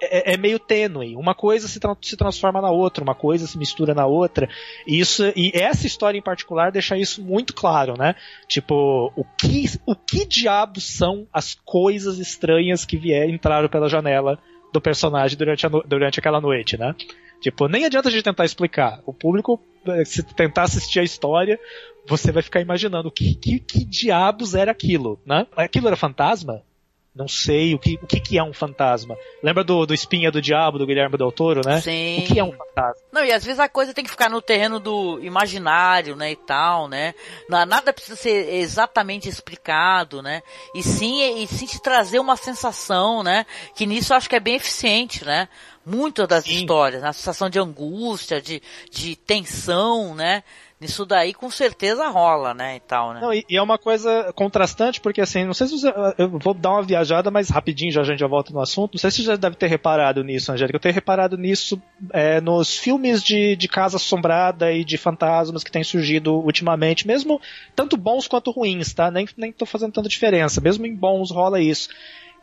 é, 0.00 0.32
é 0.32 0.36
meio 0.38 0.58
tênue. 0.58 1.16
Uma 1.16 1.34
coisa 1.34 1.68
se, 1.68 1.78
tra 1.78 1.94
se 2.00 2.16
transforma 2.16 2.62
na 2.62 2.70
outra, 2.70 3.04
uma 3.04 3.14
coisa 3.14 3.46
se 3.46 3.58
mistura 3.58 3.92
na 3.92 4.06
outra. 4.06 4.48
E, 4.86 4.98
isso, 4.98 5.22
e 5.36 5.52
essa 5.54 5.86
história 5.86 6.16
em 6.16 6.22
particular 6.22 6.72
deixa 6.72 6.96
isso 6.96 7.22
muito 7.22 7.52
claro, 7.52 7.94
né? 7.98 8.14
Tipo, 8.48 9.12
o 9.14 9.24
que, 9.38 9.66
o 9.86 9.94
que 9.94 10.24
diabos 10.24 10.84
são 10.84 11.26
as 11.30 11.54
coisas 11.54 12.18
estranhas 12.18 12.86
que 12.86 12.96
vier, 12.96 13.28
entraram 13.28 13.68
pela 13.68 13.88
janela 13.88 14.38
do 14.72 14.80
personagem 14.80 15.36
durante, 15.36 15.66
durante 15.86 16.18
aquela 16.18 16.40
noite, 16.40 16.76
né? 16.76 16.94
Tipo, 17.44 17.68
nem 17.68 17.84
adianta 17.84 18.08
a 18.08 18.10
gente 18.10 18.24
tentar 18.24 18.46
explicar. 18.46 19.02
O 19.04 19.12
público, 19.12 19.60
eh, 19.86 20.02
se 20.06 20.22
tentar 20.22 20.62
assistir 20.62 21.00
a 21.00 21.02
história, 21.02 21.60
você 22.06 22.32
vai 22.32 22.42
ficar 22.42 22.62
imaginando 22.62 23.10
que, 23.10 23.34
que, 23.34 23.60
que 23.60 23.84
diabos 23.84 24.54
era 24.54 24.70
aquilo, 24.72 25.20
né? 25.26 25.46
Aquilo 25.54 25.86
era 25.86 25.94
fantasma? 25.94 26.62
Não 27.14 27.28
sei 27.28 27.74
o 27.74 27.78
que, 27.78 27.96
o 28.02 28.06
que, 28.06 28.18
que 28.18 28.38
é 28.38 28.42
um 28.42 28.54
fantasma. 28.54 29.14
Lembra 29.42 29.62
do, 29.62 29.84
do 29.84 29.92
Espinha 29.92 30.32
do 30.32 30.40
Diabo, 30.40 30.78
do 30.78 30.86
Guilherme 30.86 31.18
Del 31.18 31.30
Toro, 31.30 31.60
né? 31.64 31.82
Sim. 31.82 32.20
O 32.20 32.26
que 32.26 32.40
é 32.40 32.42
um 32.42 32.50
fantasma? 32.50 33.02
Não, 33.12 33.24
e 33.24 33.30
às 33.30 33.44
vezes 33.44 33.60
a 33.60 33.68
coisa 33.68 33.92
tem 33.92 34.02
que 34.02 34.10
ficar 34.10 34.30
no 34.30 34.40
terreno 34.40 34.80
do 34.80 35.22
imaginário, 35.22 36.16
né, 36.16 36.32
e 36.32 36.36
tal, 36.36 36.88
né? 36.88 37.14
Nada 37.48 37.92
precisa 37.92 38.16
ser 38.16 38.54
exatamente 38.54 39.28
explicado, 39.28 40.22
né? 40.22 40.42
E 40.74 40.82
sim, 40.82 41.42
e 41.42 41.46
sim 41.46 41.66
te 41.66 41.80
trazer 41.80 42.18
uma 42.18 42.36
sensação, 42.36 43.22
né? 43.22 43.44
Que 43.76 43.84
nisso 43.84 44.14
eu 44.14 44.16
acho 44.16 44.30
que 44.30 44.36
é 44.36 44.40
bem 44.40 44.56
eficiente, 44.56 45.24
né? 45.26 45.48
Muitas 45.86 46.26
das 46.26 46.44
sim. 46.44 46.56
histórias, 46.56 47.02
né? 47.02 47.08
a 47.08 47.12
sensação 47.12 47.50
de 47.50 47.58
angústia, 47.58 48.40
de, 48.40 48.62
de 48.90 49.16
tensão, 49.16 50.14
né? 50.14 50.42
Isso 50.80 51.06
daí 51.06 51.32
com 51.32 51.50
certeza 51.50 52.08
rola, 52.08 52.52
né, 52.52 52.76
e 52.76 52.80
tal, 52.80 53.14
né? 53.14 53.20
Não, 53.20 53.32
e, 53.32 53.44
e, 53.48 53.56
é 53.56 53.62
uma 53.62 53.78
coisa 53.78 54.32
contrastante, 54.34 55.00
porque 55.00 55.20
assim, 55.20 55.44
não 55.44 55.54
sei 55.54 55.66
se 55.66 55.78
você, 55.78 55.92
eu 56.18 56.28
vou 56.38 56.52
dar 56.52 56.72
uma 56.72 56.82
viajada, 56.82 57.30
mas 57.30 57.48
rapidinho 57.48 57.90
já 57.90 58.02
a 58.02 58.04
gente 58.04 58.18
já 58.18 58.26
volta 58.26 58.52
no 58.52 58.60
assunto, 58.60 58.94
não 58.94 58.98
sei 58.98 59.10
se 59.10 59.18
você 59.18 59.22
já 59.22 59.36
deve 59.36 59.56
ter 59.56 59.68
reparado 59.68 60.22
nisso, 60.22 60.52
Angélica, 60.52 60.76
eu 60.76 60.80
tenho 60.80 60.94
reparado 60.94 61.38
nisso 61.38 61.80
é, 62.12 62.40
nos 62.40 62.76
filmes 62.76 63.22
de, 63.22 63.56
de 63.56 63.68
casa 63.68 63.96
assombrada 63.96 64.72
e 64.72 64.84
de 64.84 64.98
fantasmas 64.98 65.64
que 65.64 65.70
têm 65.70 65.84
surgido 65.84 66.34
ultimamente, 66.34 67.06
mesmo 67.06 67.40
tanto 67.74 67.96
bons 67.96 68.28
quanto 68.28 68.50
ruins, 68.50 68.92
tá? 68.92 69.10
Nem, 69.10 69.26
nem 69.38 69.52
tô 69.52 69.64
fazendo 69.64 69.92
tanta 69.92 70.08
diferença, 70.08 70.60
mesmo 70.60 70.84
em 70.84 70.94
bons 70.94 71.30
rola 71.30 71.60
isso 71.60 71.88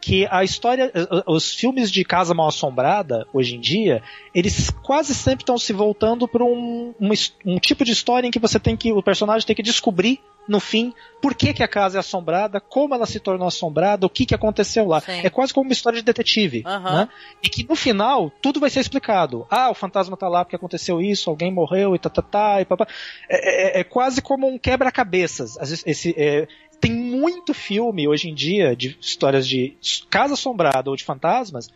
que 0.02 0.28
a 0.32 0.44
história, 0.44 0.92
os 1.28 1.54
filmes 1.54 1.92
de 1.92 2.04
Casa 2.04 2.34
Mal 2.34 2.48
Assombrada, 2.48 3.28
hoje 3.32 3.56
em 3.56 3.60
dia, 3.60 4.02
eles 4.34 4.72
quase 4.82 5.14
sempre 5.14 5.44
estão 5.44 5.60
se 5.60 5.72
voltando 5.72 6.28
para 6.28 6.44
um, 6.44 6.94
um, 7.00 7.10
um, 7.46 7.60
tipo 7.60 7.86
de 7.86 7.92
história 7.92 8.28
em 8.28 8.32
que 8.32 8.40
você 8.40 8.60
tem 8.60 8.76
que, 8.76 8.92
o 8.92 9.04
personagem 9.04 9.46
tem 9.46 9.56
que 9.56 9.62
descobrir 9.62 10.20
no 10.48 10.60
fim 10.60 10.92
por 11.22 11.36
que, 11.36 11.54
que 11.54 11.62
a 11.62 11.68
casa 11.68 11.98
é 11.98 12.00
assombrada, 12.00 12.60
como 12.60 12.96
ela 12.96 13.06
se 13.06 13.20
tornou 13.20 13.48
assombrada, 13.48 14.08
o 14.08 14.10
que, 14.10 14.26
que 14.26 14.34
aconteceu 14.34 14.88
lá. 14.88 15.00
Sim. 15.00 15.22
É 15.24 15.30
quase 15.30 15.54
como 15.54 15.70
uma 15.70 15.74
história 15.74 16.00
de 16.00 16.04
detetive, 16.04 16.64
uhum. 16.66 16.84
né? 16.84 17.10
E 17.44 17.48
que 17.48 17.64
no 17.64 17.76
final 17.76 18.32
tudo 18.42 18.60
vai 18.60 18.72
ser 18.72 18.80
explicado. 18.80 19.46
Ah, 19.52 19.70
o 19.70 19.76
fantasma 19.76 20.18
tá 20.18 20.28
lá 20.28 20.44
porque 20.44 20.56
aconteceu 20.56 21.00
isso, 21.00 21.30
alguém 21.30 21.54
morreu 21.54 21.94
e 21.94 22.00
tá, 22.00 22.10
tá, 22.10 22.24
tá 22.24 22.60
e 22.60 22.66
papá. 22.66 22.88
É, 23.30 23.78
é, 23.78 23.82
é 23.82 23.84
quase 23.84 24.20
como 24.20 24.48
um 24.48 24.58
quebra-cabeças. 24.58 25.58
Esse, 25.86 26.16
é, 26.18 26.48
tem 26.82 26.92
muito 26.92 27.54
filme 27.54 28.08
hoje 28.08 28.28
em 28.28 28.34
dia 28.34 28.76
de 28.76 28.98
histórias 29.00 29.48
de 29.48 29.78
casa 30.10 30.34
assombrada 30.34 30.90
ou 30.90 30.96
de 30.96 31.04
fantasmas 31.04 31.70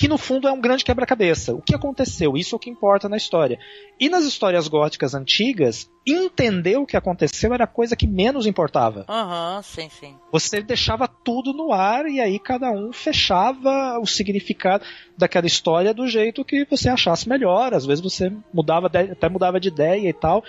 que 0.00 0.08
no 0.08 0.16
fundo 0.16 0.48
é 0.48 0.52
um 0.52 0.60
grande 0.62 0.82
quebra-cabeça. 0.82 1.54
O 1.54 1.60
que 1.60 1.74
aconteceu? 1.74 2.34
Isso 2.34 2.54
é 2.54 2.56
o 2.56 2.58
que 2.58 2.70
importa 2.70 3.06
na 3.06 3.18
história. 3.18 3.58
E 4.00 4.08
nas 4.08 4.24
histórias 4.24 4.66
góticas 4.66 5.14
antigas, 5.14 5.90
entender 6.06 6.78
o 6.78 6.86
que 6.86 6.96
aconteceu 6.96 7.52
era 7.52 7.64
a 7.64 7.66
coisa 7.66 7.94
que 7.94 8.06
menos 8.06 8.46
importava. 8.46 9.04
Aham, 9.06 9.56
uhum, 9.56 9.62
sim, 9.62 9.90
sim. 9.90 10.16
Você 10.32 10.62
deixava 10.62 11.06
tudo 11.06 11.52
no 11.52 11.70
ar 11.70 12.06
e 12.06 12.18
aí 12.18 12.38
cada 12.38 12.70
um 12.70 12.94
fechava 12.94 13.98
o 14.00 14.06
significado 14.06 14.86
daquela 15.18 15.46
história 15.46 15.92
do 15.92 16.06
jeito 16.06 16.46
que 16.46 16.64
você 16.64 16.88
achasse 16.88 17.28
melhor. 17.28 17.74
Às 17.74 17.84
vezes 17.84 18.02
você 18.02 18.32
mudava 18.54 18.86
até 18.86 19.28
mudava 19.28 19.60
de 19.60 19.68
ideia 19.68 20.08
e 20.08 20.14
tal, 20.14 20.42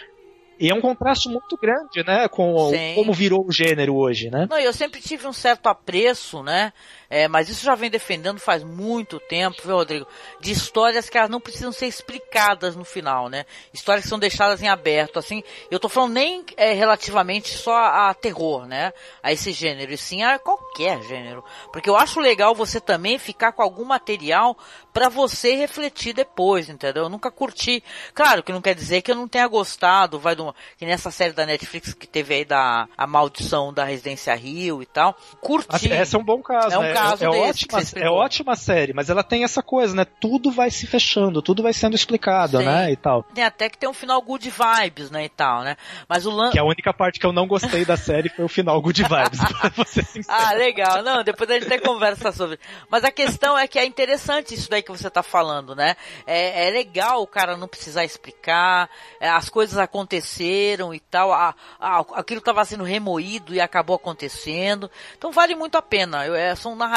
e 0.61 0.69
é 0.69 0.75
um 0.75 0.79
contraste 0.79 1.27
muito 1.27 1.57
grande, 1.57 2.03
né, 2.05 2.27
com 2.27 2.69
Sim. 2.69 2.93
como 2.93 3.11
virou 3.11 3.43
o 3.47 3.51
gênero 3.51 3.95
hoje, 3.95 4.29
né? 4.29 4.47
Não, 4.47 4.59
eu 4.59 4.71
sempre 4.71 5.01
tive 5.01 5.25
um 5.25 5.33
certo 5.33 5.67
apreço, 5.67 6.43
né, 6.43 6.71
é, 7.11 7.27
mas 7.27 7.49
isso 7.49 7.65
já 7.65 7.75
vem 7.75 7.89
defendendo 7.89 8.39
faz 8.39 8.63
muito 8.63 9.19
tempo, 9.19 9.61
viu, 9.65 9.75
Rodrigo? 9.75 10.07
De 10.39 10.49
histórias 10.49 11.09
que 11.09 11.17
elas 11.17 11.29
não 11.29 11.41
precisam 11.41 11.73
ser 11.73 11.87
explicadas 11.87 12.73
no 12.73 12.85
final, 12.85 13.27
né? 13.27 13.45
Histórias 13.73 14.05
que 14.05 14.09
são 14.09 14.17
deixadas 14.17 14.63
em 14.63 14.69
aberto, 14.69 15.19
assim. 15.19 15.43
Eu 15.69 15.77
tô 15.77 15.89
falando 15.89 16.13
nem 16.13 16.45
é, 16.55 16.71
relativamente 16.71 17.49
só 17.49 17.75
a, 17.75 18.13
terror, 18.13 18.65
né? 18.65 18.93
A 19.21 19.33
esse 19.33 19.51
gênero, 19.51 19.91
e 19.91 19.97
sim 19.97 20.23
a 20.23 20.39
qualquer 20.39 21.03
gênero. 21.03 21.43
Porque 21.73 21.89
eu 21.89 21.97
acho 21.97 22.21
legal 22.21 22.55
você 22.55 22.79
também 22.79 23.19
ficar 23.19 23.51
com 23.51 23.61
algum 23.61 23.83
material 23.83 24.57
para 24.93 25.09
você 25.09 25.55
refletir 25.55 26.13
depois, 26.13 26.69
entendeu? 26.69 27.03
Eu 27.03 27.09
nunca 27.09 27.29
curti. 27.29 27.83
Claro 28.13 28.41
que 28.41 28.53
não 28.53 28.61
quer 28.61 28.73
dizer 28.73 29.01
que 29.01 29.11
eu 29.11 29.15
não 29.15 29.27
tenha 29.27 29.47
gostado, 29.47 30.17
vai 30.17 30.33
do, 30.33 30.55
que 30.77 30.85
nessa 30.85 31.11
série 31.11 31.33
da 31.33 31.45
Netflix 31.45 31.93
que 31.93 32.07
teve 32.07 32.35
aí 32.35 32.45
da 32.45 32.87
a 32.97 33.05
maldição 33.05 33.73
da 33.73 33.83
Residência 33.83 34.33
Rio 34.33 34.81
e 34.81 34.85
tal. 34.85 35.13
Curti. 35.41 35.91
Essa 35.91 36.15
é 36.15 36.19
um 36.19 36.23
bom 36.23 36.41
caso, 36.41 36.73
é 36.73 36.79
um 36.79 36.83
né? 36.83 37.00
Caso 37.09 37.23
é, 37.23 37.27
é 37.27 37.29
ótima, 37.29 37.79
é 37.95 38.09
ótima 38.09 38.55
série, 38.55 38.93
mas 38.93 39.09
ela 39.09 39.23
tem 39.23 39.43
essa 39.43 39.61
coisa, 39.61 39.95
né? 39.95 40.05
Tudo 40.05 40.51
vai 40.51 40.69
se 40.71 40.87
fechando, 40.87 41.41
tudo 41.41 41.63
vai 41.63 41.73
sendo 41.73 41.95
explicado, 41.95 42.57
Sim. 42.57 42.65
né? 42.65 42.91
E 42.91 42.95
tal. 42.95 43.23
Tem 43.23 43.43
até 43.43 43.69
que 43.69 43.77
tem 43.77 43.89
um 43.89 43.93
final 43.93 44.21
good 44.21 44.49
vibes, 44.49 45.09
né? 45.11 45.25
E 45.25 45.29
tal, 45.29 45.63
né? 45.63 45.75
Mas 46.07 46.25
o 46.25 46.31
lance. 46.31 46.53
Que 46.53 46.59
a 46.59 46.63
única 46.63 46.93
parte 46.93 47.19
que 47.19 47.25
eu 47.25 47.33
não 47.33 47.47
gostei 47.47 47.85
da 47.85 47.97
série 47.97 48.29
foi 48.29 48.45
o 48.45 48.49
final 48.49 48.81
good 48.81 49.03
vibes, 49.03 49.39
pra 49.59 49.69
você 49.69 50.03
sincero. 50.03 50.37
Ah, 50.37 50.53
legal. 50.53 51.01
Não, 51.03 51.23
depois 51.23 51.49
a 51.49 51.53
gente 51.53 51.65
até 51.65 51.79
conversa 51.79 52.31
sobre. 52.31 52.59
Mas 52.89 53.03
a 53.03 53.11
questão 53.11 53.57
é 53.57 53.67
que 53.67 53.79
é 53.79 53.85
interessante 53.85 54.53
isso 54.53 54.69
daí 54.69 54.81
que 54.81 54.91
você 54.91 55.09
tá 55.09 55.23
falando, 55.23 55.75
né? 55.75 55.95
É, 56.25 56.67
é 56.67 56.71
legal 56.71 57.21
o 57.21 57.27
cara 57.27 57.57
não 57.57 57.67
precisar 57.67 58.03
explicar, 58.03 58.89
é, 59.19 59.29
as 59.29 59.49
coisas 59.49 59.77
aconteceram 59.77 60.93
e 60.93 60.99
tal, 60.99 61.31
a, 61.31 61.55
a, 61.79 61.99
aquilo 62.15 62.41
tava 62.41 62.63
sendo 62.65 62.83
remoído 62.83 63.53
e 63.53 63.61
acabou 63.61 63.95
acontecendo. 63.95 64.89
Então 65.17 65.31
vale 65.31 65.55
muito 65.55 65.77
a 65.77 65.81
pena. 65.81 66.25
Eu, 66.25 66.35
é, 66.35 66.55
são 66.55 66.75
narrativas 66.75 66.90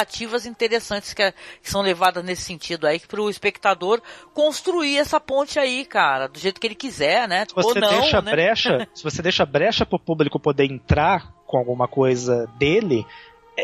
interessantes 0.46 1.12
que, 1.12 1.32
que 1.62 1.70
são 1.70 1.82
levadas 1.82 2.24
nesse 2.24 2.42
sentido 2.42 2.86
aí, 2.86 3.00
para 3.00 3.20
o 3.20 3.30
espectador 3.30 4.00
construir 4.32 4.98
essa 4.98 5.20
ponte 5.20 5.58
aí, 5.58 5.84
cara, 5.84 6.26
do 6.26 6.38
jeito 6.38 6.60
que 6.60 6.66
ele 6.66 6.74
quiser, 6.74 7.28
né? 7.28 7.44
Se 7.48 7.54
você 7.54 7.80
não, 7.80 8.00
deixa 8.00 8.20
né? 8.20 8.30
brecha, 8.30 8.88
se 8.94 9.02
você 9.02 9.22
deixa 9.22 9.44
brecha 9.44 9.86
para 9.86 9.96
o 9.96 10.00
público 10.00 10.38
poder 10.40 10.64
entrar 10.64 11.32
com 11.46 11.58
alguma 11.58 11.86
coisa 11.86 12.46
dele, 12.58 13.06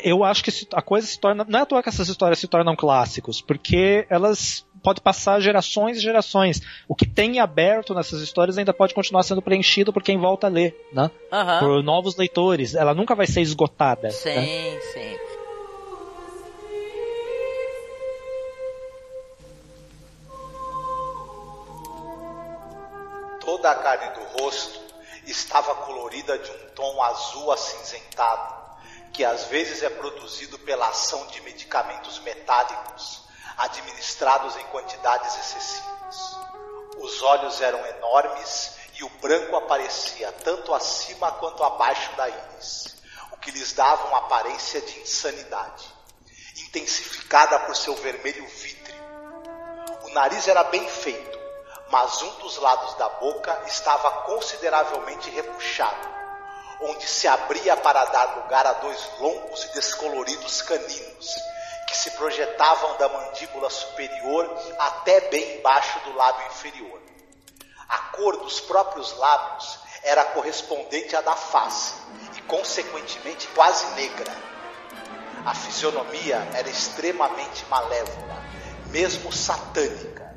eu 0.05 0.23
acho 0.23 0.45
que 0.45 0.51
a 0.73 0.83
coisa 0.83 1.07
se 1.07 1.19
torna. 1.19 1.45
Não 1.49 1.59
é 1.59 1.63
à 1.63 1.67
toa 1.67 1.83
que 1.83 1.89
essas 1.89 2.09
histórias 2.09 2.39
se 2.39 2.47
tornam 2.47 2.77
clássicos, 2.77 3.41
porque 3.41 4.07
elas 4.09 4.65
podem 4.83 5.03
passar 5.03 5.41
gerações 5.41 5.99
e 5.99 6.01
gerações. 6.01 6.61
O 6.89 6.95
que 6.95 7.07
tem 7.07 7.39
aberto 7.39 7.95
nessas 7.95 8.21
histórias 8.21 8.59
ainda 8.59 8.73
pode 8.73 8.95
continuar 8.95 9.23
sendo 9.23 9.43
preenchido 9.43 9.93
por 9.93 10.03
quem 10.03 10.19
volta 10.19 10.47
a 10.47 10.51
ler, 10.51 10.75
né? 10.93 11.11
Uhum. 11.33 11.59
Por 11.59 11.83
novos 11.83 12.17
leitores. 12.17 12.75
Ela 12.75 12.95
nunca 12.95 13.15
vai 13.15 13.27
ser 13.27 13.41
esgotada. 13.41 14.11
Sim, 14.11 14.35
né? 14.35 14.81
sim. 14.93 15.30
Toda 23.51 23.69
a 23.69 23.75
carne 23.75 24.11
do 24.11 24.39
rosto 24.39 24.81
estava 25.27 25.75
colorida 25.75 26.39
de 26.39 26.49
um 26.53 26.69
tom 26.69 27.03
azul 27.03 27.51
acinzentado, 27.51 28.79
que 29.13 29.25
às 29.25 29.47
vezes 29.47 29.83
é 29.83 29.91
produzido 29.91 30.57
pela 30.61 30.87
ação 30.87 31.27
de 31.27 31.41
medicamentos 31.41 32.21
metálicos 32.21 33.25
administrados 33.59 34.55
em 34.55 34.65
quantidades 34.67 35.37
excessivas. 35.37 36.39
Os 36.99 37.23
olhos 37.23 37.61
eram 37.61 37.85
enormes 37.87 38.77
e 38.95 39.03
o 39.03 39.09
branco 39.19 39.57
aparecia 39.57 40.31
tanto 40.31 40.73
acima 40.73 41.33
quanto 41.33 41.65
abaixo 41.65 42.15
da 42.15 42.29
íris, 42.29 42.95
o 43.33 43.37
que 43.37 43.51
lhes 43.51 43.73
dava 43.73 44.07
uma 44.07 44.19
aparência 44.19 44.81
de 44.81 45.01
insanidade, 45.01 45.93
intensificada 46.69 47.59
por 47.59 47.75
seu 47.75 47.97
vermelho 47.97 48.47
vítreo. 48.47 48.95
O 50.05 50.11
nariz 50.11 50.47
era 50.47 50.63
bem 50.63 50.89
feito, 50.89 51.40
mas 51.91 52.23
um 52.23 52.31
dos 52.37 52.57
lados 52.57 52.95
da 52.95 53.09
boca 53.09 53.63
estava 53.67 54.11
consideravelmente 54.23 55.29
repuxado, 55.31 56.09
onde 56.83 57.07
se 57.07 57.27
abria 57.27 57.77
para 57.77 58.05
dar 58.07 58.37
lugar 58.37 58.65
a 58.67 58.73
dois 58.75 59.11
longos 59.19 59.65
e 59.65 59.75
descoloridos 59.75 60.63
caninos, 60.63 61.35
que 61.89 61.97
se 61.97 62.13
projetavam 62.13 62.97
da 62.97 63.09
mandíbula 63.09 63.69
superior 63.69 64.49
até 64.79 65.21
bem 65.23 65.59
embaixo 65.59 65.99
do 66.01 66.15
lábio 66.15 66.47
inferior. 66.47 67.03
A 67.89 67.99
cor 68.13 68.37
dos 68.37 68.61
próprios 68.61 69.17
lábios 69.19 69.81
era 70.05 70.25
correspondente 70.27 71.17
à 71.17 71.21
da 71.21 71.35
face 71.35 71.95
e, 72.37 72.43
consequentemente, 72.43 73.49
quase 73.49 73.85
negra. 73.97 74.33
A 75.45 75.55
fisionomia 75.55 76.37
era 76.55 76.69
extremamente 76.69 77.65
malévola, 77.67 78.37
mesmo 78.87 79.33
satânica 79.33 80.30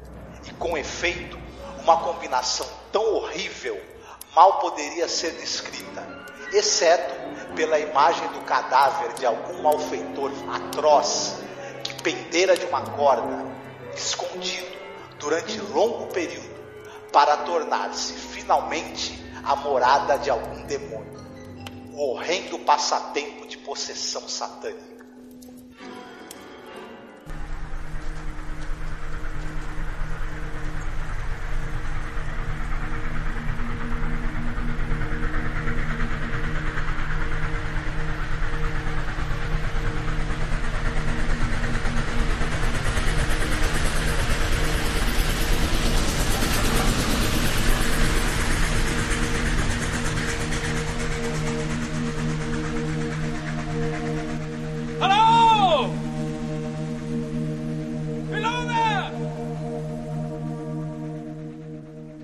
E 0.45 0.51
com 0.53 0.77
efeito, 0.77 1.37
uma 1.83 1.97
combinação 1.97 2.67
tão 2.91 3.15
horrível 3.15 3.79
mal 4.35 4.59
poderia 4.59 5.07
ser 5.07 5.31
descrita, 5.31 6.03
exceto 6.51 7.13
pela 7.55 7.79
imagem 7.79 8.27
do 8.29 8.41
cadáver 8.41 9.13
de 9.13 9.25
algum 9.25 9.61
malfeitor 9.61 10.31
atroz 10.51 11.37
que 11.83 11.93
pendera 12.01 12.57
de 12.57 12.65
uma 12.65 12.81
corda, 12.81 13.45
escondido 13.95 14.67
durante 15.19 15.59
longo 15.59 16.07
período, 16.07 16.53
para 17.11 17.37
tornar-se 17.37 18.13
finalmente 18.13 19.23
a 19.43 19.55
morada 19.55 20.17
de 20.17 20.29
algum 20.29 20.63
demônio. 20.65 21.13
O 21.93 22.11
horrendo 22.11 22.57
passatempo 22.59 23.45
de 23.45 23.57
possessão 23.57 24.27
satânica. 24.27 24.92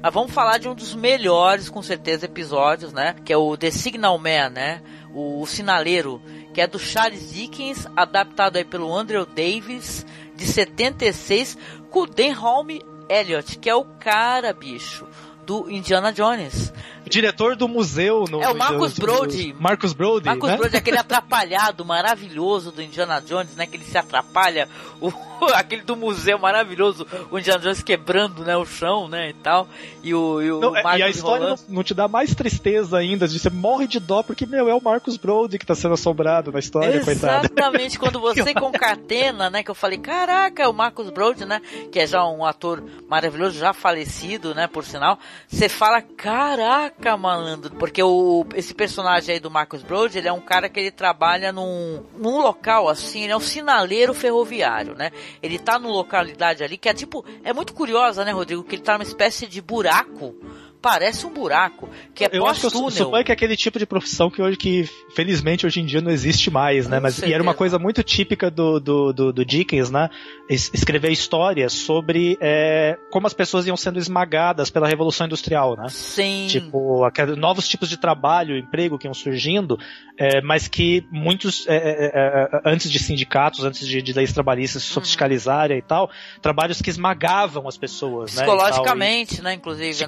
Vamos 0.09 0.31
falar 0.31 0.57
de 0.57 0.67
um 0.67 0.75
dos 0.75 0.95
melhores, 0.95 1.69
com 1.69 1.81
certeza, 1.81 2.25
episódios, 2.25 2.93
né? 2.93 3.15
Que 3.23 3.33
é 3.33 3.37
o 3.37 3.55
The 3.55 3.71
Signal 3.71 4.17
Man, 4.17 4.49
né? 4.49 4.81
O, 5.13 5.41
o 5.41 5.47
Sinaleiro, 5.47 6.21
que 6.53 6.61
é 6.61 6.67
do 6.67 6.79
Charles 6.79 7.33
Dickens, 7.33 7.87
adaptado 7.95 8.57
aí 8.57 8.65
pelo 8.65 8.93
Andrew 8.93 9.25
Davis, 9.25 10.05
de 10.35 10.45
76, 10.45 11.57
com 11.89 12.01
o 12.01 12.07
Denholm 12.07 12.79
Elliott, 13.09 13.57
que 13.57 13.69
é 13.69 13.75
o 13.75 13.83
cara, 13.83 14.53
bicho, 14.53 15.07
do 15.45 15.69
Indiana 15.69 16.13
Jones. 16.13 16.71
Diretor 17.09 17.55
do 17.55 17.67
museu 17.67 18.25
no. 18.29 18.41
É 18.41 18.49
o 18.49 18.53
do- 18.53 18.59
do- 18.93 19.01
Brody. 19.01 19.55
Marcus 19.59 19.93
Brody. 19.93 20.25
Marcos 20.27 20.49
né? 20.49 20.57
Brody, 20.57 20.77
aquele 20.77 20.97
atrapalhado 20.97 21.83
maravilhoso 21.83 22.71
do 22.71 22.81
Indiana 22.81 23.19
Jones, 23.21 23.55
né? 23.55 23.65
Que 23.65 23.77
ele 23.77 23.83
se 23.85 23.97
atrapalha, 23.97 24.67
o, 25.01 25.11
aquele 25.55 25.81
do 25.81 25.95
museu 25.95 26.37
maravilhoso, 26.37 27.05
o 27.31 27.39
Indiana 27.39 27.59
Jones 27.59 27.81
quebrando, 27.81 28.43
né, 28.43 28.55
o 28.57 28.65
chão, 28.65 29.07
né, 29.07 29.29
e 29.29 29.33
tal. 29.33 29.67
E 30.03 30.13
o, 30.13 30.41
e 30.41 30.51
o 30.51 30.59
Não, 30.59 30.75
é- 30.75 30.81
e 30.81 30.83
Marcos 30.83 31.01
a 31.05 31.09
história 31.09 31.47
não, 31.49 31.57
não 31.69 31.83
te 31.83 31.93
dá 31.93 32.07
mais 32.07 32.35
tristeza 32.35 32.97
ainda, 32.97 33.27
de 33.27 33.39
você 33.39 33.49
morre 33.49 33.87
de 33.87 33.99
dó, 33.99 34.21
porque, 34.21 34.45
meu, 34.45 34.67
é 34.69 34.73
o 34.75 34.81
Marcus 34.81 35.17
Brody 35.17 35.57
que 35.57 35.65
tá 35.65 35.75
sendo 35.75 35.93
assombrado 35.93 36.51
na 36.51 36.59
história, 36.59 37.03
coitado. 37.03 37.45
Exatamente, 37.45 37.97
quando 37.99 38.19
você 38.19 38.53
concatena, 38.53 39.49
né, 39.49 39.63
que 39.63 39.71
eu 39.71 39.75
falei, 39.75 39.97
caraca, 39.97 40.69
o 40.69 40.73
Marcos 40.73 41.09
Brody, 41.09 41.45
né, 41.45 41.61
que 41.91 41.99
é 41.99 42.05
já 42.07 42.25
um 42.25 42.45
ator 42.45 42.83
maravilhoso, 43.07 43.57
já 43.57 43.73
falecido, 43.73 44.53
né, 44.53 44.67
por 44.67 44.83
sinal, 44.83 45.17
você 45.47 45.69
fala, 45.69 46.01
caraca, 46.01 46.98
malandro, 47.17 47.75
porque 47.75 48.01
o, 48.03 48.45
esse 48.55 48.73
personagem 48.73 49.35
aí 49.35 49.39
do 49.39 49.49
Marcos 49.49 49.81
Brody, 49.83 50.17
ele 50.17 50.27
é 50.27 50.33
um 50.33 50.41
cara 50.41 50.69
que 50.69 50.79
ele 50.79 50.91
trabalha 50.91 51.51
num, 51.51 52.03
num 52.17 52.41
local 52.41 52.89
assim, 52.89 53.23
ele 53.23 53.33
é 53.33 53.37
um 53.37 53.41
sinaleiro 53.41 54.13
ferroviário, 54.13 54.95
né, 54.95 55.11
ele 55.41 55.57
tá 55.57 55.79
numa 55.79 55.93
localidade 55.93 56.63
ali 56.63 56.77
que 56.77 56.89
é 56.89 56.93
tipo, 56.93 57.25
é 57.43 57.53
muito 57.53 57.73
curiosa, 57.73 58.25
né, 58.25 58.31
Rodrigo, 58.31 58.63
que 58.63 58.75
ele 58.75 58.83
tá 58.83 58.93
numa 58.93 59.03
espécie 59.03 59.47
de 59.47 59.61
buraco, 59.61 60.35
parece 60.81 61.25
um 61.25 61.29
buraco, 61.33 61.89
que 62.15 62.23
é 62.25 62.29
Eu 62.31 62.45
acho 62.47 62.61
que 62.61 62.65
eu 62.67 62.69
suponho 62.91 63.23
que 63.25 63.31
é 63.31 63.33
aquele 63.33 63.55
tipo 63.57 63.77
de 63.77 63.85
profissão 63.85 64.29
que 64.29 64.41
hoje 64.41 64.57
que 64.57 64.89
felizmente 65.13 65.65
hoje 65.65 65.81
em 65.81 65.85
dia 65.85 66.01
não 66.01 66.11
existe 66.11 66.49
mais, 66.49 66.87
né? 66.87 66.97
Com 66.97 67.03
Mas 67.03 67.19
e 67.19 67.33
era 67.33 67.43
uma 67.43 67.53
coisa 67.53 67.77
muito 67.77 68.01
típica 68.03 68.49
do, 68.49 68.79
do, 68.79 69.13
do, 69.13 69.33
do 69.33 69.45
Dickens, 69.45 69.89
né? 69.91 70.09
Es- 70.49 70.71
escrever 70.73 71.11
histórias 71.11 71.73
sobre 71.73 72.37
é, 72.41 72.97
como 73.11 73.27
as 73.27 73.33
pessoas 73.33 73.67
iam 73.67 73.75
sendo 73.77 73.99
esmagadas 73.99 74.69
pela 74.69 74.87
revolução 74.87 75.25
industrial, 75.27 75.75
né? 75.75 75.87
Sim. 75.89 76.47
Tipo, 76.49 77.03
aqueles 77.03 77.35
novos 77.37 77.67
tipos 77.67 77.89
de 77.89 77.97
trabalho, 77.97 78.57
emprego 78.57 78.97
que 78.97 79.07
iam 79.07 79.13
surgindo, 79.13 79.77
é, 80.17 80.41
mas 80.41 80.67
que 80.67 81.05
muitos, 81.11 81.65
é, 81.67 81.75
é, 81.75 82.11
é, 82.13 82.61
antes 82.65 82.89
de 82.91 82.99
sindicatos, 82.99 83.63
antes 83.63 83.87
de, 83.87 84.01
de 84.01 84.13
leis 84.13 84.33
trabalhistas 84.33 84.83
se 84.83 84.99
fiscalizarem 85.01 85.77
e 85.77 85.81
tal, 85.81 86.09
trabalhos 86.41 86.81
que 86.81 86.89
esmagavam 86.89 87.67
as 87.67 87.77
pessoas, 87.77 88.35
né? 88.35 88.43
e 88.43 88.45
tal, 88.45 88.55
e- 88.55 88.59
Psicologicamente, 88.59 89.41
né, 89.41 89.53
inclusive, 89.53 89.89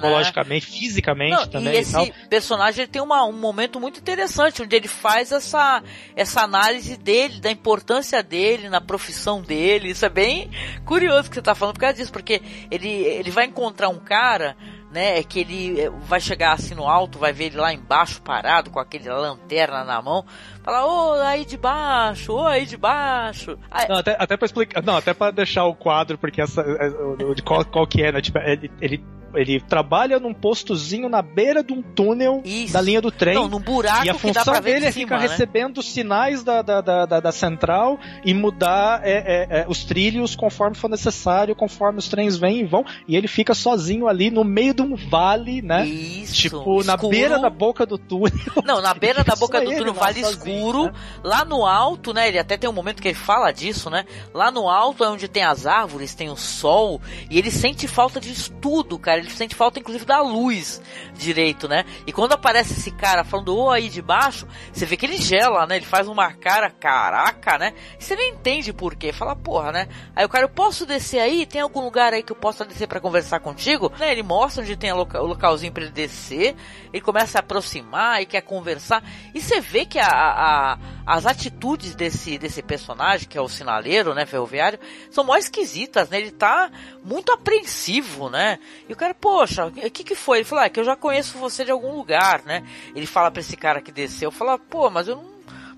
Fisicamente 0.64 1.30
Não, 1.36 1.46
também 1.46 1.74
e 1.74 1.76
e 1.76 1.80
esse 1.80 1.92
personagem 2.28 2.82
ele 2.82 2.90
tem 2.90 3.02
uma- 3.02 3.24
um 3.24 3.32
momento 3.32 3.80
muito 3.80 4.00
interessante, 4.00 4.62
onde 4.62 4.74
ele 4.76 4.88
faz 4.88 5.32
essa, 5.32 5.82
essa 6.16 6.42
análise 6.42 6.96
dele, 6.96 7.40
da 7.40 7.50
importância 7.50 8.22
dele 8.22 8.68
na 8.68 8.80
profissão 8.80 9.40
dele. 9.42 9.90
Isso 9.90 10.04
é 10.04 10.08
bem 10.08 10.50
curioso 10.84 11.28
que 11.28 11.36
você 11.36 11.42
tá 11.42 11.54
falando 11.54 11.74
por 11.74 11.80
causa 11.80 11.96
disso, 11.96 12.12
porque 12.12 12.40
ele, 12.70 12.88
ele 12.88 13.30
vai 13.30 13.46
encontrar 13.46 13.88
um 13.88 13.98
cara, 13.98 14.56
né, 14.90 15.18
é 15.18 15.22
que 15.22 15.40
ele 15.40 15.80
é, 15.80 15.88
vai 15.90 16.20
chegar 16.20 16.52
assim 16.52 16.74
no 16.74 16.86
alto, 16.86 17.18
vai 17.18 17.32
ver 17.32 17.46
ele 17.46 17.56
lá 17.56 17.72
embaixo 17.72 18.20
parado, 18.20 18.70
com 18.70 18.78
aquele 18.78 19.08
lanterna 19.08 19.84
na 19.84 20.02
mão, 20.02 20.24
falar, 20.64 20.86
ô, 20.86 21.12
aí 21.22 21.44
de 21.44 21.56
baixo, 21.56 22.32
ô, 22.32 22.46
aí 22.46 22.66
de 22.66 22.76
baixo. 22.76 23.58
Aí- 23.70 23.88
Não, 23.88 23.96
até, 23.96 24.16
até 24.18 24.36
pra 24.36 24.46
explicar. 24.46 24.82
Não, 24.82 24.96
até 24.96 25.12
pra 25.14 25.30
deixar 25.30 25.64
o 25.64 25.74
quadro, 25.74 26.18
porque 26.18 26.40
essa. 26.40 26.60
é, 26.62 26.88
o- 26.88 27.34
De 27.34 27.42
qual, 27.42 27.64
qual 27.64 27.86
que 27.86 28.02
é, 28.02 28.12
né? 28.12 28.20
Tipo, 28.20 28.38
ele, 28.38 28.70
ele, 28.80 29.04
ele 29.34 29.60
trabalha 29.60 30.18
num 30.18 30.34
postozinho 30.34 31.08
na 31.08 31.22
beira 31.22 31.62
de 31.64 31.72
um 31.72 31.80
túnel 31.82 32.42
Isso. 32.44 32.72
da 32.72 32.80
linha 32.80 33.00
do 33.00 33.10
trem. 33.10 33.34
Não, 33.34 33.48
num 33.48 33.58
buraco 33.60 34.04
e 34.04 34.10
a 34.10 34.14
função 34.14 34.60
dele 34.60 34.80
de 34.80 34.86
é 34.86 34.92
ficar 34.92 35.16
né? 35.16 35.22
recebendo 35.26 35.82
sinais 35.82 36.42
da, 36.44 36.60
da, 36.62 36.80
da, 36.80 37.06
da, 37.20 37.32
central 37.32 37.98
e 38.24 38.34
mudar 38.34 39.00
é, 39.02 39.12
é, 39.12 39.60
é, 39.60 39.64
os 39.68 39.84
trilhos 39.84 40.36
conforme 40.36 40.76
for 40.76 40.90
necessário, 40.90 41.54
conforme 41.56 41.98
os 41.98 42.08
trens 42.08 42.36
vêm 42.36 42.60
e 42.60 42.64
vão. 42.64 42.84
E 43.08 43.16
ele 43.16 43.26
fica 43.28 43.54
sozinho 43.54 44.06
ali 44.06 44.30
no 44.30 44.44
meio 44.44 44.74
de 44.74 44.82
um 44.82 44.94
vale, 44.94 45.62
né? 45.62 45.86
Isso, 45.86 46.34
tipo, 46.34 46.84
na 46.84 46.94
escuro. 46.94 47.08
beira 47.10 47.38
da 47.38 47.48
boca 47.50 47.86
do 47.86 47.96
túnel. 47.96 48.32
Não, 48.64 48.82
na 48.82 48.92
beira 48.92 49.24
da 49.24 49.34
boca 49.36 49.60
do 49.60 49.70
túnel, 49.74 49.94
vale 49.94 50.20
sozinho, 50.22 50.42
escuro. 50.56 50.84
né? 50.86 50.92
Lá 51.22 51.44
no 51.44 51.66
alto, 51.66 52.12
né? 52.12 52.28
Ele 52.28 52.38
até 52.38 52.56
tem 52.56 52.68
um 52.68 52.72
momento 52.72 53.00
que 53.02 53.08
ele 53.08 53.14
fala 53.16 53.52
disso, 53.52 53.88
né? 53.90 54.04
Lá 54.34 54.50
no 54.50 54.68
alto 54.68 55.04
é 55.04 55.08
onde 55.08 55.28
tem 55.28 55.44
as 55.44 55.66
árvores, 55.66 56.14
tem 56.14 56.28
o 56.30 56.36
sol. 56.36 57.00
E 57.30 57.38
ele 57.38 57.50
sente 57.50 57.86
falta 57.88 58.20
de 58.20 58.50
tudo, 58.52 58.98
cara. 58.98 59.18
Ele 59.20 59.30
sente 59.30 59.54
falta, 59.54 59.78
inclusive, 59.78 60.04
da 60.04 60.20
luz 60.20 60.80
direito, 61.14 61.68
né? 61.68 61.84
E 62.06 62.12
quando 62.12 62.32
aparece 62.32 62.72
esse 62.72 62.90
cara 62.90 63.24
falando, 63.24 63.56
ô, 63.56 63.70
aí 63.70 63.88
de 63.88 64.02
baixo, 64.02 64.46
você 64.72 64.84
vê 64.86 64.96
que 64.96 65.06
ele 65.06 65.16
gela, 65.18 65.66
né? 65.66 65.76
Ele 65.76 65.86
faz 65.86 66.08
uma 66.08 66.32
cara, 66.32 66.70
caraca, 66.70 67.58
né? 67.58 67.72
E 67.98 68.04
você 68.04 68.16
nem 68.16 68.30
entende 68.32 68.72
por 68.72 68.94
quê. 68.94 69.12
Fala, 69.12 69.34
porra, 69.36 69.72
né? 69.72 69.88
Aí 70.16 70.24
o 70.24 70.28
cara, 70.28 70.44
eu 70.44 70.48
posso 70.48 70.84
descer 70.86 71.20
aí? 71.20 71.46
Tem 71.46 71.60
algum 71.60 71.80
lugar 71.80 72.12
aí 72.12 72.22
que 72.22 72.32
eu 72.32 72.36
possa 72.36 72.64
descer 72.64 72.86
pra 72.86 73.00
conversar 73.00 73.40
contigo? 73.40 73.92
Né? 73.98 74.12
Ele 74.12 74.22
mostra 74.22 74.62
onde 74.62 74.76
tem 74.76 74.92
loca- 74.92 75.20
o 75.22 75.26
localzinho 75.26 75.72
pra 75.72 75.82
ele 75.84 75.92
descer. 75.92 76.54
Ele 76.92 77.00
começa 77.02 77.38
a 77.38 77.40
aproximar 77.40 78.22
e 78.22 78.26
quer 78.26 78.40
conversar. 78.42 79.02
E 79.34 79.40
você 79.40 79.60
vê 79.60 79.84
que 79.86 79.98
a, 79.98 80.06
a- 80.08 80.41
as 81.06 81.26
atitudes 81.26 81.94
desse, 81.94 82.38
desse 82.38 82.62
personagem, 82.62 83.28
que 83.28 83.36
é 83.36 83.40
o 83.40 83.48
sinaleiro, 83.48 84.14
né, 84.14 84.24
ferroviário, 84.26 84.78
são 85.10 85.24
mó 85.24 85.36
esquisitas, 85.36 86.08
né? 86.08 86.18
Ele 86.18 86.30
tá 86.30 86.70
muito 87.04 87.32
apreensivo, 87.32 88.28
né? 88.28 88.58
E 88.88 88.92
o 88.92 88.96
cara, 88.96 89.14
poxa, 89.14 89.66
o 89.66 89.72
que 89.72 90.04
que 90.04 90.14
foi? 90.14 90.38
Ele 90.38 90.44
falou, 90.44 90.64
ah, 90.64 90.68
que 90.70 90.80
eu 90.80 90.84
já 90.84 90.96
conheço 90.96 91.38
você 91.38 91.64
de 91.64 91.70
algum 91.70 91.94
lugar, 91.94 92.42
né? 92.44 92.64
Ele 92.94 93.06
fala 93.06 93.30
pra 93.30 93.40
esse 93.40 93.56
cara 93.56 93.80
que 93.80 93.92
desceu, 93.92 94.30
fala, 94.30 94.58
pô, 94.58 94.90
mas 94.90 95.08
eu 95.08 95.16
não 95.16 95.32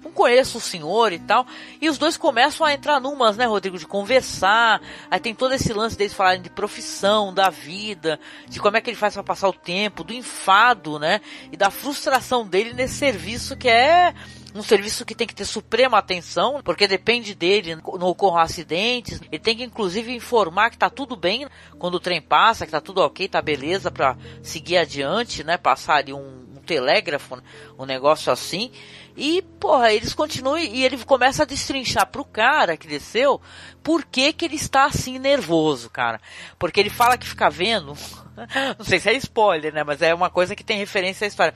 não 0.04 0.12
conheço 0.12 0.58
o 0.58 0.60
senhor 0.60 1.12
e 1.12 1.18
tal. 1.18 1.46
E 1.80 1.88
os 1.88 1.96
dois 1.96 2.16
começam 2.16 2.66
a 2.66 2.74
entrar 2.74 3.00
numas, 3.00 3.36
né, 3.36 3.46
Rodrigo, 3.46 3.78
de 3.78 3.86
conversar. 3.86 4.80
Aí 5.10 5.18
tem 5.18 5.34
todo 5.34 5.54
esse 5.54 5.72
lance 5.72 5.96
deles 5.96 6.12
falarem 6.12 6.42
de 6.42 6.50
profissão, 6.50 7.32
da 7.32 7.48
vida, 7.48 8.20
de 8.46 8.60
como 8.60 8.76
é 8.76 8.80
que 8.80 8.90
ele 8.90 8.96
faz 8.96 9.14
para 9.14 9.22
passar 9.22 9.48
o 9.48 9.52
tempo, 9.52 10.04
do 10.04 10.12
enfado, 10.12 10.98
né? 10.98 11.20
E 11.50 11.56
da 11.56 11.70
frustração 11.70 12.46
dele 12.46 12.74
nesse 12.74 12.94
serviço 12.94 13.56
que 13.56 13.68
é 13.68 14.14
um 14.54 14.62
serviço 14.62 15.04
que 15.04 15.14
tem 15.14 15.26
que 15.26 15.34
ter 15.34 15.44
suprema 15.44 15.98
atenção, 15.98 16.60
porque 16.62 16.86
depende 16.86 17.34
dele, 17.34 17.76
não 17.76 18.08
ocorram 18.08 18.38
acidentes. 18.38 19.20
Ele 19.30 19.38
tem 19.38 19.56
que 19.56 19.64
inclusive 19.64 20.14
informar 20.14 20.70
que 20.70 20.78
tá 20.78 20.88
tudo 20.88 21.16
bem 21.16 21.46
quando 21.78 21.96
o 21.96 22.00
trem 22.00 22.22
passa, 22.22 22.64
que 22.64 22.72
tá 22.72 22.80
tudo 22.80 23.00
ok, 23.00 23.28
tá 23.28 23.42
beleza 23.42 23.90
para 23.90 24.16
seguir 24.42 24.78
adiante, 24.78 25.42
né? 25.42 25.56
Passar 25.56 25.96
ali 25.96 26.12
um, 26.12 26.46
um 26.56 26.62
telégrafo, 26.64 27.42
um 27.76 27.84
negócio 27.84 28.32
assim. 28.32 28.70
E, 29.16 29.42
porra, 29.42 29.92
eles 29.92 30.12
continuam 30.12 30.58
e 30.58 30.84
ele 30.84 30.98
começa 31.04 31.42
a 31.42 31.46
destrinchar 31.46 32.06
pro 32.06 32.24
cara 32.24 32.76
que 32.76 32.86
desceu 32.86 33.40
por 33.82 34.04
que 34.04 34.32
que 34.32 34.44
ele 34.44 34.56
está 34.56 34.86
assim 34.86 35.18
nervoso, 35.18 35.90
cara. 35.90 36.20
Porque 36.58 36.80
ele 36.80 36.90
fala 36.90 37.18
que 37.18 37.26
fica 37.26 37.48
vendo, 37.48 37.96
não 38.78 38.84
sei 38.84 38.98
se 38.98 39.08
é 39.08 39.14
spoiler, 39.14 39.72
né, 39.72 39.84
mas 39.84 40.02
é 40.02 40.12
uma 40.12 40.30
coisa 40.30 40.56
que 40.56 40.64
tem 40.64 40.78
referência 40.78 41.24
à 41.24 41.28
história. 41.28 41.54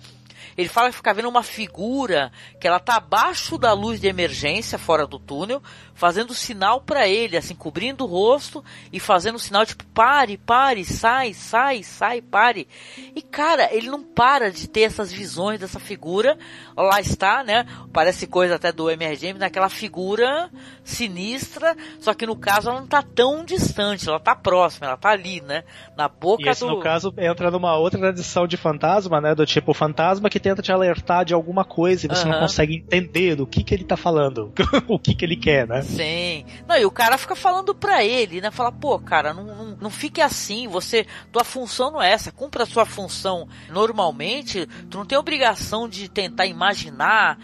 Ele 0.58 0.68
fala 0.68 0.90
que 0.90 0.96
fica 0.96 1.14
vendo 1.14 1.28
uma 1.28 1.44
figura 1.44 2.32
que 2.60 2.66
ela 2.66 2.80
tá 2.80 2.96
abaixo 2.96 3.56
da 3.56 3.72
luz 3.72 4.00
de 4.00 4.08
emergência, 4.08 4.76
fora 4.76 5.06
do 5.06 5.16
túnel, 5.16 5.62
fazendo 5.94 6.34
sinal 6.34 6.80
para 6.80 7.06
ele, 7.06 7.36
assim, 7.36 7.54
cobrindo 7.54 8.04
o 8.04 8.08
rosto 8.08 8.64
e 8.92 8.98
fazendo 8.98 9.38
sinal 9.38 9.64
tipo, 9.64 9.84
pare, 9.94 10.36
pare, 10.36 10.84
sai, 10.84 11.32
sai, 11.32 11.84
sai, 11.84 12.20
pare. 12.20 12.66
E 13.14 13.22
cara, 13.22 13.72
ele 13.72 13.88
não 13.88 14.02
para 14.02 14.50
de 14.50 14.68
ter 14.68 14.80
essas 14.80 15.12
visões 15.12 15.60
dessa 15.60 15.78
figura. 15.78 16.36
Lá 16.76 17.00
está, 17.00 17.44
né? 17.44 17.64
Parece 17.92 18.26
coisa 18.26 18.56
até 18.56 18.72
do 18.72 18.90
MR 18.90 19.34
naquela 19.34 19.68
figura 19.68 20.50
sinistra, 20.82 21.76
só 22.00 22.14
que 22.14 22.26
no 22.26 22.34
caso 22.34 22.70
ela 22.70 22.80
não 22.80 22.86
tá 22.86 23.02
tão 23.02 23.44
distante, 23.44 24.08
ela 24.08 24.18
tá 24.18 24.34
próxima, 24.34 24.86
ela 24.86 24.96
tá 24.96 25.10
ali, 25.10 25.40
né? 25.40 25.62
Na 25.96 26.08
boca 26.08 26.44
e 26.44 26.48
esse, 26.48 26.60
do. 26.60 26.70
no 26.70 26.80
caso, 26.80 27.14
entra 27.16 27.50
numa 27.50 27.76
outra 27.76 28.00
tradição 28.00 28.46
de 28.46 28.56
fantasma, 28.56 29.20
né? 29.20 29.34
Do 29.34 29.46
tipo, 29.46 29.72
fantasma 29.74 30.28
que 30.28 30.40
tenta 30.48 30.62
te 30.62 30.72
alertar 30.72 31.24
de 31.24 31.34
alguma 31.34 31.64
coisa 31.64 32.06
e 32.06 32.08
você 32.08 32.22
Aham. 32.22 32.32
não 32.32 32.40
consegue 32.40 32.76
entender 32.76 33.34
do 33.36 33.46
que, 33.46 33.62
que 33.62 33.74
ele 33.74 33.84
tá 33.84 33.96
falando, 33.96 34.52
o 34.88 34.98
que, 34.98 35.14
que 35.14 35.24
ele 35.24 35.36
quer, 35.36 35.66
né? 35.66 35.82
Sim. 35.82 36.46
Não, 36.66 36.76
e 36.76 36.86
o 36.86 36.90
cara 36.90 37.18
fica 37.18 37.36
falando 37.36 37.74
pra 37.74 38.02
ele, 38.04 38.40
né? 38.40 38.50
Fala, 38.50 38.72
pô, 38.72 38.98
cara, 38.98 39.34
não, 39.34 39.44
não, 39.44 39.76
não 39.80 39.90
fique 39.90 40.20
assim, 40.20 40.66
você, 40.66 41.06
tua 41.30 41.44
função 41.44 41.90
não 41.90 42.02
é 42.02 42.10
essa, 42.10 42.32
cumpra 42.32 42.62
a 42.62 42.66
sua 42.66 42.86
função 42.86 43.46
normalmente, 43.68 44.66
tu 44.88 44.98
não 44.98 45.04
tem 45.04 45.18
obrigação 45.18 45.88
de 45.88 46.08
tentar 46.08 46.46
imaginar 46.46 47.38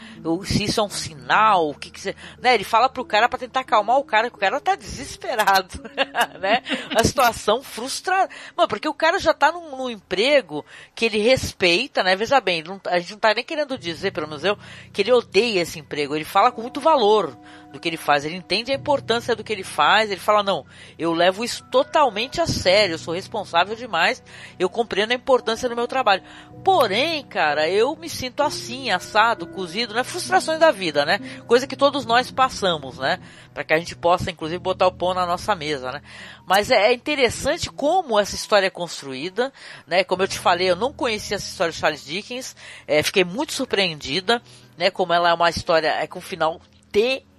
se 0.44 0.64
isso 0.64 0.80
é 0.80 0.82
um 0.82 0.88
sinal, 0.88 1.70
o 1.70 1.74
que 1.74 1.90
que 1.90 2.00
você... 2.00 2.14
Né? 2.40 2.54
Ele 2.54 2.64
fala 2.64 2.88
pro 2.88 3.04
cara 3.04 3.28
pra 3.28 3.38
tentar 3.38 3.60
acalmar 3.60 3.98
o 3.98 4.04
cara, 4.04 4.30
que 4.30 4.36
o 4.36 4.40
cara 4.40 4.60
tá 4.60 4.74
desesperado, 4.74 5.80
né? 6.40 6.62
A 6.94 7.04
situação 7.04 7.62
frustrada. 7.62 8.30
Mano, 8.56 8.68
porque 8.68 8.88
o 8.88 8.94
cara 8.94 9.18
já 9.18 9.34
tá 9.34 9.52
num, 9.52 9.76
num 9.76 9.90
emprego 9.90 10.64
que 10.94 11.04
ele 11.04 11.18
respeita, 11.18 12.02
né? 12.02 12.16
Veja 12.16 12.40
bem, 12.40 12.60
ele 12.60 12.68
não- 12.68 12.80
a 12.94 13.00
gente 13.00 13.12
não 13.12 13.18
tá 13.18 13.34
nem 13.34 13.44
querendo 13.44 13.76
dizer, 13.76 14.12
pelo 14.12 14.28
menos 14.28 14.44
eu, 14.44 14.56
que 14.92 15.02
ele 15.02 15.12
odeia 15.12 15.60
esse 15.60 15.78
emprego. 15.78 16.14
Ele 16.14 16.24
fala 16.24 16.52
com 16.52 16.62
muito 16.62 16.80
valor 16.80 17.36
do 17.74 17.80
que 17.80 17.88
ele 17.88 17.96
faz. 17.96 18.24
Ele 18.24 18.36
entende 18.36 18.70
a 18.70 18.74
importância 18.74 19.34
do 19.34 19.42
que 19.42 19.52
ele 19.52 19.64
faz. 19.64 20.10
Ele 20.10 20.20
fala, 20.20 20.42
não, 20.42 20.64
eu 20.96 21.12
levo 21.12 21.44
isso 21.44 21.64
totalmente 21.64 22.40
a 22.40 22.46
sério. 22.46 22.94
Eu 22.94 22.98
sou 22.98 23.12
responsável 23.12 23.74
demais. 23.74 24.22
Eu 24.58 24.70
compreendo 24.70 25.10
a 25.10 25.16
importância 25.16 25.68
do 25.68 25.74
meu 25.74 25.88
trabalho. 25.88 26.22
Porém, 26.64 27.24
cara, 27.24 27.68
eu 27.68 27.96
me 27.96 28.08
sinto 28.08 28.42
assim, 28.42 28.90
assado, 28.90 29.46
cozido, 29.48 29.92
né? 29.92 30.04
Frustrações 30.04 30.60
da 30.60 30.70
vida, 30.70 31.04
né? 31.04 31.18
Coisa 31.46 31.66
que 31.66 31.76
todos 31.76 32.06
nós 32.06 32.30
passamos, 32.30 32.98
né? 32.98 33.18
Para 33.52 33.64
que 33.64 33.74
a 33.74 33.78
gente 33.78 33.96
possa, 33.96 34.30
inclusive, 34.30 34.58
botar 34.58 34.86
o 34.86 34.92
pão 34.92 35.12
na 35.12 35.26
nossa 35.26 35.54
mesa, 35.54 35.90
né? 35.90 36.00
Mas 36.46 36.70
é 36.70 36.84
é 36.84 36.92
interessante 36.92 37.70
como 37.70 38.20
essa 38.20 38.34
história 38.34 38.66
é 38.66 38.70
construída, 38.70 39.52
né? 39.86 40.04
Como 40.04 40.22
eu 40.22 40.28
te 40.28 40.38
falei, 40.38 40.70
eu 40.70 40.76
não 40.76 40.92
conhecia 40.92 41.36
essa 41.36 41.46
história 41.46 41.72
de 41.72 41.78
Charles 41.78 42.04
Dickens, 42.04 42.54
é, 42.86 43.02
fiquei 43.02 43.24
muito 43.24 43.52
surpreendida, 43.52 44.40
né? 44.76 44.90
Como 44.90 45.12
ela 45.12 45.30
é 45.30 45.34
uma 45.34 45.48
história 45.48 45.88
é 45.88 46.06
com 46.06 46.18
um 46.18 46.22
final 46.22 46.60
terrível. 46.92 47.33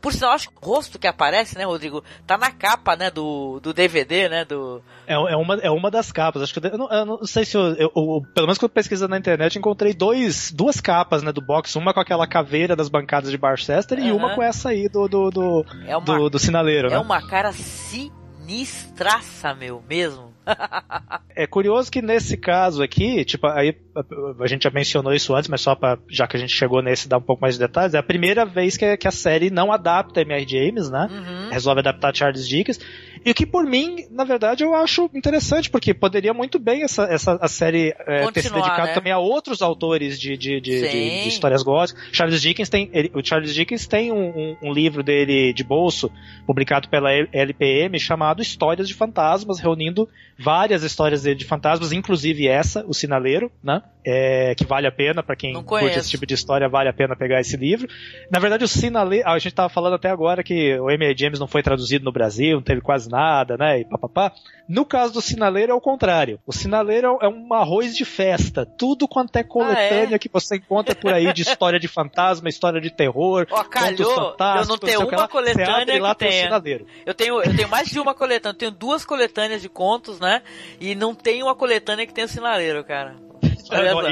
Por 0.00 0.12
sinal, 0.12 0.32
acho 0.32 0.48
que 0.50 0.54
o 0.60 0.66
rosto 0.66 0.98
que 0.98 1.06
aparece, 1.06 1.56
né, 1.56 1.64
Rodrigo, 1.64 2.02
tá 2.26 2.36
na 2.36 2.50
capa, 2.50 2.96
né, 2.96 3.10
do, 3.10 3.60
do 3.60 3.72
DVD, 3.72 4.28
né, 4.28 4.44
do... 4.44 4.82
É, 5.06 5.14
é, 5.14 5.36
uma, 5.36 5.54
é 5.56 5.70
uma 5.70 5.90
das 5.90 6.10
capas. 6.12 6.42
Acho 6.42 6.52
que 6.58 6.66
eu, 6.66 6.78
não, 6.78 6.90
eu 6.90 7.04
não 7.06 7.24
sei 7.26 7.44
se 7.44 7.56
eu, 7.56 7.62
eu- 7.74 7.92
eu- 7.94 8.22
Pelo 8.34 8.46
menos 8.46 8.58
quando 8.58 8.70
eu 8.70 8.74
pesquisei 8.74 9.06
na 9.08 9.18
internet, 9.18 9.58
encontrei 9.58 9.92
dois, 9.94 10.50
duas 10.52 10.80
capas 10.80 11.22
né, 11.22 11.32
do 11.32 11.40
box. 11.40 11.76
Uma 11.76 11.94
com 11.94 12.00
aquela 12.00 12.26
caveira 12.26 12.74
das 12.76 12.88
bancadas 12.88 13.30
de 13.30 13.38
Barchester 13.38 13.98
e 13.98 14.08
Aham. 14.08 14.14
uma 14.16 14.34
com 14.34 14.42
essa 14.42 14.70
aí 14.70 14.88
do, 14.88 15.06
do, 15.08 15.30
do, 15.30 15.66
É 15.86 15.96
uma- 15.96 16.04
do, 16.04 16.28
do 16.30 16.38
sinaleiro. 16.38 16.88
É 16.88 16.92
né? 16.92 16.98
uma 16.98 17.26
cara 17.26 17.52
sinistraça, 18.42 19.54
meu, 19.54 19.82
mesmo. 19.88 20.31
É 21.34 21.46
curioso 21.46 21.90
que 21.90 22.02
nesse 22.02 22.36
caso 22.36 22.82
aqui, 22.82 23.24
tipo, 23.24 23.46
aí 23.46 23.74
a, 24.38 24.46
gente 24.46 24.64
já 24.64 24.70
mencionou 24.70 25.14
isso 25.14 25.34
antes, 25.34 25.48
mas 25.48 25.62
só 25.62 25.74
para 25.74 25.98
já 26.06 26.26
que 26.26 26.36
a 26.36 26.40
gente 26.40 26.52
chegou 26.54 26.82
nesse 26.82 27.08
dar 27.08 27.16
um 27.16 27.22
pouco 27.22 27.40
mais 27.40 27.54
de 27.54 27.60
detalhes, 27.60 27.94
é 27.94 27.98
a 27.98 28.02
primeira 28.02 28.44
vez 28.44 28.76
que, 28.76 28.96
que 28.98 29.08
a 29.08 29.10
série 29.10 29.48
não 29.48 29.72
adapta 29.72 30.20
M.R. 30.20 30.46
James, 30.46 30.90
né? 30.90 31.08
Uhum. 31.10 31.50
Resolve 31.50 31.80
adaptar 31.80 32.14
Charles 32.14 32.46
Dickens. 32.46 32.78
E 33.24 33.30
o 33.30 33.34
que 33.34 33.46
por 33.46 33.64
mim, 33.64 34.04
na 34.10 34.24
verdade, 34.24 34.62
eu 34.62 34.74
acho 34.74 35.08
interessante, 35.14 35.70
porque 35.70 35.94
poderia 35.94 36.34
muito 36.34 36.58
bem 36.58 36.82
essa, 36.82 37.04
essa 37.04 37.38
a 37.40 37.48
série 37.48 37.94
é, 38.00 38.30
ter 38.30 38.42
se 38.42 38.52
dedicado 38.52 38.88
né? 38.88 38.94
também 38.94 39.12
a 39.12 39.18
outros 39.18 39.62
autores 39.62 40.20
de, 40.20 40.36
de, 40.36 40.60
de, 40.60 40.80
de- 40.82 41.22
de 41.22 41.28
histórias 41.28 41.62
góticas. 41.62 42.02
Charles 42.12 42.42
Dickens 42.42 42.68
tem, 42.68 42.90
ele- 42.92 43.10
o 43.14 43.24
Charles 43.24 43.54
Dickens 43.54 43.86
tem 43.86 44.12
um, 44.12 44.28
um- 44.28 44.56
um 44.64 44.72
livro 44.72 45.02
dele 45.02 45.54
de 45.54 45.64
bolso, 45.64 46.10
publicado 46.46 46.88
pela 46.88 47.10
LPM, 47.32 47.98
chamado 47.98 48.42
Histórias 48.42 48.86
de 48.86 48.92
Fantasmas, 48.94 49.60
reunindo 49.60 50.06
várias 50.38 50.82
histórias 50.82 51.22
dele 51.22 51.36
de 51.36 51.44
fantasmas, 51.44 51.92
inclusive 51.92 52.46
essa, 52.48 52.84
O 52.86 52.94
Sinaleiro, 52.94 53.50
né? 53.62 53.82
É, 54.04 54.54
que 54.56 54.64
vale 54.64 54.86
a 54.88 54.90
pena, 54.92 55.22
para 55.22 55.36
quem 55.36 55.54
curte 55.62 55.96
esse 55.96 56.10
tipo 56.10 56.26
de 56.26 56.34
história, 56.34 56.68
vale 56.68 56.88
a 56.88 56.92
pena 56.92 57.14
pegar 57.14 57.40
esse 57.40 57.56
livro. 57.56 57.88
Na 58.30 58.40
verdade, 58.40 58.64
o 58.64 58.68
Sinaleiro, 58.68 59.28
a 59.28 59.38
gente 59.38 59.54
tava 59.54 59.68
falando 59.68 59.94
até 59.94 60.10
agora 60.10 60.42
que 60.42 60.76
o 60.80 60.90
M.A. 60.90 61.14
James 61.16 61.38
não 61.38 61.46
foi 61.46 61.62
traduzido 61.62 62.04
no 62.04 62.10
Brasil, 62.10 62.56
não 62.56 62.62
teve 62.62 62.80
quase 62.80 63.08
nada, 63.08 63.56
né? 63.56 63.80
E 63.80 63.84
papapá. 63.84 64.32
No 64.68 64.84
caso 64.84 65.12
do 65.12 65.20
Sinaleiro 65.20 65.70
é 65.70 65.74
o 65.74 65.80
contrário. 65.80 66.40
O 66.46 66.52
Sinaleiro 66.52 67.18
é 67.20 67.28
um 67.28 67.52
arroz 67.54 67.94
de 67.94 68.04
festa. 68.04 68.66
Tudo 68.66 69.06
quanto 69.06 69.36
é 69.36 69.44
coletânea 69.44 70.08
Ah, 70.12 70.14
é? 70.14 70.18
que 70.18 70.28
você 70.32 70.56
encontra 70.56 70.94
por 70.94 71.12
aí 71.12 71.32
de 71.32 71.42
história 71.42 71.78
de 71.78 71.86
fantasma, 71.86 72.48
história 72.48 72.80
de 72.80 72.90
terror, 72.90 73.46
contos 73.46 73.68
calhou 73.68 74.14
fantásticos, 74.14 74.68
eu 74.68 74.68
não 74.68 74.78
tenho 74.78 75.06
que 75.06 75.14
uma 75.14 75.22
lá. 75.22 75.28
Coletânea 75.28 76.02
lá, 76.02 76.14
que 76.14 76.26
tenha. 76.26 76.50
Eu 77.06 77.14
tenho, 77.14 77.42
eu 77.42 77.54
tenho 77.54 77.68
mais 77.68 77.88
de 77.88 78.00
uma 78.00 78.14
coletânea, 78.14 78.54
eu 78.54 78.58
tenho 78.58 78.70
duas 78.70 79.04
coletâneas 79.04 79.62
de 79.62 79.68
contos, 79.68 80.18
né? 80.22 80.42
E 80.80 80.94
não 80.94 81.14
tem 81.14 81.42
uma 81.42 81.54
coletânea 81.54 82.06
que 82.06 82.14
tenha 82.14 82.26
sinaleiro, 82.28 82.82
cara. 82.82 83.16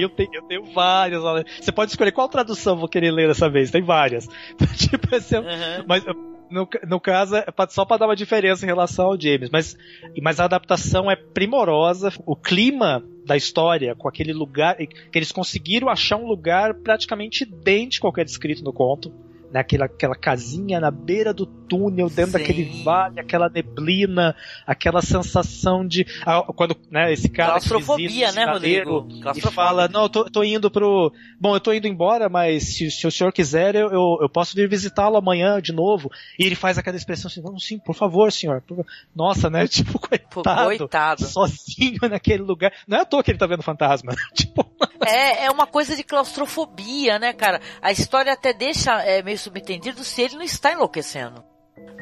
Eu, 0.03 0.09
tenho, 0.09 0.31
eu 0.35 0.43
tenho 0.43 0.65
várias. 0.73 1.23
Você 1.61 1.73
pode 1.73 1.91
escolher 1.91 2.13
qual 2.13 2.29
tradução 2.29 2.75
eu 2.75 2.81
vou 2.81 2.89
querer 2.89 3.11
ler 3.11 3.29
dessa 3.29 3.49
vez. 3.49 3.71
Tem 3.71 3.83
várias. 3.83 4.27
tipo, 4.77 5.15
é- 5.15 5.19
Uhum. 5.39 5.85
Mas 5.87 6.05
no, 6.51 6.69
no 6.89 7.01
caso, 7.01 7.37
é 7.37 7.43
pra- 7.51 7.69
só 7.69 7.85
para 7.85 7.99
dar 7.99 8.07
uma 8.07 8.17
diferença 8.17 8.65
em 8.65 8.69
relação 8.69 9.07
ao 9.07 9.21
James. 9.21 9.51
Mas, 9.51 9.77
mas 10.21 10.41
a 10.41 10.45
adaptação 10.45 11.11
é 11.11 11.15
primorosa. 11.17 12.13
O 12.27 12.35
clima 12.35 13.05
da 13.25 13.37
história, 13.37 13.95
com 13.95 14.09
aquele 14.09 14.33
lugar. 14.33 14.77
Que 14.77 14.89
eles 15.15 15.31
conseguiram 15.33 15.89
achar 15.89 16.17
um 16.17 16.27
lugar 16.27 16.75
praticamente 16.75 17.45
idêntico 17.45 18.07
ao 18.07 18.13
que 18.13 18.21
é 18.21 18.25
descrito 18.25 18.65
no 18.65 18.73
conto. 18.73 19.13
Né, 19.53 19.61
aquela, 19.61 20.15
casinha 20.15 20.79
na 20.79 20.91
beira 20.91 21.35
do 21.35 21.45
túnel, 21.45 22.09
dentro 22.09 22.33
Sim. 22.33 22.39
daquele 22.39 22.83
vale, 22.85 23.19
aquela 23.19 23.49
neblina, 23.49 24.37
aquela 24.67 25.03
sensação 25.03 25.87
de. 25.87 26.07
ah, 26.25 26.43
quando 26.55 26.77
né, 26.91 27.13
esse 27.13 27.29
cara. 27.29 27.51
Claustrofobia, 27.51 28.09
visita 28.09 28.31
o 28.31 28.35
né, 28.35 28.45
Rodrigo? 28.53 29.09
E 29.35 29.41
fala, 29.41 29.89
não, 29.89 30.03
eu 30.03 30.09
tô, 30.09 30.25
tô 30.25 30.45
indo 30.45 30.71
pro. 30.71 31.13
Bom, 31.41 31.57
eu 31.57 31.61
tô 31.61 31.73
indo 31.73 31.89
embora, 31.89 32.29
mas 32.29 32.77
se, 32.77 32.91
se 32.91 33.07
o 33.07 33.11
senhor 33.11 33.33
quiser, 33.33 33.75
eu, 33.75 33.89
eu, 33.91 34.19
eu 34.23 34.29
posso 34.29 34.55
vir 34.55 34.69
visitá-lo 34.69 35.17
amanhã 35.17 35.61
de 35.61 35.73
novo. 35.73 36.11
E 36.39 36.45
ele 36.45 36.55
faz 36.55 36.79
aquela 36.79 36.97
expressão 36.97 37.29
assim, 37.29 37.43
não, 37.43 37.59
sim, 37.59 37.79
por 37.79 37.95
favor, 37.95 38.31
senhor. 38.31 38.61
por 38.63 38.77
favor." 38.77 38.87
Nossa, 39.15 39.51
né? 39.51 39.67
Tipo, 39.81 39.99
coitado. 39.99 40.67
coitado. 40.67 41.25
Sozinho 41.25 42.01
naquele 42.11 42.43
lugar. 42.43 42.73
Não 42.87 42.99
é 42.99 43.01
à 43.01 43.05
toa 43.05 43.23
que 43.23 43.31
ele 43.31 43.39
tá 43.39 43.47
vendo 43.47 43.63
fantasma. 43.63 44.15
tipo, 44.35 44.65
É, 45.07 45.45
é 45.47 45.51
uma 45.51 45.67
coisa 45.67 45.97
de 45.97 46.03
claustrofobia, 46.05 47.19
né, 47.19 47.33
cara? 47.33 47.61
A 47.81 47.91
história 47.93 48.33
até 48.33 48.53
deixa 48.53 49.03
é, 49.03 49.23
meio 49.23 49.39
subentendido 49.39 50.03
se 50.05 50.23
ele 50.23 50.35
não 50.37 50.43
está 50.43 50.73
enlouquecendo. 50.73 51.45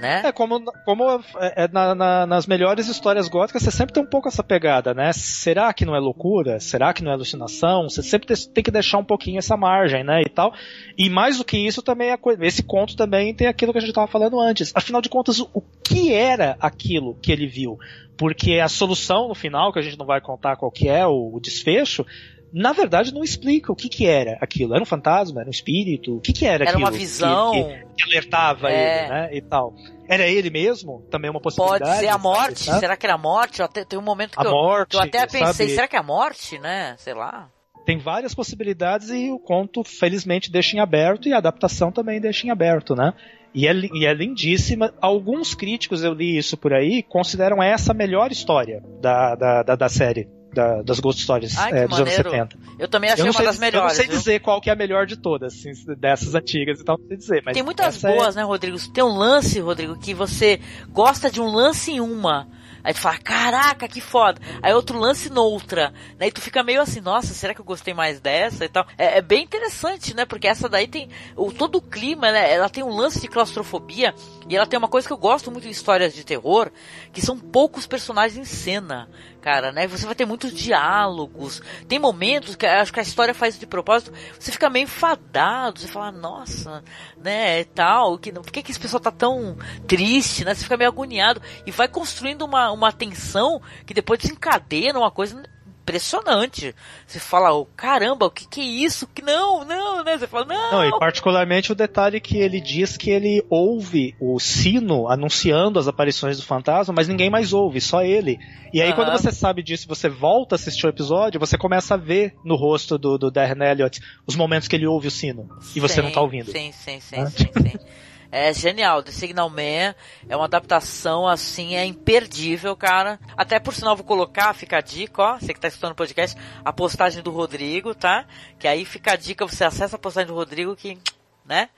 Né? 0.00 0.22
é 0.26 0.30
como, 0.30 0.62
como 0.84 1.10
é, 1.40 1.64
é 1.64 1.68
na- 1.68 1.92
na- 1.92 2.24
nas 2.24 2.46
melhores 2.46 2.86
histórias 2.86 3.26
góticas, 3.28 3.62
você 3.64 3.70
sempre 3.72 3.92
tem 3.92 4.00
um 4.00 4.08
pouco 4.08 4.28
essa 4.28 4.44
pegada, 4.44 4.94
né? 4.94 5.12
Será 5.12 5.72
que 5.72 5.84
não 5.84 5.94
é 5.94 5.98
loucura? 5.98 6.60
Será 6.60 6.92
que 6.94 7.02
não 7.02 7.10
é 7.10 7.14
alucinação? 7.14 7.88
Você 7.88 8.00
sempre 8.00 8.32
te- 8.32 8.48
tem 8.48 8.62
que 8.62 8.70
deixar 8.70 8.98
um 8.98 9.04
pouquinho 9.04 9.38
essa 9.40 9.56
margem, 9.56 10.04
né? 10.04 10.20
E 10.24 10.28
tal. 10.28 10.52
E 10.96 11.10
mais 11.10 11.38
do 11.38 11.44
que 11.44 11.58
isso 11.58 11.82
também, 11.82 12.16
esse 12.42 12.62
conto 12.62 12.94
também 12.96 13.34
tem 13.34 13.48
aquilo 13.48 13.72
que 13.72 13.78
a 13.78 13.80
gente 13.80 13.90
estava 13.90 14.06
falando 14.06 14.38
antes. 14.38 14.70
Afinal 14.72 15.02
de 15.02 15.08
contas, 15.08 15.40
o, 15.40 15.50
o 15.52 15.60
que 15.60 16.12
era 16.14 16.56
aquilo 16.60 17.16
que 17.20 17.32
ele 17.32 17.48
viu? 17.48 17.76
Porque 18.16 18.60
a 18.60 18.68
solução 18.68 19.26
no 19.26 19.34
final, 19.34 19.72
que 19.72 19.80
a 19.80 19.82
gente 19.82 19.98
não 19.98 20.06
vai 20.06 20.20
contar 20.20 20.54
qual 20.56 20.70
que 20.70 20.88
é 20.88 21.04
o, 21.08 21.34
o 21.34 21.40
desfecho, 21.40 22.06
na 22.52 22.72
verdade 22.72 23.12
não 23.12 23.22
explica 23.24 23.70
o 23.72 23.76
que 23.76 23.88
que 23.88 24.06
era 24.06 24.38
aquilo. 24.40 24.74
Era 24.74 24.82
um 24.82 24.86
fantasma? 24.86 25.40
Era 25.40 25.48
um 25.48 25.50
espírito? 25.50 26.16
O 26.16 26.20
que 26.20 26.32
que 26.32 26.46
era, 26.46 26.64
Era 26.64 26.70
aquilo? 26.70 26.84
uma 26.84 26.90
visão. 26.90 27.52
que- 27.52 27.64
que- 27.96 28.02
alertava 28.04 28.70
É. 28.70 29.00
ele, 29.02 29.08
né? 29.12 29.28
E 29.32 29.40
tal. 29.42 29.74
Era 30.08 30.26
ele 30.26 30.48
mesmo? 30.50 31.02
Também 31.10 31.28
é 31.28 31.30
uma 31.30 31.40
possibilidade. 31.40 31.84
Pode 31.84 31.98
ser 32.00 32.08
a 32.08 32.16
morte. 32.18 32.60
sabe? 32.64 32.80
Será 32.80 32.96
que 32.96 33.04
era 33.06 33.14
a 33.14 33.18
morte? 33.18 33.58
Eu 33.60 33.66
até, 33.66 33.84
tem 33.84 33.98
um 33.98 34.02
momento 34.02 34.36
que 34.38 34.40
A 34.40 34.44
eu, 34.48 34.50
morte, 34.52 34.90
que 34.90 34.96
eu 34.96 35.00
até 35.00 35.26
pensei, 35.26 35.66
sabe? 35.66 35.70
será 35.74 35.88
que 35.88 35.96
é 35.96 35.98
a 35.98 36.02
morte, 36.02 36.58
né? 36.58 36.94
Sei 36.98 37.12
lá. 37.14 37.48
Tem 37.84 37.98
várias 37.98 38.34
possibilidades 38.34 39.08
e 39.10 39.30
o 39.30 39.38
conto, 39.38 39.82
felizmente, 39.84 40.50
deixa 40.50 40.76
em 40.76 40.80
aberto 40.80 41.28
e 41.28 41.32
a 41.32 41.38
adaptação 41.38 41.90
também 41.90 42.20
deixa 42.20 42.46
em 42.46 42.50
aberto, 42.50 42.94
né? 42.94 43.12
E 43.54 43.66
é, 43.66 43.72
e 43.72 44.04
é 44.06 44.12
lindíssima. 44.12 44.92
Alguns 45.00 45.54
críticos, 45.54 46.04
eu 46.04 46.12
li 46.12 46.36
isso 46.36 46.56
por 46.56 46.72
aí, 46.74 47.02
consideram 47.02 47.62
essa 47.62 47.92
a 47.92 47.94
melhor 47.94 48.30
história 48.30 48.82
da, 49.00 49.34
da, 49.34 49.62
da, 49.62 49.74
da 49.76 49.88
série, 49.88 50.28
da- 50.58 50.82
das 50.82 50.98
Ghost 50.98 51.22
Stories 51.22 51.56
Ai, 51.56 51.70
é, 51.70 51.86
dos 51.86 52.00
anos 52.00 52.16
maneiro. 52.16 52.30
70. 52.30 52.58
Eu 52.78 52.88
também 52.88 53.10
achei 53.10 53.22
eu 53.22 53.26
uma 53.28 53.32
sei, 53.34 53.46
das 53.46 53.58
melhores. 53.58 53.84
Eu 53.84 53.88
não 53.88 53.94
sei 53.94 54.06
viu? 54.08 54.18
dizer 54.18 54.40
qual 54.40 54.60
que 54.60 54.68
é 54.68 54.72
a 54.72 54.76
melhor 54.76 55.06
de 55.06 55.16
todas, 55.16 55.54
assim, 55.54 55.70
dessas 55.96 56.34
antigas 56.34 56.80
e 56.80 56.84
tal, 56.84 56.98
não 56.98 57.06
sei 57.06 57.16
dizer. 57.16 57.42
Mas 57.44 57.54
Tem 57.54 57.62
muitas 57.62 58.02
é- 58.02 58.16
boas, 58.16 58.34
né, 58.34 58.42
Rodrigo? 58.42 58.76
Tem 58.92 59.04
um 59.04 59.16
lance, 59.16 59.60
Rodrigo, 59.60 59.96
que 59.98 60.12
você 60.12 60.60
gosta 60.90 61.30
de 61.30 61.40
um 61.40 61.46
lance 61.46 61.92
em 61.92 62.00
uma. 62.00 62.48
Aí 62.84 62.94
tu 62.94 63.00
fala, 63.00 63.18
caraca, 63.18 63.88
que 63.88 64.00
foda. 64.00 64.40
Aí 64.62 64.72
outro 64.72 64.98
lance 64.98 65.28
noutra. 65.30 65.92
Aí 66.18 66.30
tu 66.30 66.40
fica 66.40 66.62
meio 66.62 66.80
assim, 66.80 67.00
nossa, 67.00 67.34
será 67.34 67.52
que 67.52 67.60
eu 67.60 67.64
gostei 67.64 67.92
mais 67.92 68.20
dessa 68.20 68.64
e 68.64 68.68
tal? 68.68 68.86
É, 68.96 69.18
é 69.18 69.20
bem 69.20 69.44
interessante, 69.44 70.14
né? 70.14 70.24
Porque 70.24 70.46
essa 70.46 70.68
daí 70.68 70.86
tem 70.86 71.08
o, 71.36 71.52
todo 71.52 71.76
o 71.76 71.82
clima, 71.82 72.30
né? 72.32 72.50
Ela 72.52 72.68
tem 72.70 72.82
um 72.84 72.94
lance 72.96 73.20
de 73.20 73.28
claustrofobia 73.28 74.14
e 74.48 74.56
ela 74.56 74.64
tem 74.66 74.78
uma 74.78 74.88
coisa 74.88 75.06
que 75.06 75.12
eu 75.12 75.18
gosto 75.18 75.50
muito 75.50 75.66
em 75.66 75.70
histórias 75.70 76.14
de 76.14 76.24
terror, 76.24 76.70
que 77.12 77.20
são 77.20 77.36
poucos 77.38 77.86
personagens 77.86 78.38
em 78.38 78.44
cena 78.44 79.08
cara, 79.48 79.72
né? 79.72 79.86
Você 79.86 80.04
vai 80.04 80.14
ter 80.14 80.26
muitos 80.26 80.52
diálogos. 80.52 81.62
Tem 81.88 81.98
momentos 81.98 82.54
que 82.54 82.66
acho 82.66 82.92
que 82.92 83.00
a 83.00 83.02
história 83.02 83.32
faz 83.32 83.58
de 83.58 83.66
propósito. 83.66 84.12
Você 84.38 84.52
fica 84.52 84.68
meio 84.68 84.84
enfadado. 84.84 85.80
Você 85.80 85.88
fala, 85.88 86.12
nossa, 86.12 86.84
né? 87.16 87.64
Tal. 87.64 88.18
Que, 88.18 88.30
por 88.30 88.52
que, 88.52 88.62
que 88.62 88.70
esse 88.70 88.78
pessoal 88.78 89.00
tá 89.00 89.10
tão 89.10 89.56
triste, 89.86 90.44
né? 90.44 90.54
Você 90.54 90.64
fica 90.64 90.76
meio 90.76 90.90
agoniado. 90.90 91.40
E 91.64 91.70
vai 91.70 91.88
construindo 91.88 92.42
uma, 92.42 92.70
uma 92.70 92.92
tensão 92.92 93.62
que 93.86 93.94
depois 93.94 94.20
desencadeia 94.20 94.92
numa 94.92 95.10
coisa 95.10 95.42
impressionante. 95.88 96.74
Você 97.06 97.18
fala, 97.18 97.52
oh, 97.54 97.64
caramba, 97.64 98.26
o 98.26 98.30
que, 98.30 98.46
que 98.46 98.60
é 98.60 98.64
isso? 98.64 99.06
Que 99.06 99.22
não, 99.22 99.64
não, 99.64 100.04
né? 100.04 100.18
Você 100.18 100.26
fala, 100.26 100.44
não. 100.44 100.72
Não, 100.72 100.84
e 100.84 100.98
particularmente 100.98 101.72
o 101.72 101.74
detalhe 101.74 102.20
que 102.20 102.36
ele 102.36 102.60
diz 102.60 102.96
que 102.96 103.10
ele 103.10 103.44
ouve 103.48 104.14
o 104.20 104.38
sino 104.38 105.08
anunciando 105.08 105.78
as 105.78 105.88
aparições 105.88 106.36
do 106.36 106.44
fantasma, 106.44 106.94
mas 106.94 107.08
ninguém 107.08 107.30
mais 107.30 107.52
ouve, 107.52 107.80
só 107.80 108.02
ele. 108.02 108.38
E 108.72 108.82
aí, 108.82 108.90
uhum. 108.90 108.96
quando 108.96 109.12
você 109.12 109.32
sabe 109.32 109.62
disso, 109.62 109.88
você 109.88 110.08
volta 110.08 110.54
a 110.54 110.56
assistir 110.56 110.86
o 110.86 110.90
episódio, 110.90 111.40
você 111.40 111.56
começa 111.56 111.94
a 111.94 111.96
ver 111.96 112.34
no 112.44 112.54
rosto 112.54 112.98
do, 112.98 113.16
do 113.16 113.30
Darren 113.30 113.62
Elliott 113.62 114.00
os 114.26 114.36
momentos 114.36 114.68
que 114.68 114.76
ele 114.76 114.86
ouve 114.86 115.08
o 115.08 115.10
sino. 115.10 115.48
E 115.74 115.80
você 115.80 115.96
sim, 115.96 116.02
não 116.02 116.12
tá 116.12 116.20
ouvindo. 116.20 116.52
Sim, 116.52 116.70
sim, 116.72 117.00
sim, 117.00 117.26
sim, 117.26 117.46
sim. 117.46 117.78
É 118.30 118.52
genial. 118.52 119.02
The 119.02 119.10
Signal 119.10 119.48
Man 119.48 119.94
é 120.28 120.36
uma 120.36 120.44
adaptação 120.44 121.26
assim, 121.26 121.76
é 121.76 121.84
imperdível, 121.84 122.76
cara. 122.76 123.18
Até 123.36 123.58
por 123.58 123.72
sinal, 123.74 123.96
vou 123.96 124.04
colocar, 124.04 124.52
fica 124.54 124.78
a 124.78 124.82
dica, 124.82 125.22
ó. 125.22 125.38
Você 125.38 125.54
que 125.54 125.60
tá 125.60 125.68
escutando 125.68 125.92
o 125.92 125.96
podcast, 125.96 126.36
a 126.64 126.72
postagem 126.72 127.22
do 127.22 127.30
Rodrigo, 127.30 127.94
tá? 127.94 128.26
Que 128.58 128.68
aí 128.68 128.84
fica 128.84 129.12
a 129.12 129.16
dica, 129.16 129.46
você 129.46 129.64
acessa 129.64 129.96
a 129.96 129.98
postagem 129.98 130.28
do 130.28 130.34
Rodrigo 130.34 130.76
que, 130.76 130.98
né? 131.46 131.70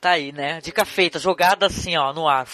Tá 0.00 0.10
aí, 0.10 0.32
né? 0.32 0.60
Dica 0.60 0.84
feita, 0.84 1.18
jogada 1.18 1.66
assim, 1.66 1.96
ó, 1.96 2.12
no 2.12 2.28
ar. 2.28 2.46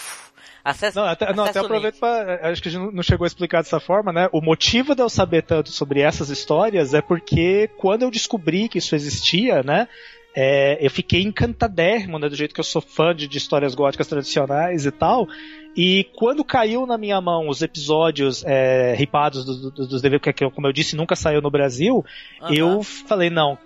Acesse, 0.63 0.97
não, 0.97 1.05
até, 1.05 1.33
não, 1.33 1.45
até 1.45 1.59
aproveito 1.59 1.99
para. 1.99 2.51
Acho 2.51 2.63
que 2.63 2.69
a 2.69 2.71
gente 2.71 2.95
não 2.95 3.03
chegou 3.03 3.25
a 3.25 3.27
explicar 3.27 3.63
dessa 3.63 3.81
forma, 3.81 4.13
né? 4.13 4.29
O 4.31 4.41
motivo 4.41 4.95
de 4.95 5.03
eu 5.03 5.09
saber 5.09 5.43
tanto 5.43 5.71
sobre 5.71 6.01
essas 6.01 6.29
histórias 6.29 6.93
é 6.93 7.01
porque 7.01 7.69
quando 7.79 8.03
eu 8.03 8.11
descobri 8.11 8.69
que 8.69 8.79
isso 8.79 8.95
existia, 8.95 9.63
né? 9.63 9.89
É, 10.35 10.79
eu 10.85 10.91
fiquei 10.91 11.23
encantadérrimo, 11.23 12.19
né, 12.19 12.29
do 12.29 12.37
jeito 12.37 12.55
que 12.55 12.61
eu 12.61 12.65
sou 12.65 12.81
fã 12.81 13.15
de, 13.15 13.27
de, 13.27 13.39
histórias 13.39 13.75
góticas 13.75 14.07
tradicionais 14.07 14.87
e 14.87 14.91
tal. 14.91 15.29
E 15.77 16.09
quando 16.17 16.45
caiu 16.45 16.87
na 16.87 16.99
minha 16.99 17.21
mão 17.21 17.49
os 17.49 17.63
episódios 17.63 18.45
é, 18.45 18.95
ripados 18.97 19.45
dos 19.45 19.61
do, 19.61 19.71
do, 19.71 20.21
que, 20.21 20.51
como 20.51 20.67
eu 20.67 20.73
disse, 20.73 20.97
nunca 20.97 21.15
saiu 21.15 21.41
no 21.41 21.51
Brasil, 21.51 22.05
uhum. 22.43 22.53
eu 22.53 22.83
falei, 22.83 23.31
não, 23.31 23.57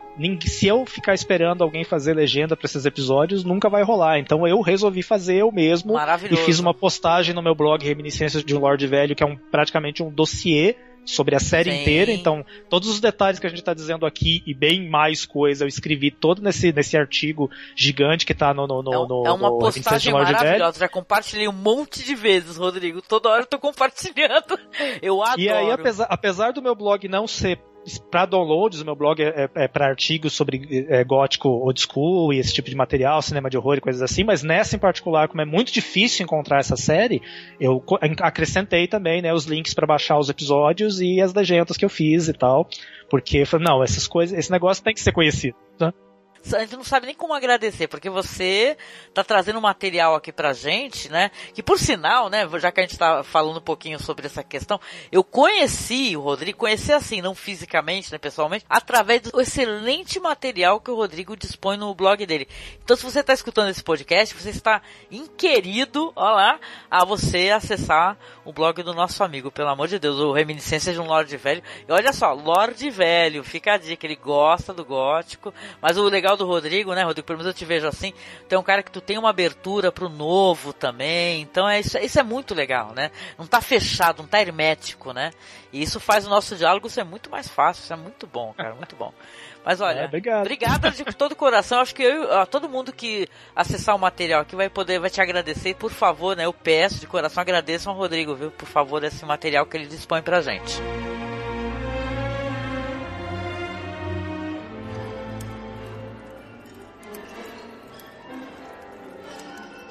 se 0.47 0.67
eu 0.67 0.85
ficar 0.87 1.15
esperando 1.15 1.65
alguém 1.65 1.83
fazer 1.83 2.15
legenda 2.15 2.57
para 2.57 2.67
esses 2.67 2.85
episódios, 2.85 3.43
nunca 3.43 3.69
vai 3.69 3.83
rolar. 3.83 4.19
Então 4.19 4.47
eu 4.47 4.61
resolvi 4.61 5.03
fazer 5.03 5.37
eu 5.37 5.51
mesmo 5.51 5.95
e 6.31 6.37
fiz 6.37 6.59
uma 6.59 6.75
postagem 6.75 7.35
no 7.35 7.43
meu 7.43 7.55
blog 7.55 7.85
Reminiscências 7.85 8.45
de 8.45 8.55
um 8.55 8.61
Lorde 8.61 8.87
Velho, 8.87 9.15
que 9.15 9.23
é 9.23 9.27
um, 9.27 9.37
praticamente 9.37 10.03
um 10.03 10.11
dossiê 10.11 10.77
sobre 11.05 11.35
a 11.35 11.41
série 11.41 11.71
Sim. 11.71 11.81
inteira, 11.81 12.11
então 12.11 12.45
todos 12.69 12.89
os 12.89 13.01
detalhes 13.01 13.39
que 13.39 13.47
a 13.47 13.51
gente 13.51 13.59
está 13.59 13.75
dizendo 13.75 14.07
aqui 14.07 14.43
e 14.47 14.55
bem 14.55 14.89
mais 14.89 15.25
coisa 15.25 15.65
eu 15.65 15.69
escrevi 15.69 16.11
todo 16.11 16.43
nesse, 16.43 16.73
nesse 16.73 16.97
artigo 16.97 17.51
gigante 17.77 18.25
que 18.25 18.33
está 18.33 18.55
no, 18.55 18.67
no, 18.67 18.83
no, 18.83 18.93
é, 18.93 19.09
no, 19.09 19.27
é 19.27 19.33
uma 19.33 19.59
postagem 19.59 20.13
maravilhosa, 20.13 20.79
já 20.79 20.89
compartilhei 20.89 21.49
um 21.49 21.53
monte 21.53 22.05
de 22.05 22.15
vezes, 22.15 22.57
Rodrigo, 22.57 23.03
toda 23.03 23.29
hora 23.29 23.43
eu 23.43 23.47
tô 23.47 23.59
compartilhando, 23.61 24.59
eu 25.03 25.23
adoro. 25.23 25.41
E 25.41 25.49
aí, 25.49 25.71
apesar, 25.71 26.07
apesar 26.09 26.53
do 26.53 26.63
meu 26.63 26.75
blog 26.75 27.07
não 27.09 27.27
ser 27.27 27.61
para 28.11 28.27
downloads, 28.27 28.81
o 28.81 28.85
meu 28.85 28.97
blog 28.97 29.23
é, 29.23 29.29
é, 29.29 29.65
é 29.65 29.69
para 29.69 29.87
artigos 29.87 30.33
sobre 30.33 30.87
é, 30.89 31.05
gótico 31.05 31.49
old 31.49 31.81
school 31.81 32.33
e 32.33 32.39
esse 32.39 32.53
tipo 32.53 32.71
de 32.71 32.77
material, 32.77 33.21
cinema 33.21 33.51
de 33.51 33.57
horror 33.57 33.77
e 33.77 33.81
coisas 33.81 34.03
assim, 34.03 34.25
mas 34.25 34.43
nessa 34.43 34.77
em 34.77 34.79
particular, 34.79 35.29
como 35.29 35.43
é 35.43 35.45
muito 35.45 35.73
difícil 35.73 36.25
encontrar 36.25 36.61
essa 36.61 36.77
série, 36.77 37.21
eu 37.61 37.83
acrescentei 38.21 38.87
também 38.87 39.21
né, 39.21 39.33
os 39.33 39.45
links 39.45 39.75
para 39.75 39.87
baixar 39.87 40.19
os 40.19 40.29
episódios 40.29 41.01
e 41.01 41.21
as 41.21 41.35
legendas 41.35 41.77
que 41.77 41.85
eu 41.85 41.91
fiz 41.91 42.29
e 42.29 42.33
tal, 42.33 42.69
porque 43.11 43.45
não, 43.61 43.83
essas 43.83 44.07
coisas, 44.07 44.39
esse 44.39 44.51
negócio 44.51 44.83
tem 44.83 44.95
que 44.95 45.01
ser 45.01 45.13
conhecido. 45.13 45.57
Né? 45.79 45.93
A 46.53 46.61
gente 46.61 46.77
não 46.77 46.85
sabe 46.85 47.07
nem 47.07 47.15
como 47.15 47.33
agradecer, 47.33 47.89
porque 47.89 48.11
você 48.11 48.77
tá 49.13 49.25
trazendo 49.25 49.61
material 49.61 50.15
aqui 50.15 50.33
pra 50.33 50.53
gente, 50.53 51.09
né? 51.09 51.31
Que 51.55 51.63
por 51.63 51.79
sinal, 51.79 52.29
né, 52.29 52.47
já 52.59 52.71
que 52.71 52.81
a 52.81 52.83
gente 52.83 52.99
tá 52.99 53.23
falando 53.23 53.59
um 53.59 53.63
pouquinho 53.63 53.99
sobre 53.99 54.27
essa 54.27 54.43
questão, 54.43 54.81
eu 55.11 55.25
conheci 55.25 56.17
o 56.17 56.21
Rodrigo, 56.21 56.59
conheci 56.59 56.93
assim, 56.93 57.23
não 57.23 57.35
fisicamente, 57.35 58.13
né, 58.13 58.19
pessoalmente, 58.19 58.65
através 58.69 59.23
do 59.23 59.41
excelente 59.41 60.21
material 60.21 60.81
que 60.81 60.91
o 60.91 60.97
Rodrigo 60.97 61.37
dispõe 61.37 61.77
no 61.77 61.95
blog 61.95 62.27
dele. 62.27 62.49
Então, 62.83 62.97
se 62.97 63.03
você 63.03 63.23
tá 63.23 63.33
escutando 63.33 63.71
esse 63.71 63.83
podcast, 63.83 64.35
você 64.35 64.51
está 64.51 64.83
inquirido, 65.11 66.13
ó 66.15 66.31
lá, 66.31 66.59
a 66.91 67.05
você 67.05 67.51
acessar 67.51 68.19
o 68.45 68.53
blog 68.53 68.83
do 68.83 68.93
nosso 68.93 69.23
amigo, 69.25 69.51
pelo 69.51 69.69
amor 69.69 69.89
de 69.89 69.99
Deus, 69.99 70.19
o 70.19 70.33
Reminiscências 70.33 70.95
de 70.95 71.01
um 71.01 71.07
Lorde 71.07 71.37
Velho. 71.37 71.63
E 71.89 71.93
olha 71.93 72.13
só, 72.13 72.33
Lorde 72.33 72.91
Velho, 72.91 73.43
fica 73.43 73.75
a 73.75 73.79
dica, 73.79 74.07
ele 74.07 74.17
gosta 74.17 74.73
do 74.73 74.85
gótico, 74.85 75.53
mas 75.81 75.97
o 75.97 76.05
legal 76.05 76.34
legal 76.35 76.37
do 76.37 76.47
Rodrigo, 76.47 76.95
né, 76.95 77.03
Rodrigo? 77.03 77.27
Pelo 77.27 77.39
menos 77.39 77.53
eu 77.53 77.57
te 77.57 77.65
vejo 77.65 77.87
assim. 77.87 78.13
Tem 78.49 78.59
um 78.59 78.63
cara 78.63 78.83
que 78.83 78.91
tu 78.91 79.01
tem 79.01 79.19
uma 79.19 79.31
abertura 79.31 79.91
pro 79.91 80.09
novo 80.09 80.73
também. 80.73 81.41
Então 81.41 81.69
é 81.69 81.81
isso, 81.81 81.97
isso 81.99 82.19
é 82.19 82.23
muito 82.23 82.55
legal, 82.55 82.93
né? 82.95 83.11
Não 83.39 83.47
tá 83.47 83.61
fechado, 83.61 84.23
não 84.23 84.29
tá 84.29 84.41
hermético, 84.41 85.13
né? 85.13 85.31
E 85.73 85.83
isso 85.83 85.99
faz 85.99 86.27
o 86.27 86.31
nosso 86.31 86.57
diálogo 86.57 86.91
ser 86.91 87.05
muito 87.05 87.31
mais 87.31 87.49
fácil. 87.49 87.83
Isso 87.83 87.93
é 87.93 87.97
muito 87.97 88.27
bom, 88.27 88.53
cara, 88.57 88.75
muito 88.75 88.95
bom. 88.97 89.13
Mas 89.65 89.81
olha, 89.81 90.01
é, 90.01 90.05
obrigado. 90.05 90.41
obrigado 90.41 90.91
de 90.91 91.05
todo 91.05 91.33
o 91.33 91.37
coração. 91.37 91.81
Acho 91.81 91.95
que 91.95 92.03
eu, 92.03 92.47
todo 92.47 92.69
mundo 92.69 92.93
que 92.93 93.27
acessar 93.57 93.97
o 93.97 93.99
material 93.99 94.43
aqui 94.43 94.55
vai 94.55 94.69
poder, 94.69 94.99
vai 94.99 95.09
te 95.09 95.21
agradecer. 95.21 95.75
Por 95.75 95.91
favor, 95.91 96.37
né? 96.37 96.45
Eu 96.45 96.53
peço 96.53 97.01
de 97.01 97.07
coração, 97.07 97.41
agradeçam 97.41 97.93
ao 97.93 97.99
Rodrigo, 97.99 98.35
viu? 98.35 98.51
Por 98.51 98.69
favor, 98.69 99.03
esse 99.03 99.25
material 99.25 99.65
que 99.65 99.77
ele 99.77 99.87
dispõe 99.87 100.21
pra 100.21 100.43
gente. 100.43 100.81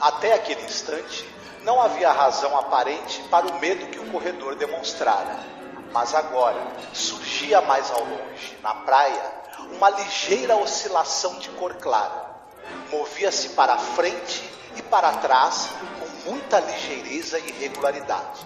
Até 0.03 0.33
aquele 0.33 0.61
instante, 0.65 1.25
não 1.61 1.81
havia 1.81 2.11
razão 2.11 2.59
aparente 2.59 3.21
para 3.29 3.47
o 3.47 3.57
medo 3.57 3.87
que 3.87 3.99
o 3.99 4.11
corredor 4.11 4.53
demonstrara. 4.53 5.39
Mas 5.93 6.13
agora 6.13 6.61
surgia 6.91 7.61
mais 7.61 7.89
ao 7.89 8.03
longe, 8.03 8.57
na 8.61 8.75
praia, 8.75 9.33
uma 9.71 9.89
ligeira 9.91 10.57
oscilação 10.57 11.39
de 11.39 11.47
cor 11.51 11.75
clara. 11.75 12.35
Movia-se 12.91 13.51
para 13.51 13.77
frente 13.77 14.43
e 14.75 14.81
para 14.81 15.09
trás 15.19 15.69
com 15.97 16.29
muita 16.31 16.59
ligeireza 16.59 17.39
e 17.39 17.49
regularidade. 17.53 18.45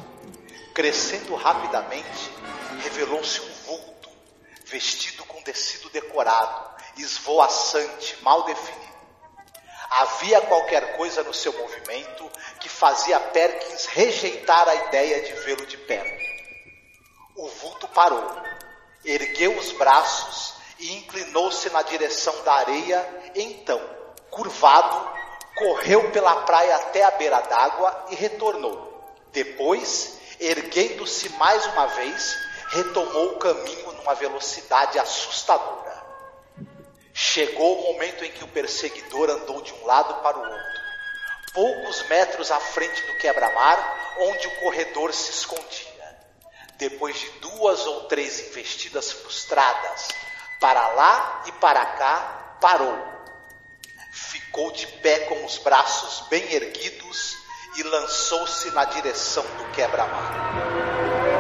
Crescendo 0.75 1.33
rapidamente, 1.33 2.31
revelou-se 2.83 3.41
um 3.41 3.53
vulto, 3.65 4.09
vestido 4.63 5.23
com 5.23 5.41
tecido 5.41 5.89
decorado, 5.89 6.69
esvoaçante, 6.97 8.15
mal 8.21 8.43
definido 8.43 8.96
Havia 9.89 10.41
qualquer 10.41 10.97
coisa 10.97 11.23
no 11.23 11.33
seu 11.33 11.53
movimento 11.53 12.29
que 12.59 12.69
fazia 12.69 13.19
Perkins 13.19 13.85
rejeitar 13.87 14.67
a 14.67 14.75
ideia 14.75 15.21
de 15.21 15.33
vê-lo 15.43 15.65
de 15.65 15.77
perto. 15.77 16.23
O 17.35 17.47
vulto 17.47 17.87
parou, 17.89 18.41
ergueu 19.05 19.57
os 19.57 19.71
braços 19.73 20.55
e 20.79 20.97
inclinou-se 20.97 21.69
na 21.69 21.81
direção 21.81 22.33
da 22.43 22.53
areia. 22.53 23.31
Então, 23.35 23.81
curvado, 24.29 25.09
correu 25.55 26.11
pela 26.11 26.43
praia 26.43 26.75
até 26.75 27.03
a 27.03 27.11
beira 27.11 27.39
d'água 27.41 28.05
e 28.09 28.15
retornou. 28.15 29.15
Depois, 29.31 30.17
erguendo-se 30.39 31.29
mais 31.29 31.65
uma 31.67 31.87
vez, 31.87 32.37
retomou 32.69 33.33
o 33.33 33.39
caminho 33.39 33.91
numa 33.93 34.13
velocidade 34.13 34.99
assustadora. 34.99 35.96
Chegou 37.19 37.79
o 37.79 37.93
momento 37.93 38.23
em 38.23 38.31
que 38.31 38.43
o 38.43 38.47
perseguidor 38.47 39.27
andou 39.31 39.59
de 39.63 39.73
um 39.73 39.85
lado 39.87 40.21
para 40.21 40.37
o 40.37 40.39
outro, 40.39 40.81
poucos 41.51 42.03
metros 42.03 42.51
à 42.51 42.59
frente 42.59 43.01
do 43.07 43.17
quebra-mar, 43.17 44.15
onde 44.19 44.45
o 44.45 44.55
corredor 44.57 45.11
se 45.11 45.31
escondia. 45.31 46.15
Depois 46.75 47.19
de 47.19 47.27
duas 47.39 47.87
ou 47.87 48.03
três 48.03 48.39
investidas 48.41 49.11
frustradas, 49.11 50.09
para 50.59 50.89
lá 50.89 51.41
e 51.47 51.51
para 51.53 51.83
cá, 51.83 52.55
parou. 52.61 52.95
Ficou 54.11 54.69
de 54.71 54.85
pé 54.85 55.21
com 55.21 55.43
os 55.43 55.57
braços 55.57 56.27
bem 56.27 56.53
erguidos 56.53 57.35
e 57.77 57.83
lançou-se 57.83 58.69
na 58.69 58.85
direção 58.85 59.43
do 59.57 59.71
quebra-mar. 59.71 61.36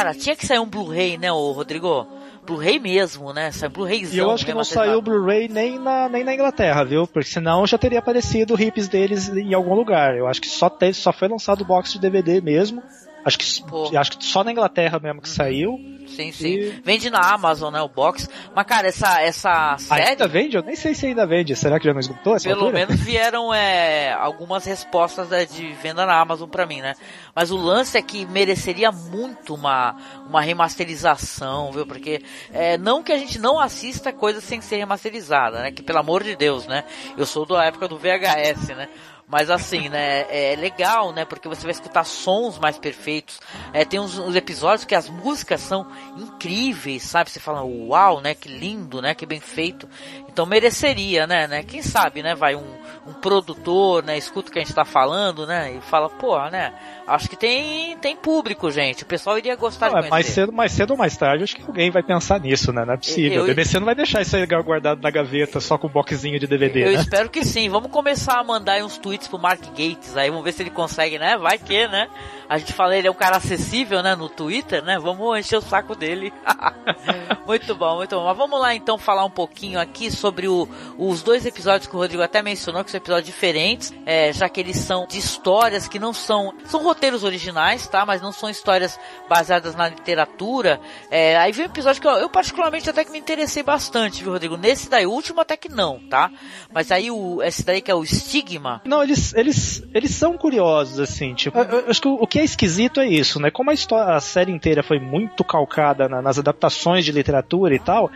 Cara, 0.00 0.14
tinha 0.14 0.34
que 0.34 0.46
sair 0.46 0.58
um 0.58 0.66
Blu-ray, 0.66 1.18
né, 1.18 1.30
ô 1.30 1.52
Rodrigo? 1.52 2.06
Blu-ray 2.46 2.78
mesmo, 2.78 3.32
né? 3.34 3.52
Sai 3.52 3.68
Blu-rayzão. 3.68 4.14
E 4.14 4.18
eu 4.18 4.30
acho 4.30 4.46
que 4.46 4.54
não 4.54 4.64
saiu 4.64 4.98
o 4.98 5.02
Blu-ray 5.02 5.46
nem 5.46 5.78
na, 5.78 6.08
nem 6.08 6.24
na 6.24 6.34
Inglaterra, 6.34 6.82
viu? 6.84 7.06
Porque 7.06 7.28
senão 7.28 7.66
já 7.66 7.76
teria 7.76 7.98
aparecido 7.98 8.54
o 8.54 8.60
hips 8.60 8.88
deles 8.88 9.28
em 9.28 9.52
algum 9.52 9.74
lugar. 9.74 10.16
Eu 10.16 10.26
acho 10.26 10.40
que 10.40 10.48
só, 10.48 10.70
teve, 10.70 10.94
só 10.94 11.12
foi 11.12 11.28
lançado 11.28 11.60
o 11.60 11.64
box 11.64 11.92
de 11.92 12.00
DVD 12.00 12.40
mesmo. 12.40 12.82
Acho 13.24 13.38
que, 13.38 13.96
acho 13.96 14.18
que 14.18 14.24
só 14.24 14.42
na 14.42 14.52
Inglaterra 14.52 14.98
mesmo 14.98 15.20
que 15.20 15.28
uhum. 15.28 15.34
saiu. 15.34 16.00
Sim, 16.08 16.32
sim. 16.32 16.48
E... 16.48 16.70
Vende 16.84 17.08
na 17.10 17.20
Amazon, 17.20 17.72
né, 17.72 17.80
o 17.80 17.88
box. 17.88 18.28
Mas, 18.54 18.66
cara, 18.66 18.88
essa, 18.88 19.20
essa 19.20 19.76
série... 19.78 20.08
Ainda 20.08 20.26
vende? 20.26 20.56
Eu 20.56 20.62
nem 20.62 20.74
sei 20.74 20.94
se 20.94 21.06
ainda 21.06 21.26
vende. 21.26 21.54
Será 21.54 21.78
que 21.78 21.86
já 21.86 21.92
não 21.92 22.00
esgotou 22.00 22.34
essa 22.34 22.48
Pelo 22.48 22.66
altura? 22.66 22.86
menos 22.86 23.00
vieram 23.00 23.54
é, 23.54 24.12
algumas 24.12 24.64
respostas 24.64 25.28
né, 25.28 25.44
de 25.44 25.72
venda 25.74 26.04
na 26.04 26.20
Amazon 26.20 26.48
pra 26.48 26.66
mim, 26.66 26.80
né? 26.80 26.94
Mas 27.34 27.50
o 27.50 27.56
lance 27.56 27.96
é 27.96 28.02
que 28.02 28.26
mereceria 28.26 28.90
muito 28.90 29.54
uma, 29.54 29.96
uma 30.26 30.40
remasterização, 30.40 31.70
viu? 31.72 31.86
Porque 31.86 32.22
é, 32.52 32.76
não 32.76 33.02
que 33.02 33.12
a 33.12 33.18
gente 33.18 33.38
não 33.38 33.60
assista 33.60 34.12
coisas 34.12 34.42
sem 34.42 34.60
ser 34.60 34.76
remasterizada, 34.76 35.62
né? 35.62 35.70
Que 35.70 35.82
pelo 35.82 35.98
amor 35.98 36.24
de 36.24 36.34
Deus, 36.34 36.66
né? 36.66 36.84
Eu 37.16 37.26
sou 37.26 37.46
da 37.46 37.64
época 37.64 37.86
do 37.86 37.98
VHS, 37.98 38.68
né? 38.76 38.88
Mas 39.30 39.48
assim, 39.48 39.88
né, 39.88 40.26
é 40.28 40.56
legal, 40.56 41.12
né, 41.12 41.24
porque 41.24 41.48
você 41.48 41.62
vai 41.62 41.70
escutar 41.70 42.02
sons 42.02 42.58
mais 42.58 42.76
perfeitos. 42.76 43.38
É, 43.72 43.84
tem 43.84 44.00
uns, 44.00 44.18
uns, 44.18 44.34
episódios 44.34 44.84
que 44.84 44.94
as 44.94 45.08
músicas 45.08 45.60
são 45.60 45.86
incríveis, 46.16 47.04
sabe? 47.04 47.30
Você 47.30 47.38
fala, 47.38 47.62
uau, 47.62 48.20
né, 48.20 48.34
que 48.34 48.48
lindo, 48.48 49.00
né, 49.00 49.14
que 49.14 49.24
bem 49.24 49.38
feito. 49.38 49.88
Então 50.28 50.44
mereceria, 50.44 51.28
né, 51.28 51.46
né? 51.46 51.62
Quem 51.62 51.80
sabe, 51.80 52.24
né, 52.24 52.34
vai 52.34 52.56
um, 52.56 52.79
um 53.10 53.20
produtor, 53.20 54.02
né, 54.02 54.16
escuta 54.16 54.48
o 54.48 54.52
que 54.52 54.58
a 54.58 54.62
gente 54.62 54.74
tá 54.74 54.84
falando, 54.84 55.46
né, 55.46 55.74
e 55.74 55.80
fala, 55.80 56.08
pô, 56.08 56.38
né, 56.48 56.72
acho 57.06 57.28
que 57.28 57.36
tem, 57.36 57.96
tem 57.98 58.16
público, 58.16 58.70
gente. 58.70 59.02
O 59.02 59.06
pessoal 59.06 59.36
iria 59.36 59.56
gostar 59.56 59.90
não, 59.90 60.00
de 60.00 60.08
conhecer. 60.08 60.10
Mais 60.10 60.26
cedo, 60.26 60.52
mais 60.52 60.72
cedo 60.72 60.90
ou 60.92 60.96
mais 60.96 61.16
tarde, 61.16 61.44
acho 61.44 61.56
que 61.56 61.62
alguém 61.62 61.90
vai 61.90 62.02
pensar 62.02 62.40
nisso, 62.40 62.72
né? 62.72 62.84
Não 62.84 62.94
é 62.94 62.96
possível. 62.96 63.38
Eu, 63.38 63.44
o 63.44 63.46
BBC 63.46 63.78
não 63.78 63.86
vai 63.86 63.94
deixar 63.94 64.22
isso 64.22 64.36
aí 64.36 64.46
guardado 64.46 65.00
na 65.02 65.10
gaveta 65.10 65.60
só 65.60 65.76
com 65.76 65.86
o 65.86 65.90
boxzinho 65.90 66.38
de 66.38 66.46
DVD, 66.46 66.82
Eu 66.82 66.92
né? 66.92 67.00
espero 67.00 67.28
que 67.28 67.44
sim. 67.44 67.68
Vamos 67.68 67.90
começar 67.90 68.38
a 68.38 68.44
mandar 68.44 68.82
uns 68.82 68.98
tweets 68.98 69.28
pro 69.28 69.38
Mark 69.38 69.60
Gates 69.70 70.16
aí, 70.16 70.30
vamos 70.30 70.44
ver 70.44 70.52
se 70.52 70.62
ele 70.62 70.70
consegue, 70.70 71.18
né? 71.18 71.36
Vai 71.36 71.58
que, 71.58 71.86
né? 71.88 72.08
A 72.50 72.58
gente 72.58 72.72
fala 72.72 72.96
ele 72.96 73.06
é 73.06 73.10
um 73.10 73.14
cara 73.14 73.36
acessível, 73.36 74.02
né, 74.02 74.16
no 74.16 74.28
Twitter, 74.28 74.82
né? 74.82 74.98
Vamos 74.98 75.38
encher 75.38 75.56
o 75.56 75.60
saco 75.60 75.94
dele. 75.94 76.32
muito 77.46 77.76
bom, 77.76 77.98
muito 77.98 78.16
bom. 78.16 78.24
Mas 78.24 78.36
vamos 78.36 78.60
lá 78.60 78.74
então 78.74 78.98
falar 78.98 79.24
um 79.24 79.30
pouquinho 79.30 79.78
aqui 79.78 80.10
sobre 80.10 80.48
o, 80.48 80.68
os 80.98 81.22
dois 81.22 81.46
episódios 81.46 81.86
que 81.86 81.94
o 81.94 81.98
Rodrigo 82.00 82.24
até 82.24 82.42
mencionou, 82.42 82.82
que 82.82 82.90
são 82.90 82.98
episódios 82.98 83.26
diferentes, 83.26 83.94
é, 84.04 84.32
já 84.32 84.48
que 84.48 84.58
eles 84.58 84.76
são 84.78 85.06
de 85.06 85.16
histórias 85.16 85.86
que 85.86 86.00
não 86.00 86.12
são. 86.12 86.52
São 86.64 86.82
roteiros 86.82 87.22
originais, 87.22 87.86
tá? 87.86 88.04
Mas 88.04 88.20
não 88.20 88.32
são 88.32 88.50
histórias 88.50 88.98
baseadas 89.28 89.76
na 89.76 89.88
literatura. 89.88 90.80
É, 91.08 91.38
aí 91.38 91.52
vem 91.52 91.66
um 91.66 91.70
episódio 91.70 92.02
que 92.02 92.08
eu, 92.08 92.14
eu, 92.14 92.28
particularmente 92.28 92.90
até 92.90 93.04
que 93.04 93.12
me 93.12 93.18
interessei 93.20 93.62
bastante, 93.62 94.24
viu, 94.24 94.32
Rodrigo? 94.32 94.56
Nesse 94.56 94.90
daí, 94.90 95.06
o 95.06 95.12
último 95.12 95.40
até 95.40 95.56
que 95.56 95.68
não, 95.68 96.00
tá? 96.10 96.32
Mas 96.74 96.90
aí 96.90 97.12
o, 97.12 97.40
esse 97.44 97.64
daí 97.64 97.80
que 97.80 97.92
é 97.92 97.94
o 97.94 98.02
Estigma. 98.02 98.82
Não, 98.84 99.04
eles, 99.04 99.32
eles, 99.34 99.84
eles 99.94 100.10
são 100.16 100.36
curiosos, 100.36 100.98
assim, 100.98 101.32
tipo, 101.32 101.56
eu, 101.56 101.64
eu 101.64 101.90
acho 101.90 102.02
que 102.02 102.08
o, 102.08 102.14
o 102.14 102.26
que 102.26 102.39
é 102.40 102.44
esquisito 102.44 103.00
é 103.00 103.08
isso, 103.08 103.40
né? 103.40 103.50
Como 103.50 103.70
a, 103.70 103.74
história, 103.74 104.14
a 104.14 104.20
série 104.20 104.52
inteira 104.52 104.82
foi 104.82 104.98
muito 104.98 105.44
calcada 105.44 106.08
na, 106.08 106.22
nas 106.22 106.38
adaptações 106.38 107.04
de 107.04 107.12
literatura 107.12 107.74
e 107.74 107.78
tal, 107.78 108.10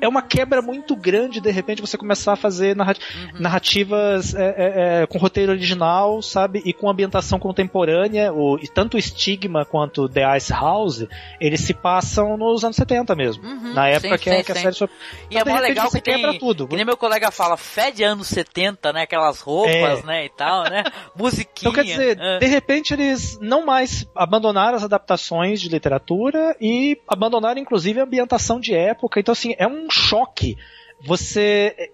é 0.00 0.08
uma 0.08 0.22
quebra 0.22 0.62
muito 0.62 0.96
grande 0.96 1.40
de 1.40 1.50
repente 1.50 1.80
você 1.80 1.96
começar 1.96 2.32
a 2.32 2.36
fazer 2.36 2.74
narrat 2.74 2.98
uhum. 2.98 3.40
narrativas 3.40 4.34
é, 4.34 4.44
é, 4.44 5.02
é, 5.02 5.06
com 5.06 5.18
roteiro 5.18 5.52
original, 5.52 6.22
sabe, 6.22 6.62
e 6.64 6.72
com 6.72 6.88
ambientação 6.88 7.38
contemporânea. 7.38 8.32
O, 8.32 8.58
tanto 8.72 8.96
o 8.96 9.02
Stigma 9.02 9.64
quanto 9.64 10.08
The 10.08 10.36
Ice 10.36 10.52
House, 10.52 11.06
eles 11.40 11.60
se 11.60 11.74
passam 11.74 12.36
nos 12.36 12.64
anos 12.64 12.76
70 12.76 13.14
mesmo, 13.14 13.44
uhum. 13.44 13.74
na 13.74 13.88
época 13.88 14.16
sim, 14.16 14.24
que, 14.24 14.36
sim, 14.36 14.44
que 14.44 14.52
a 14.52 14.54
série 14.54 14.74
só... 14.74 14.86
E 15.30 15.36
então, 15.36 15.52
é 15.52 15.56
mó 15.56 15.60
legal 15.60 15.90
que 15.90 16.00
quebra 16.00 16.30
tem, 16.30 16.40
tudo. 16.40 16.66
Que 16.66 16.76
nem 16.76 16.84
meu 16.84 16.96
colega 16.96 17.30
fala, 17.30 17.56
fede 17.56 18.02
anos 18.02 18.28
70, 18.28 18.92
né, 18.92 19.02
aquelas 19.02 19.40
roupas, 19.40 20.00
é. 20.00 20.02
né, 20.06 20.24
e 20.24 20.28
tal, 20.30 20.64
né, 20.64 20.84
musiquinha. 21.16 21.70
Então 21.70 21.72
quer 21.72 21.84
dizer, 21.84 22.18
é. 22.20 22.38
de 22.38 22.46
repente 22.46 22.94
eles 22.94 23.38
não 23.40 23.64
mais 23.64 24.06
abandonaram 24.14 24.76
as 24.76 24.84
adaptações 24.84 25.60
de 25.60 25.68
literatura 25.68 26.56
e 26.60 26.98
abandonaram 27.06 27.60
inclusive 27.60 28.00
a 28.00 28.04
ambientação 28.04 28.60
de 28.60 28.74
época. 28.74 29.20
Então 29.20 29.32
assim, 29.32 29.54
é 29.58 29.66
um 29.66 29.89
choque. 29.90 30.56
Você. 31.04 31.90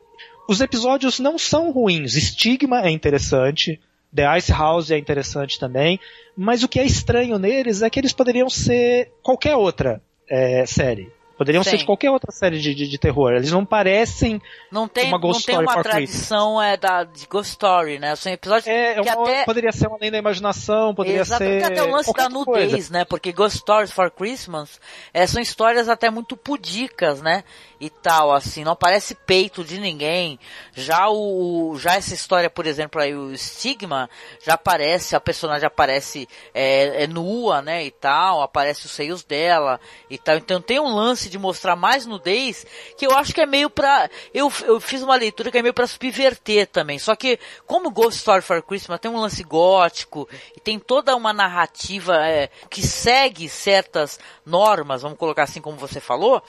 Os 0.49 0.61
episódios 0.61 1.19
não 1.19 1.39
são 1.39 1.71
ruins. 1.71 2.13
Stigma 2.13 2.87
é 2.87 2.91
interessante. 2.91 3.81
The 4.15 4.39
Ice 4.39 4.53
House 4.53 4.91
é 4.91 4.99
interessante 4.99 5.59
também. 5.59 5.99
Mas 6.37 6.63
o 6.63 6.69
que 6.69 6.79
é 6.79 6.85
estranho 6.85 7.39
neles 7.39 7.83
é 7.83 7.91
que 7.91 7.99
eles 7.99 8.13
poderiam 8.13 8.49
ser 8.49 9.13
qualquer 9.23 9.57
outra 9.57 10.01
é, 10.29 10.65
série. 10.67 11.11
Poderiam 11.37 11.63
Sim. 11.63 11.71
ser 11.71 11.77
de 11.79 11.85
qualquer 11.85 12.11
outra 12.11 12.33
série 12.33 12.59
de, 12.59 12.75
de, 12.75 12.89
de, 12.89 12.99
terror. 12.99 13.33
Eles 13.33 13.51
não 13.51 13.65
parecem 13.65 14.41
não 14.71 14.89
tem, 14.89 15.09
uma 15.09 15.19
Ghost 15.19 15.47
não 15.47 15.61
Story. 15.61 15.67
Não 15.67 15.73
tem 15.73 15.77
uma 15.77 15.83
tradição 15.83 16.63
é, 16.63 16.77
da, 16.77 17.05
de 17.05 17.27
Ghost 17.27 17.51
Story, 17.51 17.99
né? 17.99 18.17
São 18.17 18.33
episódios 18.33 18.67
é, 18.67 18.95
que 18.95 19.01
uma, 19.01 19.23
até... 19.23 19.45
Poderia 19.45 19.73
ser 19.73 19.87
uma 19.87 19.97
além 19.97 20.11
da 20.11 20.19
imaginação, 20.19 20.95
poderia 20.95 21.21
Exato, 21.21 21.45
ser... 21.45 21.63
até 21.63 21.83
o 21.83 21.91
lance 21.91 22.13
da 22.13 22.29
nudez, 22.29 22.71
coisa. 22.73 22.93
né? 22.93 23.05
Porque 23.05 23.33
Ghost 23.33 23.59
Stories 23.59 23.91
for 23.91 24.11
Christmas 24.11 24.81
é, 25.13 25.27
são 25.27 25.41
histórias 25.41 25.89
até 25.89 26.11
muito 26.11 26.37
pudicas, 26.37 27.21
né? 27.21 27.45
e 27.81 27.91
tal, 27.91 28.33
assim, 28.33 28.65
não 28.65 28.73
aparece 28.73 29.15
peito 29.15 29.63
de 29.63 29.79
ninguém. 29.79 30.39
Já 30.73 31.09
o, 31.09 31.77
já 31.79 31.95
essa 31.95 32.15
história, 32.15 32.49
por 32.49 32.67
exemplo, 32.67 33.01
aí 33.01 33.15
o 33.15 33.33
estigma, 33.33 34.09
já 34.43 34.55
aparece, 34.55 35.15
a 35.15 35.21
personagem 35.21 35.67
aparece 35.67 36.29
é, 36.55 37.05
é 37.05 37.07
nua, 37.07 37.61
né, 37.61 37.85
e 37.85 37.91
tal, 37.91 38.41
aparece 38.41 38.87
os 38.87 38.93
seios 38.93 39.23
dela 39.23 39.79
e 40.09 40.17
tal. 40.17 40.37
Então 40.37 40.61
tem 40.61 40.81
um 40.81 40.95
lance 40.95 41.26
de 41.31 41.39
mostrar 41.39 41.77
mais 41.77 42.07
nudez 42.07 42.67
que 42.97 43.07
eu 43.07 43.13
acho 43.13 43.35
que 43.35 43.41
é 43.41 43.47
meio 43.47 43.69
pra, 43.69 44.09
eu, 44.33 44.53
eu 44.65 44.81
fiz 44.81 45.03
uma 45.03 45.17
leitura 45.17 45.51
que 45.51 45.59
é 45.59 45.63
meio 45.63 45.75
pra 45.75 45.87
subverter 45.87 46.67
também. 46.67 46.99
Só 46.99 47.15
que 47.15 47.39
como 47.67 47.91
Ghost 47.91 48.19
Story 48.19 48.43
for 48.43 48.63
Christmas 48.63 49.01
tem 49.01 49.11
um 49.11 49.21
lance 49.21 49.43
gótico 49.43 50.29
e 50.57 50.61
tem 50.61 50.79
toda 50.79 51.17
uma 51.17 51.33
narrativa 51.33 52.17
é, 52.27 52.49
que 52.71 52.83
segue 52.83 53.49
certas 53.49 54.19
normas, 54.45 55.03
vamos 55.03 55.19
colocar 55.19 55.45
assim 55.45 55.61
como 55.61 55.77
você 55.77 56.01
falou, 56.01 56.43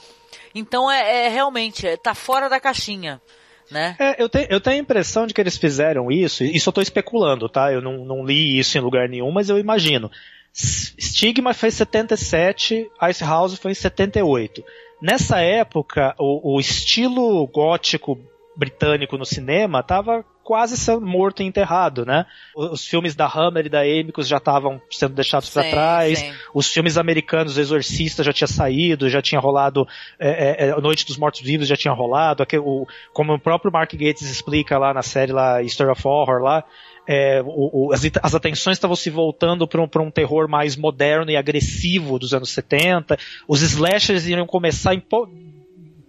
então 0.53 0.91
é, 0.91 1.25
é 1.25 1.29
realmente, 1.29 1.87
é, 1.87 1.97
tá 1.97 2.13
fora 2.13 2.49
da 2.49 2.59
caixinha. 2.59 3.21
Né? 3.69 3.97
É, 3.99 4.23
eu, 4.23 4.29
te, 4.29 4.47
eu 4.49 4.61
tenho 4.61 4.77
a 4.77 4.79
impressão 4.79 5.27
de 5.27 5.33
que 5.33 5.41
eles 5.41 5.57
fizeram 5.57 6.09
isso, 6.09 6.43
e 6.43 6.57
eu 6.65 6.71
tô 6.71 6.81
especulando, 6.81 7.49
tá? 7.49 7.71
Eu 7.71 7.81
não, 7.81 8.05
não 8.05 8.25
li 8.25 8.57
isso 8.57 8.77
em 8.77 8.81
lugar 8.81 9.09
nenhum, 9.09 9.29
mas 9.29 9.49
eu 9.49 9.59
imagino. 9.59 10.09
Stigma 10.57 11.53
foi 11.53 11.69
em 11.69 11.71
77, 11.71 12.89
Ice 13.09 13.23
House 13.23 13.59
foi 13.59 13.71
em 13.71 13.75
78. 13.75 14.63
Nessa 14.99 15.39
época, 15.39 16.15
o, 16.17 16.55
o 16.55 16.59
estilo 16.59 17.45
gótico 17.47 18.17
britânico 18.55 19.17
no 19.17 19.25
cinema 19.25 19.81
estava 19.81 20.25
quase 20.43 20.77
sendo 20.77 21.05
morto 21.05 21.43
e 21.43 21.45
enterrado, 21.45 22.05
né? 22.05 22.25
Os 22.55 22.87
filmes 22.87 23.13
da 23.13 23.27
Hammer 23.27 23.65
e 23.65 23.69
da 23.69 23.81
Amicus 23.81 24.29
já 24.29 24.37
estavam 24.37 24.81
sendo 24.89 25.13
deixados 25.13 25.49
para 25.49 25.69
trás. 25.69 26.19
Sim. 26.19 26.33
Os 26.53 26.71
filmes 26.71 26.97
americanos, 26.97 27.57
Exorcista 27.57 28.23
já 28.23 28.31
tinha 28.31 28.47
saído, 28.47 29.09
já 29.09 29.21
tinha 29.21 29.41
rolado, 29.41 29.85
é, 30.17 30.65
é, 30.65 30.69
é 30.69 30.81
Noite 30.81 31.05
dos 31.05 31.17
Mortos 31.17 31.41
Vivos 31.41 31.67
já 31.67 31.75
tinha 31.75 31.93
rolado. 31.93 32.41
Aqui, 32.41 32.57
o, 32.57 32.87
como 33.11 33.33
o 33.33 33.39
próprio 33.39 33.71
Mark 33.71 33.91
Gates 33.91 34.21
explica 34.21 34.77
lá 34.77 34.93
na 34.93 35.03
série 35.03 35.33
lá, 35.33 35.61
History 35.61 35.91
of 35.91 36.01
Horror 36.07 36.41
lá, 36.41 36.63
é, 37.07 37.41
o, 37.41 37.87
o, 37.87 37.93
as, 37.93 38.01
as, 38.21 38.35
atenções 38.35 38.75
estavam 38.75 38.95
se 38.95 39.09
voltando 39.09 39.65
para 39.65 39.81
um, 39.81 39.87
um, 40.05 40.11
terror 40.11 40.49
mais 40.49 40.75
moderno 40.75 41.31
e 41.31 41.37
agressivo 41.37 42.19
dos 42.19 42.33
anos 42.33 42.49
70. 42.49 43.17
Os 43.47 43.61
slashers 43.61 44.27
iriam 44.27 44.45
começar 44.45 44.93
em 44.93 44.99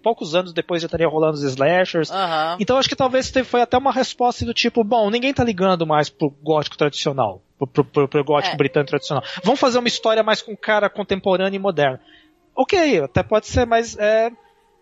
poucos 0.03 0.35
anos 0.35 0.53
depois 0.53 0.83
já 0.83 0.87
estaria 0.87 1.07
rolando 1.07 1.35
os 1.35 1.43
slashers. 1.43 2.11
Uhum. 2.11 2.57
Então 2.59 2.77
acho 2.79 2.89
que 2.89 2.97
talvez 2.97 3.33
foi 3.45 3.61
até 3.63 3.79
uma 3.79 3.93
resposta 3.93 4.45
do 4.45 4.53
tipo, 4.53 4.83
bom, 4.83 5.09
ninguém 5.09 5.33
tá 5.33 5.45
ligando 5.45 5.87
mais 5.87 6.09
pro 6.09 6.35
gótico 6.43 6.77
tradicional, 6.77 7.43
pro, 7.59 7.67
pro, 7.67 7.85
pro, 7.85 8.09
pro 8.09 8.25
gótico 8.25 8.55
é. 8.55 8.59
britânico 8.59 8.91
tradicional. 8.91 9.23
Vamos 9.45 9.61
fazer 9.61 9.79
uma 9.79 9.89
história 9.89 10.23
mais 10.23 10.43
com 10.43 10.57
cara 10.57 10.91
contemporâneo 10.91 11.57
e 11.57 11.61
moderno. 11.61 12.01
Ok, 12.57 13.01
até 13.03 13.23
pode 13.23 13.47
ser, 13.47 13.67
mas 13.67 13.97
é, 13.97 14.33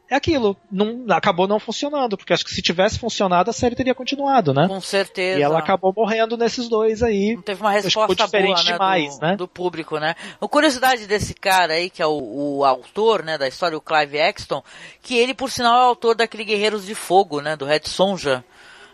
é 0.08 0.14
aquilo. 0.14 0.56
Não, 0.70 1.04
acabou 1.10 1.48
não 1.48 1.58
funcionando, 1.58 2.16
porque 2.16 2.32
acho 2.32 2.44
que 2.44 2.54
se 2.54 2.62
tivesse 2.62 2.98
funcionado, 2.98 3.50
a 3.50 3.52
série 3.52 3.74
teria 3.74 3.94
continuado, 3.94 4.54
né? 4.54 4.68
Com 4.68 4.80
certeza. 4.80 5.38
E 5.38 5.42
ela 5.42 5.58
acabou 5.58 5.92
morrendo 5.96 6.36
nesses 6.36 6.68
dois 6.68 7.02
aí. 7.02 7.34
Não 7.34 7.42
teve 7.42 7.60
uma 7.60 7.70
resposta 7.70 8.26
boa, 8.26 8.56
né, 8.56 8.62
demais, 8.62 9.18
do, 9.18 9.26
né? 9.26 9.36
do 9.36 9.48
público, 9.48 9.98
né? 9.98 10.14
A 10.40 10.48
curiosidade 10.48 11.06
desse 11.06 11.34
cara 11.34 11.74
aí, 11.74 11.90
que 11.90 12.00
é 12.00 12.06
o, 12.06 12.58
o, 12.58 12.64
autor, 12.64 13.24
né, 13.24 13.36
da 13.36 13.48
história, 13.48 13.76
o 13.76 13.80
Clive 13.80 14.18
Exton, 14.18 14.62
que 15.02 15.16
ele, 15.16 15.34
por 15.34 15.50
sinal, 15.50 15.74
é 15.74 15.84
o 15.84 15.88
autor 15.88 16.14
daquele 16.14 16.44
Guerreiros 16.44 16.86
de 16.86 16.94
Fogo, 16.94 17.40
né, 17.40 17.56
do 17.56 17.64
Red 17.64 17.82
Sonja, 17.84 18.44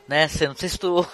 né? 0.08 0.28
Você 0.28 0.48
não 0.48 0.56
sei 0.56 0.68
se 0.68 0.78
tu 0.78 1.06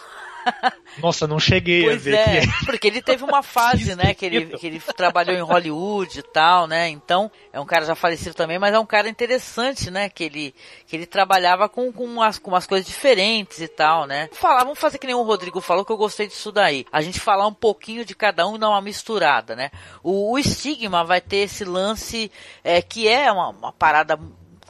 Nossa, 0.99 1.27
não 1.27 1.39
cheguei 1.39 1.85
pois 1.85 2.07
a 2.07 2.11
ver 2.11 2.15
é, 2.15 2.41
que 2.41 2.66
porque 2.66 2.87
ele 2.87 3.01
teve 3.01 3.23
uma 3.23 3.43
fase, 3.43 3.95
né, 3.95 4.15
que 4.15 4.27
ele, 4.27 4.47
que 4.59 4.66
ele 4.66 4.81
trabalhou 4.97 5.37
em 5.37 5.41
Hollywood 5.41 6.19
e 6.19 6.23
tal, 6.23 6.66
né, 6.66 6.89
então 6.89 7.31
é 7.53 7.61
um 7.61 7.66
cara 7.66 7.85
já 7.85 7.95
falecido 7.95 8.35
também, 8.35 8.59
mas 8.59 8.75
é 8.75 8.79
um 8.79 8.87
cara 8.87 9.09
interessante, 9.09 9.91
né, 9.91 10.09
que 10.09 10.25
ele, 10.25 10.55
que 10.87 10.97
ele 10.97 11.07
trabalhava 11.07 11.69
com, 11.69 11.93
com, 11.93 12.05
umas, 12.05 12.39
com 12.39 12.51
umas 12.51 12.66
coisas 12.66 12.87
diferentes 12.87 13.61
e 13.61 13.69
tal, 13.69 14.07
né. 14.07 14.29
Falar, 14.33 14.65
vamos 14.65 14.79
fazer 14.79 14.99
que 14.99 15.07
nem 15.07 15.15
o 15.15 15.23
Rodrigo 15.23 15.61
falou, 15.61 15.85
que 15.85 15.93
eu 15.93 15.97
gostei 15.97 16.27
disso 16.27 16.51
daí. 16.51 16.85
A 16.91 17.01
gente 17.01 17.20
falar 17.20 17.47
um 17.47 17.55
pouquinho 17.55 18.05
de 18.05 18.15
cada 18.15 18.47
um 18.47 18.57
e 18.57 18.59
dar 18.59 18.70
uma 18.70 18.81
misturada, 18.81 19.55
né. 19.55 19.70
O, 20.03 20.35
o 20.35 20.43
Stigma 20.43 21.05
vai 21.05 21.20
ter 21.20 21.39
esse 21.39 21.65
lance 21.65 22.31
é, 22.65 22.83
que 22.83 23.09
é 23.09 23.31
uma, 23.31 23.51
uma 23.51 23.73
parada 23.73 24.19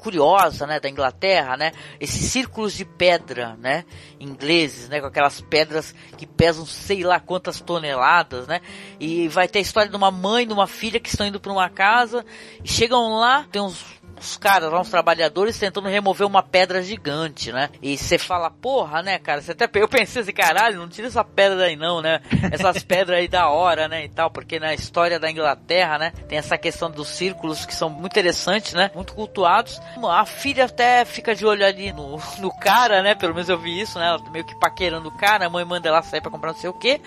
curiosa, 0.09 0.67
né, 0.67 0.81
da 0.81 0.89
Inglaterra, 0.89 1.55
né, 1.55 1.73
esses 2.01 2.31
círculos 2.31 2.73
de 2.73 2.83
pedra, 2.83 3.59
né, 3.59 3.85
ingleses, 4.19 4.89
né, 4.89 5.01
com 5.03 5.07
aquelas 5.07 5.39
pedras 5.43 5.95
que 6.17 6.27
pesam 6.27 6.65
sei 6.65 7.05
lá 7.05 7.21
quantas 7.21 7.61
toneladas, 7.61 8.47
né, 8.47 8.63
e 8.99 9.29
vai 9.29 9.47
ter 9.47 9.59
a 9.59 9.63
história 9.63 9.91
de 9.91 9.97
uma 9.97 10.11
mãe 10.11 10.45
e 10.45 10.47
de 10.47 10.53
uma 10.55 10.67
filha 10.67 10.99
que 10.99 11.11
estão 11.11 11.27
indo 11.27 11.39
para 11.39 11.53
uma 11.53 11.69
casa 11.69 12.25
e 12.65 12.69
chegam 12.69 13.19
lá, 13.19 13.47
tem 13.53 13.61
uns 13.61 13.98
os 14.21 14.37
caras 14.37 14.71
lá, 14.71 14.81
uns 14.81 14.91
trabalhadores 14.91 15.59
tentando 15.59 15.89
remover 15.89 16.27
uma 16.27 16.43
pedra 16.43 16.83
gigante, 16.83 17.53
né? 17.53 17.71
E 17.83 17.97
você 17.97 18.19
fala, 18.19 18.51
porra, 18.51 19.03
né, 19.03 19.19
cara? 19.19 19.41
Você 19.41 19.53
até 19.53 19.69
eu 19.75 19.89
pensei 19.89 20.23
assim, 20.23 20.33
caralho, 20.33 20.79
não 20.79 20.89
tira 20.89 21.09
essa 21.09 21.25
pedra 21.25 21.67
aí 21.67 21.77
não, 21.77 22.01
né? 22.01 22.21
Essas 22.51 22.83
pedras 22.83 23.19
aí 23.19 23.29
da 23.29 23.49
hora, 23.49 23.89
né, 23.89 24.05
e 24.05 24.09
tal, 24.09 24.31
porque 24.31 24.59
na 24.59 24.75
história 24.75 25.19
da 25.19 25.31
Inglaterra, 25.31 25.99
né, 25.99 26.13
tem 26.29 26.39
essa 26.39 26.59
questão 26.59 26.91
dos 26.91 27.09
círculos 27.09 27.65
que 27.65 27.75
são 27.75 27.89
muito 27.89 28.13
interessantes, 28.13 28.75
né? 28.75 28.91
Muito 28.95 29.15
cultuados. 29.15 29.81
A 30.09 30.25
filha 30.27 30.65
até 30.65 31.05
fica 31.05 31.35
de 31.35 31.47
olho 31.47 31.65
ali 31.65 31.93
no, 31.93 32.21
no 32.39 32.51
cara, 32.59 33.03
né? 33.03 33.15
Pelo 33.15 33.35
menos 33.35 33.49
eu 33.49 33.59
vi 33.59 33.81
isso, 33.81 33.99
né? 33.99 34.07
Ela 34.09 34.31
meio 34.31 34.45
que 34.45 34.59
paquerando 34.59 35.09
o 35.09 35.17
cara, 35.17 35.47
a 35.47 35.51
mãe 35.51 35.65
manda 35.65 35.89
ela 35.89 36.03
sair 36.03 36.21
pra 36.21 36.31
comprar 36.31 36.53
não 36.53 36.59
sei 36.59 36.71
o 36.71 36.75
que. 36.75 37.01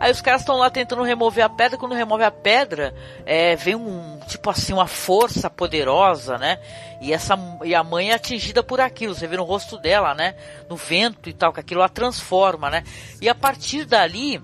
Aí 0.00 0.12
os 0.12 0.20
caras 0.20 0.42
estão 0.42 0.56
lá 0.56 0.70
tentando 0.70 1.02
remover 1.02 1.44
a 1.44 1.48
pedra. 1.48 1.78
Quando 1.78 1.94
remove 1.94 2.22
a 2.22 2.30
pedra, 2.30 2.94
é, 3.26 3.56
vem 3.56 3.74
um 3.74 4.18
tipo 4.26 4.48
assim 4.50 4.72
uma 4.72 4.86
força 4.86 5.50
poderosa, 5.50 6.38
né? 6.38 6.58
E 7.00 7.12
essa 7.12 7.38
e 7.64 7.74
a 7.74 7.82
mãe 7.82 8.10
é 8.10 8.14
atingida 8.14 8.62
por 8.62 8.80
aquilo. 8.80 9.14
Você 9.14 9.26
vê 9.26 9.36
no 9.36 9.44
rosto 9.44 9.78
dela, 9.78 10.14
né? 10.14 10.34
No 10.68 10.76
vento 10.76 11.28
e 11.28 11.32
tal, 11.32 11.52
que 11.52 11.60
aquilo 11.60 11.82
a 11.82 11.88
transforma, 11.88 12.70
né? 12.70 12.84
E 13.20 13.28
a 13.28 13.34
partir 13.34 13.84
dali 13.84 14.40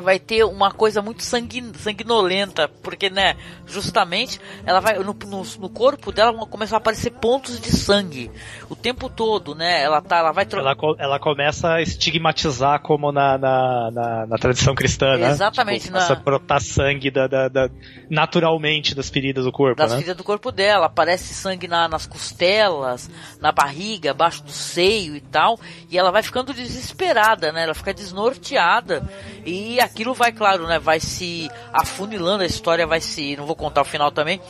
vai 0.00 0.18
ter 0.18 0.44
uma 0.44 0.70
coisa 0.70 1.02
muito 1.02 1.22
sanguin, 1.22 1.72
sanguinolenta, 1.74 2.68
porque, 2.82 3.10
né, 3.10 3.36
justamente, 3.66 4.40
ela 4.64 4.80
vai, 4.80 4.98
no, 4.98 5.14
no, 5.14 5.42
no, 5.58 5.68
corpo 5.68 6.12
dela 6.12 6.32
vão 6.32 6.46
começar 6.46 6.76
a 6.76 6.78
aparecer 6.78 7.10
pontos 7.10 7.60
de 7.60 7.70
sangue 7.70 8.30
o 8.68 8.76
tempo 8.76 9.08
todo, 9.08 9.54
né, 9.54 9.82
ela 9.82 10.00
tá, 10.00 10.18
ela 10.18 10.32
vai... 10.32 10.46
Ela, 10.50 10.76
ela 10.98 11.18
começa 11.18 11.74
a 11.74 11.82
estigmatizar 11.82 12.80
como 12.80 13.12
na, 13.12 13.38
na, 13.38 13.90
na, 13.90 14.26
na 14.26 14.38
tradição 14.38 14.74
cristã, 14.74 15.16
né? 15.16 15.30
Exatamente. 15.30 15.82
Tipo, 15.82 15.92
começa 15.92 16.14
na... 16.14 16.20
a 16.20 16.22
brotar 16.22 16.60
sangue 16.60 17.10
da, 17.10 17.26
da, 17.26 17.48
da, 17.48 17.70
naturalmente 18.08 18.94
das 18.94 19.10
feridas 19.10 19.44
do 19.44 19.52
corpo, 19.52 19.76
Das 19.76 19.90
né? 19.90 19.98
feridas 19.98 20.16
do 20.16 20.24
corpo 20.24 20.50
dela, 20.50 20.86
aparece 20.86 21.34
sangue 21.34 21.68
na, 21.68 21.88
nas 21.88 22.06
costelas, 22.06 23.10
na 23.40 23.52
barriga, 23.52 24.10
abaixo 24.10 24.42
do 24.42 24.52
seio 24.52 25.16
e 25.16 25.20
tal, 25.20 25.58
e 25.90 25.98
ela 25.98 26.10
vai 26.10 26.22
ficando 26.22 26.52
desesperada, 26.52 27.52
né, 27.52 27.64
ela 27.64 27.74
fica 27.74 27.92
desnorteada, 27.92 29.02
e 29.44 29.80
aquilo 29.90 30.14
vai, 30.14 30.32
claro, 30.32 30.66
né, 30.66 30.78
vai 30.78 31.00
se 31.00 31.50
afunilando, 31.72 32.42
a 32.42 32.46
história 32.46 32.86
vai 32.86 33.00
se, 33.00 33.36
não 33.36 33.44
vou 33.44 33.56
contar 33.56 33.82
o 33.82 33.84
final 33.84 34.10
também, 34.10 34.40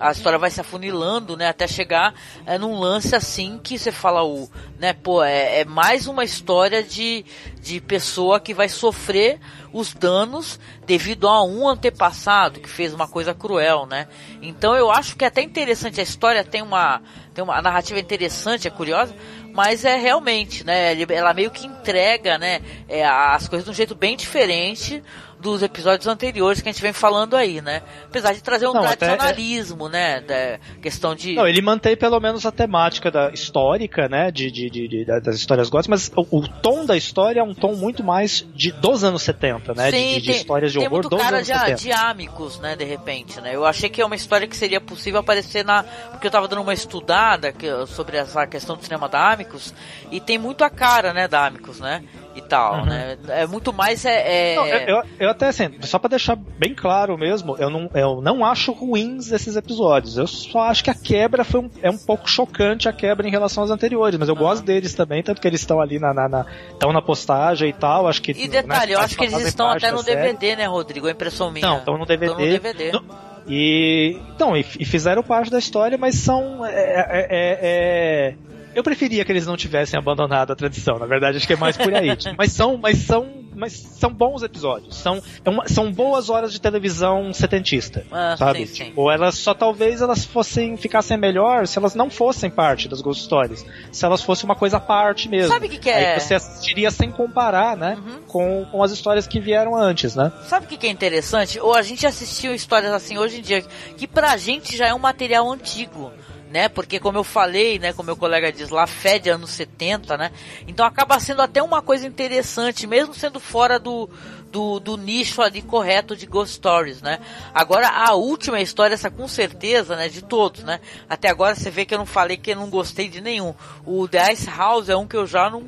a 0.00 0.10
história 0.10 0.38
vai 0.38 0.50
se 0.50 0.60
afunilando, 0.60 1.36
né, 1.36 1.48
até 1.48 1.66
chegar 1.68 2.14
é, 2.46 2.58
num 2.58 2.78
lance 2.78 3.14
assim 3.14 3.60
que 3.62 3.78
você 3.78 3.92
fala 3.92 4.24
o, 4.24 4.48
né, 4.78 4.94
pô, 4.94 5.22
é, 5.22 5.60
é 5.60 5.64
mais 5.64 6.06
uma 6.06 6.24
história 6.24 6.82
de, 6.82 7.24
de 7.60 7.80
pessoa 7.80 8.40
que 8.40 8.54
vai 8.54 8.68
sofrer 8.68 9.38
os 9.72 9.92
danos 9.92 10.58
devido 10.86 11.28
a 11.28 11.44
um 11.44 11.68
antepassado 11.68 12.60
que 12.60 12.68
fez 12.68 12.94
uma 12.94 13.06
coisa 13.06 13.34
cruel, 13.34 13.84
né? 13.84 14.08
Então 14.40 14.74
eu 14.74 14.90
acho 14.90 15.16
que 15.16 15.24
é 15.24 15.28
até 15.28 15.42
interessante 15.42 16.00
a 16.00 16.02
história 16.02 16.42
tem 16.42 16.62
uma 16.62 17.02
tem 17.34 17.44
uma 17.44 17.58
a 17.58 17.60
narrativa 17.60 18.00
interessante, 18.00 18.66
é 18.66 18.70
curiosa, 18.70 19.14
mas 19.56 19.86
é 19.86 19.96
realmente, 19.96 20.62
né? 20.62 20.94
Ela 21.10 21.32
meio 21.32 21.50
que 21.50 21.66
entrega, 21.66 22.36
né? 22.36 22.60
É, 22.86 23.06
as 23.06 23.48
coisas 23.48 23.64
de 23.64 23.70
um 23.70 23.74
jeito 23.74 23.94
bem 23.94 24.14
diferente 24.14 25.02
dos 25.40 25.62
episódios 25.62 26.06
anteriores 26.06 26.60
que 26.60 26.68
a 26.68 26.72
gente 26.72 26.82
vem 26.82 26.92
falando 26.92 27.36
aí, 27.36 27.60
né? 27.60 27.82
Apesar 28.04 28.32
de 28.32 28.42
trazer 28.42 28.66
um 28.66 28.72
não, 28.72 28.82
tradicionalismo, 28.82 29.86
até, 29.86 30.20
né? 30.20 30.20
Da 30.20 30.80
questão 30.80 31.14
de. 31.14 31.34
Não, 31.34 31.46
ele 31.46 31.60
mantém 31.60 31.96
pelo 31.96 32.18
menos 32.20 32.46
a 32.46 32.52
temática 32.52 33.10
da 33.10 33.30
histórica, 33.30 34.08
né? 34.08 34.30
De, 34.30 34.50
de, 34.50 34.70
de, 34.70 34.88
de 34.88 35.04
das 35.04 35.36
histórias 35.36 35.68
góticas, 35.68 36.10
mas 36.10 36.12
o, 36.16 36.38
o, 36.38 36.48
tom 36.48 36.84
da 36.84 36.96
história 36.96 37.40
é 37.40 37.42
um 37.42 37.54
tom 37.54 37.74
muito 37.74 38.02
mais 38.02 38.46
de 38.54 38.72
dos 38.72 39.04
anos 39.04 39.22
70, 39.22 39.74
né? 39.74 39.90
Sim, 39.90 40.14
de, 40.14 40.20
de, 40.20 40.26
tem, 40.26 40.36
histórias 40.36 40.72
de 40.72 40.78
tem 40.78 40.88
horror 40.88 41.08
dos 41.08 41.20
anos 41.20 41.46
de, 41.46 41.52
70. 41.52 41.76
de 41.76 41.92
amigos, 41.92 42.58
né? 42.60 42.76
De 42.76 42.84
repente, 42.84 43.40
né? 43.40 43.54
Eu 43.54 43.64
achei 43.64 43.88
que 43.88 44.00
é 44.00 44.06
uma 44.06 44.16
história 44.16 44.46
que 44.46 44.56
seria 44.56 44.80
possível 44.80 45.20
aparecer 45.20 45.64
na. 45.64 45.82
Porque 46.10 46.26
eu 46.26 46.30
tava 46.30 46.48
dando 46.48 46.62
uma 46.62 46.74
estudada 46.74 47.52
que, 47.52 47.66
sobre 47.86 48.16
essa 48.16 48.46
questão 48.46 48.76
do 48.76 48.82
cinema 48.82 49.08
da 49.08 49.32
Amicus, 49.32 49.74
e 50.10 50.20
tem 50.20 50.38
muito 50.38 50.64
a 50.64 50.70
cara, 50.70 51.12
né, 51.12 51.28
da 51.28 51.46
Amicus, 51.46 51.80
né? 51.80 52.02
E 52.36 52.42
tal, 52.42 52.80
uhum. 52.80 52.84
né? 52.84 53.16
É 53.28 53.46
muito 53.46 53.72
mais 53.72 54.04
é. 54.04 54.52
é... 54.52 54.56
Não, 54.56 54.66
eu, 54.66 55.02
eu, 55.18 55.30
até 55.30 55.48
assim, 55.48 55.70
só 55.82 55.98
para 55.98 56.10
deixar 56.10 56.36
bem 56.36 56.74
claro 56.74 57.16
mesmo, 57.16 57.56
eu 57.58 57.70
não, 57.70 57.90
eu 57.94 58.20
não 58.20 58.44
acho 58.44 58.72
ruins 58.72 59.32
esses 59.32 59.56
episódios. 59.56 60.18
Eu 60.18 60.26
só 60.26 60.60
acho 60.64 60.84
que 60.84 60.90
a 60.90 60.94
quebra 60.94 61.44
foi 61.44 61.60
um, 61.60 61.70
é 61.82 61.90
um 61.90 61.96
pouco 61.96 62.28
chocante 62.28 62.88
a 62.88 62.92
quebra 62.92 63.26
em 63.26 63.30
relação 63.30 63.62
aos 63.62 63.70
anteriores, 63.70 64.18
mas 64.18 64.28
eu 64.28 64.34
uhum. 64.34 64.40
gosto 64.42 64.64
deles 64.64 64.92
também, 64.94 65.22
tanto 65.22 65.40
que 65.40 65.48
eles 65.48 65.60
estão 65.60 65.80
ali 65.80 65.98
na, 65.98 66.12
na, 66.12 66.28
na, 66.28 66.46
estão 66.70 66.92
na 66.92 67.00
postagem 67.00 67.70
e 67.70 67.72
tal. 67.72 68.06
Acho 68.06 68.20
que 68.20 68.32
e 68.32 68.48
detalhe, 68.48 68.92
né, 68.92 68.98
eu 68.98 69.00
acho 69.00 69.16
que 69.16 69.24
eles 69.24 69.46
estão 69.46 69.68
até 69.68 69.90
no 69.90 70.02
DVD, 70.02 70.48
série. 70.48 70.56
né, 70.56 70.66
Rodrigo? 70.66 71.06
A 71.06 71.10
impressão 71.10 71.50
minha. 71.50 71.66
Não, 71.66 71.78
estão 71.78 71.96
no 71.96 72.04
DVD. 72.04 72.32
Estão 72.32 72.44
no 72.44 72.52
DVD. 72.52 72.92
No, 72.92 73.04
e, 73.48 74.20
então, 74.34 74.56
e, 74.56 74.60
e, 74.60 74.84
fizeram 74.84 75.22
parte 75.22 75.50
da 75.50 75.58
história, 75.58 75.96
mas 75.96 76.16
são. 76.16 76.66
É, 76.66 76.70
é, 76.70 77.26
é, 77.30 77.58
é 77.60 78.34
eu 78.76 78.82
preferia 78.82 79.24
que 79.24 79.32
eles 79.32 79.46
não 79.46 79.56
tivessem 79.56 79.98
abandonado 79.98 80.52
a 80.52 80.54
tradição, 80.54 80.98
na 80.98 81.06
verdade, 81.06 81.38
acho 81.38 81.46
que 81.46 81.54
é 81.54 81.56
mais 81.56 81.78
por 81.78 81.94
aí. 81.94 82.14
mas 82.36 82.52
são, 82.52 82.76
mas 82.76 82.98
são, 82.98 83.26
mas 83.54 83.72
são 83.72 84.12
bons 84.12 84.42
episódios. 84.42 84.96
São, 84.96 85.22
é 85.42 85.48
uma, 85.48 85.66
são 85.66 85.90
boas 85.90 86.28
horas 86.28 86.52
de 86.52 86.60
televisão 86.60 87.32
setentista, 87.32 88.04
ah, 88.12 88.36
sabe? 88.36 88.66
Sim, 88.66 88.84
sim. 88.84 88.92
Ou 88.94 89.10
elas 89.10 89.36
só 89.36 89.54
talvez 89.54 90.02
elas 90.02 90.26
fossem 90.26 90.76
ficassem 90.76 91.16
melhor 91.16 91.66
se 91.66 91.78
elas 91.78 91.94
não 91.94 92.10
fossem 92.10 92.50
parte 92.50 92.86
das 92.86 93.00
Ghost 93.00 93.24
Stories, 93.24 93.64
se 93.90 94.04
elas 94.04 94.22
fossem 94.22 94.44
uma 94.44 94.54
coisa 94.54 94.76
à 94.76 94.80
parte 94.80 95.26
mesmo. 95.26 95.54
Sabe 95.54 95.68
o 95.68 95.70
que, 95.70 95.78
que, 95.78 95.88
é? 95.88 96.12
Aí 96.12 96.20
você 96.20 96.34
assistiria 96.34 96.90
sem 96.90 97.10
comparar, 97.10 97.78
né, 97.78 97.96
uhum. 97.96 98.22
com, 98.26 98.66
com 98.70 98.82
as 98.82 98.92
histórias 98.92 99.26
que 99.26 99.40
vieram 99.40 99.74
antes, 99.74 100.14
né? 100.14 100.30
Sabe 100.48 100.66
o 100.66 100.68
que, 100.68 100.76
que 100.76 100.86
é 100.86 100.90
interessante? 100.90 101.58
Ou 101.58 101.74
a 101.74 101.80
gente 101.80 102.06
assistiu 102.06 102.54
histórias 102.54 102.92
assim 102.92 103.16
hoje 103.16 103.38
em 103.38 103.42
dia 103.42 103.62
que 103.96 104.06
pra 104.06 104.36
gente 104.36 104.76
já 104.76 104.86
é 104.86 104.92
um 104.92 104.98
material 104.98 105.50
antigo 105.50 106.12
né? 106.56 106.70
Porque 106.70 106.98
como 106.98 107.18
eu 107.18 107.24
falei, 107.24 107.78
né, 107.78 107.92
como 107.92 108.06
meu 108.06 108.16
colega 108.16 108.50
diz 108.50 108.70
lá, 108.70 108.86
fede 108.86 109.28
anos 109.28 109.50
70, 109.50 110.16
né? 110.16 110.32
Então 110.66 110.86
acaba 110.86 111.20
sendo 111.20 111.42
até 111.42 111.62
uma 111.62 111.82
coisa 111.82 112.06
interessante, 112.06 112.86
mesmo 112.86 113.12
sendo 113.12 113.38
fora 113.38 113.78
do, 113.78 114.08
do, 114.50 114.80
do, 114.80 114.96
nicho 114.96 115.42
ali 115.42 115.60
correto 115.60 116.16
de 116.16 116.24
Ghost 116.24 116.54
Stories, 116.54 117.02
né? 117.02 117.18
Agora 117.52 117.90
a 117.90 118.14
última 118.14 118.58
história, 118.58 118.94
essa 118.94 119.10
com 119.10 119.28
certeza, 119.28 119.96
né, 119.96 120.08
de 120.08 120.22
todos, 120.22 120.64
né? 120.64 120.80
Até 121.06 121.28
agora 121.28 121.54
você 121.54 121.70
vê 121.70 121.84
que 121.84 121.92
eu 121.92 121.98
não 121.98 122.06
falei 122.06 122.38
que 122.38 122.52
eu 122.52 122.56
não 122.56 122.70
gostei 122.70 123.06
de 123.06 123.20
nenhum. 123.20 123.54
O 123.84 124.08
The 124.08 124.32
Ice 124.32 124.48
House 124.48 124.88
é 124.88 124.96
um 124.96 125.06
que 125.06 125.16
eu 125.16 125.26
já 125.26 125.50
não 125.50 125.62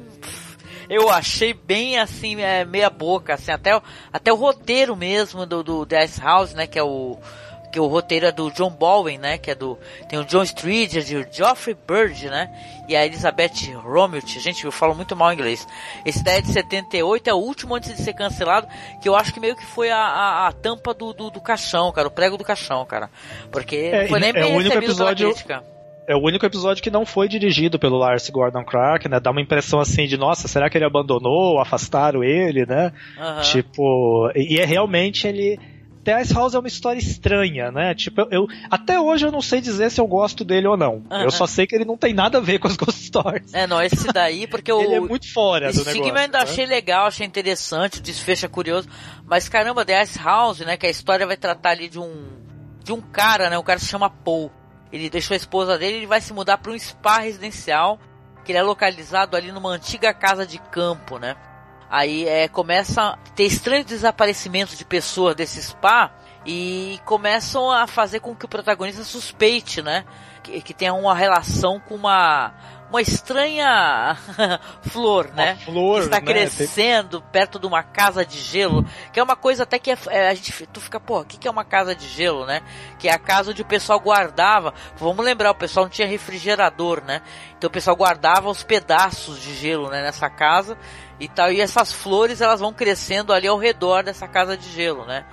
eu 0.88 1.10
achei 1.10 1.52
bem 1.52 1.98
assim, 1.98 2.40
é, 2.40 2.64
meia 2.64 2.88
boca, 2.88 3.34
assim, 3.34 3.50
até, 3.50 3.78
até 4.10 4.32
o 4.32 4.36
roteiro 4.36 4.96
mesmo 4.96 5.44
do, 5.44 5.62
do 5.62 5.84
The 5.84 6.06
Ice 6.06 6.18
House, 6.18 6.54
né, 6.54 6.66
que 6.66 6.78
é 6.78 6.82
o 6.82 7.18
que 7.70 7.78
o 7.78 7.86
roteiro 7.86 8.26
é 8.26 8.32
do 8.32 8.50
John 8.50 8.70
Bowen, 8.70 9.18
né? 9.18 9.38
Que 9.38 9.50
é 9.50 9.54
do. 9.54 9.78
Tem 10.08 10.18
o 10.18 10.24
John 10.24 10.42
Streeter, 10.42 11.02
o 11.02 11.32
Geoffrey 11.32 11.76
Bird, 11.86 12.28
né? 12.28 12.50
E 12.88 12.96
a 12.96 13.04
Elizabeth 13.04 13.74
Romult. 13.82 14.40
Gente, 14.40 14.64
eu 14.64 14.72
falo 14.72 14.94
muito 14.94 15.14
mal 15.14 15.32
inglês. 15.32 15.66
Esse 16.04 16.22
daí 16.24 16.38
é 16.38 16.40
de 16.40 16.48
78, 16.48 17.28
é 17.28 17.34
o 17.34 17.38
último 17.38 17.74
antes 17.74 17.94
de 17.94 18.02
ser 18.02 18.14
cancelado, 18.14 18.66
que 19.00 19.08
eu 19.08 19.14
acho 19.14 19.32
que 19.32 19.40
meio 19.40 19.56
que 19.56 19.66
foi 19.66 19.90
a, 19.90 19.98
a, 19.98 20.48
a 20.48 20.52
tampa 20.52 20.94
do, 20.94 21.12
do, 21.12 21.30
do, 21.30 21.40
caixão, 21.40 21.92
cara, 21.92 22.08
o 22.08 22.10
prego 22.10 22.36
do 22.36 22.44
caixão, 22.44 22.84
cara. 22.86 23.10
Porque 23.50 23.76
é, 23.76 24.08
foi 24.08 24.20
nem 24.20 24.30
é 24.30 24.32
bem 24.32 24.54
o 24.54 24.56
único 24.56 24.76
episódio 24.76 25.34
é 26.08 26.16
o 26.16 26.20
único 26.20 26.46
episódio 26.46 26.82
que 26.82 26.90
não 26.90 27.04
foi 27.04 27.28
dirigido 27.28 27.78
pelo 27.78 27.98
Lars 27.98 28.30
Gordon 28.30 28.64
Clark, 28.64 29.06
né? 29.10 29.20
Dá 29.20 29.30
uma 29.30 29.42
impressão 29.42 29.78
assim 29.78 30.06
de, 30.06 30.16
nossa, 30.16 30.48
será 30.48 30.70
que 30.70 30.78
ele 30.78 30.86
abandonou, 30.86 31.60
afastaram 31.60 32.24
ele, 32.24 32.64
né? 32.64 32.90
Uhum. 33.18 33.42
Tipo, 33.42 34.32
e 34.34 34.58
é 34.58 34.64
realmente 34.64 35.28
ele 35.28 35.60
The 36.08 36.22
Ice 36.22 36.32
House 36.32 36.54
é 36.54 36.58
uma 36.58 36.68
história 36.68 36.98
estranha, 36.98 37.70
né? 37.70 37.94
Tipo, 37.94 38.22
eu, 38.22 38.28
eu, 38.30 38.48
até 38.70 38.98
hoje 38.98 39.26
eu 39.26 39.30
não 39.30 39.42
sei 39.42 39.60
dizer 39.60 39.90
se 39.90 40.00
eu 40.00 40.06
gosto 40.06 40.42
dele 40.42 40.66
ou 40.66 40.74
não. 40.74 41.04
Uhum. 41.10 41.20
Eu 41.20 41.30
só 41.30 41.46
sei 41.46 41.66
que 41.66 41.74
ele 41.74 41.84
não 41.84 41.98
tem 41.98 42.14
nada 42.14 42.38
a 42.38 42.40
ver 42.40 42.58
com 42.58 42.66
as 42.66 42.78
Ghost 42.78 43.04
Stories. 43.04 43.52
É, 43.52 43.66
não, 43.66 43.82
esse 43.82 44.10
daí, 44.10 44.46
porque 44.46 44.72
o. 44.72 44.80
ele 44.80 44.94
é 44.94 45.00
muito 45.00 45.30
fora 45.30 45.70
do 45.70 45.84
negócio. 45.84 46.08
eu 46.08 46.16
ainda 46.16 46.38
né? 46.38 46.44
achei 46.44 46.64
legal, 46.64 47.08
achei 47.08 47.26
interessante, 47.26 47.98
o 47.98 48.02
desfecho 48.02 48.46
é 48.46 48.48
curioso. 48.48 48.88
Mas 49.26 49.50
caramba, 49.50 49.84
The 49.84 50.02
Ice 50.02 50.18
House, 50.18 50.60
né? 50.60 50.78
Que 50.78 50.86
a 50.86 50.90
história 50.90 51.26
vai 51.26 51.36
tratar 51.36 51.72
ali 51.72 51.90
de 51.90 51.98
um. 51.98 52.26
De 52.82 52.90
um 52.90 53.02
cara, 53.02 53.50
né? 53.50 53.58
O 53.58 53.62
cara 53.62 53.78
se 53.78 53.84
chama 53.84 54.08
Paul. 54.08 54.50
Ele 54.90 55.10
deixou 55.10 55.34
a 55.34 55.36
esposa 55.36 55.76
dele 55.76 55.96
e 55.96 55.98
ele 55.98 56.06
vai 56.06 56.22
se 56.22 56.32
mudar 56.32 56.56
para 56.56 56.72
um 56.72 56.78
spa 56.78 57.18
residencial 57.18 58.00
que 58.46 58.52
ele 58.52 58.58
é 58.58 58.62
localizado 58.62 59.36
ali 59.36 59.52
numa 59.52 59.68
antiga 59.68 60.14
casa 60.14 60.46
de 60.46 60.56
campo, 60.56 61.18
né? 61.18 61.36
Aí 61.90 62.26
é, 62.28 62.48
começa 62.48 63.02
a 63.02 63.16
ter 63.34 63.44
estranho 63.44 63.84
desaparecimento 63.84 64.76
de 64.76 64.84
pessoas 64.84 65.34
desse 65.34 65.62
spa 65.62 66.10
e 66.44 67.00
começam 67.04 67.70
a 67.70 67.86
fazer 67.86 68.20
com 68.20 68.34
que 68.34 68.44
o 68.44 68.48
protagonista 68.48 69.02
suspeite, 69.04 69.82
né? 69.82 70.04
Que, 70.42 70.60
que 70.60 70.74
tenha 70.74 70.94
uma 70.94 71.14
relação 71.14 71.80
com 71.80 71.94
uma 71.94 72.54
uma 72.90 73.02
estranha 73.02 74.16
flor, 74.82 75.30
né? 75.34 75.56
flor, 75.56 75.98
que 75.98 76.04
está 76.06 76.20
né? 76.20 76.26
crescendo 76.26 77.20
perto 77.20 77.58
de 77.58 77.66
uma 77.66 77.82
casa 77.82 78.24
de 78.24 78.38
gelo, 78.38 78.84
que 79.12 79.20
é 79.20 79.22
uma 79.22 79.36
coisa 79.36 79.64
até 79.64 79.78
que 79.78 79.90
é, 79.90 79.98
é, 80.08 80.28
a 80.28 80.34
gente 80.34 80.66
tu 80.72 80.80
fica, 80.80 80.98
pô, 80.98 81.20
o 81.20 81.24
que, 81.24 81.36
que 81.36 81.46
é 81.46 81.50
uma 81.50 81.64
casa 81.64 81.94
de 81.94 82.08
gelo, 82.08 82.46
né? 82.46 82.62
Que 82.98 83.08
é 83.08 83.12
a 83.12 83.18
casa 83.18 83.50
onde 83.50 83.62
o 83.62 83.66
pessoal 83.66 84.00
guardava. 84.00 84.72
Vamos 84.96 85.24
lembrar, 85.24 85.50
o 85.50 85.54
pessoal 85.54 85.84
não 85.84 85.90
tinha 85.90 86.08
refrigerador, 86.08 87.02
né? 87.04 87.20
Então 87.56 87.68
o 87.68 87.70
pessoal 87.70 87.96
guardava 87.96 88.48
os 88.48 88.62
pedaços 88.62 89.40
de 89.40 89.54
gelo, 89.54 89.90
né, 89.90 90.02
nessa 90.02 90.30
casa 90.30 90.78
e 91.18 91.28
tal. 91.28 91.52
E 91.52 91.60
essas 91.60 91.92
flores 91.92 92.40
elas 92.40 92.60
vão 92.60 92.72
crescendo 92.72 93.32
ali 93.32 93.46
ao 93.46 93.58
redor 93.58 94.02
dessa 94.02 94.28
casa 94.28 94.56
de 94.56 94.68
gelo, 94.70 95.04
né? 95.04 95.24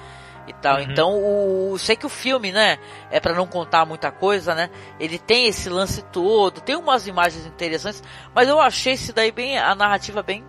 e 0.47 0.53
tal. 0.53 0.77
Uhum. 0.77 0.81
Então, 0.83 1.23
o, 1.71 1.77
sei 1.77 1.95
que 1.95 2.05
o 2.05 2.09
filme, 2.09 2.51
né, 2.51 2.77
é 3.09 3.19
para 3.19 3.33
não 3.33 3.47
contar 3.47 3.85
muita 3.85 4.11
coisa, 4.11 4.53
né? 4.53 4.69
Ele 4.99 5.17
tem 5.17 5.47
esse 5.47 5.69
lance 5.69 6.01
todo, 6.03 6.61
tem 6.61 6.75
umas 6.75 7.07
imagens 7.07 7.45
interessantes, 7.45 8.03
mas 8.33 8.47
eu 8.47 8.59
achei 8.59 8.93
esse 8.93 9.11
daí 9.11 9.31
bem 9.31 9.57
a 9.57 9.73
narrativa 9.75 10.21
bem, 10.21 10.43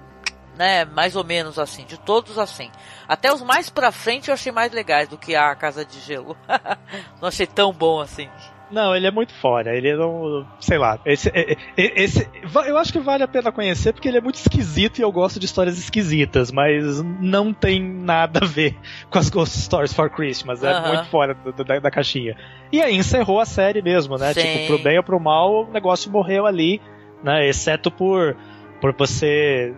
né, 0.56 0.84
mais 0.84 1.16
ou 1.16 1.24
menos 1.24 1.58
assim, 1.58 1.84
de 1.84 1.98
todos 1.98 2.38
assim. 2.38 2.70
Até 3.08 3.32
os 3.32 3.42
mais 3.42 3.70
pra 3.70 3.92
frente 3.92 4.28
eu 4.28 4.34
achei 4.34 4.52
mais 4.52 4.72
legais 4.72 5.08
do 5.08 5.18
que 5.18 5.34
a 5.34 5.54
Casa 5.54 5.84
de 5.84 6.00
Gelo. 6.00 6.36
não 7.20 7.28
achei 7.28 7.46
tão 7.46 7.72
bom 7.72 8.00
assim. 8.00 8.28
Não, 8.70 8.94
ele 8.96 9.06
é 9.06 9.10
muito 9.10 9.32
fora. 9.34 9.76
Ele 9.76 9.94
não. 9.96 10.44
Sei 10.58 10.76
lá. 10.76 10.98
Esse, 11.06 11.30
esse, 11.76 12.28
eu 12.66 12.76
acho 12.76 12.92
que 12.92 12.98
vale 12.98 13.22
a 13.22 13.28
pena 13.28 13.52
conhecer 13.52 13.92
porque 13.92 14.08
ele 14.08 14.18
é 14.18 14.20
muito 14.20 14.34
esquisito 14.36 14.98
e 14.98 15.02
eu 15.02 15.12
gosto 15.12 15.38
de 15.38 15.46
histórias 15.46 15.78
esquisitas, 15.78 16.50
mas 16.50 17.00
não 17.20 17.52
tem 17.52 17.80
nada 17.82 18.40
a 18.42 18.46
ver 18.46 18.76
com 19.08 19.18
as 19.18 19.30
Ghost 19.30 19.56
Stories 19.58 19.92
for 19.92 20.10
Christmas. 20.10 20.64
É 20.64 20.88
muito 20.88 21.04
fora 21.10 21.34
do- 21.34 21.52
do- 21.52 21.64
da, 21.64 21.78
da 21.78 21.90
caixinha. 21.90 22.36
E 22.72 22.82
aí 22.82 22.96
encerrou 22.96 23.38
a 23.40 23.44
série 23.46 23.80
mesmo, 23.82 24.16
né? 24.16 24.32
Sim. 24.34 24.40
Tipo, 24.42 24.66
pro 24.66 24.78
bem 24.82 24.98
ou 24.98 25.04
pro 25.04 25.20
mal, 25.20 25.64
o 25.68 25.72
negócio 25.72 26.10
morreu 26.10 26.44
ali, 26.46 26.80
né? 27.22 27.46
Exceto 27.48 27.90
por. 27.90 28.36
Por 28.80 28.92
você. 28.92 29.74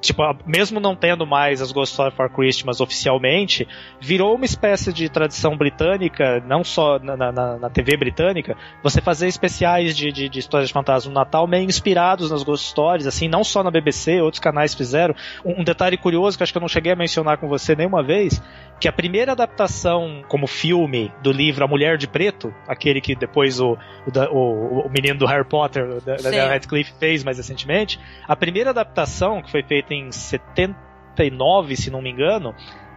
Tipo, 0.00 0.22
mesmo 0.46 0.80
não 0.80 0.94
tendo 0.96 1.26
mais 1.26 1.60
as 1.60 1.72
Ghost 1.72 1.94
Stories 1.94 2.14
for 2.14 2.28
Christmas 2.30 2.80
oficialmente, 2.80 3.66
virou 4.00 4.34
uma 4.34 4.44
espécie 4.44 4.92
de 4.92 5.08
tradição 5.08 5.56
britânica, 5.56 6.42
não 6.46 6.62
só 6.64 6.98
na, 6.98 7.16
na- 7.16 7.32
na- 7.32 7.70
TV 7.70 7.96
britânica, 7.96 8.56
você 8.82 9.00
fazer 9.00 9.28
especiais 9.28 9.96
de, 9.96 10.10
de, 10.12 10.28
de 10.28 10.38
histórias 10.38 10.68
de 10.68 10.72
fantasma 10.72 11.08
no 11.12 11.14
Natal 11.18 11.46
meio 11.46 11.64
inspirados 11.64 12.30
nas 12.30 12.42
Ghost 12.42 12.68
Stories, 12.68 13.06
assim, 13.06 13.28
não 13.28 13.44
só 13.44 13.62
na 13.62 13.70
BBC, 13.70 14.20
outros 14.20 14.40
canais 14.40 14.74
fizeram. 14.74 15.14
Um, 15.44 15.60
um 15.60 15.64
detalhe 15.64 15.96
curioso 15.96 16.36
que 16.36 16.42
acho 16.42 16.52
que 16.52 16.58
eu 16.58 16.62
não 16.62 16.68
cheguei 16.68 16.92
a 16.92 16.96
mencionar 16.96 17.38
com 17.38 17.48
você 17.48 17.74
nenhuma 17.76 18.02
vez, 18.02 18.42
que 18.80 18.88
a 18.88 18.92
primeira 18.92 19.32
adaptação 19.32 20.22
como 20.28 20.46
filme 20.46 21.12
do 21.22 21.30
livro 21.30 21.64
A 21.64 21.68
Mulher 21.68 21.96
de 21.98 22.08
Preto, 22.08 22.52
aquele 22.66 23.00
que 23.00 23.14
depois 23.14 23.60
o, 23.60 23.76
o, 24.06 24.18
o- 24.36 24.86
o 24.86 24.90
menino 24.90 25.18
do 25.18 25.26
Harry 25.26 25.44
Potter, 25.44 25.84
o 25.84 26.00
da. 26.00 26.16
Radcliffe, 26.48 26.92
fez 26.98 27.22
mais 27.22 27.36
recentemente, 27.36 28.00
a 28.26 28.34
primeira 28.40 28.70
adaptação, 28.70 29.40
que 29.42 29.50
foi 29.50 29.62
feita 29.62 29.94
em 29.94 30.10
79, 30.10 31.76
se 31.76 31.90
não 31.90 32.02
me 32.02 32.10
engano, 32.10 32.54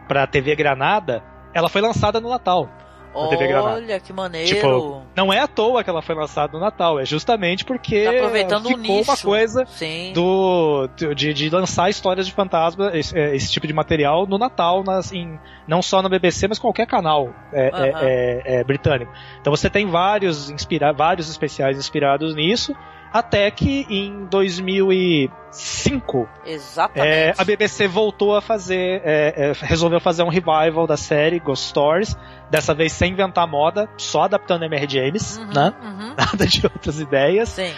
para 0.07 0.23
a 0.23 0.27
TV 0.27 0.55
Granada, 0.55 1.23
ela 1.53 1.69
foi 1.69 1.81
lançada 1.81 2.19
no 2.19 2.29
Natal. 2.29 2.69
Olha 3.15 3.99
que 3.99 4.11
maneiro. 4.11 4.47
Tipo, 4.47 5.03
não 5.15 5.31
é 5.31 5.37
à 5.39 5.47
toa 5.47 5.83
que 5.83 5.89
ela 5.91 6.01
foi 6.01 6.15
lançada 6.15 6.51
no 6.53 6.59
Natal, 6.59 6.99
é 6.99 7.05
justamente 7.05 7.63
porque 7.63 8.05
Tá 8.05 8.09
aproveitando 8.09 8.67
ficou 8.67 8.79
nicho. 8.97 9.11
uma 9.11 9.17
coisa 9.17 9.65
Sim. 9.67 10.13
do 10.15 10.87
de, 11.15 11.31
de 11.31 11.47
lançar 11.51 11.91
histórias 11.91 12.25
de 12.25 12.33
fantasma, 12.33 12.89
esse, 12.97 13.15
é, 13.15 13.35
esse 13.35 13.51
tipo 13.51 13.67
de 13.67 13.73
material 13.73 14.25
no 14.25 14.39
Natal, 14.39 14.83
nas, 14.83 15.11
em, 15.13 15.39
não 15.67 15.79
só 15.79 16.01
na 16.01 16.09
BBC, 16.09 16.47
mas 16.47 16.57
qualquer 16.57 16.87
canal 16.87 17.29
é, 17.53 17.67
é- 17.67 17.93
é- 18.01 18.55
é 18.61 18.63
britânico. 18.63 19.11
Então 19.39 19.55
você 19.55 19.69
tem 19.69 19.85
vários, 19.85 20.49
inspira, 20.49 20.91
vários 20.91 21.29
especiais 21.29 21.77
inspirados 21.77 22.33
nisso, 22.33 22.75
até 23.13 23.49
que 23.51 23.85
em 23.89 24.25
2005 24.25 26.27
Exatamente. 26.45 27.07
é, 27.13 27.33
a 27.37 27.43
BBC 27.43 27.87
voltou 27.87 28.35
a 28.35 28.41
fazer, 28.41 29.01
é, 29.05 29.51
é, 29.51 29.53
resolveu 29.61 29.99
fazer 29.99 30.23
um 30.23 30.29
revival 30.29 30.87
da 30.87 30.97
série 30.97 31.39
Ghost 31.39 31.67
Stories, 31.69 32.17
dessa 32.49 32.73
vez 32.73 32.91
sem 32.91 33.11
inventar 33.13 33.47
moda, 33.47 33.87
só 33.97 34.23
adaptando 34.23 34.63
M.R. 34.65 34.87
James, 34.89 35.37
Uhum, 35.37 35.53
né? 35.53 35.73
uhum. 35.81 36.15
Nada 36.17 36.47
de 36.47 36.65
outras 36.65 36.99
ideias. 36.99 37.49
Sim. 37.49 37.71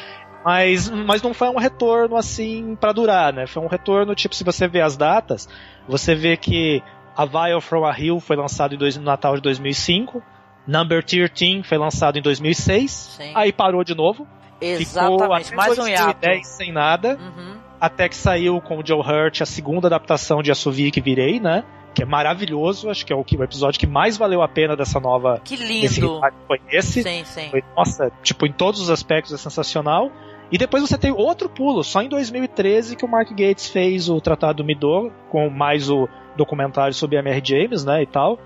Mas, 0.44 0.90
mas 0.90 1.22
não 1.24 1.34
foi 1.34 1.50
um 1.50 1.58
retorno 1.58 2.16
assim 2.16 2.78
pra 2.80 2.92
durar, 2.94 3.34
né? 3.34 3.48
Foi 3.48 3.64
um 3.64 3.68
retorno, 3.68 4.14
tipo, 4.14 4.36
se 4.36 4.44
você 4.44 4.68
vê 4.68 4.80
as 4.80 4.96
datas, 4.96 5.50
você 5.88 6.14
vê 6.14 6.38
que 6.38 6.84
A 7.18 7.26
Vial 7.26 7.60
from 7.60 7.84
a 7.84 8.00
Hill 8.00 8.20
foi 8.20 8.36
lançado 8.36 8.76
em 8.76 8.78
dois- 8.78 8.96
no 8.96 9.04
Natal 9.04 9.36
de 9.36 9.42
2005, 9.42 10.22
Number 10.68 11.04
13 11.04 11.64
foi 11.64 11.78
lançado 11.80 12.18
em 12.18 12.22
2006, 12.22 12.92
Sim. 12.92 13.32
aí 13.36 13.52
parou 13.52 13.84
de 13.84 13.96
novo, 13.96 14.28
Exatamente. 14.62 15.48
até 15.48 15.56
Mais 15.56 15.78
um 15.80 15.88
hiato. 15.88 16.20
2010 16.22 16.48
sem 16.48 16.72
nada, 16.72 17.18
Uhum. 17.20 17.56
até 17.80 18.08
que 18.10 18.16
saiu 18.16 18.60
com 18.62 18.78
o 18.80 18.86
Joe 18.86 19.00
Hurt 19.02 19.42
a 19.42 19.46
segunda 19.46 19.88
adaptação 19.88 20.42
de 20.42 20.52
Assovia 20.52 20.90
que 20.92 21.02
Virei, 21.02 21.40
né? 21.40 21.64
Que 21.94 22.04
é 22.04 22.06
maravilhoso, 22.06 22.90
acho 22.90 23.06
que 23.06 23.14
é 23.14 23.16
o, 23.16 23.24
que- 23.24 23.38
o 23.38 23.44
episódio 23.44 23.80
que 23.80 23.88
mais 23.88 24.18
valeu 24.18 24.42
a 24.42 24.48
pena 24.48 24.76
dessa 24.76 25.00
nova. 25.00 25.40
Que 25.44 25.56
lindo. 25.56 26.20
foi 26.48 26.60
esse. 26.70 27.02
Sim, 27.04 27.24
sim. 27.24 27.50
Foi, 27.50 27.64
nossa, 27.76 28.12
tipo, 28.22 28.46
em 28.46 28.52
todos 28.52 28.82
os 28.82 28.90
aspectos 28.90 29.34
é 29.34 29.38
sensacional. 29.38 30.12
E 30.52 30.58
depois 30.58 30.84
você 30.84 30.98
tem 30.98 31.12
outro 31.12 31.50
pulo, 31.50 31.84
só 31.84 32.02
em 32.02 32.10
2013 32.10 32.96
que 32.96 33.04
o 33.04 33.08
Mark 33.08 33.30
Gates 33.32 33.68
fez 33.70 34.10
o 34.10 34.20
Tratado 34.22 34.58
do 34.62 34.64
Midor, 34.66 35.10
com 35.32 35.50
mais 35.50 35.90
o 35.90 36.08
documentário 36.38 36.94
sobre 36.94 37.18
a 37.18 37.20
M.R. 37.22 37.42
James, 37.44 37.84
né, 37.86 38.04
e 38.04 38.06
tal. 38.06 38.38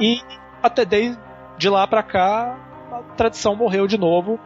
E 0.00 0.20
até 0.62 0.84
desde 0.84 1.18
de 1.58 1.68
lá 1.68 1.86
pra 1.86 2.02
cá, 2.02 2.56
a 2.92 2.98
tradição 3.16 3.56
morreu 3.56 3.86
de 3.86 3.98
novo. 3.98 4.38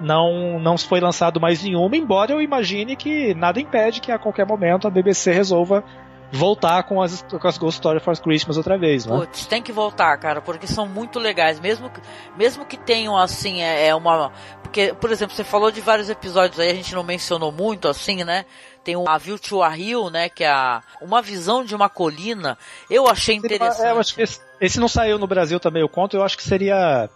Não, 0.00 0.60
não 0.60 0.78
foi 0.78 1.00
lançado 1.00 1.40
mais 1.40 1.62
nenhuma, 1.62 1.96
embora 1.96 2.32
eu 2.32 2.40
imagine 2.40 2.94
que 2.94 3.34
nada 3.34 3.60
impede 3.60 4.00
que 4.00 4.12
a 4.12 4.18
qualquer 4.18 4.46
momento 4.46 4.86
a 4.86 4.90
BBC 4.90 5.32
resolva 5.32 5.84
voltar 6.30 6.82
com 6.82 7.00
as, 7.00 7.22
com 7.22 7.48
as 7.48 7.56
Ghost 7.56 7.78
Story 7.78 8.00
for 8.00 8.16
Christmas 8.18 8.56
outra 8.56 8.76
vez, 8.76 9.06
né? 9.06 9.16
Putz, 9.16 9.46
tem 9.46 9.62
que 9.62 9.72
voltar, 9.72 10.16
cara, 10.18 10.40
porque 10.40 10.66
são 10.66 10.86
muito 10.86 11.18
legais. 11.18 11.58
Mesmo 11.58 11.90
que, 11.90 12.00
mesmo 12.36 12.64
que 12.64 12.76
tenham, 12.76 13.16
assim, 13.16 13.62
é, 13.62 13.88
é 13.88 13.94
uma. 13.94 14.30
Porque, 14.62 14.94
por 14.94 15.10
exemplo, 15.10 15.34
você 15.34 15.44
falou 15.44 15.70
de 15.70 15.80
vários 15.80 16.10
episódios 16.10 16.60
aí, 16.60 16.70
a 16.70 16.74
gente 16.74 16.94
não 16.94 17.02
mencionou 17.02 17.50
muito, 17.50 17.88
assim, 17.88 18.24
né? 18.24 18.44
Tem 18.84 18.96
o 18.96 19.08
A 19.08 19.18
View 19.18 19.38
to 19.38 19.62
a 19.62 19.76
Hill, 19.76 20.10
né? 20.10 20.28
Que 20.28 20.44
é 20.44 20.50
a, 20.50 20.82
uma 21.00 21.22
visão 21.22 21.64
de 21.64 21.74
uma 21.74 21.88
colina. 21.88 22.58
Eu 22.90 23.08
achei 23.08 23.36
interessante. 23.36 23.86
É, 23.86 23.90
eu 23.92 23.98
acho 23.98 24.14
que 24.14 24.22
esse, 24.22 24.40
esse 24.60 24.80
não 24.80 24.88
saiu 24.88 25.18
no 25.18 25.26
Brasil 25.26 25.58
também, 25.58 25.82
o 25.82 25.88
conto, 25.88 26.16
eu 26.16 26.22
acho 26.22 26.36
que 26.36 26.42
seria 26.42 27.08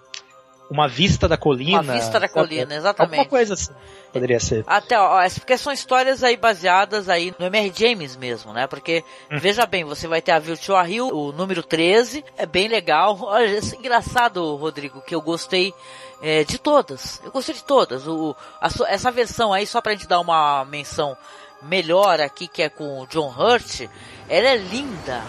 uma 0.71 0.89
vista 0.89 1.29
da 1.29 1.37
colina. 1.37 1.81
Uma 1.81 1.93
vista 1.95 2.19
da 2.19 2.29
colina, 2.29 2.75
É, 2.75 2.79
exatamente. 2.79 3.19
Alguma 3.19 3.29
coisa 3.29 3.55
assim, 3.55 3.73
poderia 4.13 4.41
ser. 4.41 4.65
Até, 4.67 4.99
ó, 4.99 5.21
porque 5.35 5.59
são 5.59 5.73
histórias 5.73 6.25
aí 6.25 6.37
baseadas 6.37 7.09
aí 7.09 7.35
no 7.39 7.47
M.R. 7.47 7.73
James 7.75 8.17
mesmo, 8.17 8.53
né? 8.53 8.67
Porque, 8.67 9.05
veja 9.31 9.67
bem, 9.67 9.85
você 9.85 10.09
vai 10.09 10.23
ter 10.23 10.33
a 10.33 10.39
Virtua 10.39 10.89
Hill, 10.89 11.09
o 11.09 11.33
número 11.33 11.63
13, 11.63 12.25
é 12.37 12.47
bem 12.47 12.69
legal. 12.69 13.19
Olha, 13.21 13.59
é 13.59 13.77
engraçado, 13.77 14.57
Rodrigo, 14.57 15.03
que 15.03 15.15
eu 15.15 15.21
gostei 15.21 15.75
é, 16.23 16.45
de 16.45 16.59
todas. 16.59 17.21
Eu 17.25 17.31
gostei 17.31 17.55
de 17.55 17.65
todas. 17.65 18.07
O, 18.07 18.35
a 18.61 18.69
essa 18.87 19.11
versão 19.11 19.53
aí, 19.53 19.67
só 19.67 19.81
pra 19.81 19.93
gente 19.93 20.09
dar 20.09 20.21
uma 20.21 20.65
menção 20.65 21.17
melhor 21.63 22.21
aqui, 22.21 22.49
que 22.49 22.63
é 22.63 22.69
com 22.69 23.01
o 23.01 23.07
John 23.07 23.29
Hurt, 23.29 23.89
ela 24.29 24.49
é 24.49 24.57
linda. 24.57 25.23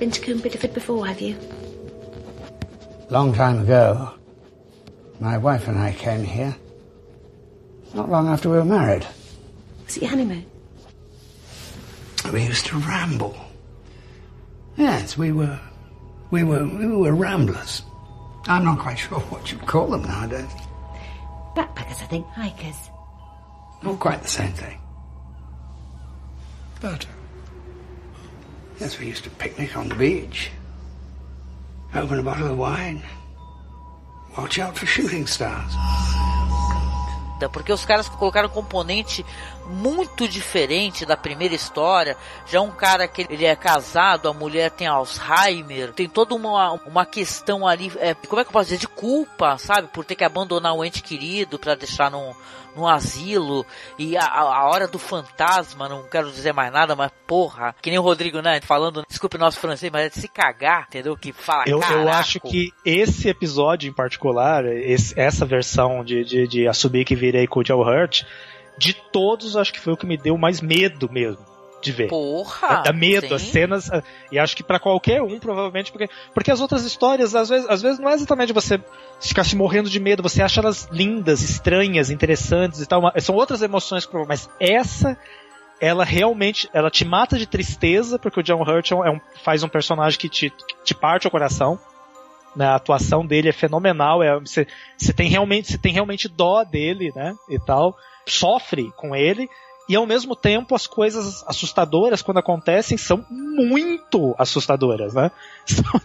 Been 0.00 0.10
to 0.10 0.20
Coombe 0.22 0.40
Bideford 0.40 0.72
before, 0.72 1.06
have 1.06 1.20
you? 1.20 1.36
Long 3.10 3.34
time 3.34 3.58
ago, 3.58 4.14
my 5.20 5.36
wife 5.36 5.68
and 5.68 5.78
I 5.78 5.92
came 5.92 6.24
here. 6.24 6.56
Not 7.92 8.08
long 8.08 8.26
after 8.26 8.48
we 8.48 8.56
were 8.56 8.64
married. 8.64 9.06
Was 9.84 9.98
it 9.98 10.04
your 10.04 10.10
honeymoon? 10.10 10.46
We 12.32 12.46
used 12.46 12.64
to 12.66 12.78
ramble. 12.78 13.36
Yes, 14.78 15.18
we 15.18 15.32
were, 15.32 15.60
we 16.30 16.44
were, 16.44 16.64
we 16.66 16.86
were 16.86 17.12
ramblers. 17.12 17.82
I'm 18.46 18.64
not 18.64 18.78
quite 18.78 18.98
sure 18.98 19.20
what 19.20 19.52
you'd 19.52 19.66
call 19.66 19.88
them 19.88 20.04
nowadays. 20.04 20.50
Backpackers, 21.54 22.02
I 22.02 22.06
think. 22.06 22.26
Hikers. 22.28 22.88
Not 23.82 24.00
quite 24.00 24.22
the 24.22 24.28
same 24.28 24.52
thing. 24.52 24.80
But, 26.80 27.04
uh, 27.04 27.19
yes, 28.80 28.98
we 28.98 29.06
used 29.06 29.24
to 29.24 29.30
picnic 29.30 29.76
on 29.76 29.88
the 29.88 29.94
beach. 29.94 30.50
Open 31.94 32.18
a 32.18 32.22
bottle 32.22 32.50
of 32.50 32.58
wine. 32.58 33.02
Watch 34.36 34.58
out 34.58 34.76
for 34.76 34.86
shooting 34.86 35.26
stars. 35.26 35.74
porque 37.52 37.72
os 37.72 37.84
caras 37.84 38.08
colocaram 38.08 38.48
componente 38.48 39.24
muito 39.70 40.28
diferente 40.28 41.06
da 41.06 41.16
primeira 41.16 41.54
história. 41.54 42.16
Já 42.46 42.60
um 42.60 42.70
cara 42.70 43.06
que 43.06 43.26
ele 43.30 43.44
é 43.44 43.54
casado, 43.54 44.28
a 44.28 44.34
mulher 44.34 44.70
tem 44.70 44.86
Alzheimer, 44.86 45.92
tem 45.92 46.08
toda 46.08 46.34
uma, 46.34 46.72
uma 46.86 47.06
questão 47.06 47.66
ali, 47.66 47.92
é, 47.98 48.14
como 48.14 48.40
é 48.40 48.44
que 48.44 48.48
eu 48.48 48.52
posso 48.52 48.70
dizer, 48.70 48.78
de 48.78 48.88
culpa, 48.88 49.56
sabe? 49.58 49.88
Por 49.88 50.04
ter 50.04 50.16
que 50.16 50.24
abandonar 50.24 50.74
o 50.74 50.84
ente 50.84 51.02
querido 51.02 51.58
para 51.58 51.74
deixar 51.74 52.10
num, 52.10 52.34
num 52.76 52.86
asilo 52.86 53.66
e 53.98 54.16
a, 54.16 54.26
a, 54.26 54.68
hora 54.68 54.86
do 54.86 54.98
fantasma, 54.98 55.88
não 55.88 56.02
quero 56.04 56.30
dizer 56.30 56.52
mais 56.52 56.72
nada, 56.72 56.94
mas 56.94 57.10
porra, 57.26 57.74
que 57.80 57.90
nem 57.90 57.98
o 57.98 58.02
Rodrigo, 58.02 58.40
né, 58.40 58.60
falando, 58.60 59.04
desculpe 59.08 59.38
nosso 59.38 59.58
francês, 59.58 59.90
mas 59.92 60.06
é 60.06 60.08
de 60.08 60.18
se 60.18 60.28
cagar, 60.28 60.86
entendeu? 60.88 61.16
Que 61.16 61.32
fala, 61.32 61.64
eu, 61.66 61.80
eu 61.80 62.08
acho 62.08 62.40
que 62.40 62.72
esse 62.84 63.28
episódio 63.28 63.88
em 63.88 63.92
particular, 63.92 64.64
esse, 64.64 65.18
essa 65.18 65.44
versão 65.44 66.04
de, 66.04 66.24
de, 66.24 66.46
de 66.46 67.04
que 67.04 67.14
Virei 67.14 67.48
Joe 67.66 67.82
Hurt, 67.82 68.24
de 68.80 68.94
todos, 68.94 69.58
acho 69.58 69.72
que 69.72 69.78
foi 69.78 69.92
o 69.92 69.96
que 69.96 70.06
me 70.06 70.16
deu 70.16 70.38
mais 70.38 70.62
medo 70.62 71.06
mesmo 71.12 71.44
de 71.82 71.92
ver. 71.92 72.08
Porra! 72.08 72.82
Dá 72.84 72.92
medo, 72.92 73.28
sim. 73.28 73.34
as 73.34 73.42
cenas. 73.42 73.90
E 74.32 74.38
acho 74.38 74.56
que 74.56 74.62
para 74.62 74.78
qualquer 74.78 75.22
um, 75.22 75.38
provavelmente, 75.38 75.92
porque, 75.92 76.08
porque 76.32 76.50
as 76.50 76.60
outras 76.60 76.84
histórias, 76.84 77.34
às 77.34 77.48
vezes, 77.48 77.68
às 77.68 77.82
vezes 77.82 77.98
não 77.98 78.08
é 78.08 78.14
exatamente 78.14 78.52
você 78.52 78.80
ficar 79.20 79.44
se 79.44 79.54
morrendo 79.54 79.90
de 79.90 80.00
medo, 80.00 80.22
você 80.22 80.42
acha 80.42 80.60
elas 80.60 80.88
lindas, 80.90 81.42
estranhas, 81.42 82.10
interessantes 82.10 82.80
e 82.80 82.86
tal. 82.86 83.00
Uma, 83.00 83.12
são 83.20 83.34
outras 83.34 83.62
emoções, 83.62 84.08
mas 84.26 84.48
essa. 84.58 85.16
Ela 85.82 86.04
realmente, 86.04 86.68
ela 86.74 86.90
te 86.90 87.06
mata 87.06 87.38
de 87.38 87.46
tristeza, 87.46 88.18
porque 88.18 88.38
o 88.38 88.42
John 88.42 88.60
Hurt 88.60 88.92
é 88.92 88.94
um, 88.94 89.18
faz 89.42 89.62
um 89.62 89.68
personagem 89.68 90.18
que 90.18 90.28
te, 90.28 90.50
que 90.50 90.84
te 90.84 90.94
parte 90.94 91.26
o 91.26 91.30
coração. 91.30 91.78
Né, 92.54 92.66
a 92.66 92.74
atuação 92.74 93.24
dele 93.24 93.48
é 93.48 93.52
fenomenal, 93.52 94.22
é, 94.24 94.38
você, 94.40 94.66
você 94.98 95.12
tem 95.12 95.28
realmente, 95.28 95.70
você 95.70 95.78
tem 95.78 95.92
realmente 95.92 96.28
dó 96.28 96.64
dele, 96.64 97.12
né, 97.14 97.32
e 97.48 97.60
tal, 97.60 97.96
sofre 98.30 98.92
com 98.96 99.14
ele, 99.14 99.48
e 99.88 99.96
ao 99.96 100.06
mesmo 100.06 100.36
tempo 100.36 100.74
as 100.74 100.86
coisas 100.86 101.42
assustadoras 101.46 102.22
quando 102.22 102.38
acontecem 102.38 102.96
são 102.96 103.24
muito 103.28 104.34
assustadoras, 104.38 105.14
né? 105.14 105.30
São, 105.66 106.00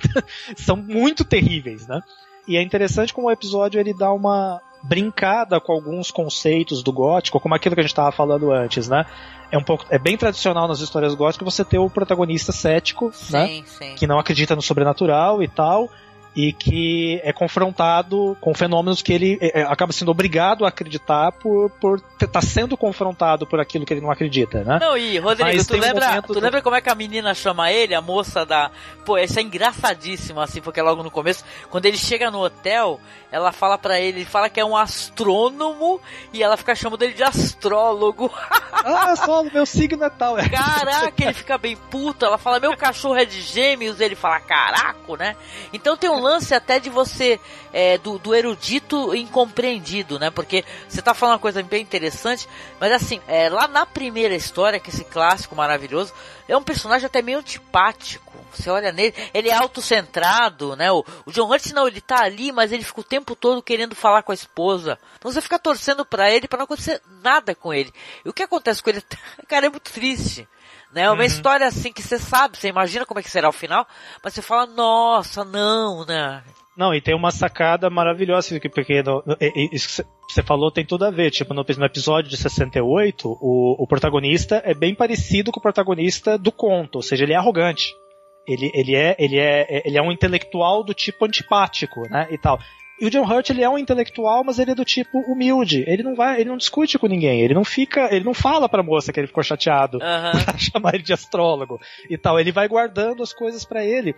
são 0.58 0.76
muito 0.76 1.24
terríveis, 1.24 1.88
né? 1.88 2.02
E 2.48 2.58
é 2.58 2.62
interessante 2.62 3.14
como 3.14 3.28
o 3.28 3.32
episódio 3.32 3.80
ele 3.80 3.94
dá 3.94 4.12
uma 4.12 4.62
brincada 4.84 5.60
com 5.60 5.72
alguns 5.72 6.12
conceitos 6.12 6.84
do 6.84 6.92
gótico, 6.92 7.40
como 7.40 7.56
aquilo 7.56 7.76
que 7.76 7.82
a 7.82 7.84
gente 7.84 7.92
estava 7.92 8.12
falando 8.12 8.52
antes, 8.52 8.88
né? 8.88 9.06
É 9.52 9.58
um 9.58 9.64
pouco, 9.64 9.86
é 9.90 9.98
bem 9.98 10.18
tradicional 10.18 10.68
nas 10.68 10.80
histórias 10.80 11.14
góticas 11.16 11.54
você 11.54 11.66
ter 11.66 11.80
o 11.80 11.90
protagonista 11.90 12.52
cético, 12.52 13.12
sim, 13.14 13.34
né? 13.34 13.64
Sim. 13.66 13.96
Que 13.96 14.06
não 14.08 14.20
acredita 14.20 14.56
no 14.56 14.62
sobrenatural 14.62 15.42
e 15.42 15.48
tal 15.48 15.90
e 16.36 16.52
que 16.52 17.22
é 17.24 17.32
confrontado 17.32 18.38
com 18.42 18.54
fenômenos 18.54 19.02
que 19.02 19.14
ele 19.14 19.38
é, 19.42 19.62
acaba 19.64 19.94
sendo 19.94 20.12
obrigado 20.12 20.66
a 20.66 20.68
acreditar 20.70 21.32
por 21.32 21.70
por 21.80 21.98
estar 22.14 22.28
tá 22.28 22.42
sendo 22.42 22.76
confrontado 22.76 23.48
por 23.48 23.60
aquilo 23.60 23.86
que 23.86 23.94
ele 23.94 24.02
não 24.02 24.12
acredita, 24.12 24.64
né? 24.64 24.80
Não, 24.82 24.98
e 24.98 25.18
Rodrigo, 25.18 25.50
Mas 25.50 25.66
tu 25.66 25.76
um 25.76 25.80
lembra, 25.80 26.08
momento 26.08 26.28
tu 26.28 26.34
do- 26.34 26.40
lembra 26.42 26.62
como 26.62 26.76
é 26.76 26.82
que 26.82 26.90
a 26.90 26.96
menina 26.96 27.34
chama 27.34 27.72
ele, 27.72 27.96
a 27.96 28.02
moça 28.02 28.46
da. 28.46 28.70
Pô, 29.06 29.18
isso 29.18 29.40
é 29.40 29.42
engraçadíssimo, 29.42 30.42
assim, 30.42 30.62
porque 30.62 30.82
logo 30.82 31.04
no 31.04 31.12
começo, 31.12 31.44
quando 31.70 31.86
ele 31.86 31.98
chega 31.98 32.30
no 32.30 32.44
hotel, 32.44 33.00
ela 33.32 33.52
fala 33.52 33.78
pra 33.78 34.00
ele, 34.00 34.20
ele 34.20 34.26
fala 34.26 34.50
que 34.50 34.60
é 34.60 34.66
um 34.66 34.76
astrônomo 34.76 36.02
e 36.34 36.42
ela 36.44 36.58
fica 36.58 36.76
chamando 36.76 37.04
ele 37.04 37.14
de 37.14 37.24
astrólogo. 37.24 38.32
ah, 38.72 39.16
só 39.16 39.42
o 39.42 39.52
meu 39.52 39.66
signo 39.66 40.04
é 40.04 40.10
tal. 40.10 40.38
É. 40.38 40.50
Caraca, 40.50 41.24
ele 41.24 41.34
fica 41.34 41.58
bem 41.58 41.76
puto. 41.76 42.26
Ela 42.26 42.38
fala, 42.38 42.60
meu 42.60 42.76
cachorro 42.76 43.16
é 43.18 43.26
de 43.26 43.42
gêmeos. 43.42 44.00
Ele 44.00 44.16
fala, 44.16 44.40
caraco, 44.40 45.16
né? 45.16 45.36
Então 45.74 45.96
tem 45.98 46.10
um 46.10 46.25
lance 46.26 46.54
até 46.54 46.80
de 46.80 46.90
você, 46.90 47.40
é, 47.72 47.98
do, 47.98 48.18
do 48.18 48.34
erudito 48.34 49.16
incompreendido, 49.16 50.18
né? 50.18 50.30
Porque 50.30 50.66
você 50.88 51.02
tá 51.02 51.14
falando 51.14 51.34
uma 51.34 51.40
coisa 51.40 51.62
bem 51.62 51.82
interessante, 51.82 52.48
mas 52.80 52.92
assim, 52.92 53.22
é, 53.28 53.50
lá 53.50 53.68
na 53.68 53.86
primeira 53.86 54.36
história, 54.36 54.80
que 54.80 54.90
esse 54.90 55.04
clássico 55.04 55.56
maravilhoso, 55.56 56.14
é 56.48 56.58
um 56.58 56.64
personagem 56.64 57.06
até 57.06 57.22
meio 57.22 57.40
antipático. 57.40 58.34
Você 58.52 58.70
olha 58.70 58.92
nele, 58.92 59.14
ele 59.34 59.50
é 59.50 59.54
autocentrado, 59.54 60.76
né? 60.76 60.92
O, 60.92 61.04
o 61.26 61.32
John 61.32 61.50
Hurt, 61.50 61.72
não, 61.72 61.88
ele 61.88 62.02
tá 62.02 62.24
ali, 62.24 62.52
mas 62.52 62.72
ele 62.72 62.84
fica 62.84 63.02
o 63.02 63.04
tempo 63.04 63.36
todo 63.36 63.62
querendo 63.62 63.96
falar 63.96 64.24
com 64.24 64.32
a 64.32 64.36
esposa. 64.36 64.98
Então 65.18 65.32
você 65.32 65.42
fica 65.42 65.60
torcendo 65.60 66.06
pra 66.06 66.32
ele 66.32 66.48
pra 66.48 66.58
não 66.58 66.64
acontecer 66.64 67.02
nada 67.22 67.54
com 67.54 67.74
ele. 67.74 67.94
E 68.24 68.30
o 68.30 68.34
que 68.34 68.44
acontece 68.44 68.82
com 68.82 68.90
ele? 68.90 69.04
Cara, 69.48 69.66
é 69.66 69.70
muito 69.70 69.92
triste. 69.92 70.48
Né? 70.96 71.02
É 71.04 71.10
uma 71.12 71.20
Uhum. 71.20 71.26
história 71.26 71.68
assim 71.68 71.92
que 71.92 72.02
você 72.02 72.18
sabe, 72.18 72.58
você 72.58 72.70
imagina 72.70 73.06
como 73.06 73.20
é 73.20 73.24
que 73.24 73.30
será 73.30 73.50
o 73.50 73.52
final, 73.52 73.86
mas 74.24 74.34
você 74.34 74.42
fala, 74.42 74.66
nossa, 74.66 75.44
não, 75.44 76.06
né? 76.06 76.42
Não, 76.78 76.94
e 76.94 77.02
tem 77.02 77.14
uma 77.14 77.32
sacada 77.32 77.90
maravilhosa, 77.90 78.60
que- 78.60 78.70
porque 78.70 79.04
no- 79.04 79.22
isso 79.72 80.04
que 80.04 80.34
você 80.34 80.42
falou 80.44 80.72
tem 80.72 80.86
tudo 80.86 81.06
a 81.06 81.12
ver. 81.12 81.32
Tipo, 81.32 81.54
no, 81.54 81.64
no 81.78 81.86
episódio 81.86 82.30
de 82.30 82.38
68, 82.38 83.30
o, 83.42 83.84
o 83.84 83.88
protagonista 83.88 84.62
é 84.66 84.74
bem 84.74 84.96
parecido 84.96 85.52
com 85.52 85.60
o 85.60 85.64
protagonista 85.64 86.38
do 86.38 86.52
conto, 86.52 86.96
ou 86.98 87.02
seja, 87.02 87.24
ele 87.24 87.34
é 87.34 87.38
arrogante. 87.38 87.94
Ele, 88.48 88.72
ele, 88.74 88.96
é, 88.96 89.16
ele, 89.20 89.38
é, 89.40 89.82
ele 89.86 89.98
é 89.98 90.02
um 90.02 90.12
intelectual 90.12 90.84
do 90.84 90.94
tipo 90.94 91.26
antipático, 91.26 92.02
né, 92.10 92.28
e 92.30 92.38
tal. 92.38 92.60
E 93.00 93.06
o 93.06 93.10
John 93.10 93.24
Hurt, 93.26 93.50
ele 93.50 93.62
é 93.64 93.70
um 93.70 93.78
intelectual, 93.78 94.44
mas 94.44 94.58
ele 94.58 94.72
é 94.72 94.76
do 94.76 94.86
tipo 94.86 95.20
humilde. 95.20 95.84
Ele 95.86 96.02
não 96.02 96.16
vai, 96.16 96.40
ele 96.40 96.50
não 96.50 96.56
discute 96.58 96.98
com 96.98 97.08
ninguém. 97.08 97.42
Ele 97.42 97.54
não 97.54 97.66
fica, 97.66 98.08
ele 98.16 98.24
não 98.24 98.34
fala 98.34 98.70
pra 98.70 98.82
moça 98.82 99.12
que 99.12 99.20
ele 99.20 99.28
ficou 99.28 99.44
chateado 99.44 100.00
pra 100.46 100.58
chamar 100.58 100.96
ele 100.96 101.04
de 101.04 101.12
astrólogo 101.14 101.80
e 102.10 102.18
tal. 102.18 102.40
Ele 102.40 102.52
vai 102.54 102.68
guardando 102.68 103.22
as 103.22 103.34
coisas 103.34 103.66
pra 103.66 103.84
ele. 103.84 104.16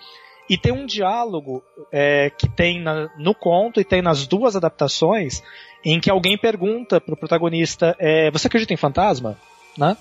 E 0.49 0.57
tem 0.57 0.71
um 0.71 0.85
diálogo 0.85 1.61
é, 1.91 2.29
que 2.29 2.47
tem 2.47 2.79
na- 2.81 3.09
no 3.17 3.33
conto 3.35 3.81
e 3.81 3.83
tem 3.83 4.01
nas 4.01 4.25
duas 4.27 4.55
adaptações 4.55 5.41
em 5.83 5.99
que 5.99 6.09
alguém 6.09 6.37
pergunta 6.37 7.01
pro 7.01 7.17
protagonista: 7.17 7.95
é, 7.99 8.29
Você 8.31 8.47
acredita 8.47 8.73
em 8.73 8.77
fantasma? 8.77 9.37
Né? 9.77 9.97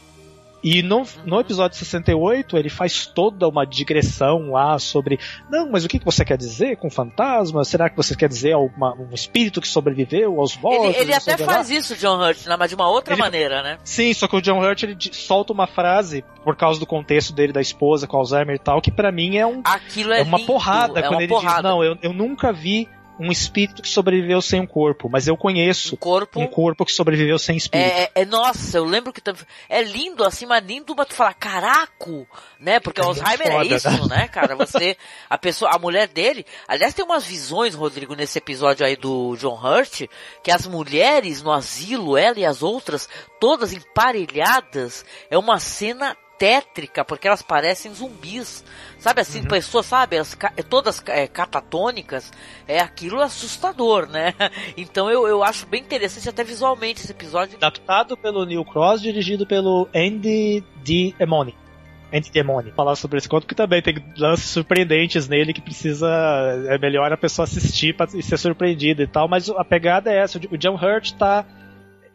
E 0.62 0.82
no, 0.82 1.04
no 1.24 1.38
episódio 1.38 1.76
68 1.78 2.56
ele 2.56 2.68
faz 2.68 3.06
toda 3.06 3.46
uma 3.46 3.64
digressão 3.64 4.50
lá 4.50 4.78
sobre 4.78 5.18
não, 5.50 5.70
mas 5.70 5.84
o 5.84 5.88
que 5.88 5.98
você 6.04 6.24
quer 6.24 6.36
dizer 6.36 6.76
com 6.78 6.90
fantasma? 6.90 7.64
Será 7.64 7.88
que 7.88 7.96
você 7.96 8.16
quer 8.16 8.28
dizer 8.28 8.52
alguma, 8.52 8.94
um 8.94 9.12
espírito 9.14 9.60
que 9.60 9.68
sobreviveu 9.68 10.40
aos 10.40 10.56
mortos? 10.56 10.86
Ele, 10.94 10.98
ele 11.04 11.14
até 11.14 11.36
faz 11.36 11.70
isso, 11.70 11.94
John 11.96 12.18
Hurt, 12.18 12.46
né? 12.46 12.56
mas 12.58 12.70
de 12.70 12.74
uma 12.74 12.88
outra 12.88 13.14
Ele- 13.14 13.20
maneira, 13.22 13.62
né? 13.62 13.78
Sim, 13.84 14.12
só 14.14 14.26
que 14.26 14.36
o 14.36 14.40
John 14.42 14.58
Hurt 14.60 14.82
ele 14.82 14.96
solta 15.12 15.52
uma 15.52 15.66
frase 15.66 16.24
por 16.42 16.56
causa 16.56 16.80
do 16.80 16.86
contexto 16.86 17.32
dele 17.32 17.52
da 17.52 17.60
esposa 17.60 18.06
com 18.06 18.16
Alzheimer 18.16 18.56
e 18.56 18.58
tal, 18.58 18.80
que 18.80 18.90
pra 18.90 19.12
mim 19.12 19.36
é 19.36 19.46
um 19.46 19.60
Aquilo 19.64 20.12
é, 20.12 20.20
é 20.20 20.22
uma 20.22 20.38
lindo, 20.38 20.46
porrada 20.46 20.98
é 20.98 21.02
quando 21.02 21.12
uma 21.14 21.22
ele 21.22 21.28
porrada. 21.28 21.62
diz 21.62 21.70
não, 21.70 21.84
eu, 21.84 21.98
eu 22.02 22.12
nunca 22.12 22.52
vi 22.52 22.88
um 23.18 23.32
espírito 23.32 23.82
que 23.82 23.88
sobreviveu 23.88 24.42
sem 24.42 24.60
um 24.60 24.66
corpo, 24.66 25.08
mas 25.08 25.26
eu 25.26 25.36
conheço 25.36 25.94
um 26.36 26.46
corpo, 26.46 26.84
que 26.84 26.92
sobreviveu 26.92 27.38
sem 27.38 27.56
espírito. 27.56 27.86
É, 27.88 28.02
é- 28.04 28.10
é- 28.14 28.24
nossa, 28.24 28.76
eu 28.76 28.84
lembro 28.84 29.12
que 29.12 29.22
é 29.68 29.82
lindo 29.82 30.22
assim, 30.24 30.46
mas 30.46 30.64
lindo, 30.64 30.94
mas 30.96 31.08
tu 31.08 31.14
fala, 31.14 31.32
caraco, 31.32 32.26
né? 32.60 32.78
Porque 32.78 33.00
É 33.00 33.04
Alzheimer 33.04 33.48
é 33.48 33.52
foda, 33.52 33.76
isso, 33.76 34.08
né? 34.08 34.16
né, 34.16 34.28
cara? 34.28 34.54
Você, 34.56 34.96
a 35.30 35.38
pessoa, 35.38 35.70
a 35.74 35.78
mulher 35.78 36.08
dele, 36.08 36.44
aliás, 36.68 36.94
tem 36.94 37.04
umas 37.04 37.24
visões, 37.24 37.74
Rodrigo, 37.74 38.14
nesse 38.14 38.38
episódio 38.38 38.84
aí 38.84 38.96
do 38.96 39.36
John 39.36 39.58
Hurt, 39.58 40.02
que 40.42 40.50
as 40.50 40.66
mulheres 40.66 41.42
no 41.42 41.52
asilo, 41.52 42.16
ela 42.16 42.38
e 42.38 42.44
as 42.44 42.62
outras, 42.62 43.08
todas 43.40 43.72
emparelhadas, 43.72 45.04
é 45.30 45.38
uma 45.38 45.58
cena 45.58 46.16
tétrica, 46.38 47.04
porque 47.04 47.26
elas 47.26 47.42
parecem 47.42 47.94
zumbis. 47.94 48.62
Sabe 49.06 49.20
assim, 49.20 49.38
Uhum. 49.42 49.46
pessoas, 49.46 49.86
sabe, 49.86 50.16
elas, 50.16 50.34
ca- 50.34 50.52
todas 50.68 51.00
é, 51.06 51.28
catatônicas, 51.28 52.32
é 52.66 52.80
aquilo 52.80 53.20
assustador, 53.22 54.08
né? 54.08 54.34
Então 54.76 55.08
eu, 55.08 55.28
eu 55.28 55.44
acho 55.44 55.64
bem 55.64 55.80
interessante 55.80 56.28
até 56.28 56.42
visualmente 56.42 57.02
esse 57.02 57.12
episódio. 57.12 57.56
Adaptado 57.56 58.16
pelo 58.16 58.44
Neil 58.44 58.64
Cross, 58.64 59.00
dirigido 59.00 59.46
pelo 59.46 59.88
Andy 59.94 60.64
D. 60.84 61.14
Emoni. 61.20 61.54
Andy 62.12 62.32
Demone. 62.32 62.72
Falar 62.72 62.96
sobre 62.96 63.18
esse 63.18 63.28
conto, 63.28 63.46
que 63.46 63.54
também 63.54 63.80
tem 63.80 63.94
lances 64.18 64.50
surpreendentes 64.50 65.28
nele 65.28 65.52
que 65.52 65.60
precisa. 65.60 66.08
É 66.68 66.76
melhor 66.78 67.12
a 67.12 67.16
pessoa 67.16 67.44
assistir 67.44 67.94
pra, 67.96 68.08
e 68.12 68.22
ser 68.24 68.36
surpreendida 68.38 69.02
e 69.04 69.06
tal, 69.06 69.28
mas 69.28 69.48
a 69.50 69.64
pegada 69.64 70.10
é 70.12 70.18
essa. 70.18 70.40
O 70.50 70.56
John 70.58 70.74
Hurt 70.74 71.12
tá. 71.12 71.44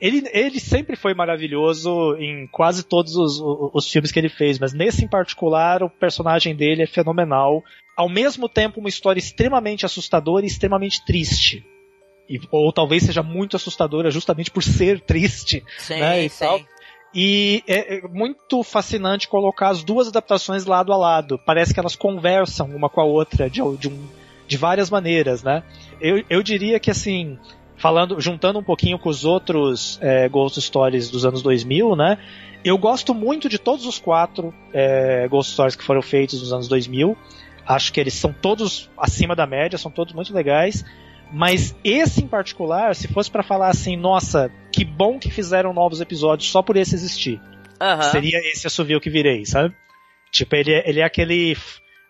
Ele, 0.01 0.27
ele 0.33 0.59
sempre 0.59 0.95
foi 0.95 1.13
maravilhoso 1.13 2.15
em 2.17 2.47
quase 2.47 2.83
todos 2.83 3.15
os, 3.15 3.39
os, 3.39 3.69
os 3.73 3.91
filmes 3.91 4.11
que 4.11 4.17
ele 4.19 4.29
fez, 4.29 4.57
mas 4.57 4.73
nesse 4.73 5.05
em 5.05 5.07
particular, 5.07 5.83
o 5.83 5.89
personagem 5.89 6.55
dele 6.55 6.81
é 6.81 6.87
fenomenal. 6.87 7.63
Ao 7.95 8.09
mesmo 8.09 8.49
tempo, 8.49 8.79
uma 8.79 8.89
história 8.89 9.19
extremamente 9.19 9.85
assustadora 9.85 10.43
e 10.43 10.47
extremamente 10.47 11.05
triste. 11.05 11.63
E- 12.27 12.39
ou 12.49 12.73
talvez 12.73 13.03
seja 13.03 13.21
muito 13.21 13.55
assustadora 13.55 14.09
justamente 14.09 14.49
por 14.49 14.63
ser 14.63 14.99
triste. 15.01 15.63
Sim, 15.77 15.99
né, 15.99 16.25
e 16.25 16.29
sim. 16.29 16.45
tal. 16.45 16.59
E 17.13 17.61
é 17.67 17.97
é 17.97 18.01
muito 18.07 18.63
fascinante 18.63 19.27
colocar 19.27 19.69
as 19.69 19.83
duas 19.83 20.07
adaptações 20.07 20.65
lado 20.65 20.91
a 20.93 20.97
lado. 20.97 21.37
Parece 21.45 21.73
que 21.73 21.79
elas 21.79 21.95
conversam 21.95 22.67
uma 22.73 22.89
com 22.89 23.01
a 23.01 23.03
outra 23.03 23.49
de, 23.49 23.59
de, 23.77 23.87
um- 23.89 24.07
de 24.47 24.57
várias 24.57 24.89
maneiras, 24.89 25.43
né? 25.43 25.61
Eu, 25.99 26.23
eu 26.29 26.41
diria 26.41 26.79
que 26.79 26.89
assim, 26.89 27.37
falando, 27.81 28.21
juntando 28.21 28.59
um 28.59 28.63
pouquinho 28.63 28.99
com 28.99 29.09
os 29.09 29.25
outros 29.25 29.97
é, 30.01 30.29
Ghost 30.29 30.61
Stories 30.61 31.09
dos 31.09 31.25
anos 31.25 31.41
2000, 31.41 31.95
né? 31.95 32.19
Eu 32.63 32.77
gosto 32.77 33.11
muito 33.11 33.49
de 33.49 33.57
todos 33.57 33.87
os 33.87 33.97
quatro 33.97 34.53
é, 34.71 35.27
Ghost 35.27 35.53
Stories 35.53 35.75
que 35.75 35.83
foram 35.83 36.01
feitos 36.01 36.39
nos 36.39 36.53
anos 36.53 36.67
2000. 36.67 37.17
Acho 37.65 37.91
que 37.91 37.99
eles 37.99 38.13
são 38.13 38.31
todos 38.31 38.87
acima 38.95 39.35
da 39.35 39.47
média, 39.47 39.79
são 39.79 39.89
todos 39.89 40.13
muito 40.13 40.31
legais. 40.31 40.85
Mas 41.33 41.75
esse 41.83 42.23
em 42.23 42.27
particular, 42.27 42.95
se 42.95 43.07
fosse 43.07 43.31
para 43.31 43.41
falar 43.41 43.69
assim, 43.69 43.97
nossa, 43.97 44.51
que 44.71 44.85
bom 44.85 45.17
que 45.17 45.31
fizeram 45.31 45.73
novos 45.73 46.01
episódios 46.01 46.51
só 46.51 46.61
por 46.61 46.77
esse 46.77 46.93
existir. 46.93 47.41
Aham. 47.81 48.03
Seria 48.03 48.37
esse 48.51 48.67
assovio 48.67 49.01
que 49.01 49.09
virei, 49.09 49.43
sabe? 49.43 49.73
Tipo, 50.31 50.55
ele 50.55 50.71
é, 50.71 50.87
ele 50.87 50.99
é 50.99 51.03
aquele 51.03 51.57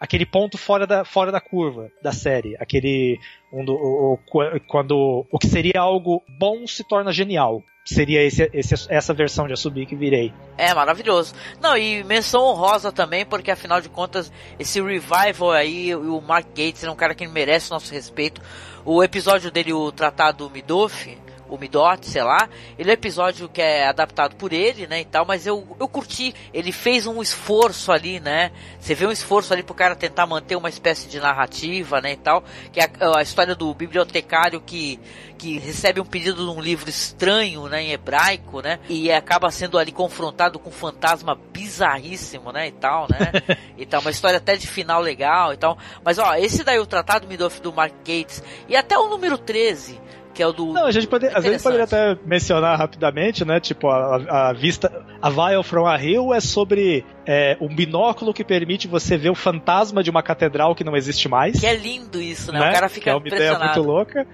aquele 0.02 0.26
ponto 0.26 0.58
fora 0.58 0.86
da, 0.88 1.06
fora 1.06 1.32
da 1.32 1.40
curva 1.40 1.90
da 2.02 2.12
série, 2.12 2.58
aquele 2.60 3.18
um 3.54 3.64
do- 3.64 3.76
o, 3.76 4.14
o- 4.14 4.60
quando 4.68 5.26
o 5.32 5.38
que 5.40 5.48
seria 5.48 5.80
algo 5.80 6.22
bom 6.40 6.66
se 6.68 6.84
torna 6.84 7.14
genial. 7.14 7.62
Seria 7.84 8.22
esse, 8.22 8.48
esse- 8.54 8.86
essa 8.94 9.12
versão 9.14 9.48
de 9.48 9.54
Assobio 9.54 9.88
que 9.88 9.96
virei. 9.96 10.32
É 10.58 10.72
maravilhoso. 10.74 11.34
Não, 11.60 11.76
e 11.76 12.04
menção 12.04 12.44
honrosa 12.44 12.92
também, 12.92 13.26
porque 13.26 13.50
afinal 13.50 13.82
de 13.82 13.90
contas, 13.90 14.32
esse 14.60 14.80
revival 14.82 15.52
aí, 15.52 15.96
o 15.96 16.22
Mark 16.22 16.48
Gates 16.50 16.84
é 16.84 16.92
um 16.92 16.96
cara 16.96 17.16
que 17.16 17.28
merece 17.28 17.72
nosso 17.72 17.92
respeito. 17.94 18.40
O 18.86 19.04
episódio 19.04 19.50
dele, 19.52 19.74
o 19.74 19.92
Tratado 19.92 20.48
Midoff, 20.50 21.18
o 21.52 21.58
Midot, 21.58 22.08
sei 22.08 22.24
lá, 22.24 22.50
ele 22.80 22.90
é 22.90 22.94
um 22.94 22.94
episódio 22.94 23.50
que 23.50 23.62
é 23.62 23.86
adaptado 23.86 24.38
por 24.38 24.54
ele, 24.54 24.88
né, 24.88 25.02
e 25.02 25.06
tal, 25.06 25.26
mas 25.26 25.46
eu, 25.46 25.68
eu 25.78 25.88
curti. 25.88 26.34
Ele 26.54 26.72
fez 26.72 27.06
um 27.06 27.22
esforço 27.22 27.92
ali, 27.92 28.22
né, 28.22 28.52
você 28.80 28.96
vê 28.96 29.06
um 29.06 29.12
esforço 29.12 29.54
ali 29.54 29.62
pro 29.62 29.76
cara 29.76 29.94
tentar 29.94 30.26
manter 30.26 30.56
uma 30.56 30.70
espécie 30.70 31.10
de 31.10 31.20
narrativa, 31.20 32.00
né, 32.00 32.14
e 32.14 32.18
tal, 32.18 32.44
que 32.72 32.80
é 32.80 32.90
a, 33.02 33.20
a 33.20 33.22
história 33.22 33.54
do 33.54 33.74
bibliotecário 33.74 34.62
que 34.62 35.00
que 35.42 35.58
recebe 35.58 36.00
um 36.00 36.06
pedido 36.06 36.46
de 36.46 36.52
um 36.52 36.62
livro 36.62 36.88
estranho, 36.88 37.68
né, 37.68 37.82
em 37.82 37.92
hebraico, 37.92 38.62
né, 38.62 38.80
e 38.88 39.12
acaba 39.12 39.50
sendo 39.50 39.80
ali 39.80 39.92
confrontado 39.92 40.60
com 40.60 40.70
um 40.70 40.72
fantasma 40.72 41.36
bizarríssimo, 41.52 42.52
né, 42.52 42.68
e 42.68 42.72
tal, 42.72 43.08
né, 43.10 43.58
e 43.76 43.84
tal, 43.84 44.02
uma 44.02 44.12
história 44.12 44.38
até 44.38 44.56
de 44.56 44.68
final 44.68 45.02
legal 45.02 45.52
e 45.52 45.58
tal, 45.58 45.80
mas 46.06 46.20
ó, 46.20 46.36
esse 46.36 46.64
daí 46.64 46.78
o 46.78 46.86
Tratado 46.86 47.28
Midoff 47.28 47.60
do 47.60 47.74
Mark 47.74 47.92
Gates 48.06 48.44
e 48.70 48.76
até 48.76 48.96
o 48.96 49.10
número 49.10 49.36
13, 49.36 50.00
que 50.34 50.42
é 50.42 50.48
o 50.48 50.52
do... 50.52 50.68
Não, 50.68 50.86
a 50.86 50.92
gente 50.92 51.08
pode, 51.08 51.28
às 51.28 51.44
vezes 51.44 51.62
poderia 51.62 51.86
até 51.86 52.18
mencionar 52.26 52.78
rapidamente, 52.78 53.46
né? 53.46 53.60
Tipo, 53.60 53.90
a, 53.90 54.50
a 54.50 54.54
vista. 54.54 55.06
A 55.22 55.30
Vial 55.30 55.64
from 55.64 55.86
a 55.86 56.02
Hill 56.02 56.34
é 56.34 56.40
sobre 56.40 57.06
é, 57.26 57.58
um 57.62 57.74
binóculo 57.74 58.34
que 58.34 58.44
permite 58.44 58.88
você 58.88 59.18
ver 59.18 59.30
o 59.30 59.36
fantasma 59.36 60.04
de 60.04 60.10
uma 60.10 60.24
catedral 60.24 60.74
que 60.74 60.84
não 60.84 60.96
existe 60.96 61.28
mais. 61.28 61.60
Que 61.60 61.66
é 61.66 61.76
lindo 61.76 62.22
isso, 62.22 62.52
né, 62.52 62.60
o 62.60 62.74
cara 62.74 62.90
fica 62.90 63.04
que 63.04 63.10
é 63.10 63.16
uma 63.16 63.28
ideia 63.28 63.60
muito 63.60 63.82
louca. 63.82 64.26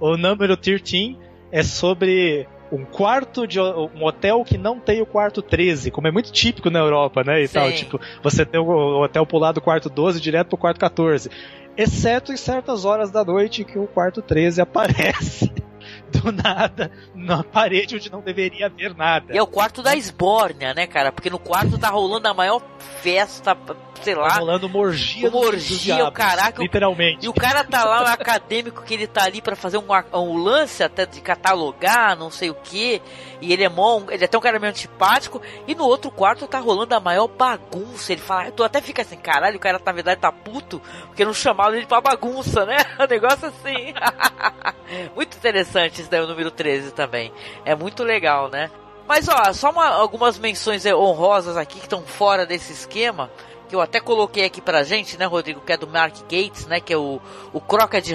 O 0.00 0.16
número 0.16 0.56
13 0.56 1.16
é 1.52 1.62
sobre 1.62 2.48
um 2.72 2.86
quarto 2.86 3.46
de 3.46 3.60
um 3.60 4.02
hotel 4.02 4.42
que 4.42 4.56
não 4.56 4.80
tem 4.80 5.02
o 5.02 5.06
quarto 5.06 5.42
13, 5.42 5.90
como 5.90 6.08
é 6.08 6.10
muito 6.10 6.32
típico 6.32 6.70
na 6.70 6.78
Europa, 6.78 7.22
né? 7.22 7.42
E 7.42 7.46
Sim. 7.46 7.54
tal, 7.54 7.70
tipo, 7.72 8.00
você 8.22 8.46
tem 8.46 8.58
o, 8.58 8.64
o 8.64 9.02
hotel 9.04 9.26
pular 9.26 9.52
do 9.52 9.60
quarto 9.60 9.90
12 9.90 10.18
direto 10.18 10.48
pro 10.48 10.56
quarto 10.56 10.80
14. 10.80 11.30
Exceto 11.76 12.32
em 12.32 12.36
certas 12.36 12.84
horas 12.84 13.10
da 13.10 13.24
noite 13.24 13.64
que 13.64 13.78
o 13.78 13.86
quarto 13.86 14.20
13 14.20 14.60
aparece 14.60 15.50
do 16.12 16.30
nada 16.30 16.90
na 17.14 17.42
parede 17.42 17.96
onde 17.96 18.10
não 18.10 18.20
deveria 18.20 18.66
haver 18.66 18.94
nada. 18.94 19.34
E 19.34 19.38
é 19.38 19.42
o 19.42 19.46
quarto 19.46 19.82
da 19.82 19.96
esbórnia, 19.96 20.74
né, 20.74 20.86
cara? 20.86 21.10
Porque 21.10 21.30
no 21.30 21.38
quarto 21.38 21.78
tá 21.78 21.88
rolando 21.88 22.28
a 22.28 22.34
maior 22.34 22.60
festa, 22.82 23.56
sei 24.02 24.14
lá. 24.14 24.28
Tá 24.28 24.34
rolando 24.40 24.66
uma 24.66 24.78
orgia 24.78 25.28
Uma 25.28 25.38
dos- 25.38 25.46
orgia, 25.48 25.68
dos 25.76 25.80
diabos, 25.80 26.08
o 26.08 26.12
caraca. 26.12 26.60
o- 26.60 26.62
Literalmente. 26.64 27.24
E 27.24 27.28
o 27.28 27.32
cara 27.32 27.64
tá 27.64 27.84
lá, 27.84 28.02
o 28.02 28.06
acadêmico, 28.06 28.82
que 28.82 28.94
ele 28.94 29.06
tá 29.06 29.24
ali 29.24 29.40
pra 29.40 29.56
fazer 29.56 29.78
um, 29.78 29.84
um 30.14 30.36
lance 30.36 30.82
até 30.82 31.06
de 31.06 31.20
catalogar, 31.20 32.16
não 32.16 32.30
sei 32.30 32.50
o 32.50 32.54
que. 32.54 33.00
E 33.40 33.52
ele 33.52 33.64
é 33.64 33.68
mó, 33.68 34.02
ele 34.10 34.22
é 34.22 34.26
até 34.26 34.36
um 34.36 34.40
cara 34.40 34.58
meio 34.58 34.70
antipático. 34.70 35.40
E 35.66 35.74
no 35.74 35.84
outro 35.84 36.10
quarto 36.10 36.46
tá 36.46 36.58
rolando 36.58 36.94
a 36.94 37.00
maior 37.00 37.26
bagunça. 37.28 38.12
Ele 38.12 38.20
fala, 38.20 38.50
tu 38.50 38.62
até 38.62 38.80
fica 38.80 39.02
assim, 39.02 39.16
caralho, 39.16 39.56
o 39.56 39.60
cara 39.60 39.80
na 39.84 39.92
verdade 39.92 40.20
tá 40.20 40.30
puto, 40.30 40.80
porque 41.06 41.24
não 41.24 41.32
chamaram 41.34 41.74
ele 41.74 41.86
pra 41.86 42.00
bagunça, 42.00 42.64
né? 42.66 42.76
Um 43.00 43.06
negócio 43.06 43.46
assim. 43.48 43.94
muito 45.14 45.36
interessante 45.36 46.00
isso 46.00 46.10
daí, 46.10 46.20
o 46.20 46.26
número 46.26 46.50
13 46.50 46.92
também. 46.92 47.32
É 47.64 47.74
muito 47.74 48.02
legal, 48.04 48.48
né? 48.50 48.70
Mas 49.06 49.28
ó, 49.28 49.52
só 49.52 49.70
uma- 49.70 49.88
algumas 49.88 50.38
menções 50.38 50.86
eh, 50.86 50.94
honrosas 50.94 51.56
aqui 51.56 51.78
que 51.78 51.86
estão 51.86 52.02
fora 52.02 52.46
desse 52.46 52.72
esquema. 52.72 53.30
Que 53.72 53.76
eu 53.76 53.80
até 53.80 54.00
coloquei 54.00 54.44
aqui 54.44 54.60
pra 54.60 54.82
gente, 54.82 55.18
né, 55.18 55.24
Rodrigo? 55.24 55.62
Que 55.62 55.72
é 55.72 55.78
do 55.78 55.88
Mark 55.88 56.14
Gates, 56.30 56.66
né? 56.66 56.78
Que 56.78 56.92
é 56.92 56.96
o, 56.98 57.18
o 57.54 57.62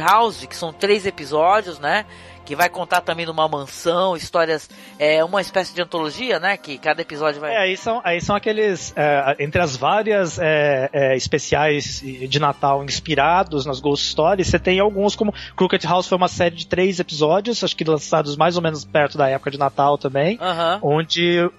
House, 0.08 0.46
que 0.46 0.56
são 0.56 0.72
três 0.72 1.04
episódios, 1.04 1.80
né? 1.80 2.06
Que 2.46 2.56
vai 2.56 2.70
contar 2.70 3.02
também 3.02 3.26
numa 3.26 3.48
mansão, 3.48 4.16
histórias. 4.16 4.70
É 5.00 5.24
uma 5.24 5.42
espécie 5.42 5.74
de 5.74 5.82
antologia, 5.82 6.40
né? 6.40 6.58
Que 6.58 6.78
cada 6.78 7.02
episódio 7.02 7.42
vai. 7.42 7.56
É, 7.56 7.58
aí 7.58 7.76
são, 7.76 8.00
aí 8.04 8.22
são 8.22 8.36
aqueles. 8.36 8.94
é, 8.96 9.36
entre 9.40 9.60
as 9.60 9.76
várias 9.76 10.38
é, 10.38 10.92
é, 10.94 11.18
especiais 11.18 12.04
de 12.04 12.40
Natal 12.40 12.84
inspirados 12.84 13.66
nas 13.66 13.80
Ghost 13.80 14.12
Stories, 14.12 14.48
você 14.50 14.60
tem 14.60 14.80
alguns 14.80 15.16
como. 15.16 15.34
Crooked 15.56 15.88
House 15.88 16.06
foi 16.08 16.20
uma 16.20 16.28
série 16.28 16.54
de 16.56 16.68
três 16.68 17.00
episódios, 17.00 17.64
acho 17.64 17.76
que 17.76 17.84
lançados 17.84 18.38
mais 18.38 18.56
ou 18.58 18.62
menos 18.62 18.86
perto 18.86 19.18
da 19.18 19.28
época 19.28 19.50
de 19.50 19.58
Natal 19.58 19.98
também. 19.98 20.38
Aham. 20.40 20.80
Onde 20.84 21.50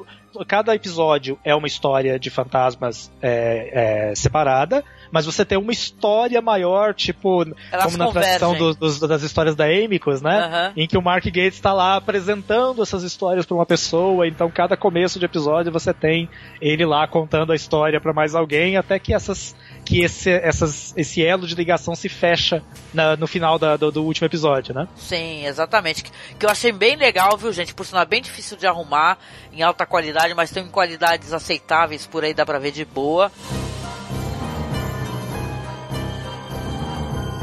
cada 0.47 0.75
episódio 0.75 1.39
é 1.45 1.55
uma 1.55 1.67
história 1.67 2.19
de 2.19 2.31
fantasmas 2.31 3.11
é, 3.23 4.11
é, 4.11 4.15
separada, 4.15 4.85
mas 5.11 5.25
você 5.27 5.45
tem 5.45 5.57
uma 5.59 5.73
história 5.73 6.41
maior, 6.43 6.95
tipo, 6.95 7.43
Elas 7.73 7.85
como 7.87 7.99
na 7.99 8.11
tradição 8.11 8.55
dos- 8.55 8.77
dos- 8.77 9.01
das 9.01 9.23
histórias 9.23 9.57
da 9.57 9.65
Amicus, 9.65 10.21
né? 10.23 10.39
Aham. 10.41 10.73
Em 10.77 10.87
que 10.87 10.97
o 10.99 11.03
Mark 11.03 11.25
Gates 11.25 11.55
está 11.55 11.73
lá 11.73 11.97
apresentando 11.97 12.83
essas 12.83 13.03
histórias 13.03 13.47
para 13.47 13.55
uma 13.55 13.67
pessoa, 13.67 14.27
então 14.27 14.51
cada 14.51 14.77
começo 14.77 15.19
de 15.19 15.25
episódio 15.25 15.73
você 15.73 15.93
tem 15.95 16.29
ele 16.61 16.85
lá 16.85 17.07
contando 17.07 17.53
a 17.53 17.57
história 17.57 18.01
para 18.01 18.13
mais 18.13 18.35
alguém, 18.35 18.77
até 18.77 18.99
que 18.99 19.15
essas 19.15 19.57
que 19.85 20.03
esse, 20.03 20.31
essas, 20.31 20.93
esse 20.97 21.25
elo 21.25 21.47
de 21.47 21.55
ligação 21.55 21.95
se 21.95 22.09
fecha 22.09 22.63
na- 22.93 23.17
no 23.17 23.27
final 23.27 23.59
da- 23.59 23.77
do, 23.77 23.91
do 23.91 24.05
último 24.05 24.27
episódio, 24.27 24.75
né? 24.75 24.87
Sim, 24.97 25.47
exatamente. 25.47 26.03
Que, 26.05 26.11
que 26.39 26.45
eu 26.47 26.51
achei 26.51 26.73
bem 26.73 26.97
legal, 26.97 27.37
viu, 27.37 27.53
gente? 27.53 27.75
Por 27.75 27.87
sinal, 27.87 28.03
é 28.03 28.07
bem 28.07 28.21
difícil 28.23 28.57
de 28.57 28.67
arrumar 28.67 29.19
em 29.53 29.63
alta 29.63 29.87
qualidade, 29.87 30.35
mas 30.35 30.51
tem 30.51 30.67
qualidades 30.69 31.33
aceitáveis 31.33 32.07
por 32.07 32.23
aí, 32.25 32.35
dá 32.35 32.45
pra 32.45 32.59
ver 32.59 32.73
de 32.73 32.85
boa. 32.85 33.33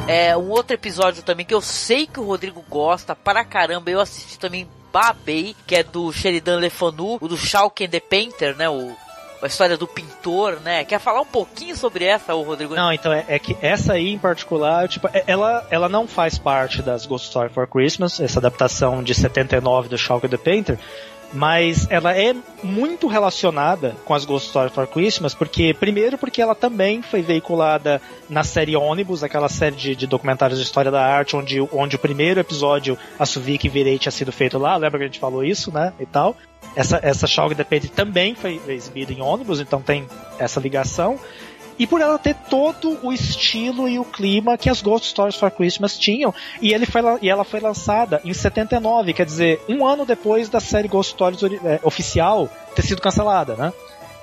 É, 0.07 0.37
um 0.37 0.49
outro 0.51 0.75
episódio 0.75 1.23
também 1.23 1.45
que 1.45 1.53
eu 1.53 1.61
sei 1.61 2.05
que 2.05 2.19
o 2.19 2.23
Rodrigo 2.25 2.63
gosta 2.69 3.15
para 3.15 3.43
caramba, 3.43 3.89
eu 3.89 3.99
assisti 3.99 4.37
também 4.37 4.67
babei, 4.93 5.55
que 5.65 5.75
é 5.75 5.83
do 5.83 6.13
Sheridan 6.13 6.59
Le 6.59 6.69
Fanu, 6.69 7.17
o 7.19 7.27
do 7.27 7.35
Shawken 7.35 7.89
the 7.89 7.99
Painter, 7.99 8.55
né? 8.55 8.69
O, 8.69 8.95
a 9.45 9.47
história 9.47 9.77
do 9.77 9.87
pintor, 9.87 10.59
né? 10.61 10.83
Quer 10.83 10.99
falar 10.99 11.21
um 11.21 11.25
pouquinho 11.25 11.75
sobre 11.75 12.05
essa, 12.05 12.33
o 12.35 12.41
Rodrigo? 12.41 12.75
Não, 12.75 12.91
então 12.91 13.11
é, 13.13 13.25
é 13.27 13.39
que 13.39 13.55
essa 13.61 13.93
aí 13.93 14.09
em 14.09 14.17
particular, 14.17 14.87
tipo, 14.87 15.07
é- 15.13 15.23
ela, 15.27 15.65
ela 15.69 15.87
não 15.87 16.07
faz 16.07 16.37
parte 16.37 16.81
das 16.81 17.05
Ghost 17.05 17.27
Story 17.27 17.49
for 17.49 17.67
Christmas, 17.67 18.19
essa 18.19 18.39
adaptação 18.39 19.03
de 19.03 19.13
79 19.13 19.89
do 19.89 19.97
Shulk 19.97 20.27
the 20.27 20.37
Painter, 20.37 20.77
mas 21.35 21.85
ela 21.89 22.17
é 22.17 22.33
muito 22.63 23.07
relacionada 23.07 23.95
com 24.05 24.13
as 24.13 24.23
Ghost 24.23 24.47
Story 24.47 24.71
for 24.71 24.87
Christmas, 24.87 25.35
porque 25.35 25.73
primeiro 25.73 26.17
porque 26.17 26.41
ela 26.41 26.55
também 26.55 27.01
foi 27.01 27.21
veiculada 27.21 28.01
na 28.29 28.43
série 28.43 28.75
Ônibus, 28.75 29.21
aquela 29.21 29.49
série 29.49 29.75
de, 29.75 29.95
de 29.95 30.07
documentários 30.07 30.57
de 30.57 30.65
história 30.65 30.89
da 30.89 31.05
arte, 31.05 31.35
onde, 31.35 31.59
onde 31.73 31.97
o 31.97 31.99
primeiro 31.99 32.39
episódio, 32.39 32.97
a 33.19 33.25
Suvik 33.25 33.67
Virei, 33.67 33.99
tinha 33.99 34.11
sido 34.11 34.31
feito 34.31 34.57
lá, 34.57 34.77
lembra 34.77 34.97
que 34.97 35.03
a 35.03 35.07
gente 35.07 35.19
falou 35.19 35.43
isso, 35.43 35.71
né, 35.71 35.91
e 35.99 36.05
tal. 36.05 36.35
Essa, 36.75 36.99
essa 37.03 37.27
the 37.55 37.63
Painter 37.63 37.89
também 37.89 38.33
foi 38.33 38.59
exibida 38.67 39.13
em 39.13 39.21
Ônibus, 39.21 39.59
então 39.59 39.81
tem 39.81 40.07
essa 40.39 40.59
ligação 40.59 41.19
e 41.77 41.85
por 41.85 41.99
ela 42.01 42.17
ter 42.17 42.35
todo 42.49 42.97
o 43.03 43.11
estilo 43.11 43.87
e 43.89 43.99
o 43.99 44.05
clima 44.05 44.57
que 44.57 44.69
as 44.69 44.81
Ghost 44.81 45.09
Stories 45.09 45.35
for 45.35 45.51
Christmas 45.51 45.97
tinham. 45.97 46.33
E, 46.61 46.73
ele 46.73 46.85
foi, 46.85 47.01
e 47.21 47.29
ela 47.29 47.43
foi 47.43 47.59
lançada 47.59 48.21
em 48.23 48.33
79, 48.33 49.13
quer 49.13 49.25
dizer, 49.25 49.61
um 49.67 49.85
ano 49.85 50.05
depois 50.05 50.47
da 50.49 50.59
série 50.59 50.87
Ghost 50.87 51.13
Stories 51.13 51.43
ori- 51.43 51.59
é, 51.63 51.79
oficial 51.83 52.49
ter 52.75 52.81
sido 52.81 53.01
cancelada, 53.01 53.55
né? 53.55 53.73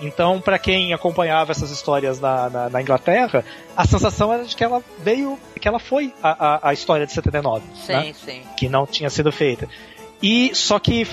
Então, 0.00 0.40
para 0.40 0.58
quem 0.58 0.92
acompanhava 0.92 1.52
essas 1.52 1.70
histórias 1.70 2.18
na, 2.18 2.50
na, 2.50 2.68
na 2.70 2.82
Inglaterra, 2.82 3.44
a 3.76 3.86
sensação 3.86 4.32
era 4.32 4.44
de 4.44 4.56
que 4.56 4.64
ela 4.64 4.82
veio, 4.98 5.38
que 5.60 5.68
ela 5.68 5.78
foi 5.78 6.12
a, 6.20 6.56
a, 6.66 6.70
a 6.70 6.72
história 6.72 7.06
de 7.06 7.12
79, 7.12 7.64
Sim, 7.74 7.92
né? 7.92 8.12
sim. 8.12 8.42
que 8.56 8.68
não 8.68 8.84
tinha 8.84 9.08
sido 9.08 9.30
feita. 9.30 9.68
E 10.20 10.50
só 10.54 10.78
que 10.80 11.06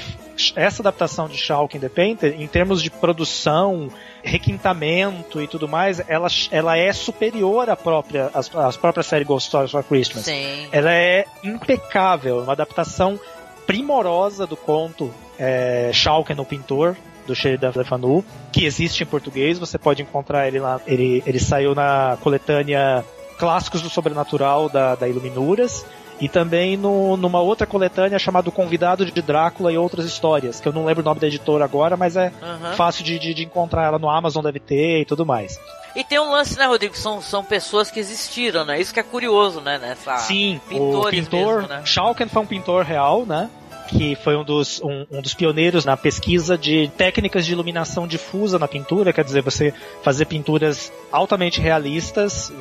essa 0.56 0.82
adaptação 0.82 1.28
de 1.28 1.38
Shulk 1.38 1.78
in 1.78 1.80
the 1.80 1.90
Painter, 1.90 2.40
em 2.40 2.48
termos 2.48 2.82
de 2.82 2.90
produção, 2.90 3.90
requintamento 4.24 5.41
e 5.41 5.48
tudo 5.48 5.68
mais, 5.68 6.02
ela, 6.07 6.28
ela 6.52 6.78
é 6.78 6.91
superior 6.94 7.70
à 7.70 7.76
própria, 7.76 8.30
às, 8.34 8.53
às 8.56 8.78
próprias 8.78 9.07
séries 9.07 9.28
Ghost 9.28 9.49
Stories 9.49 9.72
for 9.72 9.84
Christmas. 9.84 10.26
Sim. 10.26 10.68
Ela 10.72 10.94
é 10.94 11.26
impecável, 11.44 12.40
é 12.40 12.44
uma 12.44 12.53
adaptação 12.53 13.20
primorosa 13.66 14.48
do 14.48 14.57
conto 14.57 15.14
é, 15.38 15.91
Shulk 15.94 16.34
no 16.34 16.44
Pintor, 16.44 16.95
do 17.28 17.36
Sheridan 17.36 17.72
Le 17.76 17.84
Fanu, 17.84 18.26
que 18.52 18.66
existe 18.66 19.03
em 19.03 19.06
português, 19.06 19.60
você 19.60 19.78
pode 19.78 20.02
encontrar 20.02 20.48
ele 20.48 20.60
lá. 20.60 20.82
Ele, 20.88 21.24
ele 21.26 21.40
saiu 21.40 21.76
na 21.76 22.18
coletânea 22.22 23.06
Clássicos 23.38 23.82
do 23.82 23.90
Sobrenatural 23.90 24.68
da, 24.68 24.95
da 24.95 25.07
Iluminuras. 25.07 25.86
E 26.20 26.28
também 26.28 26.76
no, 26.76 27.16
numa 27.16 27.40
outra 27.40 27.66
coletânea 27.66 28.20
chamada 28.20 28.50
O 28.50 28.52
Convidado 28.52 29.06
de 29.06 29.22
Drácula 29.22 29.72
e 29.72 29.78
Outras 29.78 30.06
Histórias, 30.06 30.60
que 30.60 30.68
eu 30.68 30.74
não 30.74 30.86
lembro 30.86 31.02
o 31.02 31.06
nome 31.06 31.20
da 31.20 31.28
editora 31.28 31.64
agora, 31.64 31.96
mas 31.96 32.18
é 32.18 32.32
Aham. 32.41 32.74
fácil 32.74 33.06
de, 33.06 33.18
de, 33.18 33.34
de 33.34 33.44
encontrar 33.44 33.86
ela 33.86 34.00
no 34.00 34.10
Amazon, 34.10 34.44
deve 34.44 34.60
ter 34.60 35.02
e 35.02 35.06
tudo 35.06 35.26
mais. 35.26 35.60
E 35.96 36.04
tem 36.04 36.20
um 36.20 36.30
lance, 36.32 36.58
né, 36.58 36.66
Rodrigo? 36.66 36.96
São, 36.96 37.22
são 37.22 37.44
pessoas 37.44 37.90
que 37.90 38.00
existiram, 38.00 38.64
né? 38.64 38.80
Isso 38.80 38.94
que 38.94 39.00
é 39.00 39.04
curioso, 39.04 39.60
né? 39.62 39.78
Nessa 39.78 40.18
Sim, 40.18 40.58
o 40.68 41.06
pintor 41.10 41.12
mesmo, 41.12 41.68
né? 41.68 41.82
Schalken 41.86 42.28
foi 42.28 42.41
um 42.41 42.46
pintor 42.46 42.84
real, 42.84 43.26
né? 43.26 43.50
Que 43.88 44.16
foi 44.16 44.36
um 44.36 44.44
dos, 44.44 44.80
um, 44.84 45.06
um 45.10 45.22
dos 45.22 45.34
pioneiros 45.34 45.84
na 45.84 45.98
pesquisa 45.98 46.56
de 46.56 46.91
técnicas 46.96 47.44
de 47.46 47.54
iluminação 47.54 48.08
difusa 48.08 48.60
na 48.60 48.68
pintura, 48.68 49.12
quer 49.12 49.24
dizer, 49.24 49.41
você 49.41 49.74
fazer 50.04 50.26
pinturas 50.26 50.91
altamente 51.12 51.60
realistas. 51.60 52.54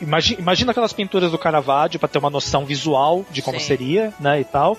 Imagina, 0.00 0.40
imagina 0.40 0.70
aquelas 0.72 0.92
pinturas 0.92 1.30
do 1.30 1.38
Caravaggio 1.38 1.98
para 1.98 2.08
ter 2.08 2.18
uma 2.18 2.30
noção 2.30 2.64
visual 2.64 3.24
de 3.30 3.42
como 3.42 3.58
Sim. 3.60 3.66
seria, 3.66 4.14
né, 4.20 4.40
e 4.40 4.44
tal. 4.44 4.76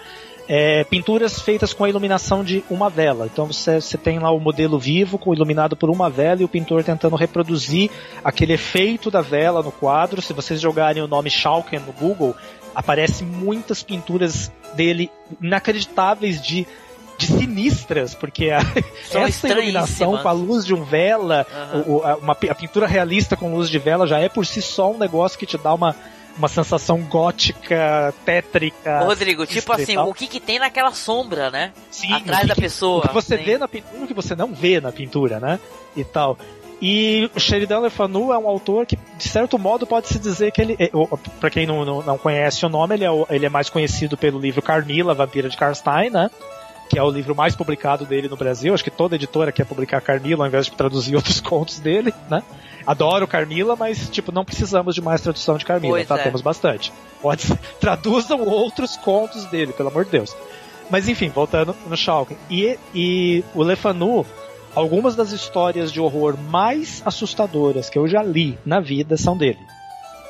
É, 0.49 0.85
pinturas 0.85 1.41
feitas 1.41 1.73
com 1.73 1.83
a 1.83 1.89
iluminação 1.89 2.41
de 2.41 2.63
uma 2.69 2.89
vela. 2.89 3.25
Então 3.25 3.45
você, 3.45 3.81
você 3.81 3.97
tem 3.97 4.17
lá 4.17 4.31
o 4.31 4.39
modelo 4.39 4.79
vivo, 4.79 5.19
iluminado 5.33 5.75
por 5.75 5.89
uma 5.89 6.09
vela, 6.09 6.41
e 6.41 6.45
o 6.45 6.47
pintor 6.47 6.83
tentando 6.83 7.17
reproduzir 7.17 7.91
aquele 8.23 8.53
efeito 8.53 9.11
da 9.11 9.19
vela 9.19 9.61
no 9.61 9.71
quadro. 9.71 10.21
Se 10.21 10.31
vocês 10.31 10.61
jogarem 10.61 11.03
o 11.03 11.07
nome 11.07 11.29
Schalken 11.29 11.79
no 11.79 11.91
Google, 11.91 12.33
aparecem 12.73 13.27
muitas 13.27 13.83
pinturas 13.83 14.49
dele 14.73 15.11
inacreditáveis 15.41 16.41
de, 16.41 16.65
de 17.17 17.27
sinistras, 17.27 18.13
porque 18.13 18.49
a, 18.51 18.59
essa 19.25 19.47
iluminação 19.47 20.17
com 20.17 20.27
a 20.27 20.31
luz 20.31 20.65
de 20.65 20.73
um 20.73 20.83
vela, 20.83 21.45
Aham. 21.51 21.83
o- 21.87 22.03
a, 22.03 22.15
uma 22.17 22.33
a 22.33 22.55
pintura 22.55 22.85
realista 22.87 23.35
com 23.35 23.53
luz 23.55 23.69
de 23.69 23.79
vela 23.79 24.05
já 24.07 24.19
é 24.19 24.29
por 24.29 24.45
si 24.45 24.61
só 24.61 24.91
um 24.91 24.97
negócio 24.97 25.37
que 25.39 25.45
te 25.45 25.57
dá 25.57 25.73
uma, 25.73 25.95
uma 26.37 26.47
sensação 26.47 27.01
gótica, 27.01 28.13
tétrica. 28.25 28.99
Rodrigo, 28.99 29.45
tipo 29.45 29.71
assim, 29.73 29.97
o 29.97 30.13
que 30.13 30.27
que 30.27 30.39
tem 30.39 30.59
naquela 30.59 30.91
sombra, 30.91 31.49
né? 31.49 31.71
Sim, 31.89 32.13
Atrás 32.13 32.41
que 32.41 32.47
da 32.47 32.55
que- 32.55 32.61
pessoa. 32.61 32.99
O 33.05 33.07
que 33.07 33.13
você 33.13 33.37
Sim. 33.37 33.43
vê 33.43 33.57
na 33.57 33.67
pintura, 33.67 34.03
o 34.03 34.07
que 34.07 34.13
você 34.13 34.35
não 34.35 34.53
vê 34.53 34.79
na 34.79 34.91
pintura, 34.91 35.39
né? 35.39 35.59
E 35.95 36.03
tal. 36.03 36.37
E 36.79 37.27
o 37.35 37.39
Sheridan 37.39 37.79
Le 37.79 37.89
Fanu 37.89 38.31
é 38.31 38.37
um 38.37 38.47
autor 38.47 38.85
que, 38.85 38.95
de 39.17 39.27
certo 39.27 39.57
modo, 39.57 39.87
pode-se 39.87 40.19
dizer 40.19 40.51
que 40.51 40.61
ele. 40.61 40.75
é, 40.77 40.91
Pra 41.39 41.49
quem 41.49 41.65
não, 41.65 41.83
não, 41.83 42.03
não 42.03 42.17
conhece 42.19 42.63
o 42.67 42.69
nome, 42.69 42.93
ele 42.93 43.03
é, 43.03 43.09
ele 43.31 43.47
é 43.47 43.49
mais 43.49 43.67
conhecido 43.67 44.15
pelo 44.15 44.39
livro 44.39 44.61
Carmila, 44.61 45.15
Vampira 45.15 45.49
de 45.49 45.57
Karstein, 45.57 46.11
né? 46.11 46.29
Que 46.89 46.97
é 46.97 47.03
o 47.03 47.09
livro 47.09 47.35
mais 47.35 47.55
publicado 47.55 48.05
dele 48.05 48.27
no 48.29 48.37
Brasil. 48.37 48.73
Acho 48.73 48.83
que 48.83 48.89
toda 48.91 49.15
editora 49.15 49.51
quer 49.51 49.65
publicar 49.65 50.01
Carmila 50.01 50.43
ao 50.43 50.47
invés 50.47 50.65
de 50.67 50.71
traduzir 50.71 51.15
outros 51.17 51.39
contos 51.41 51.79
dele, 51.79 52.13
né? 52.29 52.41
Adoro 52.85 53.27
Carmila, 53.27 53.75
mas, 53.75 54.09
tipo, 54.09 54.31
não 54.31 54.45
precisamos 54.45 54.95
de 54.95 55.01
mais 55.01 55.19
tradução 55.19 55.57
de 55.57 55.65
Carmila, 55.65 55.93
Pois 55.95 56.07
tá? 56.07 56.17
é. 56.19 56.23
Temos 56.23 56.41
bastante. 56.41 56.93
Pode 57.21 57.41
ser- 57.41 57.57
traduzam 57.81 58.41
outros 58.47 58.95
contos 58.95 59.43
dele, 59.45 59.73
pelo 59.73 59.89
amor 59.89 60.05
de 60.05 60.11
Deus. 60.11 60.33
Mas 60.89 61.09
enfim, 61.09 61.27
voltando 61.27 61.75
no 61.85 61.97
Schalken. 61.97 62.37
E, 62.49 62.79
e 62.95 63.43
o 63.53 63.61
Le 63.61 63.75
Fanu, 63.75 64.25
algumas 64.73 65.17
das 65.17 65.33
histórias 65.33 65.91
de 65.91 65.99
horror 65.99 66.37
mais 66.37 67.01
assustadoras 67.05 67.89
que 67.89 67.99
eu 67.99 68.07
já 68.07 68.23
li 68.23 68.57
na 68.65 68.79
vida 68.79 69.17
são 69.17 69.35
dele. 69.35 69.59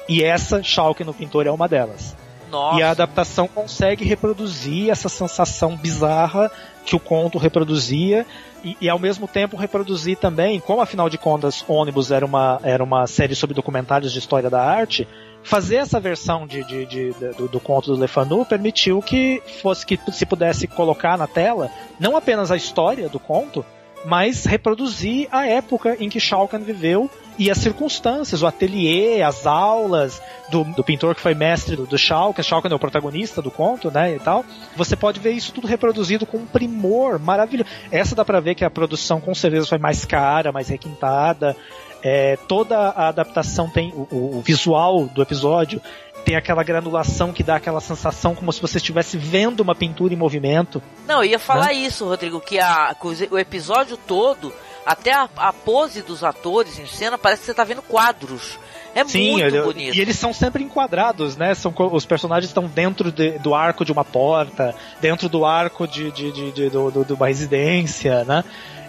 E 0.09 0.23
essa, 0.23 0.63
Schalken 0.63 1.05
no 1.05 1.13
Pintor, 1.13 1.45
é 1.45 1.51
uma 1.51 1.67
delas. 1.67 2.15
Nossa. 2.51 2.79
E 2.79 2.83
a 2.83 2.91
adaptação 2.91 3.47
consegue 3.47 4.05
reproduzir 4.05 4.89
essa 4.89 5.09
sensação 5.09 5.75
bizarra 5.75 6.51
que 6.85 6.95
o 6.95 6.99
conto 6.99 7.37
reproduzia 7.37 8.25
e, 8.63 8.77
e, 8.81 8.89
ao 8.89 8.97
mesmo 8.97 9.27
tempo 9.27 9.57
reproduzir 9.57 10.17
também, 10.17 10.59
como 10.59 10.81
afinal 10.81 11.09
de 11.09 11.17
contas 11.17 11.63
Ônibus 11.67 12.11
era 12.11 12.25
uma, 12.25 12.59
era 12.63 12.83
uma 12.83 13.05
série 13.05 13.35
sobre 13.35 13.53
documentários 13.53 14.11
de 14.13 14.19
história 14.19 14.49
da 14.49 14.63
arte, 14.63 15.07
fazer 15.43 15.75
essa 15.77 15.99
versão 15.99 16.47
de, 16.47 16.63
de- 16.63 16.85
de- 16.85 17.13
de- 17.13 17.29
do, 17.37 17.47
do 17.47 17.59
conto 17.59 17.93
do 17.93 18.01
Le 18.01 18.07
Fanu 18.07 18.45
permitiu 18.45 19.01
que 19.01 19.41
fosse 19.61 19.85
que 19.85 19.99
se 20.11 20.25
pudesse 20.25 20.67
colocar 20.67 21.17
na 21.17 21.27
tela 21.27 21.69
não 21.99 22.15
apenas 22.17 22.51
a 22.51 22.55
história 22.57 23.07
do 23.09 23.19
conto, 23.19 23.63
mas 24.05 24.45
reproduzir 24.45 25.27
a 25.31 25.45
época 25.45 25.97
em 25.99 26.09
que 26.09 26.19
Schalken 26.19 26.61
viveu 26.61 27.09
e 27.37 27.51
as 27.51 27.57
circunstâncias, 27.59 28.41
o 28.41 28.47
ateliê, 28.47 29.21
as 29.21 29.45
aulas 29.45 30.21
do, 30.49 30.63
do 30.63 30.83
pintor 30.83 31.13
que 31.15 31.21
foi 31.21 31.33
mestre 31.35 31.75
do, 31.75 31.85
do 31.85 31.97
Schalken, 31.97 32.43
Schalken 32.43 32.71
é 32.71 32.75
o 32.75 32.79
protagonista 32.79 33.41
do 33.41 33.51
conto, 33.51 33.91
né, 33.91 34.15
e 34.15 34.19
tal. 34.19 34.43
Você 34.75 34.95
pode 34.95 35.19
ver 35.19 35.31
isso 35.31 35.51
tudo 35.53 35.67
reproduzido 35.67 36.25
com 36.25 36.37
um 36.37 36.45
primor 36.45 37.19
maravilhoso. 37.19 37.69
Essa 37.91 38.15
dá 38.15 38.25
pra 38.25 38.39
ver 38.39 38.55
que 38.55 38.65
a 38.65 38.69
produção 38.69 39.19
com 39.21 39.35
certeza 39.35 39.67
foi 39.67 39.77
mais 39.77 40.03
cara, 40.05 40.51
mais 40.51 40.67
requintada. 40.69 41.55
É, 42.03 42.37
toda 42.47 42.77
a 42.77 43.07
adaptação 43.07 43.69
tem 43.69 43.91
o, 43.91 44.07
o- 44.11 44.37
o 44.37 44.41
visual 44.41 45.05
do 45.07 45.21
episódio 45.21 45.81
tem 46.23 46.35
aquela 46.35 46.61
granulação 46.61 47.31
que 47.31 47.41
dá 47.41 47.55
aquela 47.55 47.79
sensação 47.79 48.35
como 48.35 48.51
se 48.51 48.61
você 48.61 48.77
estivesse 48.79 49.17
vendo 49.17 49.61
uma 49.61 49.73
pintura 49.73 50.13
em 50.13 50.17
movimento. 50.17 50.83
Não, 51.07 51.23
eu 51.23 51.29
ia 51.31 51.39
falar 51.39 51.67
Né? 51.67 51.73
isso, 51.75 52.05
Rodrigo, 52.05 52.41
que 52.41 52.59
a, 52.59 52.93
o 53.31 53.37
episódio 53.39 53.95
todo, 53.95 54.51
até 54.87 55.11
a, 55.13 55.27
a 55.35 55.51
pose 55.53 56.01
dos 56.01 56.23
atores 56.23 56.79
em 56.79 56.85
cena, 56.87 57.17
parece 57.17 57.41
que 57.41 57.45
você 57.47 57.53
tá 57.53 57.63
vendo 57.63 57.81
quadros. 57.81 58.57
É 58.95 59.03
Sim, 59.05 59.31
muito 59.33 59.45
ele- 59.45 59.61
bonito. 59.61 59.95
e 59.95 60.01
eles 60.01 60.17
são 60.17 60.33
sempre 60.33 60.63
enquadrados, 60.63 61.35
né? 61.37 61.53
São, 61.53 61.71
os 61.91 62.05
personagens 62.05 62.49
estão 62.49 62.65
dentro 62.67 63.11
de- 63.11 63.37
do 63.37 63.53
arco 63.53 63.83
de 63.85 63.91
uma 63.91 64.03
porta, 64.05 64.73
dentro 65.01 65.27
do 65.29 65.45
arco 65.45 65.85
de, 65.87 66.09
de, 66.11 66.31
de, 66.31 66.51
de- 66.51 66.69
do- 66.69 66.89
do- 66.89 67.05
de 67.05 67.13
uma 67.13 67.27
residência, 67.27 68.23
né? 68.23 68.43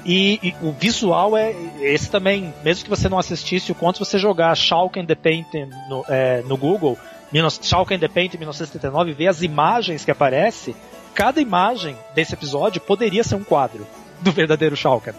E, 0.06 0.38
e 0.42 0.54
o 0.62 0.72
visual 0.72 1.36
é 1.36 1.52
esse 1.80 2.08
também, 2.08 2.54
mesmo 2.62 2.84
que 2.84 2.88
você 2.90 3.08
não 3.08 3.18
assistisse 3.18 3.70
o 3.72 3.74
conto, 3.74 3.96
se 4.02 4.10
você 4.10 4.18
jogar 4.18 4.54
Schalken 4.56 5.04
The 5.04 5.16
Painting 5.16 5.68
no, 5.90 6.04
é, 6.08 6.40
no 6.46 6.56
Google, 6.56 6.96
19 7.32 7.58
Schalken 7.66 7.98
The 7.98 8.08
Painting 8.08 8.38
1979, 8.38 9.10
e 9.10 9.14
ver 9.14 9.26
as 9.26 9.42
imagens 9.42 10.04
que 10.04 10.10
aparecem, 10.10 10.74
cada 11.12 11.40
imagem 11.40 11.96
desse 12.14 12.32
episódio 12.32 12.80
poderia 12.80 13.24
ser 13.24 13.34
um 13.34 13.44
quadro 13.44 13.86
do 14.20 14.30
verdadeiro 14.32 14.76
Schalken. 14.76 15.12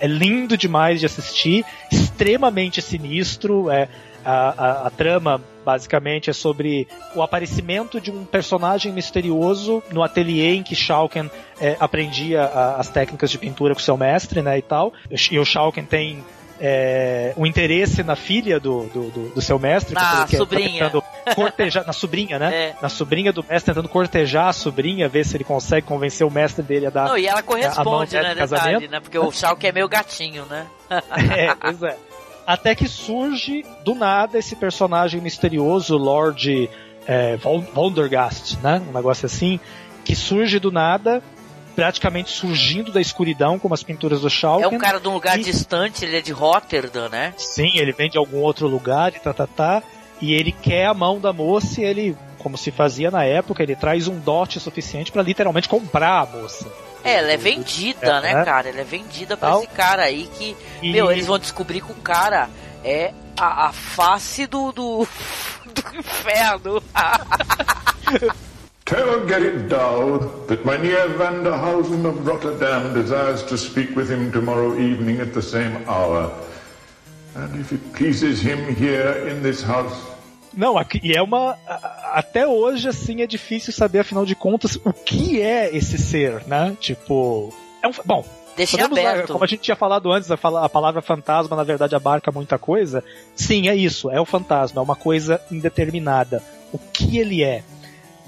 É 0.00 0.06
lindo 0.06 0.56
demais 0.56 0.98
de 1.00 1.06
assistir, 1.06 1.64
extremamente 1.92 2.80
sinistro. 2.82 3.70
É, 3.70 3.88
a, 4.24 4.32
a- 4.82 4.86
a 4.86 4.90
trama, 4.90 5.40
basicamente, 5.64 6.28
é 6.28 6.32
sobre 6.32 6.86
o 7.14 7.22
aparecimento 7.22 8.00
de 8.00 8.10
um 8.10 8.24
personagem 8.24 8.92
misterioso 8.92 9.82
no 9.92 10.02
ateliê 10.02 10.54
em 10.56 10.62
que 10.62 10.74
Schalken 10.74 11.30
é, 11.60 11.76
aprendia 11.80 12.42
a- 12.42 12.76
as 12.76 12.88
técnicas 12.88 13.30
de 13.30 13.38
pintura 13.38 13.74
com 13.74 13.80
seu 13.80 13.96
mestre, 13.96 14.42
né, 14.42 14.58
e 14.58 14.62
tal. 14.62 14.92
E 15.30 15.38
o 15.38 15.44
Schalken 15.44 15.84
tem 15.84 16.22
é, 16.60 17.32
um 17.36 17.46
interesse 17.46 18.02
na 18.02 18.14
filha 18.14 18.60
do, 18.60 18.84
do, 18.84 19.10
do- 19.10 19.28
do 19.30 19.40
seu 19.40 19.58
mestre. 19.58 19.94
Na 19.94 20.26
quer- 20.26 20.32
tá 20.32 20.36
sobrinha. 20.36 20.92
cortejar, 21.34 21.86
na 21.86 21.92
sobrinha, 21.92 22.38
né? 22.38 22.54
É. 22.54 22.74
Na 22.82 22.88
sobrinha 22.88 23.32
do 23.32 23.42
mestre, 23.42 23.72
tentando 23.72 23.88
cortejar 23.88 24.48
a 24.48 24.52
sobrinha, 24.52 25.08
ver 25.08 25.24
se 25.24 25.36
ele 25.36 25.44
consegue 25.44 25.86
convencer 25.86 26.26
o 26.26 26.30
mestre 26.30 26.62
dele 26.62 26.86
a 26.86 26.90
dar 26.90 27.08
Não, 27.08 27.16
e 27.18 27.26
ela 27.26 27.40
a 27.40 27.42
mão 27.42 27.46
corresponde, 27.54 28.10
dela 28.12 28.22
né, 28.28 28.32
em 28.32 28.34
detalhe, 28.36 28.50
casamento. 28.62 28.90
né? 28.90 29.00
Porque 29.00 29.18
o 29.18 29.32
Schalke 29.32 29.66
é 29.66 29.72
meio 29.72 29.88
gatinho, 29.88 30.44
né? 30.46 30.66
É, 31.36 31.54
pois 31.54 31.82
é. 31.82 31.96
Até 32.46 32.74
que 32.74 32.88
surge 32.88 33.64
do 33.84 33.94
nada 33.94 34.38
esse 34.38 34.56
personagem 34.56 35.20
misterioso, 35.20 35.96
Lord 35.96 36.68
é, 37.06 37.36
Voldergast, 37.36 38.58
né? 38.62 38.82
Um 38.88 38.92
negócio 38.92 39.24
assim, 39.26 39.58
que 40.04 40.14
surge 40.16 40.58
do 40.58 40.70
nada, 40.72 41.22
praticamente 41.80 42.30
surgindo 42.30 42.92
da 42.92 43.00
escuridão, 43.00 43.58
como 43.58 43.72
as 43.72 43.82
pinturas 43.82 44.20
do 44.20 44.26
É 44.26 44.30
Schalken. 44.30 44.76
um 44.76 44.78
cara 44.78 45.00
de 45.00 45.08
um 45.08 45.14
lugar 45.14 45.38
E- 45.38 45.42
distante, 45.42 46.04
ele 46.04 46.18
é 46.18 46.20
de 46.20 46.30
Rotterdam, 46.30 47.08
né? 47.08 47.32
Sim, 47.38 47.70
ele 47.78 47.90
vem 47.92 48.10
de 48.10 48.18
algum 48.18 48.38
outro 48.40 48.66
lugar 48.68 49.14
e 49.16 49.18
tá, 49.18 49.32
tá, 49.32 49.46
tá. 49.46 49.82
E 50.20 50.34
ele 50.34 50.52
quer 50.52 50.84
a 50.86 50.92
mão 50.92 51.18
da 51.18 51.32
moça 51.32 51.80
e 51.80 51.84
ele, 51.84 52.14
como 52.38 52.58
se 52.58 52.70
fazia 52.70 53.10
na 53.10 53.24
época, 53.24 53.62
ele 53.62 53.74
traz 53.74 54.06
um 54.08 54.18
dote 54.18 54.60
suficiente 54.60 55.10
pra 55.10 55.22
literalmente 55.22 55.70
comprar 55.70 56.20
a 56.20 56.26
moça. 56.26 56.70
É, 57.02 57.14
ela 57.14 57.32
é 57.32 57.38
vendida, 57.38 57.98
É, 58.06 58.20
né, 58.20 58.34
né? 58.34 58.44
cara? 58.44 58.68
Ela 58.68 58.80
é 58.82 58.84
vendida 58.84 59.34
pra 59.38 59.48
Tal. 59.48 59.60
esse 59.60 59.68
cara 59.68 60.02
aí 60.02 60.28
que, 60.36 60.54
E- 60.82 60.92
meu, 60.92 61.10
eles 61.10 61.26
vão 61.26 61.38
descobrir 61.38 61.80
que 61.80 61.90
o 61.92 61.94
cara 61.94 62.50
é 62.84 63.14
a, 63.38 63.68
a 63.68 63.72
face 63.72 64.46
do, 64.46 64.70
do, 64.70 65.08
do 65.64 65.98
inferno. 65.98 66.82
Tell 68.90 69.20
Gerrit 69.28 69.68
Dow 69.68 70.18
that 70.48 70.64
Mynheer 70.64 71.08
van 71.16 71.44
der 71.44 71.52
Hausen 71.62 72.04
of 72.06 72.26
Rotterdam 72.26 72.92
desires 72.92 73.42
to 73.46 73.56
speak 73.56 73.94
with 73.96 74.10
him 74.10 74.32
tomorrow 74.32 74.74
evening 74.76 75.20
at 75.20 75.32
the 75.32 75.40
same 75.42 75.76
hour. 75.86 76.32
And 77.36 77.54
if 77.60 77.70
it 77.72 77.80
pleases 77.92 78.40
him 78.42 78.58
here 78.74 79.28
in 79.30 79.42
this 79.42 79.62
house, 79.62 79.94
Não, 80.52 80.76
aqui- 80.76 81.00
e 81.04 81.12
é 81.16 81.22
uma. 81.22 81.56
Até 82.12 82.44
hoje, 82.48 82.88
assim, 82.88 83.22
é 83.22 83.26
difícil 83.28 83.72
saber, 83.72 84.00
afinal 84.00 84.26
de 84.26 84.34
contas, 84.34 84.74
o 84.84 84.92
que 84.92 85.40
é 85.40 85.70
esse 85.76 85.96
ser, 85.96 86.42
né? 86.48 86.76
Tipo. 86.80 87.54
É 87.84 87.86
um, 87.86 87.92
bom. 88.04 88.24
Deixa 88.56 88.76
podemos, 88.76 88.98
aberto. 88.98 89.32
Como 89.32 89.44
a 89.44 89.46
gente 89.46 89.60
tinha 89.60 89.76
falado 89.76 90.10
antes, 90.10 90.28
a, 90.28 90.36
fala- 90.36 90.64
a 90.64 90.68
palavra 90.68 91.00
fantasma, 91.00 91.54
na 91.56 91.62
verdade, 91.62 91.94
abarca 91.94 92.32
muita 92.32 92.58
coisa. 92.58 93.04
Sim, 93.36 93.68
é 93.68 93.76
isso, 93.76 94.10
é 94.10 94.20
o 94.20 94.24
fantasma, 94.26 94.80
é 94.80 94.84
uma 94.84 94.96
coisa 94.96 95.40
indeterminada. 95.52 96.42
O 96.72 96.78
que 96.78 97.16
ele 97.18 97.44
é? 97.44 97.62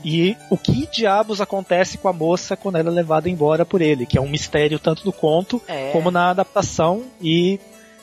E 0.04 0.36
o 0.50 0.56
que 0.56 0.86
diabos 0.90 1.40
acontece 1.40 1.98
com 1.98 2.08
a 2.08 2.12
moça 2.12 2.56
quando 2.56 2.76
ela 2.76 2.88
é 2.88 2.92
levada 2.92 3.28
embora 3.28 3.64
por 3.64 3.80
ele, 3.80 4.06
que 4.06 4.18
é 4.18 4.20
um 4.20 4.28
mistério 4.28 4.78
tanto 4.78 5.04
no 5.04 5.12
conto 5.12 5.60
É. 5.68 5.90
como 5.92 6.10
na 6.10 6.30
adaptação 6.30 7.04
e 7.20 7.60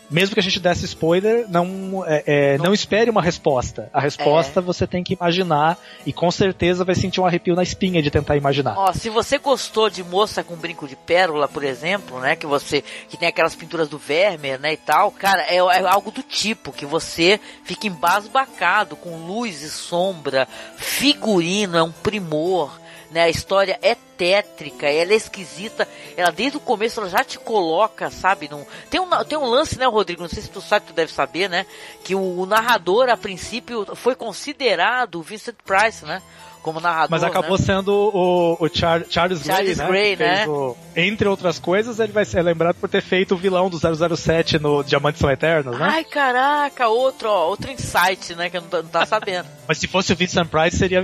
mesmo 0.10 0.34
que 0.34 0.40
a 0.40 0.44
gente 0.44 0.60
desse 0.60 0.86
spoiler, 0.86 1.45
não, 1.49 2.03
é, 2.06 2.23
é, 2.26 2.57
não 2.57 2.73
espere 2.73 3.10
uma 3.10 3.22
resposta. 3.22 3.90
A 3.94 3.99
resposta 3.99 4.60
É. 4.60 4.64
você 4.64 4.88
tem 4.88 5.03
que 5.03 5.14
imaginar 5.14 5.77
e 6.06 6.11
com 6.11 6.31
certeza 6.31 6.84
vai 6.84 6.95
sentir 6.95 7.22
um 7.22 7.26
arrepio 7.26 7.56
na 7.56 7.64
espinha 7.64 8.02
de 8.02 8.10
tentar 8.10 8.36
imaginar. 8.36 8.76
Ó, 8.77 8.91
se 8.94 9.10
você 9.10 9.38
gostou 9.38 9.90
de 9.90 10.03
Moça 10.03 10.44
com 10.44 10.56
Brinco 10.56 10.88
de 10.88 10.95
Pérola, 10.95 11.48
por 11.48 11.64
exemplo, 11.64 12.19
né, 12.19 12.36
que 12.36 12.45
você 12.45 12.84
que 13.10 13.18
tem 13.18 13.27
aquelas 13.27 13.56
pinturas 13.56 13.88
do 13.88 13.98
Vermeer, 13.98 14.60
né, 14.60 14.73
e 14.73 14.77
tal, 14.77 15.11
cara, 15.11 15.44
é, 15.44 15.57
é 15.57 15.88
algo 15.88 16.11
do 16.11 16.23
tipo 16.23 16.72
que 16.72 16.86
você 16.86 17.40
fica 17.64 17.88
embasbacado 17.88 18.95
com 18.95 19.26
luz 19.27 19.61
e 19.61 19.69
sombra, 19.69 20.48
figurino, 20.77 21.77
é 21.77 21.84
um 21.84 21.91
primor, 21.91 22.80
né, 23.11 23.23
a 23.23 23.30
história 23.30 23.77
é 23.81 23.95
tétrica, 24.19 24.85
ela 24.85 25.13
é 25.13 25.15
esquisita, 25.15 25.87
ela 26.17 26.29
desde 26.29 26.57
o 26.57 26.59
começo 26.59 26.99
ela 26.99 27.09
já 27.09 27.23
te 27.23 27.39
coloca, 27.39 28.11
sabe, 28.11 28.49
num... 28.49 28.65
tem, 28.89 28.99
um, 28.99 29.09
tem 29.23 29.37
um 29.37 29.45
lance, 29.45 29.79
né, 29.79 29.85
Rodrigo, 29.85 30.21
não 30.21 30.27
sei 30.27 30.43
se 30.43 30.49
tu 30.49 30.59
sabe, 30.59 30.87
tu 30.87 30.93
deve 30.93 31.09
saber, 31.09 31.49
né, 31.49 31.65
que 32.03 32.13
o, 32.13 32.41
o 32.41 32.45
narrador, 32.45 33.07
a 33.07 33.15
princípio, 33.15 33.95
foi 33.95 34.15
considerado 34.15 35.15
o 35.15 35.21
Vincent 35.21 35.55
Price, 35.63 36.03
né, 36.03 36.21
como 36.61 36.80
narrador, 36.80 37.10
Mas 37.11 37.23
acabou 37.23 37.57
né? 37.57 37.64
sendo 37.65 37.90
o, 37.94 38.57
o 38.60 38.68
Char- 38.68 39.06
Charles, 39.10 39.44
Charles 39.44 39.77
Gray, 39.77 39.86
né? 39.86 39.88
Gray, 39.88 40.15
fez 40.18 40.40
né? 40.40 40.48
o- 40.48 40.77
entre 40.95 41.27
outras 41.27 41.60
coisas, 41.60 41.99
ele 41.99 42.11
vai 42.11 42.26
ser 42.26 42.41
lembrado 42.41 42.76
por 42.76 42.90
ter 42.90 43.02
feito 43.02 43.34
o 43.36 43.38
vilão 43.38 43.69
do 43.69 43.77
007 43.80 44.60
no 44.60 44.84
Diamantes 44.84 45.19
São 45.22 45.31
Eternos, 45.31 45.77
né? 45.80 45.88
Ai, 45.90 46.03
caraca, 46.03 46.88
outro, 46.88 47.30
ó, 47.30 47.48
outro 47.48 47.72
insight, 47.72 48.36
né, 48.36 48.49
que 48.49 48.57
eu 48.57 48.61
não, 48.61 48.81
não 48.84 48.90
tá 48.90 49.06
sabendo. 49.06 49.48
Mas 49.68 49.77
se 49.77 49.88
fosse 49.88 50.11
o 50.11 50.15
Vincent 50.15 50.48
Price, 50.48 50.77
seria 50.77 51.03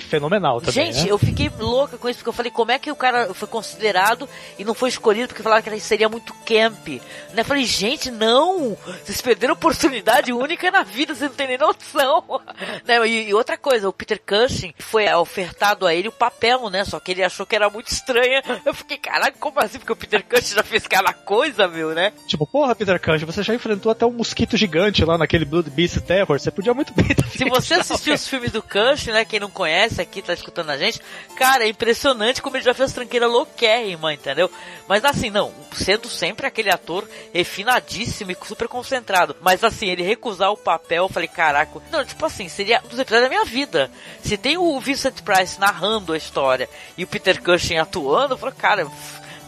fenomenal 0.00 0.60
também, 0.60 0.92
Gente, 0.92 1.04
né? 1.04 1.12
eu 1.12 1.18
fiquei 1.18 1.50
louca 1.58 1.96
com 1.98 2.08
isso, 2.08 2.18
porque 2.18 2.28
eu 2.28 2.32
falei, 2.32 2.50
como 2.50 2.70
é 2.72 2.78
que 2.78 2.90
o 2.90 2.96
cara 2.96 3.32
foi 3.34 3.46
considerado 3.48 4.28
e 4.58 4.64
não 4.64 4.74
foi 4.74 4.88
escolhido 4.88 5.28
porque 5.28 5.42
falaram 5.42 5.62
que 5.62 5.68
ele 5.68 5.80
seria 5.80 6.08
muito 6.08 6.32
camp? 6.46 6.88
Né? 6.88 7.00
Eu 7.36 7.44
falei, 7.44 7.64
gente, 7.64 8.10
não! 8.10 8.76
Vocês 9.04 9.20
perderam 9.20 9.54
oportunidade 9.54 10.32
única 10.32 10.70
na 10.70 10.82
vida, 10.82 11.14
vocês 11.14 11.30
não 11.30 11.36
têm 11.36 11.48
nem 11.48 11.58
noção. 11.58 12.24
né? 12.86 13.06
e, 13.06 13.28
e 13.28 13.34
outra 13.34 13.56
coisa, 13.56 13.88
o 13.88 13.92
Peter 13.92 14.20
Cushing 14.26 14.72
foi 14.90 15.12
ofertado 15.12 15.86
a 15.86 15.94
ele 15.94 16.08
o 16.08 16.12
papel, 16.12 16.70
né? 16.70 16.84
Só 16.84 16.98
que 16.98 17.12
ele 17.12 17.22
achou 17.22 17.44
que 17.44 17.54
era 17.54 17.68
muito 17.68 17.88
estranha. 17.88 18.42
Eu 18.64 18.72
fiquei, 18.72 18.96
caraca, 18.96 19.36
como 19.38 19.60
assim? 19.60 19.78
Porque 19.78 19.92
o 19.92 19.96
Peter 19.96 20.24
Cushing 20.24 20.54
já 20.54 20.62
fez 20.62 20.86
cada 20.86 21.12
coisa, 21.12 21.68
meu, 21.68 21.94
né? 21.94 22.12
Tipo, 22.26 22.46
porra, 22.46 22.74
Peter 22.74 23.00
Cushing, 23.00 23.26
você 23.26 23.42
já 23.42 23.54
enfrentou 23.54 23.92
até 23.92 24.06
um 24.06 24.12
mosquito 24.12 24.56
gigante 24.56 25.04
lá 25.04 25.18
naquele 25.18 25.44
Blood 25.44 25.70
Beast 25.70 26.00
Terror, 26.00 26.38
você 26.38 26.50
podia 26.50 26.72
muito 26.72 26.92
bem 26.94 27.08
Se 27.36 27.44
você 27.44 27.74
assistiu 27.74 28.14
os 28.14 28.26
filmes 28.26 28.50
do 28.50 28.62
Cush, 28.62 29.06
né? 29.06 29.24
Quem 29.24 29.40
não 29.40 29.50
conhece 29.50 30.00
aqui, 30.00 30.22
tá 30.22 30.32
escutando 30.32 30.70
a 30.70 30.78
gente, 30.78 31.00
cara, 31.36 31.64
é 31.64 31.68
impressionante 31.68 32.40
como 32.40 32.56
ele 32.56 32.64
já 32.64 32.72
fez 32.74 32.92
tranqueira 32.92 33.26
louquérrima, 33.26 34.14
entendeu? 34.14 34.50
Mas 34.88 35.04
assim, 35.04 35.28
não, 35.28 35.52
sendo 35.72 36.08
sempre 36.08 36.46
aquele 36.46 36.70
ator 36.70 37.06
refinadíssimo 37.32 38.30
e 38.30 38.36
super 38.46 38.68
concentrado. 38.68 39.36
Mas 39.42 39.62
assim, 39.62 39.88
ele 39.88 40.02
recusar 40.02 40.50
o 40.50 40.56
papel, 40.56 41.04
eu 41.04 41.08
falei, 41.08 41.28
caraca, 41.28 41.80
não, 41.90 42.04
tipo 42.04 42.24
assim, 42.24 42.48
seria 42.48 42.80
um 42.84 42.88
dos 42.88 42.98
episódios 42.98 43.28
da 43.28 43.28
minha 43.28 43.44
vida. 43.44 43.90
Se 44.22 44.36
tem 44.36 44.56
o 44.56 44.77
Vincent 44.80 45.22
Price 45.22 45.58
narrando 45.58 46.12
a 46.12 46.16
história 46.16 46.68
e 46.96 47.04
o 47.04 47.06
Peter 47.06 47.42
Cushing 47.42 47.76
atuando, 47.78 48.34
eu 48.34 48.38
falei, 48.38 48.54
cara, 48.56 48.88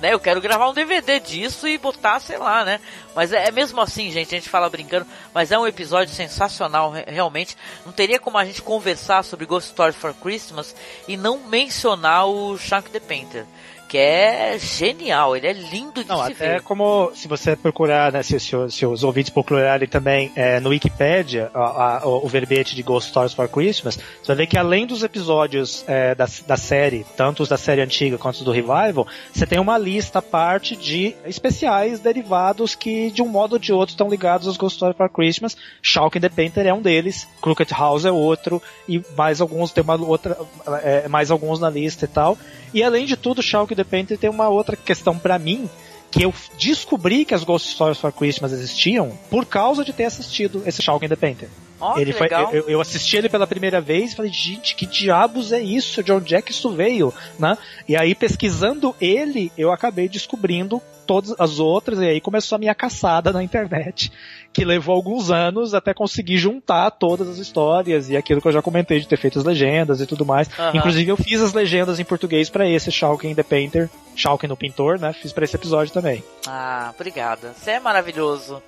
né, 0.01 0.15
eu 0.15 0.21
quero 0.21 0.41
gravar 0.41 0.69
um 0.71 0.73
DVD 0.73 1.21
disso 1.21 1.69
e 1.69 1.77
botar, 1.77 2.21
sei 2.21 2.39
lá, 2.39 2.65
né? 2.65 2.81
Mas 3.15 3.33
é, 3.35 3.49
é 3.49 3.51
mesmo 3.51 3.81
assim, 3.83 4.11
gente, 4.11 4.35
a 4.35 4.39
gente 4.39 4.49
fala 4.49 4.71
brincando, 4.71 5.07
mas 5.35 5.53
é 5.53 5.59
um 5.59 5.67
episódio 5.67 6.15
sensacional, 6.15 6.91
re- 6.91 7.05
realmente. 7.07 7.55
Não 7.85 7.93
teria 7.93 8.19
como 8.19 8.39
a 8.39 8.45
gente 8.47 8.63
conversar 8.63 9.23
sobre 9.25 9.45
Ghost 9.45 9.69
Story 9.71 9.93
for 9.93 10.15
Christmas 10.15 10.75
e 11.07 11.17
não 11.19 11.39
mencionar 11.41 12.27
o 12.27 12.57
Shank 12.57 12.89
the 12.91 13.01
Painter, 13.01 13.45
que 13.91 13.99
é 13.99 14.57
genial, 14.57 15.37
ele 15.37 15.49
é 15.49 15.53
lindo 15.53 16.03
de 16.05 16.09
Não, 16.09 16.25
se 16.25 16.33
até 16.33 16.53
ver. 16.55 16.63
como 16.63 17.11
se 17.13 17.27
você 17.27 17.57
procurar, 17.57 18.13
né, 18.13 18.23
se, 18.23 18.39
se, 18.39 18.51
se 18.71 18.87
os 18.87 19.03
ouvintes 19.03 19.31
procurarem 19.31 19.89
também 19.89 20.31
é, 20.37 20.61
no 20.61 20.69
Wikipedia 20.71 21.51
a- 21.53 21.99
a- 21.99 22.07
o, 22.07 22.25
o 22.25 22.29
verbete 22.29 22.77
de 22.77 22.83
Ghost 22.85 23.11
Stories 23.11 23.35
for 23.35 23.49
Christmas, 23.49 23.97
você 23.97 24.27
vai 24.29 24.37
ver 24.37 24.47
que 24.47 24.57
além 24.57 24.87
dos 24.87 25.03
episódios 25.03 25.85
é, 25.89 26.15
da, 26.15 26.27
da 26.47 26.57
série, 26.57 27.05
tanto 27.17 27.43
os 27.43 27.49
da 27.49 27.57
série 27.57 27.81
antiga 27.81 28.17
quanto 28.17 28.37
os 28.37 28.43
do 28.43 28.53
Revival, 28.53 29.09
você 29.33 29.45
tem 29.45 29.59
uma 29.59 29.77
lista 29.77 30.21
à 30.21 30.23
parte 30.23 30.77
de 30.77 31.17
especiais 31.27 31.99
derivados 31.99 32.77
que 32.77 33.11
de 33.11 33.23
um 33.23 33.29
modo 33.29 33.55
ou 33.55 33.59
de 33.59 33.73
outro 33.73 33.93
estão 33.95 34.09
ligados 34.09 34.47
aos 34.47 34.57
Ghost 34.57 34.77
Stories 34.77 34.97
for 34.97 35.09
Christmas. 35.11 35.57
Shulk 35.83 36.21
the 36.21 36.29
Painter 36.29 36.65
é 36.65 36.73
um 36.73 36.81
deles, 36.81 37.27
Crooked 37.43 37.73
House 37.75 38.05
é 38.05 38.13
outro, 38.13 38.63
e 38.89 39.03
mais 39.17 39.41
alguns, 39.41 39.73
tem 39.73 39.83
uma 39.83 39.97
outra, 40.01 40.39
é, 40.85 41.09
mais 41.09 41.31
alguns 41.33 41.59
na 41.59 41.69
lista 41.69 42.05
e 42.05 42.09
tal. 42.09 42.39
E 42.73 42.83
além 42.83 43.07
de 43.07 43.17
tudo, 43.17 43.43
Shulk 43.43 43.75
the 43.75 43.85
Painter 43.85 44.19
tem 44.19 44.31
uma 44.31 44.49
outra 44.49 44.77
questão 44.77 45.19
pra 45.19 45.39
mim, 45.39 45.69
que 46.11 46.23
eu 46.23 46.35
descobri 46.59 47.25
que 47.25 47.35
as 47.35 47.45
Ghost 47.45 47.69
Stories 47.69 47.99
for 47.99 48.13
Christmas 48.13 48.53
existiam 48.53 49.17
por 49.29 49.47
causa 49.47 49.85
de 49.85 49.93
ter 49.93 50.05
assistido 50.05 50.63
esse 50.67 50.83
Shulk 50.83 51.09
the 51.09 51.17
Painter. 51.17 51.49
Ó, 51.81 51.99
ele 51.99 52.13
foi, 52.13 52.29
eu, 52.53 52.69
eu 52.69 52.81
assisti 52.81 53.17
ele 53.17 53.29
pela 53.29 53.47
primeira 53.47 53.81
vez 53.81 54.13
e 54.13 54.17
falei, 54.17 54.33
gente, 54.33 54.75
que 54.75 54.87
diabos 54.87 55.53
é 55.53 55.61
isso? 55.61 56.03
De 56.03 56.13
onde 56.13 56.35
é 56.35 56.43
que 56.43 56.53
isso 56.53 56.71
veio? 56.71 57.13
Né? 57.39 57.57
E 57.89 57.97
aí, 57.97 58.15
pesquisando 58.15 58.95
ele, 59.01 59.51
eu 59.57 59.73
acabei 59.73 60.09
descobrindo 60.09 60.83
todas 61.07 61.35
as 61.41 61.59
outras, 61.59 61.99
e 61.99 62.05
aí 62.05 62.21
começou 62.21 62.55
a 62.55 62.59
minha 62.61 62.75
caçada 62.75 63.33
na 63.33 63.43
internet, 63.43 64.13
que 64.53 64.65
levou 64.65 64.95
alguns 64.95 65.29
anos 65.29 65.75
até 65.75 65.93
conseguir 65.93 66.39
juntar 66.39 66.89
todas 66.93 67.29
as 67.29 67.39
histórias 67.39 68.09
e 68.09 68.17
aquilo 68.17 68.41
que 68.41 68.47
eu 68.47 68.53
já 68.53 68.63
comentei 68.63 69.01
de 69.01 69.09
ter 69.09 69.17
feito 69.17 69.37
as 69.37 69.45
legendas 69.45 70.01
e 70.01 70.07
tudo 70.07 70.25
mais. 70.25 70.49
Aham. 70.57 70.77
Inclusive, 70.77 71.11
eu 71.11 71.17
fiz 71.17 71.41
as 71.41 71.53
legendas 71.53 71.99
em 71.99 72.05
português 72.05 72.49
pra 72.49 72.69
esse 72.69 72.93
Shulkin 72.93 73.35
the 73.35 73.43
Painter, 73.43 73.91
Shulkin 74.15 74.47
no 74.47 74.57
Pintor, 74.57 75.01
né? 75.01 75.13
Fiz 75.13 75.33
pra 75.33 75.45
esse 75.45 75.57
episódio 75.57 75.93
também. 75.93 76.23
Ah, 76.47 76.93
obrigada. 76.95 77.55
Você 77.57 77.73
é 77.73 77.81
maravilhoso. 77.81 78.63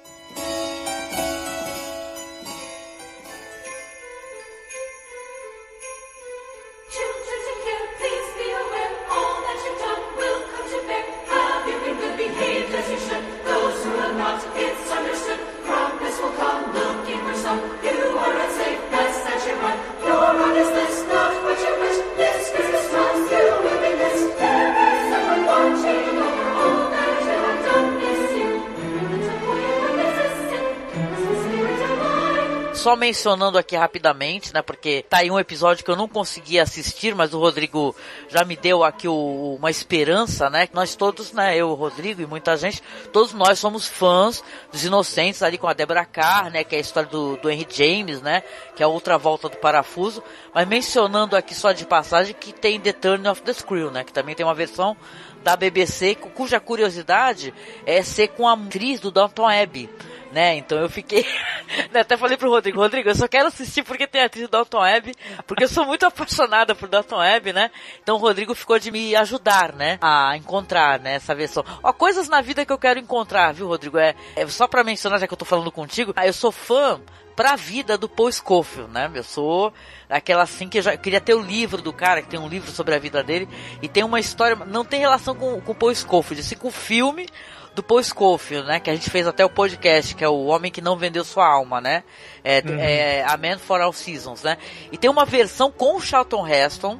Só 32.83 32.97
mencionando 32.97 33.59
aqui 33.59 33.77
rapidamente, 33.77 34.53
né? 34.53 34.61
Porque 34.61 35.05
tá 35.09 35.19
aí 35.19 35.31
um 35.31 35.39
episódio 35.39 35.85
que 35.85 35.91
eu 35.91 35.95
não 35.95 36.09
consegui 36.09 36.59
assistir, 36.59 37.15
mas 37.15 37.33
o 37.33 37.39
Rodrigo 37.39 37.95
já 38.29 38.45
me 38.45 38.57
deu 38.57 38.83
aqui 38.83 39.07
o- 39.07 39.55
uma 39.57 39.71
esperança, 39.71 40.51
né? 40.51 40.69
Nós 40.73 40.97
todos, 40.97 41.33
né? 41.33 41.57
Eu, 41.57 41.69
o 41.71 41.75
Rodrigo 41.75 42.21
e 42.21 42.27
muita 42.27 42.57
gente, 42.57 42.83
todos 43.13 43.33
nós 43.35 43.61
somos 43.61 43.87
fãs 43.87 44.43
dos 44.73 44.85
Inocentes 44.85 45.45
ali 45.45 45.59
com 45.59 45.69
a 45.69 45.73
Deborah 45.75 46.05
Carr, 46.05 46.51
né? 46.51 46.65
Que 46.65 46.75
é 46.75 46.79
a 46.79 46.81
história 46.81 47.09
do, 47.09 47.37
do 47.37 47.49
Henry 47.49 47.69
James, 47.71 48.21
né? 48.21 48.43
Que 48.75 48.83
é 48.83 48.87
a 48.87 48.89
outra 48.89 49.17
volta 49.17 49.49
do 49.49 49.59
parafuso. 49.59 50.21
Mas 50.53 50.67
mencionando 50.67 51.37
aqui 51.37 51.55
só 51.55 51.71
de 51.71 51.87
passagem 51.87 52.35
que 52.35 52.53
tem 52.53 52.81
The 52.81 52.93
Turn 52.95 53.29
of 53.29 53.43
the 53.43 53.53
Screw, 53.53 53.93
né? 53.93 54.03
Que 54.03 54.13
também 54.13 54.35
tem 54.35 54.45
uma 54.45 54.55
versão 54.55 54.97
da 55.45 55.55
BBC, 55.55 56.17
cu- 56.17 56.31
cuja 56.31 56.59
curiosidade 56.59 57.55
é 57.87 58.03
ser 58.03 58.29
com 58.29 58.49
a 58.49 58.55
atriz 58.55 58.99
do 58.99 59.13
Downton 59.13 59.47
Abbey. 59.49 59.89
Né, 60.33 60.57
então 60.57 60.79
eu 60.79 60.89
fiquei. 60.89 61.27
né, 61.93 62.01
Até 62.01 62.17
falei 62.17 62.39
pro 62.39 62.49
Rodrigo, 62.49 62.81
Rodrigo, 62.81 63.11
eu 63.11 63.15
só 63.15 63.29
quero 63.29 63.49
assistir 63.49 63.83
porque 63.83 64.07
tem 64.07 64.23
a 64.23 64.25
atriz 64.25 64.49
do 64.49 64.51
Dalton 64.51 64.81
Webb, 64.81 65.15
porque 65.47 65.65
eu 65.65 65.69
sou 65.69 65.85
muito 65.85 66.07
apaixonada 66.07 66.75
por 66.75 66.89
Dalton 66.89 67.19
Webb, 67.19 67.53
né? 67.53 67.71
Então 68.03 68.17
o 68.17 68.19
Rodrigo 68.19 68.55
ficou 68.55 68.79
de 68.79 68.91
me 68.91 69.15
ajudar, 69.15 69.75
né? 69.75 69.99
A 70.01 70.35
encontrar, 70.35 70.99
né, 70.99 71.17
essa 71.17 71.35
versão. 71.35 71.63
Ó, 71.83 71.93
coisas 71.93 72.31
na 72.31 72.41
vida 72.41 72.65
que 72.65 72.73
eu 72.73 72.79
quero 72.79 72.99
encontrar, 72.99 73.53
viu, 73.53 73.69
Rodrigo? 73.69 73.99
É, 73.99 74.15
é 74.35 74.47
só 74.47 74.67
pra 74.67 74.83
mencionar, 74.83 75.21
já 75.21 75.27
que 75.27 75.35
eu 75.35 75.39
tô 75.39 75.45
falando 75.45 75.71
contigo, 75.71 76.15
ah, 76.17 76.27
eu 76.27 76.33
sou 76.33 76.51
fã 76.51 76.99
pra 77.37 77.55
vida 77.55 77.99
do 77.99 78.09
Paul 78.09 78.33
Scofield, 78.33 78.91
né? 78.91 79.11
Eu 79.15 79.25
sou 79.25 79.71
aquela 80.09 80.45
assim 80.45 80.67
que 80.67 80.79
eu 80.79 80.83
já 80.83 80.97
queria 80.97 81.21
ter 81.21 81.35
o 81.35 81.43
livro 81.43 81.83
do 81.83 81.93
cara, 81.93 82.23
que 82.23 82.29
tem 82.29 82.41
um 82.41 82.49
livro 82.49 82.71
sobre 82.71 82.95
a 82.95 82.99
vida 82.99 83.23
dele, 83.23 83.47
e 83.83 83.89
tem 83.89 84.03
uma 84.03 84.19
história, 84.19 84.57
não 84.57 84.83
tem 84.83 85.01
relação 85.01 85.35
com, 85.35 85.61
com 85.61 85.73
o 85.73 85.75
Paul 85.75 85.95
Scofield, 85.95 86.41
assim, 86.41 86.57
com 86.57 86.69
o 86.69 86.73
filme 86.73 87.29
do 87.75 87.83
Paul 87.83 88.03
Scofield, 88.03 88.67
né? 88.69 88.81
Que 88.81 88.91
a 88.91 88.95
gente 88.95 89.09
fez 89.11 89.27
até 89.27 89.45
o 89.45 89.51
podcast, 89.51 90.15
que 90.15 90.23
é 90.25 90.29
o 90.29 90.45
Homem 90.47 90.71
que 90.71 90.81
Não 90.81 90.97
Vendeu 90.97 91.25
Sua 91.25 91.47
Alma, 91.47 91.81
né? 91.81 92.05
É, 92.45 92.63
Uhum. 92.67 92.79
é 92.79 93.25
A 93.27 93.37
Man 93.37 93.59
for 93.59 93.81
All 93.81 93.93
Seasons, 93.93 94.43
né? 94.43 94.59
E 94.91 94.99
tem 94.99 95.11
uma 95.11 95.25
versão 95.25 95.71
com 95.71 95.97
o 95.97 96.01
Charlton 96.01 96.47
Heston, 96.47 96.99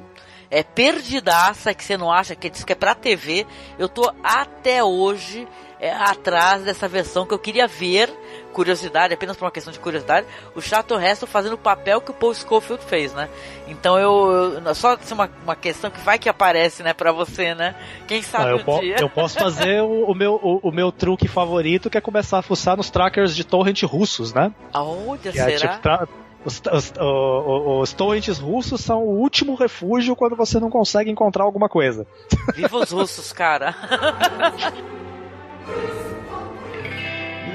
é 0.49 0.63
perdidaça, 0.63 1.73
que 1.73 1.83
você 1.83 1.97
não 1.97 2.11
acha, 2.11 2.35
que 2.35 2.49
diz 2.49 2.63
que 2.63 2.71
é 2.73 2.75
pra 2.75 2.93
TV. 2.95 3.45
Eu 3.77 3.89
tô 3.89 4.11
até 4.23 4.83
hoje 4.83 5.47
atrás 5.91 6.63
dessa 6.63 6.87
versão 6.87 7.25
que 7.25 7.33
eu 7.33 7.39
queria 7.39 7.67
ver 7.67 8.09
curiosidade, 8.53 9.13
apenas 9.13 9.35
por 9.35 9.45
uma 9.45 9.51
questão 9.51 9.73
de 9.73 9.79
curiosidade, 9.79 10.27
o 10.55 10.61
Chato 10.61 10.95
Resto 10.95 11.25
fazendo 11.25 11.53
o 11.53 11.57
papel 11.57 11.99
que 11.99 12.11
o 12.11 12.13
Paul 12.13 12.33
Scofield 12.33 12.83
fez, 12.85 13.13
né? 13.13 13.27
Então 13.67 13.97
eu, 13.97 14.61
eu 14.63 14.75
só 14.75 14.93
assim, 14.93 15.13
uma, 15.13 15.29
uma 15.43 15.55
questão 15.55 15.89
que 15.89 15.99
vai 16.01 16.19
que 16.19 16.29
aparece, 16.29 16.83
né, 16.83 16.93
para 16.93 17.11
você, 17.11 17.55
né? 17.55 17.75
Quem 18.07 18.21
sabe 18.21 18.51
eu, 18.51 18.61
um 18.65 18.79
dia. 18.79 18.97
eu 18.99 19.09
posso 19.09 19.37
fazer 19.39 19.81
o, 19.81 20.11
o 20.11 20.15
meu, 20.15 20.39
o, 20.41 20.69
o, 20.69 20.71
meu 20.71 20.91
truque 20.91 21.27
favorito, 21.27 21.89
que 21.89 21.97
é 21.97 22.01
começar 22.01 22.37
a 22.37 22.41
fuçar 22.41 22.77
nos 22.77 22.89
trackers 22.89 23.35
de 23.35 23.43
torrent 23.43 23.81
russos, 23.83 24.33
né? 24.33 24.53
Aonde 24.71 25.31
que 25.31 25.39
é, 25.39 25.57
será? 25.57 25.77
Tipo, 25.77 26.23
os, 26.45 26.61
os, 26.71 26.93
os, 26.99 27.81
os 27.81 27.93
torrents 27.93 28.37
russos 28.37 28.81
são 28.81 28.99
o 29.03 29.19
último 29.19 29.55
refúgio 29.55 30.15
quando 30.15 30.35
você 30.35 30.59
não 30.59 30.69
consegue 30.69 31.09
encontrar 31.09 31.43
alguma 31.43 31.69
coisa. 31.69 32.05
Viva 32.53 32.77
os 32.77 32.91
russos, 32.91 33.31
cara! 33.31 33.73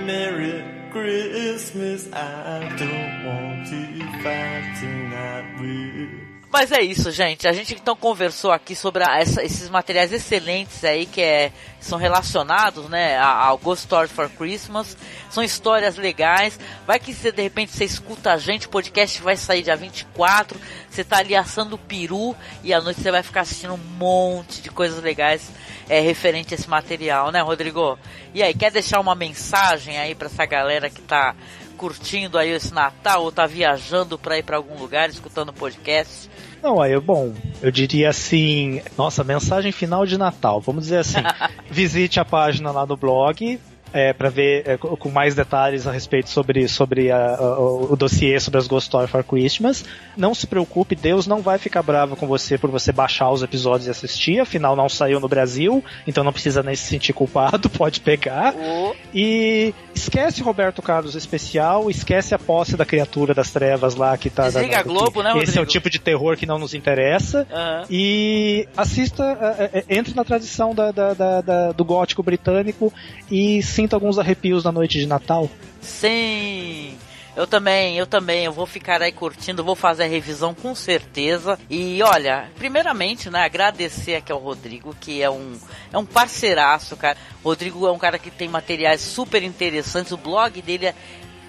Merry 0.04 0.64
Christmas, 0.90 2.08
I 2.12 2.60
don't 2.78 3.24
want 3.26 3.66
to 3.68 4.22
fight 4.22 4.80
tonight 4.80 5.60
with. 5.60 6.28
Mas 6.50 6.72
é 6.72 6.80
isso, 6.80 7.10
gente. 7.10 7.46
A 7.46 7.52
gente 7.52 7.74
então 7.74 7.94
conversou 7.94 8.50
aqui 8.50 8.74
sobre 8.74 9.04
essa, 9.04 9.44
esses 9.44 9.68
materiais 9.68 10.12
excelentes 10.12 10.82
aí 10.82 11.04
que 11.04 11.20
é, 11.20 11.52
são 11.78 11.98
relacionados, 11.98 12.88
né, 12.88 13.18
ao 13.18 13.58
Ghost 13.58 13.84
Story 13.84 14.08
for 14.08 14.30
Christmas. 14.30 14.96
São 15.28 15.42
histórias 15.42 15.96
legais. 15.98 16.58
Vai 16.86 16.98
que 16.98 17.12
você, 17.12 17.30
de 17.30 17.42
repente 17.42 17.72
você 17.72 17.84
escuta 17.84 18.32
a 18.32 18.38
gente, 18.38 18.66
o 18.66 18.70
podcast 18.70 19.20
vai 19.20 19.36
sair 19.36 19.62
dia 19.62 19.76
24. 19.76 20.58
Você 20.88 21.04
tá 21.04 21.18
ali 21.18 21.36
assando 21.36 21.76
peru 21.76 22.34
e 22.64 22.72
à 22.72 22.80
noite 22.80 23.02
você 23.02 23.10
vai 23.10 23.22
ficar 23.22 23.42
assistindo 23.42 23.74
um 23.74 23.98
monte 23.98 24.62
de 24.62 24.70
coisas 24.70 25.02
legais 25.02 25.50
é, 25.88 26.00
referente 26.00 26.54
a 26.54 26.56
esse 26.56 26.68
material, 26.68 27.30
né, 27.30 27.40
Rodrigo? 27.40 27.98
E 28.34 28.42
aí, 28.42 28.54
quer 28.54 28.70
deixar 28.70 29.00
uma 29.00 29.14
mensagem 29.14 29.98
aí 29.98 30.14
para 30.14 30.26
essa 30.26 30.44
galera 30.44 30.90
que 30.90 31.00
tá 31.00 31.34
curtindo 31.76 32.36
aí 32.36 32.50
esse 32.50 32.74
Natal 32.74 33.22
ou 33.22 33.30
tá 33.30 33.46
viajando 33.46 34.18
para 34.18 34.36
ir 34.36 34.42
para 34.42 34.56
algum 34.56 34.76
lugar 34.78 35.08
escutando 35.08 35.52
podcast? 35.52 36.28
Não, 36.62 36.82
aí, 36.82 36.98
bom, 36.98 37.32
eu 37.62 37.70
diria 37.70 38.10
assim, 38.10 38.82
nossa, 38.96 39.22
mensagem 39.22 39.70
final 39.70 40.04
de 40.04 40.18
Natal. 40.18 40.60
Vamos 40.60 40.84
dizer 40.84 40.98
assim, 40.98 41.20
visite 41.70 42.18
a 42.18 42.24
página 42.24 42.70
lá 42.72 42.84
do 42.84 42.96
blog, 42.96 43.60
é, 43.92 44.12
para 44.12 44.28
ver 44.28 44.62
é, 44.66 44.76
com 44.76 45.08
mais 45.10 45.34
detalhes 45.34 45.86
a 45.86 45.92
respeito 45.92 46.30
sobre, 46.30 46.68
sobre 46.68 47.10
a, 47.10 47.36
a, 47.36 47.58
o 47.58 47.96
dossiê 47.96 48.38
sobre 48.40 48.58
as 48.58 48.66
Ghost 48.66 48.88
Story 48.88 49.08
for 49.08 49.24
Christmas. 49.24 49.84
Não 50.16 50.34
se 50.34 50.46
preocupe, 50.46 50.94
Deus 50.94 51.26
não 51.26 51.40
vai 51.40 51.58
ficar 51.58 51.82
bravo 51.82 52.16
com 52.16 52.26
você 52.26 52.58
por 52.58 52.70
você 52.70 52.92
baixar 52.92 53.30
os 53.30 53.42
episódios 53.42 53.86
e 53.86 53.90
assistir, 53.90 54.40
afinal 54.40 54.74
não 54.76 54.88
saiu 54.88 55.20
no 55.20 55.28
Brasil, 55.28 55.84
então 56.06 56.24
não 56.24 56.32
precisa 56.32 56.62
nem 56.62 56.74
se 56.74 56.84
sentir 56.84 57.12
culpado, 57.12 57.68
pode 57.70 58.00
pegar. 58.00 58.54
Oh. 58.54 58.94
E 59.14 59.74
esquece 59.94 60.42
Roberto 60.42 60.82
Carlos 60.82 61.14
especial, 61.14 61.90
esquece 61.90 62.34
a 62.34 62.38
posse 62.38 62.76
da 62.76 62.84
criatura 62.84 63.34
das 63.34 63.50
trevas 63.50 63.94
lá 63.94 64.16
que 64.16 64.30
tá. 64.30 64.44
Desliga 64.44 64.76
da, 64.76 64.80
a 64.80 64.82
Globo, 64.82 65.22
né, 65.22 65.32
Esse 65.42 65.58
é 65.58 65.60
o 65.60 65.66
tipo 65.66 65.90
de 65.90 65.98
terror 65.98 66.36
que 66.36 66.46
não 66.46 66.58
nos 66.58 66.74
interessa. 66.74 67.46
Uhum. 67.50 67.86
E 67.90 68.68
assista, 68.76 69.24
é, 69.58 69.78
é, 69.78 69.84
entre 69.98 70.14
na 70.14 70.24
tradição 70.24 70.74
da, 70.74 70.90
da, 70.90 71.14
da, 71.14 71.72
do 71.72 71.84
gótico 71.84 72.22
britânico 72.22 72.92
e 73.30 73.62
sinta 73.78 73.94
alguns 73.94 74.18
arrepios 74.18 74.64
na 74.64 74.72
noite 74.72 74.98
de 74.98 75.06
Natal. 75.06 75.48
Sim! 75.80 76.98
Eu 77.36 77.46
também, 77.46 77.96
eu 77.96 78.08
também, 78.08 78.44
eu 78.44 78.52
vou 78.52 78.66
ficar 78.66 79.00
aí 79.00 79.12
curtindo, 79.12 79.62
vou 79.62 79.76
fazer 79.76 80.02
a 80.02 80.08
revisão 80.08 80.52
com 80.52 80.74
certeza. 80.74 81.56
E 81.70 82.02
olha, 82.02 82.50
primeiramente, 82.56 83.30
né, 83.30 83.44
agradecer 83.44 84.16
aqui 84.16 84.32
ao 84.32 84.40
Rodrigo, 84.40 84.96
que 85.00 85.22
é 85.22 85.30
um, 85.30 85.56
é 85.92 85.96
um 85.96 86.04
parceiraço, 86.04 86.96
cara. 86.96 87.16
Rodrigo 87.44 87.86
é 87.86 87.92
um 87.92 87.98
cara 87.98 88.18
que 88.18 88.32
tem 88.32 88.48
materiais 88.48 89.00
super 89.00 89.44
interessantes, 89.44 90.10
o 90.10 90.16
blog 90.16 90.60
dele 90.60 90.86
é 90.86 90.94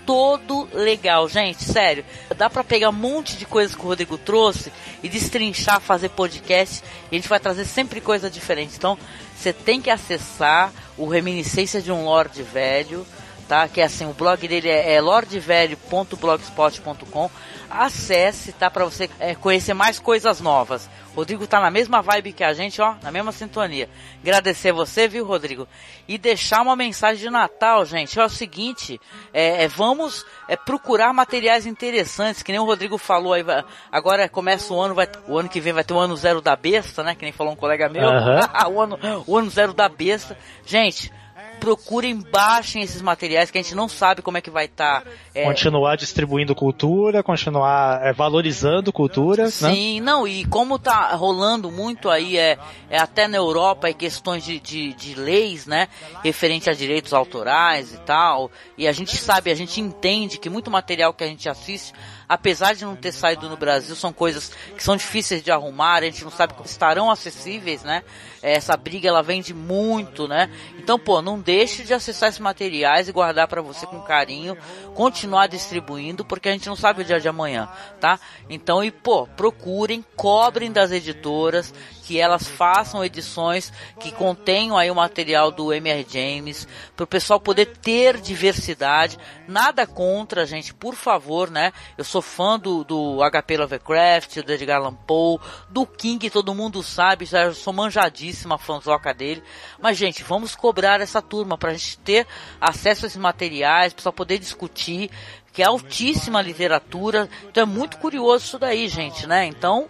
todo 0.06 0.68
legal, 0.72 1.28
gente, 1.28 1.64
sério. 1.64 2.06
Dá 2.38 2.48
para 2.48 2.64
pegar 2.64 2.90
um 2.90 2.94
monte 2.94 3.36
de 3.38 3.46
coisas 3.48 3.76
que 3.76 3.82
o 3.82 3.88
Rodrigo 3.88 4.20
trouxe 4.20 4.72
e 5.02 5.10
destrinchar, 5.10 5.80
fazer 5.80 6.10
podcast, 6.10 6.84
e 7.12 7.16
a 7.16 7.20
gente 7.20 7.30
vai 7.30 7.40
trazer 7.40 7.66
sempre 7.66 8.00
coisa 8.00 8.30
diferente. 8.30 8.76
Então, 8.78 8.96
você 9.40 9.54
tem 9.54 9.82
que 9.82 9.90
acessar 9.90 10.74
o 10.98 11.08
Reminiscência 11.08 11.82
de 11.82 11.94
um 11.94 12.04
Lorde 12.04 12.44
Velho, 12.44 13.08
tá? 13.48 13.70
Que 13.70 13.80
é 13.80 13.86
assim, 13.86 14.06
o 14.06 14.14
blog 14.14 14.46
dele 14.46 14.68
é, 14.68 14.96
é 14.96 15.02
lordevelho.blogspot.com. 15.02 17.32
Acesse, 17.70 18.52
tá? 18.54 18.70
Para 18.70 18.86
você 18.86 19.10
é, 19.20 19.36
conhecer 19.36 19.74
mais 19.74 20.00
coisas 20.00 20.42
novas. 20.42 20.90
Rodrigo 21.16 21.46
tá 21.48 21.60
na 21.60 21.70
mesma 21.70 22.02
vibe 22.02 22.34
que 22.34 22.44
a 22.44 22.54
gente, 22.54 22.82
ó, 22.82 22.96
na 23.02 23.12
mesma 23.12 23.32
sintonia. 23.32 23.90
Agradecer 24.22 24.72
você, 24.72 25.08
viu, 25.08 25.26
Rodrigo? 25.26 25.68
E 26.08 26.18
deixar 26.18 26.62
uma 26.62 26.76
mensagem 26.76 27.22
de 27.22 27.30
Natal, 27.30 27.86
gente. 27.86 28.20
É 28.20 28.24
o 28.24 28.30
seguinte, 28.30 29.00
é, 29.34 29.66
é 29.66 29.68
vamos 29.68 30.26
é, 30.48 30.56
procurar 30.56 31.14
materiais 31.14 31.66
interessantes, 31.66 32.42
que 32.42 32.52
nem 32.52 32.60
o 32.60 32.66
Rodrigo 32.66 32.98
falou 32.98 33.34
aí. 33.34 33.44
Agora 33.92 34.30
começa 34.30 34.74
o 34.74 34.80
ano, 34.80 34.96
vai, 34.96 35.08
o 35.28 35.38
ano 35.38 35.50
que 35.50 35.60
vem 35.60 35.74
vai 35.74 35.84
ter 35.84 35.94
o 35.94 36.00
ano 36.00 36.16
zero 36.16 36.42
da 36.42 36.56
besta, 36.56 37.04
né? 37.04 37.16
Que 37.16 37.24
nem 37.24 37.32
falou 37.32 37.54
um 37.54 37.58
colega 37.58 37.90
meu. 37.90 38.08
Uhum. 38.08 38.40
o, 38.74 38.82
ano, 38.82 39.00
o 39.28 39.38
ano 39.38 39.50
zero 39.50 39.74
da 39.74 39.90
besta. 39.90 40.38
Gente, 40.66 41.12
procurem, 41.60 42.16
baixem 42.20 42.82
esses 42.82 43.02
materiais 43.02 43.52
que 43.52 43.58
a 43.58 43.62
gente 43.62 43.76
não 43.76 43.88
sabe 43.88 44.22
como 44.22 44.38
é 44.38 44.42
que 44.42 44.50
vai 44.50 44.66
estar. 44.66 45.02
Tá, 45.02 45.12
é... 45.36 45.44
Continuar 45.44 45.96
distribuindo 45.96 46.56
cultura, 46.56 47.22
continuar 47.22 48.00
é, 48.04 48.14
valorizando 48.14 48.92
cultura. 48.92 49.50
Sim, 49.52 50.00
né? 50.00 50.06
não, 50.06 50.28
e 50.28 50.46
como 50.46 50.80
tá 50.80 51.14
rolando 51.16 51.72
muito 51.72 52.10
aí, 52.10 52.38
é, 52.38 52.58
é 52.90 52.98
até 52.98 53.28
na 53.28 53.38
Europa, 53.38 53.90
é 53.90 53.94
questões 53.94 54.44
de, 54.44 54.60
de, 54.60 54.94
de 54.94 55.16
leis, 55.16 55.66
né? 55.66 55.88
Referente 56.24 56.70
a 56.70 56.74
direitos 56.74 57.14
autorais 57.14 57.94
e 57.94 57.98
tal. 58.00 58.50
E 58.78 58.88
a 58.88 58.92
gente 58.92 59.16
sabe, 59.18 59.52
a 59.52 59.56
gente 59.56 59.82
entende 59.82 60.38
que 60.38 60.50
muito 60.50 60.72
material 60.72 61.14
que 61.14 61.24
a 61.24 61.28
gente 61.28 61.50
assiste 61.50 61.94
apesar 62.30 62.76
de 62.76 62.86
não 62.86 62.96
ter 62.96 63.12
saído 63.12 63.50
no 63.50 63.58
Brasil, 63.58 63.96
são 63.96 64.14
coisas 64.14 64.52
que 64.78 64.84
são 64.84 64.96
difíceis 64.96 65.42
de 65.42 65.52
arrumar, 65.52 66.04
a 66.04 66.06
gente 66.06 66.24
não 66.24 66.30
sabe 66.30 66.54
como 66.54 66.70
estarão 66.70 67.10
acessíveis, 67.10 67.82
né? 67.82 68.04
Essa 68.40 68.78
briga 68.78 69.10
ela 69.10 69.24
vende 69.24 69.52
muito, 69.52 70.28
né? 70.28 70.48
Então, 70.78 71.00
pô, 71.00 71.24
não 71.24 71.40
deixe 71.40 71.84
de 71.84 71.92
acessar 71.92 72.30
esses 72.30 72.40
materiais 72.40 73.10
e 73.10 73.12
guardar 73.12 73.48
para 73.48 73.64
você 73.64 73.88
com 73.88 74.00
carinho, 74.02 74.56
continuar 74.94 75.48
distribuindo, 75.48 76.24
porque 76.24 76.48
a 76.48 76.52
gente 76.52 76.70
não 76.70 76.76
sabe 76.76 77.02
o 77.02 77.06
dia 77.06 77.20
de 77.20 77.28
amanhã, 77.28 77.68
tá? 78.00 78.20
Então, 78.48 78.84
e 78.84 78.92
pô, 78.92 79.26
procurem, 79.26 80.06
cobrem 80.16 80.72
das 80.72 80.92
editoras 80.92 81.74
que 82.10 82.20
elas 82.20 82.48
façam 82.48 83.06
edições 83.06 83.72
que 84.00 84.12
contenham 84.12 84.76
aí 84.76 84.90
o 84.90 84.96
material 84.96 85.52
do 85.52 85.72
M.R. 85.72 86.04
James, 86.10 86.68
para 86.96 87.04
o 87.04 87.08
pessoal 87.08 87.40
poder 87.40 87.68
ter 87.68 88.20
diversidade. 88.20 89.16
Nada 89.48 89.86
contra, 89.86 90.44
gente, 90.44 90.74
por 90.74 90.96
favor, 90.96 91.52
né? 91.52 91.72
Eu 91.96 92.04
sou 92.04 92.20
fã 92.20 92.58
do, 92.58 92.84
do 92.84 93.22
H.P. 93.22 93.58
Lovecraft, 93.58 94.42
do 94.42 94.52
Edgar 94.52 94.78
Allan 94.78 94.96
Poe, 94.96 95.38
do 95.70 95.86
King, 95.86 96.32
todo 96.32 96.56
mundo 96.56 96.82
sabe, 96.82 97.26
já 97.26 97.54
sou 97.54 97.74
manjadíssima 97.74 98.58
fanzoca 98.58 99.14
dele. 99.14 99.44
Mas, 99.80 99.96
gente, 99.96 100.24
vamos 100.24 100.56
cobrar 100.56 101.02
essa 101.02 101.22
turma 101.22 101.60
para 101.60 101.70
a 101.70 101.74
gente 101.76 102.00
ter 102.00 102.26
acesso 102.60 103.06
a 103.06 103.08
esses 103.08 103.22
materiais, 103.22 103.94
para 103.94 104.12
poder 104.12 104.40
discutir, 104.40 105.12
que 105.54 105.62
é 105.62 105.66
altíssima 105.66 106.42
literatura. 106.42 107.30
Então 107.48 107.64
é 107.64 107.66
muito 107.66 107.98
curioso 107.98 108.46
isso 108.46 108.58
daí, 108.58 108.88
gente, 108.88 109.28
né? 109.28 109.46
Então, 109.46 109.88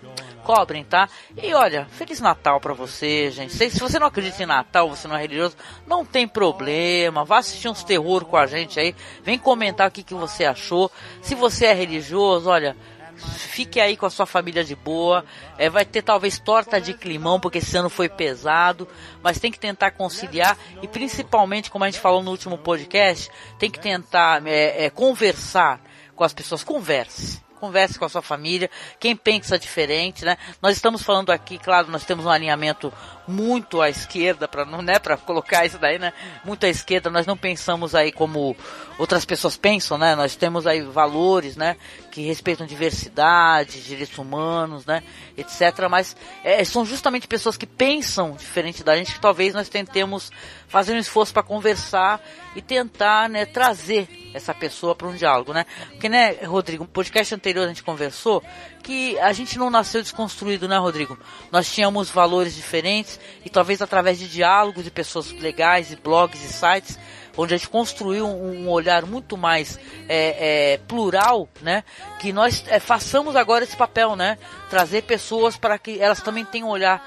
cobrem, 0.50 0.84
tá? 0.84 1.08
E 1.38 1.54
olha, 1.54 1.86
Feliz 1.92 2.20
Natal 2.20 2.60
para 2.60 2.74
você, 2.74 3.30
gente. 3.30 3.54
Se, 3.54 3.70
se, 3.70 3.80
você 3.80 4.00
não 4.00 4.08
acredita 4.08 4.42
em 4.42 4.48
Natal, 4.48 4.90
você 4.90 5.08
não 5.08 5.16
é 5.16 5.22
religioso, 5.22 5.56
não 5.86 6.04
tem 6.04 6.28
problema. 6.28 7.24
Vá 7.24 7.38
assistir 7.38 7.70
uns 7.70 7.84
terror 7.84 8.26
com 8.26 8.36
a 8.36 8.48
gente 8.48 8.80
aí. 8.80 8.96
Vem 9.24 9.38
comentar 9.38 9.88
o 9.88 9.92
que, 9.92 10.02
que 10.02 10.16
você 10.16 10.46
achou. 10.46 10.92
Se 11.22 11.36
você 11.36 11.68
é 11.68 11.74
religioso, 11.74 12.50
olha, 12.50 12.76
fique 13.16 13.80
aí 13.80 13.96
com 13.96 14.08
a 14.08 14.10
sua 14.10 14.26
família 14.26 14.64
de 14.64 14.76
boa. 14.76 15.24
É, 15.56 15.70
vai 15.70 15.86
ter 15.86 16.02
talvez 16.02 16.40
torta 16.40 16.82
de 16.82 16.96
climão, 16.96 17.40
porque 17.40 17.60
esse 17.60 17.78
ano 17.78 17.88
foi 17.88 18.10
pesado, 18.10 18.88
mas 19.22 19.38
tem 19.38 19.52
que 19.52 19.60
tentar 19.60 19.92
conciliar 19.92 20.58
e 20.82 20.88
principalmente, 20.88 21.70
como 21.70 21.84
a 21.84 21.92
gente 21.92 22.02
falou 22.02 22.24
no 22.24 22.32
último 22.32 22.58
podcast, 22.58 23.30
tem 23.60 23.70
que 23.70 23.80
tentar 23.80 24.44
é, 24.48 24.86
é, 24.86 24.90
conversar 24.90 25.80
com 26.16 26.24
as 26.24 26.34
pessoas. 26.34 26.64
Converse 26.64 27.48
converse 27.60 28.00
com 28.00 28.06
a 28.06 28.10
sua 28.10 28.22
família, 28.22 28.70
quem 29.00 29.16
pensa 29.16 29.60
diferente, 29.60 30.26
né? 30.26 30.38
Nós 30.62 30.76
estamos 30.76 31.04
falando 31.04 31.30
aqui, 31.32 31.58
claro, 31.58 31.92
nós 31.92 32.06
temos 32.06 32.26
um 32.26 32.30
alinhamento 32.30 32.92
muito 33.30 33.82
à 33.82 33.90
esquerda 33.90 34.48
para 34.48 34.66
não, 34.66 34.82
né, 34.82 35.00
para 35.00 35.16
colocar 35.16 35.66
isso 35.66 35.78
daí, 35.78 36.00
né? 36.00 36.12
Muito 36.44 36.66
à 36.66 36.70
esquerda, 36.70 37.10
nós 37.10 37.26
não 37.26 37.38
pensamos 37.38 37.94
aí 37.94 38.12
como 38.12 38.56
outras 38.98 39.24
pessoas 39.24 39.56
pensam, 39.56 39.98
né? 39.98 40.16
Nós 40.16 40.36
temos 40.36 40.66
aí 40.66 40.82
valores, 40.82 41.56
né, 41.56 41.78
que 42.12 42.22
respeitam 42.22 42.66
diversidade, 42.66 43.82
direitos 43.82 44.18
humanos, 44.18 44.86
né, 44.86 45.04
etc, 45.38 45.88
mas 45.90 46.16
é, 46.44 46.64
são 46.66 46.86
justamente 46.86 47.28
pessoas 47.28 47.56
que 47.56 47.68
pensam 47.68 48.32
diferente 48.32 48.84
da 48.84 48.98
gente 48.98 49.14
que 49.14 49.22
talvez 49.22 49.54
nós 49.54 49.70
tentemos 49.70 50.32
fazer 50.68 50.94
um 50.94 51.00
esforço 51.00 51.34
para 51.34 51.44
conversar 51.44 52.22
e 52.56 52.62
tentar, 52.62 53.30
né, 53.30 53.46
trazer 53.46 54.08
essa 54.34 54.54
pessoa 54.54 54.96
para 54.96 55.08
um 55.08 55.16
diálogo, 55.16 55.54
né? 55.54 55.66
Porque, 55.92 56.08
né, 56.08 56.32
Rodrigo, 56.46 56.84
no 56.84 56.90
podcast 56.90 57.34
anterior 57.34 57.66
a 57.66 57.68
gente 57.68 57.84
conversou 57.84 58.44
que 58.84 59.18
a 59.20 59.34
gente 59.34 59.58
não 59.58 59.70
nasceu 59.70 60.02
desconstruído, 60.02 60.68
né, 60.68 60.78
Rodrigo? 60.78 61.18
Nós 61.52 61.72
tínhamos 61.72 62.10
valores 62.10 62.56
diferentes, 62.56 63.19
e 63.46 63.50
talvez 63.50 63.82
através 63.82 64.20
de 64.20 64.28
diálogos 64.28 64.84
de 64.84 64.92
pessoas 64.92 65.32
legais 65.32 65.92
e 65.92 65.96
blogs 65.96 66.44
e 66.44 66.54
sites 66.54 66.98
onde 67.38 67.54
a 67.54 67.58
gente 67.58 67.70
construiu 67.70 68.28
um, 68.28 68.68
olhar 68.70 69.06
muito 69.06 69.38
mais 69.38 69.80
é, 70.10 70.74
é, 70.74 70.78
plural, 70.78 71.48
né? 71.62 71.86
Que 72.20 72.34
nós 72.34 72.66
é, 72.68 72.80
façamos 72.80 73.36
agora 73.36 73.64
esse 73.64 73.78
papel, 73.78 74.16
né? 74.16 74.38
Trazer 74.70 75.04
pessoas 75.04 75.56
para 75.56 75.78
que 75.78 76.02
elas 76.02 76.22
também 76.22 76.44
tenham 76.44 76.68
um 76.68 76.72
olhar 76.72 77.02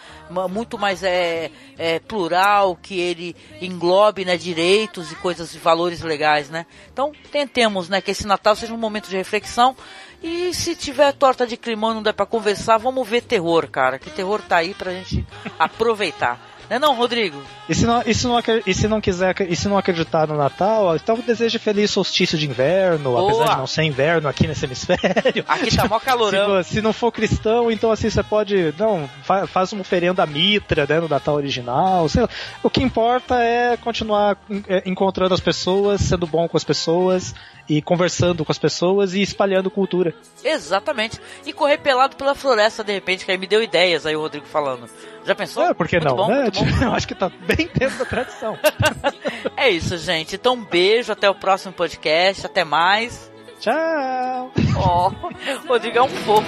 muito 0.48 0.78
mais 0.78 1.02
é, 1.02 1.50
é, 1.76 1.98
plural, 1.98 2.76
que 2.80 2.98
ele 2.98 3.36
englobe 3.60 4.24
né, 4.24 4.38
direitos 4.38 5.12
e 5.12 5.16
coisas 5.16 5.54
e 5.54 5.58
valores 5.58 6.00
legais, 6.00 6.48
né? 6.48 6.64
Então 6.90 7.12
tentemos, 7.30 7.90
né, 7.90 8.00
que 8.00 8.10
esse 8.10 8.26
Natal 8.26 8.56
seja 8.56 8.72
um 8.72 8.78
momento 8.78 9.10
de 9.10 9.16
reflexão 9.16 9.76
e 10.22 10.54
se 10.54 10.76
tiver 10.76 11.12
torta 11.12 11.46
de 11.46 11.56
climão 11.56 11.90
e 11.90 11.94
não 11.94 12.02
der 12.02 12.12
para 12.12 12.26
conversar, 12.26 12.78
vamos 12.78 13.08
ver 13.08 13.22
terror, 13.22 13.68
cara. 13.68 13.98
Que 13.98 14.10
terror 14.10 14.40
tá 14.40 14.58
aí 14.58 14.74
pra 14.74 14.92
gente 14.92 15.26
aproveitar. 15.58 16.40
Não 16.70 16.76
é 16.76 16.78
não, 16.78 16.94
Rodrigo? 16.94 17.36
E 17.68 17.74
se 17.74 17.84
não, 17.84 18.02
e 18.06 18.14
se 18.14 18.26
não, 18.26 18.38
e 18.66 18.74
se 18.74 18.88
não 18.88 19.00
quiser, 19.00 19.34
e 19.42 19.54
se 19.54 19.68
não 19.68 19.76
acreditar 19.76 20.26
no 20.26 20.36
Natal, 20.36 20.96
então 20.96 21.18
deseja 21.18 21.58
feliz 21.58 21.90
solstício 21.90 22.38
de 22.38 22.48
inverno, 22.48 23.10
Boa. 23.10 23.30
apesar 23.30 23.52
de 23.52 23.58
não 23.58 23.66
ser 23.66 23.82
inverno 23.82 24.26
aqui 24.26 24.46
nesse 24.46 24.64
hemisfério. 24.64 25.44
Aqui 25.46 25.76
tá 25.76 25.86
mó 25.86 26.00
calorão. 26.00 26.62
Se, 26.62 26.74
se 26.74 26.80
não 26.80 26.92
for 26.92 27.12
cristão, 27.12 27.70
então 27.70 27.90
assim 27.90 28.08
você 28.08 28.22
pode, 28.22 28.74
não, 28.78 29.08
fa, 29.22 29.46
faz 29.46 29.70
uma 29.72 29.82
oferenda 29.82 30.24
mitra, 30.24 30.86
né, 30.88 30.98
no 30.98 31.08
Natal 31.08 31.34
original, 31.34 32.08
sei 32.08 32.22
lá. 32.22 32.28
O 32.62 32.70
que 32.70 32.82
importa 32.82 33.38
é 33.42 33.76
continuar 33.76 34.38
é, 34.66 34.82
encontrando 34.86 35.34
as 35.34 35.40
pessoas, 35.40 36.00
sendo 36.00 36.26
bom 36.26 36.48
com 36.48 36.56
as 36.56 36.64
pessoas 36.64 37.34
e 37.68 37.80
conversando 37.80 38.44
com 38.44 38.52
as 38.52 38.58
pessoas 38.58 39.14
e 39.14 39.22
espalhando 39.22 39.70
cultura. 39.70 40.14
Exatamente. 40.44 41.20
E 41.46 41.52
correr 41.52 41.78
pelado 41.78 42.16
pela 42.16 42.34
floresta 42.34 42.82
de 42.82 42.92
repente, 42.92 43.24
que 43.24 43.30
aí 43.30 43.38
me 43.38 43.46
deu 43.46 43.62
ideias 43.62 44.06
aí 44.06 44.16
o 44.16 44.20
Rodrigo 44.20 44.46
falando. 44.46 44.88
Já 45.24 45.34
pensou? 45.34 45.64
É, 45.64 45.74
por 45.74 45.86
que 45.86 46.00
não? 46.00 46.16
Bom, 46.16 46.28
né? 46.28 46.48
Eu 46.82 46.92
acho 46.92 47.06
que 47.06 47.14
tá 47.14 47.30
bem 47.46 47.68
dentro 47.74 47.98
da 47.98 48.04
tradição. 48.04 48.58
é 49.56 49.70
isso, 49.70 49.96
gente. 49.98 50.34
Então, 50.36 50.54
um 50.54 50.64
beijo, 50.64 51.12
até 51.12 51.30
o 51.30 51.34
próximo 51.34 51.72
podcast, 51.72 52.46
até 52.46 52.64
mais. 52.64 53.30
Tchau! 53.60 54.50
Ó, 54.76 55.10
oh, 55.10 55.68
Rodrigo 55.68 55.98
é 55.98 56.02
um 56.02 56.08
fofo. 56.08 56.42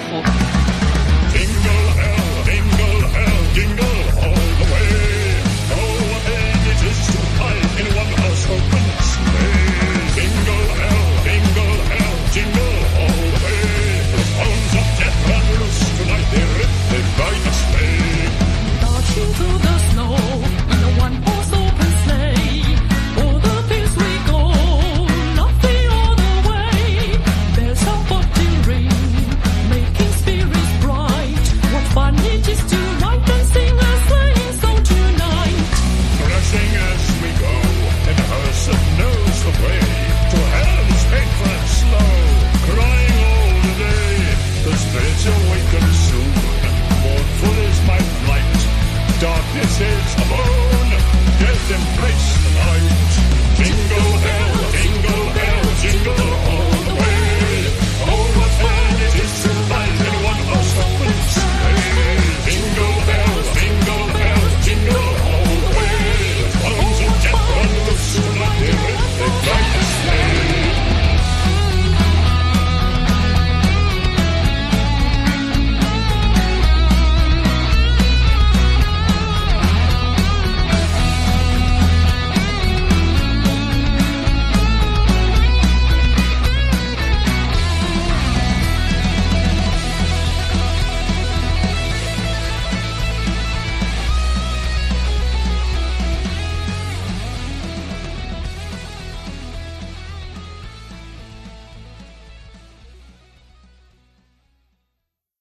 Jingle 1.31 1.71
hell, 1.97 2.43
jingle 2.43 3.09
hell, 3.15 3.53
jingle 3.53 4.04